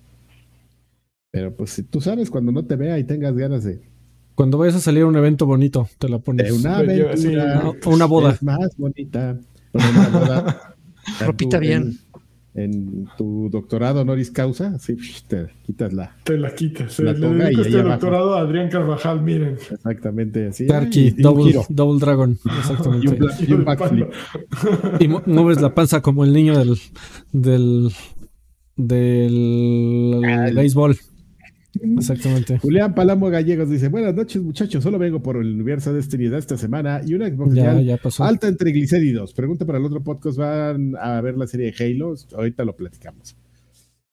Pero 1.32 1.56
pues 1.56 1.72
si 1.72 1.84
tú 1.84 2.00
sabes, 2.00 2.30
cuando 2.30 2.52
no 2.52 2.64
te 2.64 2.76
vea 2.76 3.00
y 3.00 3.06
tengas 3.06 3.36
ganas 3.36 3.64
de... 3.64 3.82
Cuando 4.36 4.60
vayas 4.60 4.76
a 4.76 4.80
salir 4.80 5.02
a 5.02 5.08
un 5.08 5.16
evento 5.16 5.48
bonito, 5.48 5.90
te 5.98 6.08
la 6.08 6.20
pones. 6.20 6.45
De 6.45 6.54
una 6.54 6.78
aventura. 6.78 7.18
Sí, 7.18 7.36
una 7.88 8.06
boda. 8.06 8.32
Es 8.34 8.44
más 8.44 8.78
bonita. 8.78 9.40
Una 9.74 10.10
boda. 10.10 10.76
Ropita 11.26 11.60
bien. 11.60 11.98
En, 12.56 12.72
en, 12.74 13.10
tu 13.18 13.50
doctorado 13.50 14.02
honoris 14.02 14.30
causa, 14.32 14.78
sí, 14.80 14.95
te 15.28 15.48
quitas 15.66 15.91
la. 15.91 16.16
Te 16.24 16.38
la 16.38 16.54
quitas. 16.54 17.00
La 17.00 17.14
le 17.14 17.28
dedico 17.28 17.62
este 17.62 17.82
doctorado 17.82 18.36
a 18.36 18.41
Adrián 18.41 18.70
Carvajal, 18.70 19.22
miren. 19.22 19.58
Exactamente, 19.72 20.48
así. 20.48 20.66
Darky, 20.66 21.12
double, 21.12 21.62
double 21.70 22.00
Dragon. 22.00 22.38
Exactamente. 22.60 23.08
y 23.08 23.10
un, 23.10 23.50
y 23.50 23.54
un 23.54 23.66
backflip. 23.66 24.08
y 25.00 25.08
mueves 25.08 25.62
la 25.62 25.74
panza 25.74 26.02
como 26.02 26.24
el 26.24 26.34
niño 26.34 26.58
del. 26.58 26.78
del. 27.32 27.91
del. 28.76 30.22
del 30.22 30.56
béisbol. 30.56 30.98
Exactamente. 31.82 32.60
Julián 32.60 32.94
Palamo 32.94 33.30
Gallegos 33.30 33.70
dice: 33.70 33.90
Buenas 33.90 34.14
noches, 34.14 34.41
muchachos. 34.41 34.84
Solo 34.84 35.00
vengo 35.00 35.22
por 35.22 35.38
el 35.38 35.54
universo 35.54 35.94
de 35.94 36.02
Trinidad 36.04 36.40
esta 36.40 36.58
semana 36.58 37.02
y 37.06 37.14
una 37.16 37.28
Xbox 37.28 37.56
ya, 37.56 37.80
ya 37.82 37.98
pasó. 37.98 38.24
alta 38.24 38.48
en 38.48 38.58
triglicéridos. 38.58 39.34
Pregunta 39.34 39.66
para 39.66 39.80
el 39.80 39.86
otro 39.86 40.04
podcast: 40.04 40.38
¿van 40.38 40.95
a 41.00 41.20
ver 41.22 41.38
la 41.38 41.48
serie 41.48 41.72
de 41.72 41.84
Halo? 41.84 42.14
Ahorita 42.36 42.64
lo 42.64 42.76
platicamos. 42.76 43.36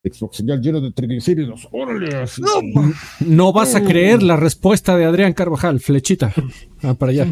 Xbox 0.03 0.39
señal 0.39 0.63
lleno 0.63 0.81
de 0.81 0.93
triglicéridos. 0.93 1.69
¡Órale! 1.73 2.09
No, 2.39 2.93
no 3.27 3.53
vas 3.53 3.75
a 3.75 3.85
creer 3.85 4.23
la 4.23 4.37
respuesta 4.37 4.97
de 4.97 5.05
Adrián 5.05 5.35
Carvajal. 5.35 5.81
Flechita. 5.81 6.33
Ah, 6.83 6.95
para 6.95 7.13
allá. 7.13 7.27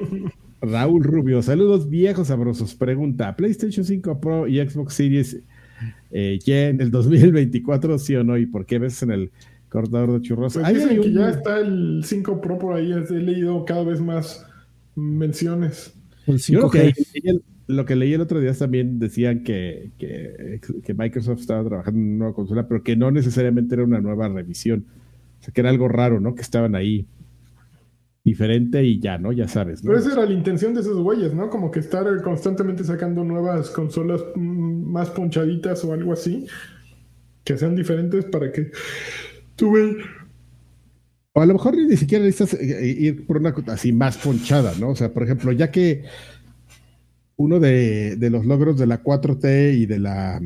Raúl 0.62 1.04
Rubio, 1.04 1.40
saludos 1.42 1.88
viejos 1.88 2.26
sabrosos. 2.26 2.74
Pregunta: 2.74 3.36
¿PlayStation 3.36 3.84
5 3.84 4.20
Pro 4.20 4.48
y 4.48 4.58
Xbox 4.58 4.94
Series 4.94 5.40
eh, 6.10 6.38
ya 6.44 6.68
en 6.68 6.80
el 6.80 6.90
2024, 6.90 7.98
sí 7.98 8.16
o 8.16 8.24
no? 8.24 8.36
¿Y 8.36 8.46
por 8.46 8.66
qué 8.66 8.80
ves 8.80 9.02
en 9.04 9.12
el 9.12 9.30
cortador 9.70 10.12
de 10.12 10.20
churros. 10.20 10.54
Pues 10.54 10.68
dicen 10.74 10.98
un... 10.98 11.04
que 11.04 11.12
ya 11.12 11.30
está 11.30 11.58
el 11.58 12.02
5 12.04 12.40
Pro 12.40 12.58
por 12.58 12.74
ahí. 12.74 12.92
He 12.92 13.12
leído 13.14 13.64
cada 13.64 13.84
vez 13.84 14.00
más 14.00 14.46
menciones. 14.94 15.94
El 16.26 16.38
5 16.38 16.70
que 16.70 16.92
lo 17.70 17.84
que 17.84 17.94
leí 17.96 18.12
el 18.12 18.20
otro 18.20 18.40
día 18.40 18.52
también 18.52 18.98
decían 18.98 19.44
que, 19.44 19.92
que, 19.96 20.60
que, 20.82 20.94
Microsoft 20.94 21.40
estaba 21.40 21.62
trabajando 21.64 22.00
en 22.00 22.06
una 22.06 22.16
nueva 22.16 22.34
consola, 22.34 22.66
pero 22.66 22.82
que 22.82 22.96
no 22.96 23.12
necesariamente 23.12 23.76
era 23.76 23.84
una 23.84 24.00
nueva 24.00 24.28
revisión. 24.28 24.86
O 25.38 25.42
sea, 25.42 25.54
que 25.54 25.60
era 25.60 25.70
algo 25.70 25.88
raro, 25.88 26.20
¿no? 26.20 26.34
Que 26.34 26.42
estaban 26.42 26.74
ahí 26.74 27.06
diferente 28.24 28.82
y 28.84 29.00
ya, 29.00 29.18
¿no? 29.18 29.32
Ya 29.32 29.48
sabes. 29.48 29.82
¿no? 29.82 29.90
Pero 29.90 30.00
esa 30.00 30.12
era 30.12 30.26
la 30.26 30.32
intención 30.32 30.74
de 30.74 30.80
esos 30.80 30.98
güeyes, 30.98 31.32
¿no? 31.32 31.48
Como 31.48 31.70
que 31.70 31.80
estar 31.80 32.04
constantemente 32.22 32.84
sacando 32.84 33.24
nuevas 33.24 33.70
consolas 33.70 34.22
más 34.34 35.10
ponchaditas 35.10 35.84
o 35.84 35.92
algo 35.92 36.12
así, 36.12 36.46
que 37.44 37.56
sean 37.56 37.76
diferentes 37.76 38.24
para 38.24 38.52
que 38.52 38.72
tuve. 39.60 39.96
O 41.32 41.40
a 41.40 41.46
lo 41.46 41.52
mejor 41.52 41.76
ni 41.76 41.96
siquiera 41.96 42.24
necesitas 42.24 42.60
ir 42.60 43.26
por 43.26 43.36
una 43.36 43.54
así 43.68 43.92
más 43.92 44.16
ponchada, 44.16 44.72
¿no? 44.80 44.88
O 44.88 44.96
sea, 44.96 45.12
por 45.12 45.22
ejemplo, 45.22 45.52
ya 45.52 45.70
que 45.70 46.04
uno 47.36 47.60
de, 47.60 48.16
de 48.16 48.30
los 48.30 48.46
logros 48.46 48.78
de 48.78 48.86
la 48.86 49.02
4T 49.02 49.76
y 49.76 49.86
de 49.86 49.98
la 49.98 50.40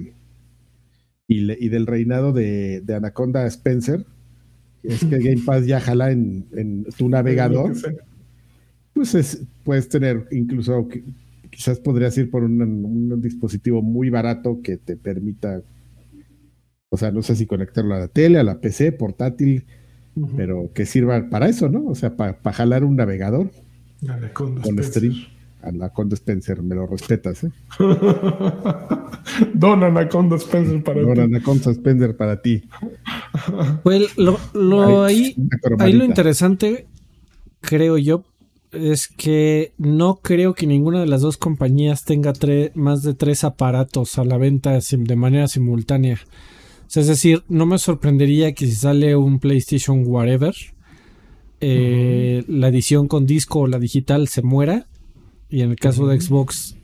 y, 1.27 1.41
le, 1.41 1.57
y 1.59 1.69
del 1.69 1.87
reinado 1.87 2.33
de, 2.33 2.83
de, 2.83 2.95
Anaconda 2.95 3.47
Spencer 3.47 4.05
es 4.83 5.03
que 5.05 5.19
Game 5.19 5.43
Pass 5.47 5.65
ya 5.65 5.81
jala 5.81 6.11
en, 6.11 6.45
en 6.53 6.85
tu 6.99 7.09
navegador. 7.09 7.73
Pues 8.93 9.15
es, 9.15 9.43
puedes 9.63 9.89
tener 9.89 10.29
incluso 10.33 10.87
quizás 11.51 11.79
podrías 11.79 12.19
ir 12.19 12.31
por 12.31 12.45
un, 12.45 12.61
un 12.61 13.23
dispositivo 13.23 13.81
muy 13.81 14.11
barato 14.11 14.61
que 14.63 14.77
te 14.77 14.97
permita 14.97 15.63
o 16.95 16.97
sea, 16.97 17.11
no 17.11 17.23
sé 17.23 17.37
si 17.37 17.47
conectarlo 17.47 17.95
a 17.95 17.99
la 17.99 18.09
tele, 18.09 18.39
a 18.39 18.45
la 18.45 18.61
PC, 18.61 18.93
portátil, 18.93 19.65
uh 20.17 20.21
-huh. 20.21 20.33
pero 20.37 20.71
que 20.73 20.87
sirva 20.87 21.29
para 21.29 21.49
eso, 21.49 21.69
¿no? 21.69 21.85
O 21.87 21.95
sea, 21.95 22.17
para 22.17 22.39
pa 22.39 22.53
jalar 22.53 22.85
un 22.85 22.97
navegador 22.97 23.51
Anaconda 24.09 24.63
con 24.63 24.79
Spencer. 24.79 24.85
stream. 24.85 25.15
Anaconda 25.63 26.15
Spencer, 26.15 26.63
me 26.63 26.75
lo 26.75 26.87
respetas, 26.87 27.45
¿eh? 27.45 27.51
Don 29.55 29.83
Anaconda 29.83 30.37
Spencer 30.37 30.83
para 30.83 31.01
Don 31.03 31.15
ti. 31.15 31.21
Anaconda 31.21 31.71
Spencer 31.71 32.17
para 32.17 32.41
ti. 32.43 32.63
Pues 33.83 34.17
lo, 34.17 34.39
lo 34.53 35.05
ahí, 35.05 35.35
ahí 35.79 35.95
lo 35.95 36.05
interesante, 36.05 36.87
creo 37.61 37.99
yo, 37.99 38.25
es 38.75 39.09
que 39.09 39.73
no 39.79 40.17
creo 40.23 40.55
que 40.55 40.67
ninguna 40.67 41.01
de 41.01 41.07
las 41.07 41.23
dos 41.23 41.37
compañías 41.37 42.05
tenga 42.05 42.33
más 42.75 43.03
de 43.03 43.15
tres 43.15 43.45
aparatos 43.45 44.19
a 44.19 44.25
la 44.25 44.37
venta 44.37 44.79
de 44.79 45.17
manera 45.17 45.49
simultánea. 45.49 46.19
O 46.87 46.91
sea, 46.95 47.01
es 47.03 47.09
decir, 47.09 47.43
no 47.49 47.67
me 47.67 47.79
sorprendería 47.79 48.53
que 48.55 48.67
si 48.67 48.73
sale 48.75 49.17
un 49.17 49.39
PlayStation 49.41 50.03
whatever, 50.07 50.55
eh, 51.61 52.43
uh 52.47 52.51
-huh. 52.51 52.59
la 52.59 52.69
edición 52.69 53.09
con 53.09 53.27
disco 53.27 53.61
o 53.61 53.67
la 53.67 53.79
digital 53.79 54.29
se 54.29 54.43
muera. 54.43 54.87
Y 55.49 55.63
en 55.63 55.71
el 55.71 55.77
caso 55.77 56.03
uh 56.03 56.07
-huh. 56.07 56.11
de 56.13 56.21
Xbox, 56.21 56.77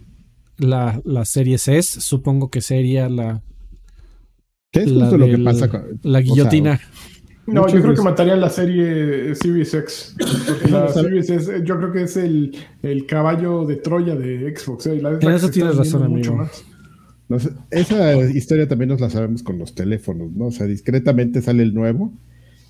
la, 0.58 1.00
la 1.04 1.24
serie 1.24 1.56
S, 1.56 2.00
supongo 2.00 2.50
que 2.50 2.60
sería 2.60 3.08
la, 3.08 3.42
¿Qué 4.72 4.80
es 4.80 4.90
la 4.90 5.06
justo 5.06 5.18
lo 5.18 5.26
que 5.26 5.38
pasa 5.38 5.68
con 5.68 5.80
la 6.02 6.18
o 6.18 6.22
sea, 6.22 6.32
guillotina. 6.32 6.80
No, 7.46 7.62
Muchas 7.62 7.74
yo 7.74 7.82
creo 7.82 7.94
que 7.94 8.02
matarían 8.02 8.40
la 8.40 8.50
serie 8.50 9.34
Series 9.34 9.74
X. 9.74 10.14
Porque 10.46 10.68
la 10.70 10.88
Series 10.88 11.30
S, 11.30 11.62
yo 11.64 11.78
creo 11.78 11.92
que 11.92 12.02
es 12.02 12.16
el, 12.16 12.54
el 12.82 13.06
caballo 13.06 13.64
de 13.64 13.76
Troya 13.76 14.14
de 14.14 14.54
Xbox. 14.56 14.86
¿eh? 14.86 15.00
La- 15.02 15.18
En 15.20 15.30
eso 15.30 15.50
tienes 15.50 15.74
razón, 15.76 16.02
amigo. 16.04 16.18
mucho 16.18 16.34
más. 16.36 16.64
No 17.30 17.38
sé, 17.38 17.50
esa 17.70 18.20
historia 18.30 18.66
también 18.68 18.88
nos 18.90 19.00
la 19.00 19.08
sabemos 19.08 19.42
con 19.42 19.56
los 19.58 19.74
teléfonos, 19.74 20.32
¿no? 20.32 20.46
O 20.46 20.50
sea, 20.52 20.66
discretamente 20.66 21.40
sale 21.40 21.62
el 21.62 21.72
nuevo 21.72 22.12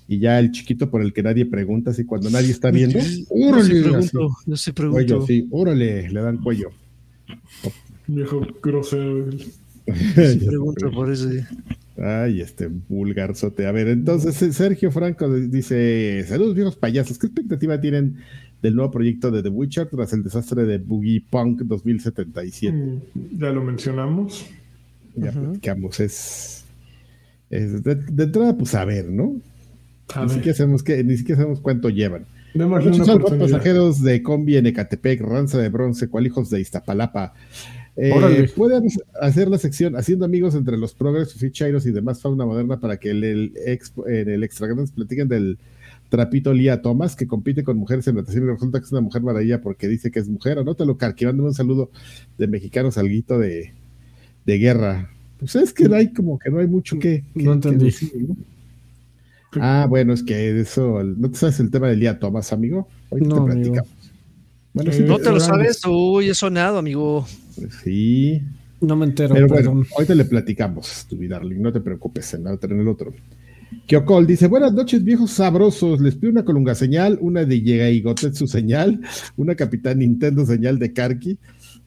y 0.07 0.19
ya 0.19 0.37
el 0.39 0.51
chiquito 0.51 0.89
por 0.91 1.01
el 1.01 1.13
que 1.13 1.23
nadie 1.23 1.45
pregunta, 1.47 1.91
así 1.91 2.05
cuando 2.05 2.29
nadie 2.29 2.51
está 2.51 2.69
viendo, 2.71 2.99
Yo 2.99 3.03
sí 3.05 3.25
¡órale! 3.29 3.81
pregunto, 3.81 4.29
yo 4.45 4.55
sí 4.55 4.71
cuello, 4.71 4.91
pregunto. 4.93 5.25
sí, 5.27 5.47
órale, 5.51 6.09
le 6.09 6.21
dan 6.21 6.37
cuello. 6.37 6.69
Viejo 8.07 8.45
grosero. 8.61 9.31
Sí 9.31 10.45
pregunto 10.45 10.91
por 10.91 11.11
eso. 11.11 11.27
Ay, 11.97 12.41
este 12.41 12.67
vulgarzote. 12.87 13.65
A 13.65 13.71
ver, 13.71 13.87
entonces 13.87 14.39
eh, 14.41 14.53
Sergio 14.53 14.91
Franco 14.91 15.31
dice: 15.33 16.23
Saludos, 16.27 16.55
viejos 16.55 16.75
payasos. 16.75 17.17
¿Qué 17.17 17.27
expectativa 17.27 17.81
tienen 17.81 18.17
del 18.61 18.75
nuevo 18.75 18.91
proyecto 18.91 19.31
de 19.31 19.41
The 19.43 19.49
Witcher 19.49 19.87
tras 19.87 20.13
el 20.13 20.23
desastre 20.23 20.63
de 20.65 20.77
Boogie 20.77 21.23
Punk 21.29 21.61
2077? 21.61 22.75
Mm, 22.75 22.99
Ya 23.39 23.49
lo 23.49 23.63
mencionamos. 23.63 24.45
Ya 25.15 25.29
Ujú. 25.31 25.39
platicamos, 25.41 25.99
es. 25.99 26.65
es 27.49 27.83
de, 27.83 27.95
de 27.95 28.23
entrada, 28.23 28.55
pues 28.57 28.73
a 28.75 28.85
ver, 28.85 29.09
¿no? 29.09 29.35
A 30.13 30.21
Ni 30.21 30.27
ver, 30.27 30.35
siquiera, 30.35 30.57
sabemos 30.57 30.83
qué, 30.83 31.03
ni 31.03 31.17
siquiera 31.17 31.41
sabemos 31.41 31.59
cuánto 31.61 31.89
llevan. 31.89 32.25
Muchos 32.53 33.07
oportunidad. 33.07 33.49
pasajeros 33.49 34.01
de 34.03 34.21
combi 34.21 34.57
en 34.57 34.65
Ecatepec, 34.65 35.21
Ranza 35.21 35.57
de 35.57 35.69
Bronce, 35.69 36.09
cual 36.09 36.27
hijos 36.27 36.49
de 36.49 36.59
Iztapalapa. 36.59 37.33
Eh, 37.95 38.11
Órale. 38.13 38.47
Pueden 38.49 38.83
hacer 39.21 39.47
la 39.49 39.57
sección 39.57 39.95
haciendo 39.95 40.25
amigos 40.25 40.55
entre 40.55 40.77
los 40.77 40.93
progres, 40.93 41.33
fichairos 41.33 41.85
y 41.85 41.91
demás 41.91 42.21
fauna 42.21 42.45
moderna 42.45 42.79
para 42.79 42.97
que 42.97 43.11
el, 43.11 43.23
el 43.23 43.53
expo- 43.67 44.07
en 44.09 44.29
el 44.29 44.43
extra 44.43 44.67
grandes 44.67 44.91
platiquen 44.91 45.27
del 45.27 45.57
trapito 46.11 46.53
Lía 46.53 46.81
Thomas, 46.81 47.15
que 47.15 47.25
compite 47.25 47.63
con 47.63 47.77
mujeres 47.77 48.05
en 48.07 48.15
natación 48.17 48.43
y 48.43 48.47
resulta 48.51 48.79
que 48.79 48.85
es 48.85 48.91
una 48.91 48.99
mujer 49.01 49.23
maravilla 49.23 49.61
porque 49.61 49.87
dice 49.87 50.11
que 50.11 50.19
es 50.19 50.27
mujer. 50.27 50.59
Anótalo, 50.59 50.97
Carqui, 50.97 51.25
mándame 51.25 51.47
un 51.49 51.55
saludo 51.55 51.89
de 52.37 52.47
mexicanos 52.47 52.97
alguito 52.97 53.39
de, 53.39 53.73
de 54.45 54.57
guerra. 54.59 55.09
Pues 55.39 55.55
es 55.55 55.73
que 55.73 55.85
hay 55.95 56.11
como 56.13 56.37
que 56.37 56.51
no 56.51 56.59
hay 56.59 56.67
mucho 56.67 56.99
que, 56.99 57.23
que- 57.33 57.43
No 57.43 57.53
entendí. 57.53 57.79
que 57.79 57.85
decir, 57.85 58.11
¿no? 58.27 58.35
Ah, 59.53 59.85
bueno, 59.89 60.13
es 60.13 60.21
que 60.23 60.59
eso, 60.61 61.01
¿no 61.03 61.31
te 61.31 61.37
sabes 61.37 61.59
el 61.59 61.71
tema 61.71 61.87
del 61.87 61.99
Lía 61.99 62.19
Thomas, 62.19 62.53
amigo? 62.53 62.87
Hoy 63.09 63.21
No, 63.21 63.45
te 63.45 63.51
amigo. 63.53 63.73
platicamos. 63.73 64.11
Bueno, 64.73 64.91
sí, 64.91 65.01
Eh, 65.01 65.05
No 65.05 65.17
te 65.17 65.31
lo 65.31 65.39
sabes, 65.39 65.81
uy, 65.87 66.29
he 66.29 66.33
sonado, 66.35 66.77
amigo. 66.77 67.25
sí, 67.83 68.41
No 68.79 68.95
me 68.95 69.05
entero, 69.05 69.33
pero 69.35 69.47
perdón. 69.47 69.73
bueno, 69.79 69.87
ahorita 69.95 70.15
le 70.15 70.25
platicamos, 70.25 71.05
tu 71.09 71.17
darling, 71.27 71.61
no 71.61 71.71
te 71.73 71.81
preocupes, 71.81 72.33
en, 72.33 72.43
la 72.45 72.53
otra- 72.53 72.73
en 72.73 72.79
el 72.81 72.87
otro. 72.87 73.13
Kyokol 73.87 74.27
dice, 74.27 74.47
buenas 74.47 74.73
noches 74.73 75.03
viejos 75.03 75.31
sabrosos, 75.31 75.99
les 76.01 76.15
pido 76.15 76.31
una 76.31 76.45
colunga 76.45 76.75
señal, 76.75 77.17
una 77.21 77.45
de 77.45 77.61
Yegai 77.61 78.01
Gotetsu 78.01 78.47
señal, 78.47 79.01
una 79.37 79.55
Capitán 79.55 79.99
Nintendo 79.99 80.45
señal 80.45 80.79
de 80.79 80.93
Karki 80.93 81.37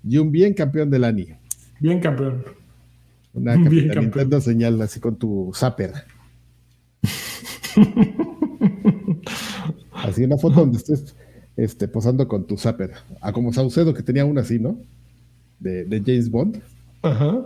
y 0.03 0.19
un 0.19 0.31
bien 0.31 0.55
campeón 0.55 0.91
del 0.91 1.05
ANI. 1.05 1.29
Bien, 1.81 2.01
campeón. 2.01 2.45
Una 3.33 3.53
Bien 3.57 3.65
Capitán 3.65 3.87
campeón. 3.89 4.05
Nintendo 4.05 4.41
señal 4.41 4.81
así 4.83 5.01
con 5.01 5.17
tu 5.17 5.51
zapper. 5.55 5.93
Así 9.93 10.23
una 10.25 10.37
foto 10.37 10.57
donde 10.61 10.77
estés 10.77 11.17
este, 11.57 11.89
posando 11.89 12.29
con 12.29 12.47
tu 12.47 12.59
zapper. 12.59 12.93
Ah, 13.21 13.33
como 13.33 13.53
Saucedo 13.53 13.95
que 13.95 14.03
tenía 14.03 14.25
una 14.25 14.43
así, 14.43 14.59
¿no? 14.59 14.79
De, 15.59 15.85
de 15.85 16.01
James 16.01 16.31
Bond. 16.31 16.61
Ajá. 17.03 17.43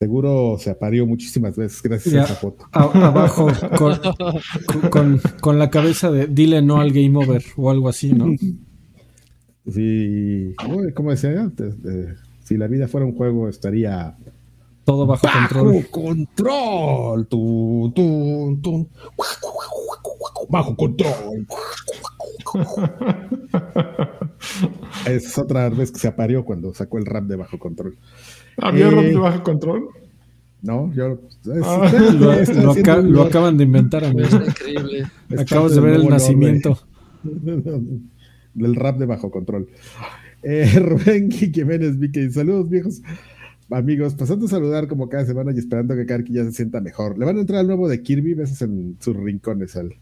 Seguro 0.00 0.56
se 0.60 0.70
aparió 0.70 1.04
muchísimas 1.06 1.56
veces 1.56 1.82
gracias 1.82 2.14
Ya. 2.14 2.20
a 2.20 2.24
esa 2.26 2.34
foto. 2.36 2.66
A- 2.70 2.84
abajo, 3.08 3.48
con, 4.90 5.20
con- 5.40 5.58
la 5.58 5.70
cabeza 5.70 6.12
de 6.12 6.28
dile 6.28 6.62
no 6.62 6.80
al 6.80 6.92
game 6.92 7.16
over 7.16 7.42
o 7.56 7.68
algo 7.70 7.88
así, 7.88 8.12
¿no? 8.12 8.26
Sí, 9.70 10.54
como 10.94 11.10
decía 11.10 11.38
antes, 11.42 11.74
eh, 11.84 12.14
si 12.42 12.56
la 12.56 12.68
vida 12.68 12.88
fuera 12.88 13.04
un 13.04 13.14
juego 13.14 13.50
estaría 13.50 14.16
Todo 14.84 15.04
bajo 15.04 15.26
control. 15.30 15.74
bajo 15.74 15.90
control. 15.90 17.26
Tu. 17.28 18.88
Bajo 20.48 20.74
control. 20.74 21.46
es 25.06 25.36
otra 25.36 25.68
vez 25.68 25.92
que 25.92 25.98
se 25.98 26.08
aparió 26.08 26.46
cuando 26.46 26.72
sacó 26.72 26.96
el 26.96 27.04
rap 27.04 27.24
de 27.24 27.36
bajo 27.36 27.58
control. 27.58 27.98
¿Había 28.58 28.88
Eh, 28.88 28.90
rap 28.90 29.04
de 29.04 29.16
bajo 29.18 29.42
control? 29.42 29.88
No, 30.62 30.92
yo. 30.94 31.20
es- 31.44 31.62
Ah. 31.64 31.90
Lo, 32.18 32.32
está 32.32 32.54
lo 32.62 32.70
haciendo 32.72 32.92
aca- 32.92 33.00
un 33.00 33.06
lo 33.06 33.12
lore. 33.18 33.28
acaban 33.28 33.56
de 33.56 33.64
inventar, 33.64 34.04
amigo. 34.04 34.26
Es 34.26 34.32
increíble. 34.48 35.06
Es 35.30 35.40
Acabas 35.40 35.74
de 35.74 35.80
ver 35.80 35.94
el 35.94 36.08
nacimiento. 36.08 36.78
del 38.54 38.74
rap 38.74 38.98
de 38.98 39.06
bajo 39.06 39.30
control. 39.30 39.68
Eh, 40.42 40.68
Rubén 40.80 41.30
Jiménez 41.30 41.98
Vicky, 41.98 42.30
saludos 42.30 42.68
viejos 42.68 43.02
amigos, 43.70 44.14
pasando 44.14 44.46
a 44.46 44.48
saludar 44.48 44.88
como 44.88 45.08
cada 45.10 45.26
semana 45.26 45.52
y 45.54 45.58
esperando 45.58 45.94
que 45.94 46.06
Karki 46.06 46.32
ya 46.32 46.44
se 46.44 46.52
sienta 46.52 46.80
mejor. 46.80 47.18
Le 47.18 47.24
van 47.26 47.36
a 47.36 47.40
entrar 47.40 47.60
al 47.60 47.66
nuevo 47.66 47.86
de 47.88 48.02
Kirby, 48.02 48.32
besos 48.34 48.62
en 48.62 48.96
sus 48.98 49.14
rincones 49.16 49.76
al, 49.76 49.92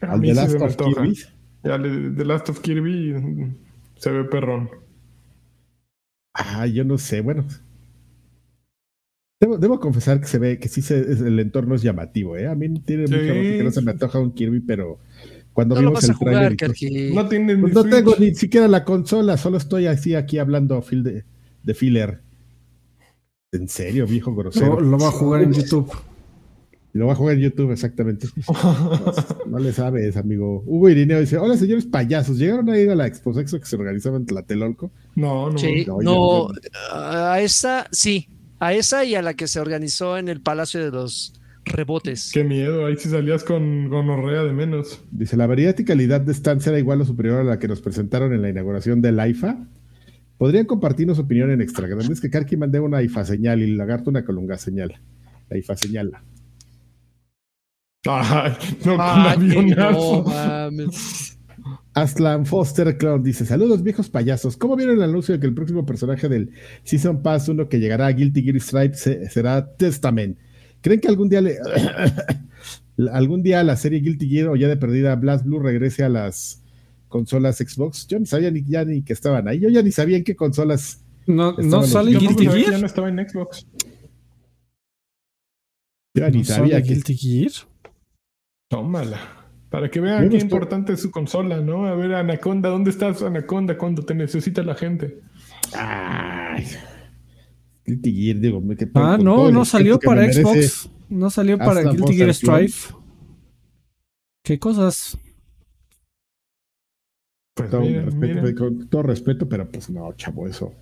A 0.00 0.12
al 0.12 0.20
mí 0.20 0.28
The 0.28 0.34
Last 0.34 0.60
of. 0.60 0.76
Kirby. 0.76 1.18
Ya, 1.64 1.78
le- 1.78 2.10
The 2.10 2.24
Last 2.24 2.48
of 2.48 2.60
Kirby 2.60 3.14
se 3.96 4.10
ve 4.10 4.24
perrón. 4.24 4.68
Ah, 6.34 6.66
yo 6.66 6.84
no 6.84 6.98
sé, 6.98 7.20
bueno. 7.20 7.44
Debo, 9.42 9.58
debo 9.58 9.80
confesar 9.80 10.20
que 10.20 10.28
se 10.28 10.38
ve 10.38 10.60
que 10.60 10.68
sí 10.68 10.82
se, 10.82 11.00
es- 11.00 11.20
el 11.20 11.36
entorno 11.40 11.74
es 11.74 11.82
llamativo, 11.82 12.36
¿eh? 12.36 12.46
A 12.46 12.54
mí 12.54 12.68
tiene 12.86 13.08
Sí. 13.08 13.12
mucho 13.14 13.24
que 13.26 13.60
no 13.64 13.70
se 13.72 13.82
me 13.82 13.90
antoja 13.90 14.20
un 14.20 14.30
Kirby, 14.32 14.60
pero 14.60 15.00
cuando 15.52 15.74
No 15.74 15.82
lo 15.82 15.88
vimos 15.88 16.04
el 16.04 16.16
trailer 16.16 16.56
jugar, 16.56 16.76
y. 16.80 17.12
No 17.12 17.28
Pues 17.60 17.74
no 17.74 17.84
tengo 17.84 18.14
ni 18.20 18.36
siquiera 18.36 18.68
la 18.68 18.84
consola, 18.84 19.36
solo 19.36 19.56
estoy 19.56 19.86
así 19.86 20.14
aquí 20.14 20.38
hablando 20.38 20.80
fil 20.80 21.02
de, 21.02 21.24
de 21.64 21.74
filler. 21.74 22.20
¿En 23.50 23.68
serio, 23.68 24.06
viejo 24.06 24.32
grosero? 24.32 24.78
Lo, 24.78 24.90
lo 24.92 24.98
va 24.98 25.08
a 25.08 25.10
jugar 25.10 25.42
en 25.42 25.52
YouTube. 25.52 25.90
Lo 26.92 27.06
va 27.08 27.14
a 27.14 27.16
jugar 27.16 27.34
en 27.34 27.40
YouTube, 27.40 27.72
exactamente. 27.72 28.28
No, 28.52 29.02
no 29.46 29.58
le 29.58 29.72
sabes, 29.72 30.16
amigo. 30.16 30.62
Hugo 30.66 30.88
Irineo 30.88 31.18
dice: 31.18 31.36
Hola, 31.36 31.56
señores 31.56 31.84
payasos. 31.86 32.38
¿Llegaron 32.38 32.70
a 32.70 32.78
ir 32.78 32.90
a 32.90 32.94
la 32.94 33.08
Expo 33.08 33.34
Sexo 33.34 33.58
que 33.58 33.66
se 33.66 33.74
organizaba 33.74 34.16
en 34.18 34.24
Tlatelolco? 34.26 34.92
No, 35.16 35.50
no. 35.50 35.58
Sí, 35.58 35.84
no, 35.84 35.98
no, 36.00 36.48
yo- 36.48 36.52
a 36.94 37.40
esa 37.40 37.88
sí, 37.90 38.28
a 38.62 38.74
esa 38.74 39.04
y 39.04 39.16
a 39.16 39.22
la 39.22 39.34
que 39.34 39.48
se 39.48 39.58
organizó 39.58 40.16
en 40.16 40.28
el 40.28 40.40
Palacio 40.40 40.84
de 40.84 40.92
los 40.92 41.32
Rebotes. 41.64 42.30
Qué 42.32 42.44
miedo. 42.44 42.86
Ahí 42.86 42.96
sí 42.96 43.08
salías 43.08 43.42
con 43.42 43.88
gonorrea 43.88 44.44
de 44.44 44.52
menos. 44.52 45.00
Dice: 45.10 45.36
La 45.36 45.48
variedad 45.48 45.76
y 45.76 45.84
calidad 45.84 46.20
de 46.20 46.30
estancia 46.30 46.70
era 46.70 46.78
igual 46.78 47.00
o 47.00 47.04
superior 47.04 47.40
a 47.40 47.44
la 47.44 47.58
que 47.58 47.66
nos 47.66 47.80
presentaron 47.80 48.32
en 48.32 48.40
la 48.40 48.50
inauguración 48.50 49.02
del 49.02 49.18
AIFA. 49.18 49.66
¿Podrían 50.38 50.66
compartirnos 50.66 51.18
opinión 51.18 51.50
en 51.50 51.60
extra 51.60 51.88
grandes? 51.88 52.20
Que 52.20 52.30
Karki 52.30 52.56
mandé 52.56 52.78
una 52.78 53.02
IFA 53.02 53.24
señal 53.24 53.60
y 53.60 53.64
el 53.64 53.76
lagarto 53.76 54.10
una 54.10 54.24
colunga 54.24 54.56
señal. 54.58 55.00
La 55.48 55.58
IFA 55.58 55.76
señal. 55.76 56.12
Ay, 58.06 58.52
no, 58.84 58.96
con 58.96 59.66
que 59.66 59.74
no 59.74 60.22
mames. 60.22 61.38
Aslan 61.94 62.46
Foster 62.46 62.96
Clown 62.96 63.22
dice: 63.22 63.44
Saludos, 63.44 63.82
viejos 63.82 64.08
payasos. 64.08 64.56
¿Cómo 64.56 64.76
vieron 64.76 64.96
el 64.96 65.02
anuncio 65.02 65.34
de 65.34 65.40
que 65.40 65.46
el 65.46 65.54
próximo 65.54 65.84
personaje 65.84 66.28
del 66.28 66.50
Season 66.84 67.22
Pass 67.22 67.48
1 67.48 67.68
que 67.68 67.80
llegará 67.80 68.06
a 68.06 68.12
Guilty 68.12 68.42
Gear 68.42 68.56
Stripe 68.60 68.94
se- 68.94 69.28
será 69.30 69.74
Testament? 69.76 70.38
¿Creen 70.80 71.00
que 71.00 71.08
algún 71.08 71.28
día 71.28 71.40
le. 71.42 71.58
algún 73.12 73.42
día 73.42 73.62
la 73.62 73.76
serie 73.76 74.00
Guilty 74.00 74.28
Gear 74.28 74.48
o 74.48 74.56
ya 74.56 74.68
de 74.68 74.76
perdida 74.76 75.14
Blast 75.16 75.44
Blue 75.44 75.58
regrese 75.60 76.02
a 76.04 76.08
las 76.08 76.62
consolas 77.08 77.58
Xbox? 77.58 78.06
Yo 78.06 78.18
no 78.18 78.26
sabía 78.26 78.50
ni, 78.50 78.64
ya 78.64 78.84
ni 78.84 79.02
que 79.02 79.12
estaban 79.12 79.46
ahí. 79.48 79.60
Yo 79.60 79.68
ya 79.68 79.82
ni 79.82 79.92
sabía 79.92 80.16
en 80.16 80.24
qué 80.24 80.34
consolas. 80.34 81.04
No, 81.26 81.52
no 81.52 81.82
sale 81.84 82.18
Guilty 82.18 82.46
Gear. 82.46 82.70
ya 82.72 82.78
no 82.78 82.86
estaba 82.86 83.08
en 83.10 83.18
Xbox. 83.28 83.66
Yo 86.14 86.24
ya 86.24 86.30
ni 86.30 86.38
¿No 86.38 86.44
sabía 86.44 86.74
sale 86.76 86.82
que. 86.86 86.94
Guilty 86.94 87.16
Gear? 87.16 87.52
Tómala. 88.68 89.41
Para 89.72 89.90
que 89.90 90.00
vean 90.00 90.28
qué 90.28 90.36
estoy- 90.36 90.42
importante 90.42 90.92
es 90.92 91.00
su 91.00 91.10
consola, 91.10 91.60
¿no? 91.62 91.86
A 91.86 91.94
ver, 91.96 92.14
Anaconda, 92.14 92.68
¿dónde 92.68 92.90
estás, 92.90 93.22
Anaconda, 93.22 93.76
cuando 93.78 94.04
te 94.04 94.14
necesita 94.14 94.62
la 94.62 94.74
gente? 94.74 95.20
Ay, 95.74 96.66
Guilty 97.86 98.14
Gear, 98.14 98.38
digo. 98.38 98.62
que- 98.76 98.88
Ah, 98.94 99.18
no, 99.20 99.50
no 99.50 99.64
salió 99.64 99.98
para 99.98 100.30
Xbox. 100.30 100.90
No 101.08 101.30
salió 101.30 101.56
para 101.58 101.82
Guilty 101.82 102.14
Gear. 102.14 102.34
Strife. 102.34 102.94
¿Qué 104.44 104.58
cosas? 104.58 105.16
Pues 107.54 107.70
Todo, 107.70 107.80
miren, 107.82 108.04
respeto, 108.06 108.40
miren. 108.42 108.56
con 108.56 108.88
todo 108.88 109.02
respeto, 109.02 109.48
pero 109.48 109.68
pues 109.70 109.88
no, 109.90 110.12
chavo, 110.14 110.46
eso. 110.46 110.74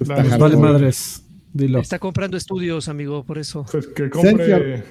Vale, 0.00 0.56
madres. 0.56 1.24
Dilo. 1.52 1.80
Está 1.80 1.98
comprando 1.98 2.36
estudios, 2.36 2.88
amigo, 2.88 3.24
por 3.24 3.38
eso. 3.38 3.64
Pues 3.70 3.86
que 3.88 4.10
compre. 4.10 4.46
Sergio. 4.46 4.84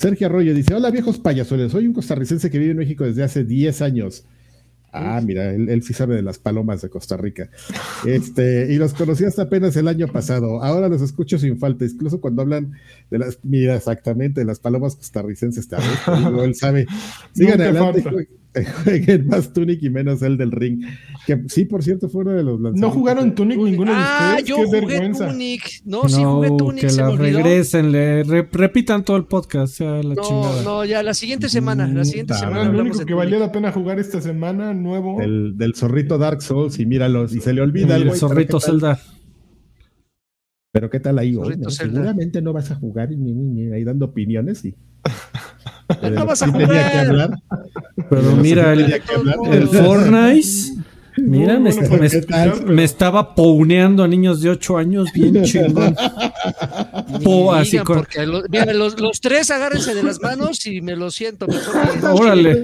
Sergio 0.00 0.28
Arroyo 0.28 0.54
dice: 0.54 0.74
Hola 0.74 0.92
viejos 0.92 1.18
payasoles, 1.18 1.72
soy 1.72 1.88
un 1.88 1.92
costarricense 1.92 2.52
que 2.52 2.58
vive 2.60 2.70
en 2.70 2.76
México 2.76 3.02
desde 3.02 3.24
hace 3.24 3.42
10 3.42 3.82
años. 3.82 4.24
Ah, 4.92 5.20
mira, 5.20 5.52
él, 5.52 5.68
él, 5.68 5.82
sí 5.82 5.92
sabe 5.92 6.14
de 6.14 6.22
las 6.22 6.38
palomas 6.38 6.80
de 6.82 6.88
Costa 6.88 7.16
Rica. 7.16 7.50
Este, 8.06 8.72
y 8.72 8.76
los 8.76 8.94
conocí 8.94 9.24
hasta 9.24 9.42
apenas 9.42 9.74
el 9.76 9.88
año 9.88 10.06
pasado. 10.06 10.62
Ahora 10.62 10.88
los 10.88 11.02
escucho 11.02 11.36
sin 11.36 11.58
falta, 11.58 11.84
incluso 11.84 12.20
cuando 12.20 12.42
hablan 12.42 12.74
de 13.10 13.18
las, 13.18 13.40
mira, 13.42 13.74
exactamente, 13.74 14.40
de 14.40 14.46
las 14.46 14.60
palomas 14.60 14.94
costarricenses. 14.94 15.68
Digo, 15.68 16.44
él 16.44 16.54
sabe. 16.54 16.86
Sigan 17.32 17.60
adelante, 17.60 18.28
jueguen 18.84 19.26
más 19.26 19.52
Tunic 19.52 19.82
y 19.82 19.90
menos 19.90 20.22
el 20.22 20.36
del 20.36 20.52
ring. 20.52 20.84
Que 21.26 21.42
sí, 21.48 21.64
por 21.64 21.82
cierto, 21.82 22.08
fue 22.08 22.22
uno 22.22 22.32
de 22.32 22.42
los 22.42 22.60
lanzamientos. 22.60 22.80
No 22.80 22.90
jugaron 22.90 23.34
Tunic 23.34 23.58
ninguno 23.58 23.90
de 23.92 23.98
ah, 23.98 24.36
ustedes. 24.36 24.42
Ah, 24.44 24.46
yo 24.46 24.56
Qué 24.56 24.64
jugué 24.64 24.80
vergüenza. 24.80 25.28
Tunic. 25.28 25.62
No, 25.84 26.08
sí 26.08 26.24
jugué 26.24 26.48
Tunic. 26.56 26.80
Que 26.80 26.90
se 26.90 27.00
la 27.00 27.06
me 27.08 27.12
olvidó. 27.14 27.38
regresen, 27.38 27.92
le 27.92 28.22
re- 28.24 28.48
repitan 28.50 29.04
todo 29.04 29.16
el 29.16 29.24
podcast. 29.26 29.78
Ya 29.80 29.86
la 30.02 30.14
No, 30.14 30.22
chingada. 30.22 30.62
no, 30.62 30.84
ya 30.84 31.02
la 31.02 31.14
siguiente 31.14 31.48
semana. 31.48 31.86
La 31.86 32.04
siguiente 32.04 32.34
semana 32.34 32.64
lo 32.70 32.80
único 32.80 33.04
que 33.04 33.14
valía 33.14 33.38
la 33.38 33.52
pena 33.52 33.72
jugar 33.72 33.98
esta 33.98 34.20
semana, 34.20 34.72
nuevo. 34.74 35.18
Del, 35.20 35.56
del 35.58 35.74
zorrito 35.74 36.18
Dark 36.18 36.42
Souls 36.42 36.78
y 36.78 36.86
míralos, 36.86 37.34
y 37.34 37.40
se 37.40 37.52
le 37.52 37.60
olvida 37.60 37.96
el 37.96 38.04
pero 38.04 38.14
zorrito 38.14 38.58
¿qué 38.58 38.66
tal- 38.66 38.80
Zelda. 38.80 39.00
Pero 40.70 40.90
qué 40.90 41.00
tal 41.00 41.18
ahí, 41.18 41.34
hoy, 41.34 41.56
no? 41.56 41.70
Zelda. 41.70 41.94
Seguramente 41.94 42.42
no 42.42 42.52
vas 42.52 42.70
a 42.70 42.74
jugar 42.74 43.10
ni, 43.10 43.32
ni, 43.32 43.32
ni, 43.32 43.72
ahí 43.72 43.84
dando 43.84 44.06
opiniones 44.06 44.64
y. 44.64 44.74
No 46.10 46.26
vas 46.26 46.42
a 46.42 46.48
jugar. 46.48 46.68
que 46.92 46.98
hablar. 46.98 47.30
Pero 48.10 48.36
mira, 48.36 48.72
el, 48.72 48.82
tenía 48.82 48.98
que 49.00 49.14
hablar. 49.14 49.36
el 49.50 49.68
Fortnite. 49.68 50.48
Mira, 51.20 51.58
me, 51.58 51.72
me- 51.74 52.64
me- 52.66 52.84
estaba 52.84 53.34
pouneando 53.34 54.04
a 54.04 54.08
niños 54.08 54.40
de 54.40 54.50
8 54.50 54.78
años 54.78 55.08
bien 55.12 55.42
chingón. 55.42 55.96
Po, 57.24 57.52
así 57.52 57.72
digan, 57.72 57.84
con- 57.86 57.96
porque 57.96 58.24
lo- 58.24 58.42
mira, 58.48 58.72
los, 58.72 59.00
los 59.00 59.20
tres 59.20 59.50
agárrense 59.50 59.94
de 59.96 60.02
las 60.04 60.20
manos 60.20 60.64
y 60.66 60.80
me 60.80 60.94
lo 60.94 61.10
siento. 61.10 61.48
Mejor 61.48 61.74
Órale, 62.22 62.62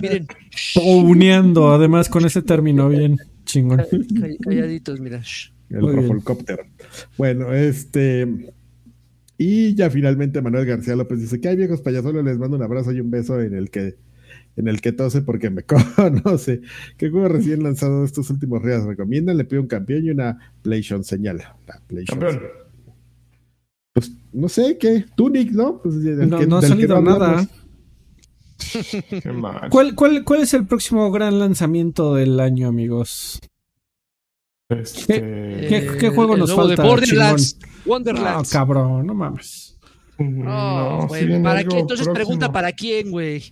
Miren, 0.00 0.26
pouneando, 0.74 1.70
además 1.70 2.08
con 2.08 2.24
ese 2.24 2.40
término 2.42 2.88
bien 2.88 3.18
chingón. 3.44 3.80
call- 3.80 4.38
calladitos, 4.42 4.98
mira. 5.00 5.20
El 5.68 5.80
Muy 5.80 5.92
bien. 5.92 6.02
Rofolcóptero. 6.04 6.64
Bueno, 7.18 7.52
este. 7.52 8.26
Y 9.38 9.74
ya 9.74 9.90
finalmente 9.90 10.40
Manuel 10.40 10.64
García 10.66 10.96
López 10.96 11.20
dice 11.20 11.40
que 11.40 11.48
hay 11.48 11.56
viejos 11.56 11.80
payasolos, 11.82 12.24
les 12.24 12.38
mando 12.38 12.56
un 12.56 12.62
abrazo 12.62 12.92
y 12.92 13.00
un 13.00 13.10
beso 13.10 13.40
en 13.40 13.54
el 13.54 13.70
que 13.70 13.96
en 14.56 14.68
el 14.68 14.80
que 14.80 14.92
tose 14.92 15.20
porque 15.20 15.50
me 15.50 15.62
conoce. 15.64 16.62
¿Qué 16.96 17.10
juego 17.10 17.28
recién 17.28 17.62
lanzado 17.62 18.00
de 18.00 18.06
estos 18.06 18.30
últimos 18.30 18.62
días 18.64 18.84
recomiendan? 18.84 19.36
Le 19.36 19.44
pido 19.44 19.60
un 19.60 19.68
campeón 19.68 20.04
y 20.06 20.10
una 20.10 20.38
PlayStation 20.62 21.04
señal. 21.04 21.38
La 21.66 21.80
PlayStation. 21.86 22.20
Campeón. 22.20 22.50
Pues 23.92 24.12
no 24.32 24.48
sé 24.48 24.78
qué. 24.78 25.04
Tunic, 25.16 25.52
¿no? 25.52 25.80
Pues, 25.82 26.02
del 26.02 26.28
No, 26.30 26.38
que- 26.38 26.46
no 26.46 26.56
ha 26.56 26.60
del 26.60 26.70
que 26.70 26.76
salido 26.76 27.00
no 27.02 27.18
nada. 27.18 27.46
Qué 29.22 29.32
mal. 29.32 29.68
¿Cuál, 29.70 29.94
cuál, 29.94 30.24
¿Cuál 30.24 30.40
es 30.42 30.54
el 30.54 30.66
próximo 30.66 31.10
gran 31.12 31.38
lanzamiento 31.38 32.14
del 32.14 32.40
año, 32.40 32.68
amigos? 32.68 33.38
Este, 34.70 35.20
¿Qué- 35.68 35.96
qué 36.00 36.08
juego 36.10 36.32
el 36.34 36.40
nos 36.40 36.48
nuevo 36.50 36.66
falta, 36.68 36.82
De 36.82 36.88
Borderlands. 36.88 37.58
No, 37.60 37.66
Wonderlands. 37.86 38.50
cabrón, 38.50 39.06
no 39.06 39.14
mames. 39.14 39.78
No, 40.18 41.00
no, 41.02 41.06
güey. 41.08 41.24
Entonces 41.32 41.86
próximo. 41.86 42.12
pregunta 42.14 42.50
para 42.52 42.72
quién, 42.72 43.10
güey. 43.10 43.42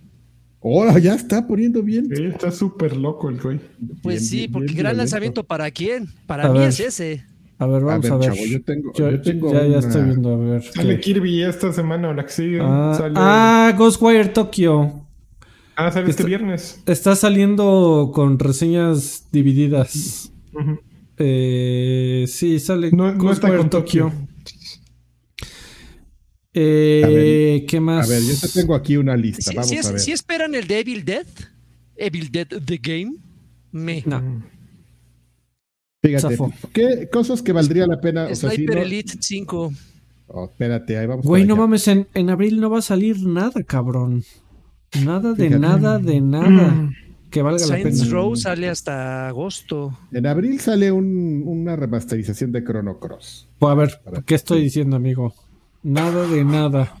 Ahora 0.63 0.97
ya 0.97 1.13
está 1.13 1.45
poniendo 1.45 1.83
bien. 1.83 2.07
Sí, 2.15 2.23
está 2.25 2.49
súper 2.49 2.97
loco 2.97 3.29
el 3.29 3.39
güey. 3.39 3.59
Pues 4.01 4.17
Bien, 4.17 4.29
sí, 4.29 4.37
bien, 4.37 4.51
porque 4.51 4.65
bien 4.67 4.77
gran 4.79 4.93
violento. 4.93 4.97
lanzamiento 5.03 5.43
para 5.43 5.69
quién. 5.69 6.07
Para 6.25 6.45
A 6.47 6.49
mí 6.51 6.57
ver. 6.59 6.69
es 6.69 6.79
ese. 6.79 7.23
A 7.59 7.67
ver, 7.67 7.83
A 7.83 7.85
vamos 7.85 8.01
ver, 8.03 8.11
a 8.13 8.17
ver. 8.17 8.29
chavo, 8.33 8.45
yo 8.47 8.63
tengo, 8.63 8.93
Yo- 8.93 9.11
yo 9.11 9.21
tengo 9.21 9.53
ya, 9.53 9.65
ya 9.67 9.77
estoy 9.79 10.03
viendo, 10.03 10.33
a 10.33 10.37
ver. 10.37 10.63
Sale 10.63 10.95
¿qué? 10.95 10.99
Kirby 11.01 11.43
esta 11.43 11.71
semana 11.71 12.09
o 12.09 12.13
la 12.13 12.25
que 12.25 12.31
sigue. 12.31 12.59
Ah, 12.61 12.95
sale- 12.97 13.13
ah, 13.15 13.73
Ghostwire 13.77 14.29
Tokyo. 14.29 15.01
Ah, 15.75 15.91
sale 15.91 16.09
este 16.09 16.23
Está- 16.23 16.27
viernes. 16.27 16.81
Está 16.87 17.15
saliendo 17.15 18.11
con 18.13 18.39
reseñas 18.39 19.27
divididas. 19.31 20.31
Ujú. 20.53 20.79
Eh, 21.17 22.25
sí, 22.27 22.59
sale 22.59 22.91
No, 22.91 23.13
no 23.13 23.31
está 23.31 23.55
con 23.55 23.69
Tokio. 23.69 24.11
Eh, 26.53 27.57
ver, 27.59 27.65
¿Qué 27.65 27.79
más? 27.81 28.05
A 28.05 28.09
ver, 28.13 28.21
yo 28.23 28.33
te 28.39 28.47
tengo 28.47 28.75
aquí 28.75 28.95
una 28.97 29.17
lista. 29.17 29.51
Si, 29.51 29.55
Vamos 29.55 29.69
si 29.69 29.75
es- 29.77 29.85
a 29.87 29.91
ver. 29.91 29.99
si 29.99 30.11
esperan 30.13 30.55
el 30.55 30.67
de 30.67 30.79
Evil 30.79 31.03
Dead, 31.03 31.25
Evil 31.97 32.31
Dead 32.31 32.47
The 32.47 32.77
Game, 32.81 33.15
me. 33.71 34.03
No. 34.05 34.43
Fíjate, 36.01 36.21
Zafo. 36.37 36.53
¿qué 36.71 37.09
cosas 37.11 37.41
que 37.41 37.51
valdría 37.51 37.87
la 37.87 37.99
pena? 37.99 38.25
O 38.31 38.35
sea, 38.35 38.51
si 38.51 38.57
Sniper 38.57 38.75
no- 38.77 38.81
Elite 38.83 39.13
5. 39.19 39.73
Oh, 40.27 40.45
espérate, 40.45 40.97
ahí 40.97 41.07
vamos. 41.07 41.25
Güey, 41.25 41.45
no 41.45 41.55
allá. 41.55 41.61
mames, 41.63 41.87
en, 41.87 42.07
en 42.13 42.29
abril 42.29 42.59
no 42.59 42.69
va 42.69 42.79
a 42.79 42.83
salir 42.83 43.19
nada, 43.25 43.61
cabrón. 43.63 44.23
Nada 45.03 45.33
de 45.33 45.45
Fíjate. 45.47 45.59
nada, 45.59 45.99
de 45.99 46.21
nada. 46.21 46.89
Que 47.35 47.41
valga 47.41 47.59
la 47.59 47.67
Saints 47.67 47.99
pena. 47.99 48.11
Row 48.13 48.33
sale 48.37 48.69
hasta 48.69 49.27
agosto. 49.27 49.91
En 50.13 50.25
abril 50.25 50.57
sale 50.61 50.89
un- 50.89 51.43
una 51.45 51.75
remasterización 51.75 52.53
de 52.53 52.63
Chrono 52.63 52.97
Cross. 52.97 53.49
Pues, 53.59 53.71
a 53.71 53.75
ver, 53.75 53.99
¿qué 54.25 54.35
estoy 54.35 54.61
diciendo, 54.61 54.95
amigo? 54.95 55.33
Nada 55.83 56.25
de 56.27 56.45
nada. 56.45 56.95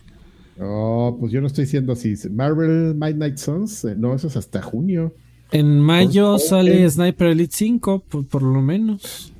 Oh, 0.59 1.15
pues 1.17 1.31
yo 1.31 1.39
no 1.39 1.47
estoy 1.47 1.63
diciendo 1.63 1.93
así. 1.93 2.15
Marvel 2.31 2.95
Midnight 2.95 3.37
Suns, 3.37 3.85
eh, 3.85 3.95
no, 3.97 4.13
eso 4.13 4.27
es 4.27 4.35
hasta 4.35 4.61
junio. 4.61 5.13
En 5.53 5.79
mayo 5.79 6.31
Por- 6.31 6.39
sale. 6.41 6.89
Sniper 6.89 7.27
Elite 7.27 7.55
5, 7.55 7.99
por, 8.07 8.27
por 8.27 8.41
lo 8.43 8.61
menos. 8.61 9.31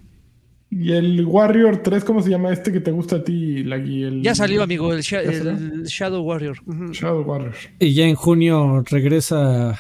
Y 0.72 0.94
el 0.94 1.26
Warrior 1.26 1.78
3, 1.84 2.06
¿cómo 2.06 2.22
se 2.22 2.30
llama 2.30 2.54
este 2.54 2.72
que 2.72 2.80
te 2.80 2.92
gusta 2.92 3.18
a 3.18 3.24
ti, 3.26 3.64
Lagui? 3.66 4.04
El... 4.04 4.22
Ya 4.24 4.34
salió, 4.34 4.64
amigo, 4.64 4.94
el. 4.94 5.02
Shadow 5.02 6.22
Warrior. 6.24 6.58
Shadow 6.92 7.22
Warrior. 7.24 7.54
Y 7.80 7.94
ya 7.94 8.06
en 8.08 8.16
junio 8.16 8.82
regresa 8.90 9.78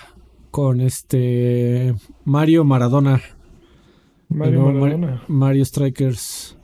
con 0.55 0.79
este 0.79 1.93
Mario 2.23 2.63
Maradona. 2.63 3.21
Mario 4.29 4.71
Maradona. 4.71 5.07
Mar- 5.07 5.23
Mario 5.27 5.65
Strikers. 5.65 6.57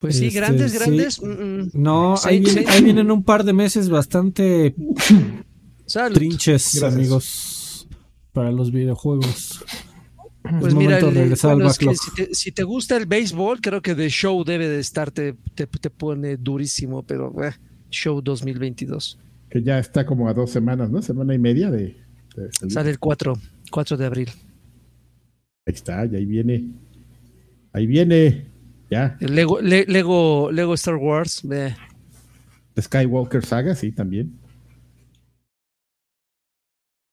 Pues 0.00 0.18
sí, 0.18 0.26
Este, 0.26 0.40
grandes, 0.40 0.72
sí. 0.72 0.78
grandes. 0.78 1.22
mm, 1.22 1.26
mm. 1.28 1.70
No, 1.74 2.14
ahí, 2.24 2.40
Saints- 2.42 2.54
viene- 2.54 2.70
ahí 2.70 2.82
vienen 2.82 3.10
un 3.12 3.22
par 3.22 3.44
de 3.44 3.52
meses 3.52 3.88
bastante 3.88 4.74
Salud. 5.86 6.16
trinches, 6.16 6.72
Gracias. 6.74 6.92
amigos, 6.94 7.88
para 8.32 8.50
los 8.50 8.72
videojuegos. 8.72 9.64
Pues 10.42 10.72
es 10.72 10.74
mira, 10.74 10.96
momento 10.96 11.08
el- 11.10 11.14
de 11.14 11.20
regresar 11.20 11.52
bueno, 11.52 11.66
al 11.66 11.70
es 11.70 11.78
que 11.78 11.86
backlog. 11.86 12.04
si, 12.04 12.14
te, 12.24 12.34
si 12.34 12.50
te 12.50 12.64
gusta 12.64 12.96
el 12.96 13.06
béisbol, 13.06 13.60
creo 13.60 13.80
que 13.80 13.94
The 13.94 14.08
Show 14.10 14.42
debe 14.42 14.68
de 14.68 14.80
estar, 14.80 15.12
te, 15.12 15.34
te, 15.54 15.68
te 15.68 15.90
pone 15.90 16.36
durísimo, 16.36 17.04
pero 17.04 17.32
eh, 17.44 17.52
Show 17.90 18.20
2022. 18.22 19.20
Que 19.50 19.62
ya 19.62 19.78
está 19.78 20.04
como 20.04 20.28
a 20.28 20.34
dos 20.34 20.50
semanas, 20.50 20.90
¿no? 20.90 21.00
Semana 21.00 21.32
y 21.32 21.38
media 21.38 21.70
de. 21.70 22.07
Sale 22.68 22.90
el 22.90 22.98
4, 22.98 23.34
4 23.70 23.96
de 23.96 24.06
abril. 24.06 24.28
Ahí 25.66 25.74
está, 25.74 26.06
y 26.06 26.16
ahí 26.16 26.24
viene. 26.24 26.64
Ahí 27.72 27.86
viene. 27.86 28.46
Ya. 28.90 29.16
El 29.20 29.34
Lego, 29.34 29.60
Le- 29.60 29.84
Lego, 29.86 30.50
Lego 30.50 30.74
Star 30.74 30.96
Wars. 30.96 31.42
The 31.46 32.82
Skywalker 32.82 33.44
Saga, 33.44 33.74
sí, 33.74 33.92
también. 33.92 34.38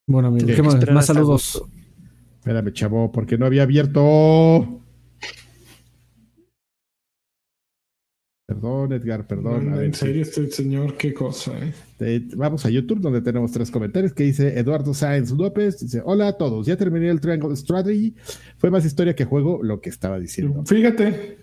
Bueno, 0.07 0.27
amigos, 0.29 0.45
Tiene 0.45 0.55
¿qué 0.61 0.61
que 0.69 0.75
más? 0.77 0.91
Más 0.91 1.05
saludos. 1.07 1.63
Espérame, 2.39 2.71
chavo, 2.73 3.11
porque 3.11 3.37
no 3.37 3.45
había 3.45 3.63
abierto. 3.63 4.81
Perdón, 8.47 8.93
Edgar, 8.93 9.25
perdón. 9.25 9.67
A 9.67 9.71
No, 9.71 9.75
ver, 9.77 9.85
en 9.85 9.93
sí. 9.93 10.01
serio, 10.05 10.21
este 10.21 10.51
señor, 10.51 10.95
qué 10.97 11.13
cosa, 11.15 11.51
¿eh? 11.57 11.73
Eh, 11.99 12.27
vamos 12.35 12.63
a 12.65 12.69
YouTube, 12.69 12.99
donde 13.01 13.21
tenemos 13.21 13.51
tres 13.51 13.71
comentarios 13.71 14.13
que 14.13 14.23
dice 14.23 14.59
Eduardo 14.59 14.93
Sáenz 14.93 15.31
López. 15.31 15.79
Dice: 15.79 16.03
Hola 16.05 16.27
a 16.27 16.33
todos, 16.37 16.67
ya 16.67 16.77
terminé 16.77 17.09
el 17.09 17.19
Triangle 17.19 17.55
Strategy. 17.55 18.13
Fue 18.57 18.69
más 18.69 18.85
historia 18.85 19.15
que 19.15 19.25
juego, 19.25 19.63
lo 19.63 19.81
que 19.81 19.89
estaba 19.89 20.19
diciendo. 20.19 20.63
Fíjate, 20.65 21.39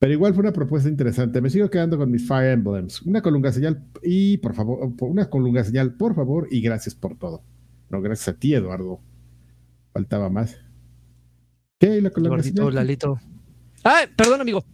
Pero 0.00 0.12
igual 0.12 0.34
fue 0.34 0.40
una 0.40 0.52
propuesta 0.52 0.88
interesante. 0.88 1.40
Me 1.40 1.50
sigo 1.50 1.70
quedando 1.70 1.96
con 1.96 2.10
mis 2.10 2.26
Fire 2.26 2.50
Emblems. 2.50 3.02
Una 3.02 3.22
colunga 3.22 3.52
señal 3.52 3.84
y 4.02 4.38
por 4.38 4.54
favor, 4.54 4.92
una 5.02 5.30
colunga 5.30 5.62
señal, 5.62 5.94
por 5.94 6.16
favor, 6.16 6.48
y 6.50 6.60
gracias 6.62 6.96
por 6.96 7.16
todo. 7.16 7.44
No, 7.90 8.02
gracias 8.02 8.26
a 8.34 8.36
ti, 8.36 8.52
Eduardo. 8.54 8.98
Faltaba 9.92 10.28
más. 10.28 10.56
¿Qué? 11.78 12.00
¿La 12.02 12.10
colunga 12.10 12.36
Gordito, 12.36 12.62
señal? 12.62 12.74
Lalito. 12.74 13.20
Ah, 13.84 14.00
perdón, 14.16 14.40
amigo. 14.40 14.64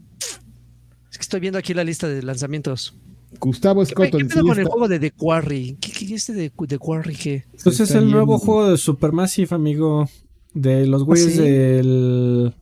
Estoy 1.29 1.41
viendo 1.41 1.59
aquí 1.59 1.75
la 1.75 1.85
lista 1.85 2.09
de 2.09 2.23
lanzamientos. 2.23 2.95
Gustavo 3.39 3.83
¿Qué, 3.83 3.91
Scott. 3.91 4.09
qué 4.17 4.25
pedo 4.25 4.47
con 4.47 4.59
el 4.59 4.65
juego 4.65 4.89
de 4.89 4.99
The 4.99 5.11
Quarry? 5.11 5.77
¿Qué, 5.79 5.93
qué 5.93 6.15
este 6.15 6.33
de 6.33 6.49
The 6.67 6.79
Quarry? 6.79 7.15
¿Qué? 7.15 7.45
Pues 7.63 7.81
es 7.81 7.91
el 7.91 8.11
nuevo 8.11 8.39
juego 8.39 8.71
de 8.71 8.79
Supermassive, 8.79 9.55
amigo. 9.55 10.09
De 10.55 10.87
los 10.87 11.05
güeyes 11.05 11.35
¿sí? 11.35 11.39
del. 11.39 12.55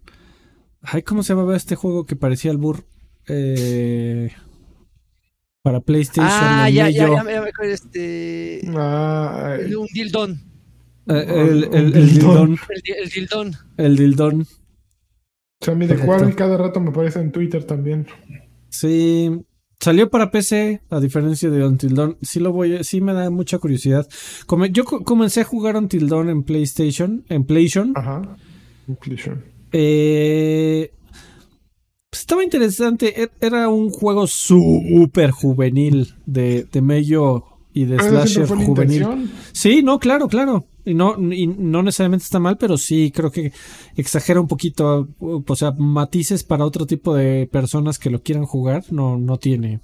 Ay, 0.82 1.02
¿cómo 1.02 1.22
se 1.22 1.32
llamaba 1.32 1.56
este 1.56 1.76
juego 1.76 2.06
que 2.06 2.16
parecía 2.16 2.50
el 2.50 2.56
Burr? 2.56 2.84
Eh, 3.28 4.32
Para 5.62 5.78
PlayStation. 5.80 6.26
Ah, 6.28 6.68
ya, 6.68 6.90
ya, 6.90 7.06
ya, 7.06 7.14
ya 7.18 7.22
me 7.22 7.36
acuerdo. 7.36 7.72
Este. 7.72 8.62
ah, 8.74 9.58
el 9.60 9.70
de 9.70 9.76
Un 9.76 9.86
dildón. 9.94 10.40
Eh, 11.06 11.24
el, 11.28 11.64
el, 11.72 11.72
el 11.72 11.92
dildón. 11.92 12.58
El, 12.68 12.82
di- 12.82 12.92
el 13.00 13.10
dildón. 13.10 13.56
El 13.76 13.96
dildón. 13.96 14.40
o 14.42 15.64
sea, 15.64 15.76
mi 15.76 15.86
de 15.86 15.94
Correcto. 15.94 16.16
Quarry 16.18 16.34
cada 16.34 16.56
rato 16.56 16.80
me 16.80 16.90
aparece 16.90 17.20
en 17.20 17.30
Twitter 17.30 17.62
también. 17.62 18.08
Sí. 18.68 19.30
Salió 19.78 20.08
para 20.10 20.30
PC, 20.30 20.80
a 20.88 21.00
diferencia 21.00 21.50
de 21.50 21.64
Until 21.64 21.94
Dawn. 21.94 22.16
Sí 22.22 22.40
lo 22.40 22.50
voy, 22.52 22.82
sí 22.82 23.00
me 23.02 23.12
da 23.12 23.28
mucha 23.30 23.58
curiosidad. 23.58 24.08
Como, 24.46 24.64
yo 24.66 24.84
co- 24.84 25.04
comencé 25.04 25.42
a 25.42 25.44
jugar 25.44 25.76
Until 25.76 26.08
Dawn 26.08 26.30
en 26.30 26.42
PlayStation, 26.44 27.24
en 27.28 27.44
PlayStation. 27.44 27.92
Ajá. 27.94 28.36
PlayStation. 29.00 29.44
Eh, 29.72 30.90
pues 32.10 32.20
estaba 32.20 32.42
interesante. 32.42 33.22
E- 33.22 33.30
Era 33.40 33.68
un 33.68 33.90
juego 33.90 34.26
súper 34.26 35.30
juvenil 35.30 36.14
de, 36.24 36.64
de 36.72 36.80
medio 36.82 37.44
y 37.74 37.84
de 37.84 37.96
Pero 37.98 38.10
slasher 38.24 38.46
juvenil. 38.48 39.30
Sí, 39.52 39.82
no, 39.82 39.98
claro, 39.98 40.26
claro. 40.28 40.64
Y 40.86 40.94
no, 40.94 41.16
y 41.32 41.48
no 41.48 41.82
necesariamente 41.82 42.22
está 42.22 42.38
mal, 42.38 42.56
pero 42.56 42.78
sí 42.78 43.12
creo 43.14 43.30
que 43.30 43.52
exagera 43.96 44.40
un 44.40 44.46
poquito. 44.46 45.08
O 45.18 45.56
sea, 45.56 45.72
matices 45.72 46.44
para 46.44 46.64
otro 46.64 46.86
tipo 46.86 47.14
de 47.14 47.48
personas 47.50 47.98
que 47.98 48.08
lo 48.08 48.22
quieran 48.22 48.46
jugar, 48.46 48.84
no, 48.90 49.18
no 49.18 49.36
tiene. 49.36 49.80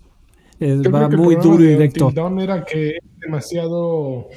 Eh, 0.61 0.77
va 0.89 1.07
el 1.07 1.19
muy 1.19 1.35
duro 1.35 1.63
y 1.65 1.67
directo. 1.67 2.13
Dawn 2.15 2.39
era 2.39 2.65
que 2.65 2.91
es 2.91 3.03
demasiado. 3.21 4.29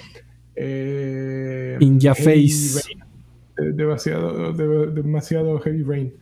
Eh, 0.55 1.77
In 1.79 1.99
your 1.99 2.15
face. 2.15 2.81
rain. 2.87 3.03
Eh, 3.57 3.71
demasiado, 3.73 4.51
de- 4.53 4.87
demasiado 4.91 5.59
heavy 5.59 5.83
rain. 5.83 6.13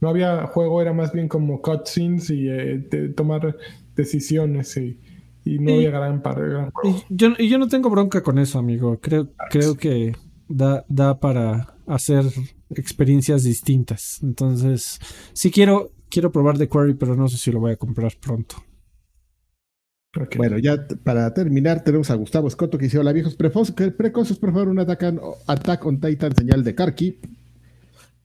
No 0.00 0.08
había 0.08 0.46
juego, 0.48 0.82
era 0.82 0.92
más 0.92 1.12
bien 1.12 1.28
como 1.28 1.62
cutscenes 1.62 2.28
y 2.30 2.48
eh, 2.48 2.84
de 2.90 3.08
tomar 3.10 3.56
decisiones 3.94 4.76
y, 4.76 4.98
y 5.46 5.58
no 5.58 5.72
había 5.72 5.90
gran, 5.90 6.22
par- 6.22 6.40
gran 6.48 6.70
juego. 6.72 6.98
Y 7.08 7.14
yo, 7.14 7.28
y 7.38 7.48
yo 7.48 7.58
no 7.58 7.68
tengo 7.68 7.88
bronca 7.90 8.22
con 8.22 8.38
eso, 8.38 8.58
amigo. 8.58 8.98
Creo, 9.00 9.30
creo 9.50 9.76
que 9.76 10.14
da, 10.48 10.84
da 10.88 11.18
para 11.20 11.76
hacer 11.86 12.24
experiencias 12.70 13.44
distintas. 13.44 14.20
Entonces, 14.22 14.98
sí 15.32 15.50
quiero, 15.50 15.92
quiero 16.10 16.32
probar 16.32 16.58
The 16.58 16.68
Quarry, 16.68 16.94
pero 16.94 17.14
no 17.16 17.28
sé 17.28 17.36
si 17.38 17.52
lo 17.52 17.60
voy 17.60 17.72
a 17.72 17.76
comprar 17.76 18.12
pronto. 18.20 18.56
Bueno, 20.38 20.58
ya 20.58 20.86
para 21.04 21.32
terminar, 21.34 21.84
tenemos 21.84 22.10
a 22.10 22.14
Gustavo 22.14 22.48
Escoto 22.48 22.78
que 22.78 22.86
dice: 22.86 22.98
Hola 22.98 23.12
viejos 23.12 23.36
precoces, 23.36 24.38
por 24.38 24.50
favor, 24.50 24.68
un 24.68 24.78
Attack 24.78 25.02
on, 25.02 25.20
Attack 25.46 25.84
on 25.84 26.00
Titan 26.00 26.34
señal 26.34 26.64
de 26.64 26.74
Karki. 26.74 27.20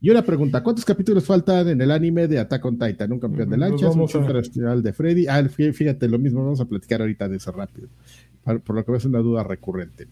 Y 0.01 0.09
una 0.09 0.23
pregunta: 0.25 0.63
¿cuántos 0.63 0.83
capítulos 0.83 1.23
faltan 1.25 1.67
en 1.69 1.79
el 1.79 1.91
anime 1.91 2.27
de 2.27 2.39
Attack 2.39 2.65
on 2.65 2.79
Titan? 2.79 3.11
Un 3.11 3.19
campeón 3.19 3.49
de 3.49 3.57
lanchas, 3.57 3.95
un 3.95 4.07
especial 4.41 4.81
de 4.83 4.93
Freddy. 4.93 5.27
Ah, 5.27 5.43
fí- 5.43 5.71
fíjate, 5.73 6.07
lo 6.09 6.17
mismo, 6.17 6.43
vamos 6.43 6.59
a 6.59 6.65
platicar 6.65 7.01
ahorita 7.01 7.29
de 7.29 7.37
eso 7.37 7.51
rápido. 7.51 7.87
Por, 8.43 8.59
por 8.61 8.75
lo 8.75 8.83
que 8.83 8.95
es 8.95 9.05
una 9.05 9.19
duda 9.19 9.43
recurrente. 9.43 10.07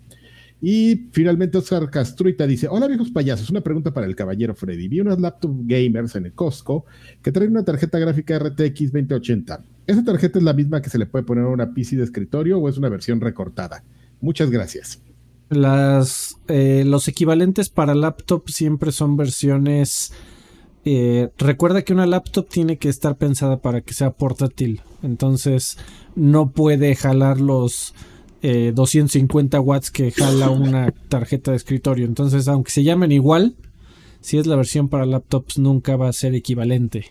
Y 0.61 1.07
finalmente 1.13 1.57
Oscar 1.57 1.89
Castruita 1.89 2.45
dice, 2.45 2.67
hola 2.69 2.85
viejos 2.87 3.09
payasos, 3.11 3.49
una 3.49 3.61
pregunta 3.61 3.91
para 3.93 4.05
el 4.05 4.15
caballero 4.15 4.53
Freddy. 4.53 4.89
Vi 4.89 4.99
unas 4.99 5.19
laptop 5.19 5.55
gamers 5.63 6.15
en 6.17 6.25
el 6.25 6.33
Costco 6.33 6.85
que 7.21 7.31
traen 7.31 7.51
una 7.51 7.63
tarjeta 7.63 7.97
gráfica 7.97 8.37
RTX 8.37 8.91
2080. 8.91 9.63
¿Esa 9.87 10.03
tarjeta 10.03 10.37
es 10.37 10.43
la 10.43 10.53
misma 10.53 10.81
que 10.81 10.89
se 10.89 10.99
le 10.99 11.05
puede 11.05 11.23
poner 11.23 11.45
a 11.45 11.47
una 11.47 11.73
PC 11.73 11.95
de 11.95 12.03
escritorio 12.03 12.59
o 12.59 12.67
es 12.69 12.77
una 12.77 12.89
versión 12.89 13.21
recortada? 13.21 13.83
Muchas 14.21 14.51
gracias. 14.51 15.01
Las, 15.49 16.35
eh, 16.47 16.83
los 16.85 17.07
equivalentes 17.07 17.69
para 17.69 17.95
laptop 17.95 18.49
siempre 18.49 18.91
son 18.91 19.17
versiones. 19.17 20.13
eh, 20.85 21.29
recuerda 21.37 21.81
que 21.83 21.93
una 21.93 22.05
laptop 22.05 22.47
tiene 22.47 22.77
que 22.77 22.89
estar 22.89 23.17
pensada 23.17 23.57
para 23.61 23.81
que 23.81 23.93
sea 23.93 24.11
portátil. 24.11 24.81
Entonces 25.03 25.77
no 26.15 26.51
puede 26.51 26.95
jalar 26.95 27.41
los 27.41 27.93
eh, 28.41 28.71
250 28.75 29.59
watts 29.59 29.91
que 29.91 30.11
jala 30.11 30.49
una 30.49 30.91
tarjeta 31.09 31.51
de 31.51 31.57
escritorio. 31.57 32.05
Entonces, 32.05 32.47
aunque 32.47 32.71
se 32.71 32.83
llamen 32.83 33.11
igual, 33.11 33.55
si 34.21 34.37
es 34.37 34.47
la 34.47 34.55
versión 34.55 34.87
para 34.89 35.05
laptops, 35.05 35.57
nunca 35.59 35.95
va 35.97 36.09
a 36.09 36.13
ser 36.13 36.35
equivalente. 36.35 37.07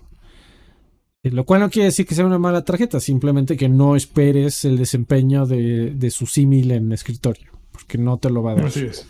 Eh, 1.23 1.31
Lo 1.31 1.45
cual 1.45 1.61
no 1.61 1.71
quiere 1.71 1.87
decir 1.87 2.07
que 2.07 2.15
sea 2.15 2.27
una 2.27 2.39
mala 2.39 2.65
tarjeta, 2.65 3.01
simplemente 3.01 3.57
que 3.57 3.69
no 3.69 3.97
esperes 3.97 4.65
el 4.65 4.77
desempeño 4.79 5.47
de, 5.47 5.91
de 5.95 6.11
su 6.11 6.27
símil 6.27 6.71
en 6.71 6.93
escritorio, 6.93 7.51
porque 7.79 7.97
no 7.99 8.19
te 8.19 8.29
lo 8.31 8.43
va 8.43 8.53
a 8.53 8.55
dar. 8.57 8.67
Así 8.67 8.81
es. 8.87 9.07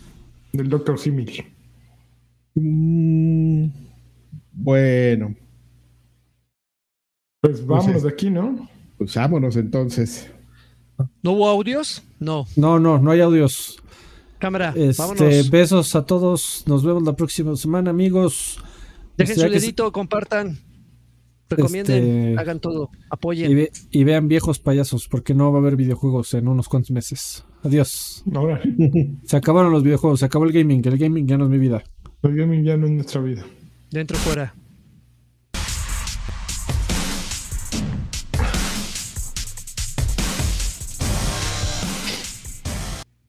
Del 0.53 0.69
Dr. 0.69 0.99
Simil. 0.99 1.43
Mm, 2.55 3.67
bueno, 4.51 5.35
Pues 7.41 7.65
vámonos 7.65 7.97
es. 7.97 8.03
de 8.03 8.09
aquí, 8.09 8.29
¿no? 8.29 8.67
pues 8.97 9.15
vámonos 9.15 9.55
entonces. 9.55 10.29
¿No 11.23 11.31
hubo 11.31 11.47
audios? 11.47 12.03
No. 12.19 12.45
No, 12.57 12.79
no, 12.79 12.99
no 12.99 13.11
hay 13.11 13.21
audios. 13.21 13.81
Cámara, 14.39 14.73
Este, 14.75 15.01
vámonos. 15.01 15.49
besos 15.49 15.95
a 15.95 16.05
todos. 16.05 16.63
Nos 16.67 16.83
vemos 16.83 17.03
la 17.03 17.13
próxima 17.15 17.55
semana, 17.55 17.89
amigos. 17.91 18.57
Dejen 19.17 19.33
Este, 19.33 19.47
su 19.47 19.53
que- 19.53 19.59
dedito, 19.59 19.91
compartan. 19.93 20.59
Recomienden, 21.49 22.03
Este, 22.31 22.39
hagan 22.41 22.59
todo, 22.59 22.89
Y, 22.93 22.97
apoyen. 23.09 23.55
ve- 23.55 23.71
y 23.89 24.03
vean 24.03 24.27
viejos 24.27 24.59
payasos, 24.59 25.07
porque 25.07 25.33
no 25.33 25.51
va 25.51 25.57
a 25.57 25.61
haber 25.61 25.75
videojuegos 25.77 26.33
en 26.35 26.47
unos 26.47 26.67
cuantos 26.69 26.91
meses. 26.91 27.43
Adiós. 27.63 28.23
Ahora, 28.33 28.61
Se 29.23 29.37
acabaron 29.37 29.71
los 29.71 29.83
videojuegos, 29.83 30.19
se 30.19 30.25
acabó 30.25 30.45
el 30.45 30.51
gaming. 30.51 30.81
El 30.85 30.97
gaming 30.97 31.27
ya 31.27 31.37
no 31.37 31.45
es 31.45 31.49
mi 31.51 31.57
vida. 31.57 31.83
el 32.23 32.35
gaming 32.35 32.63
ya 32.63 32.77
no 32.77 32.85
es 32.87 32.91
nuestra 32.93 33.21
vida. 33.21 33.43
Dentro 33.91 34.17
fuera. 34.17 34.53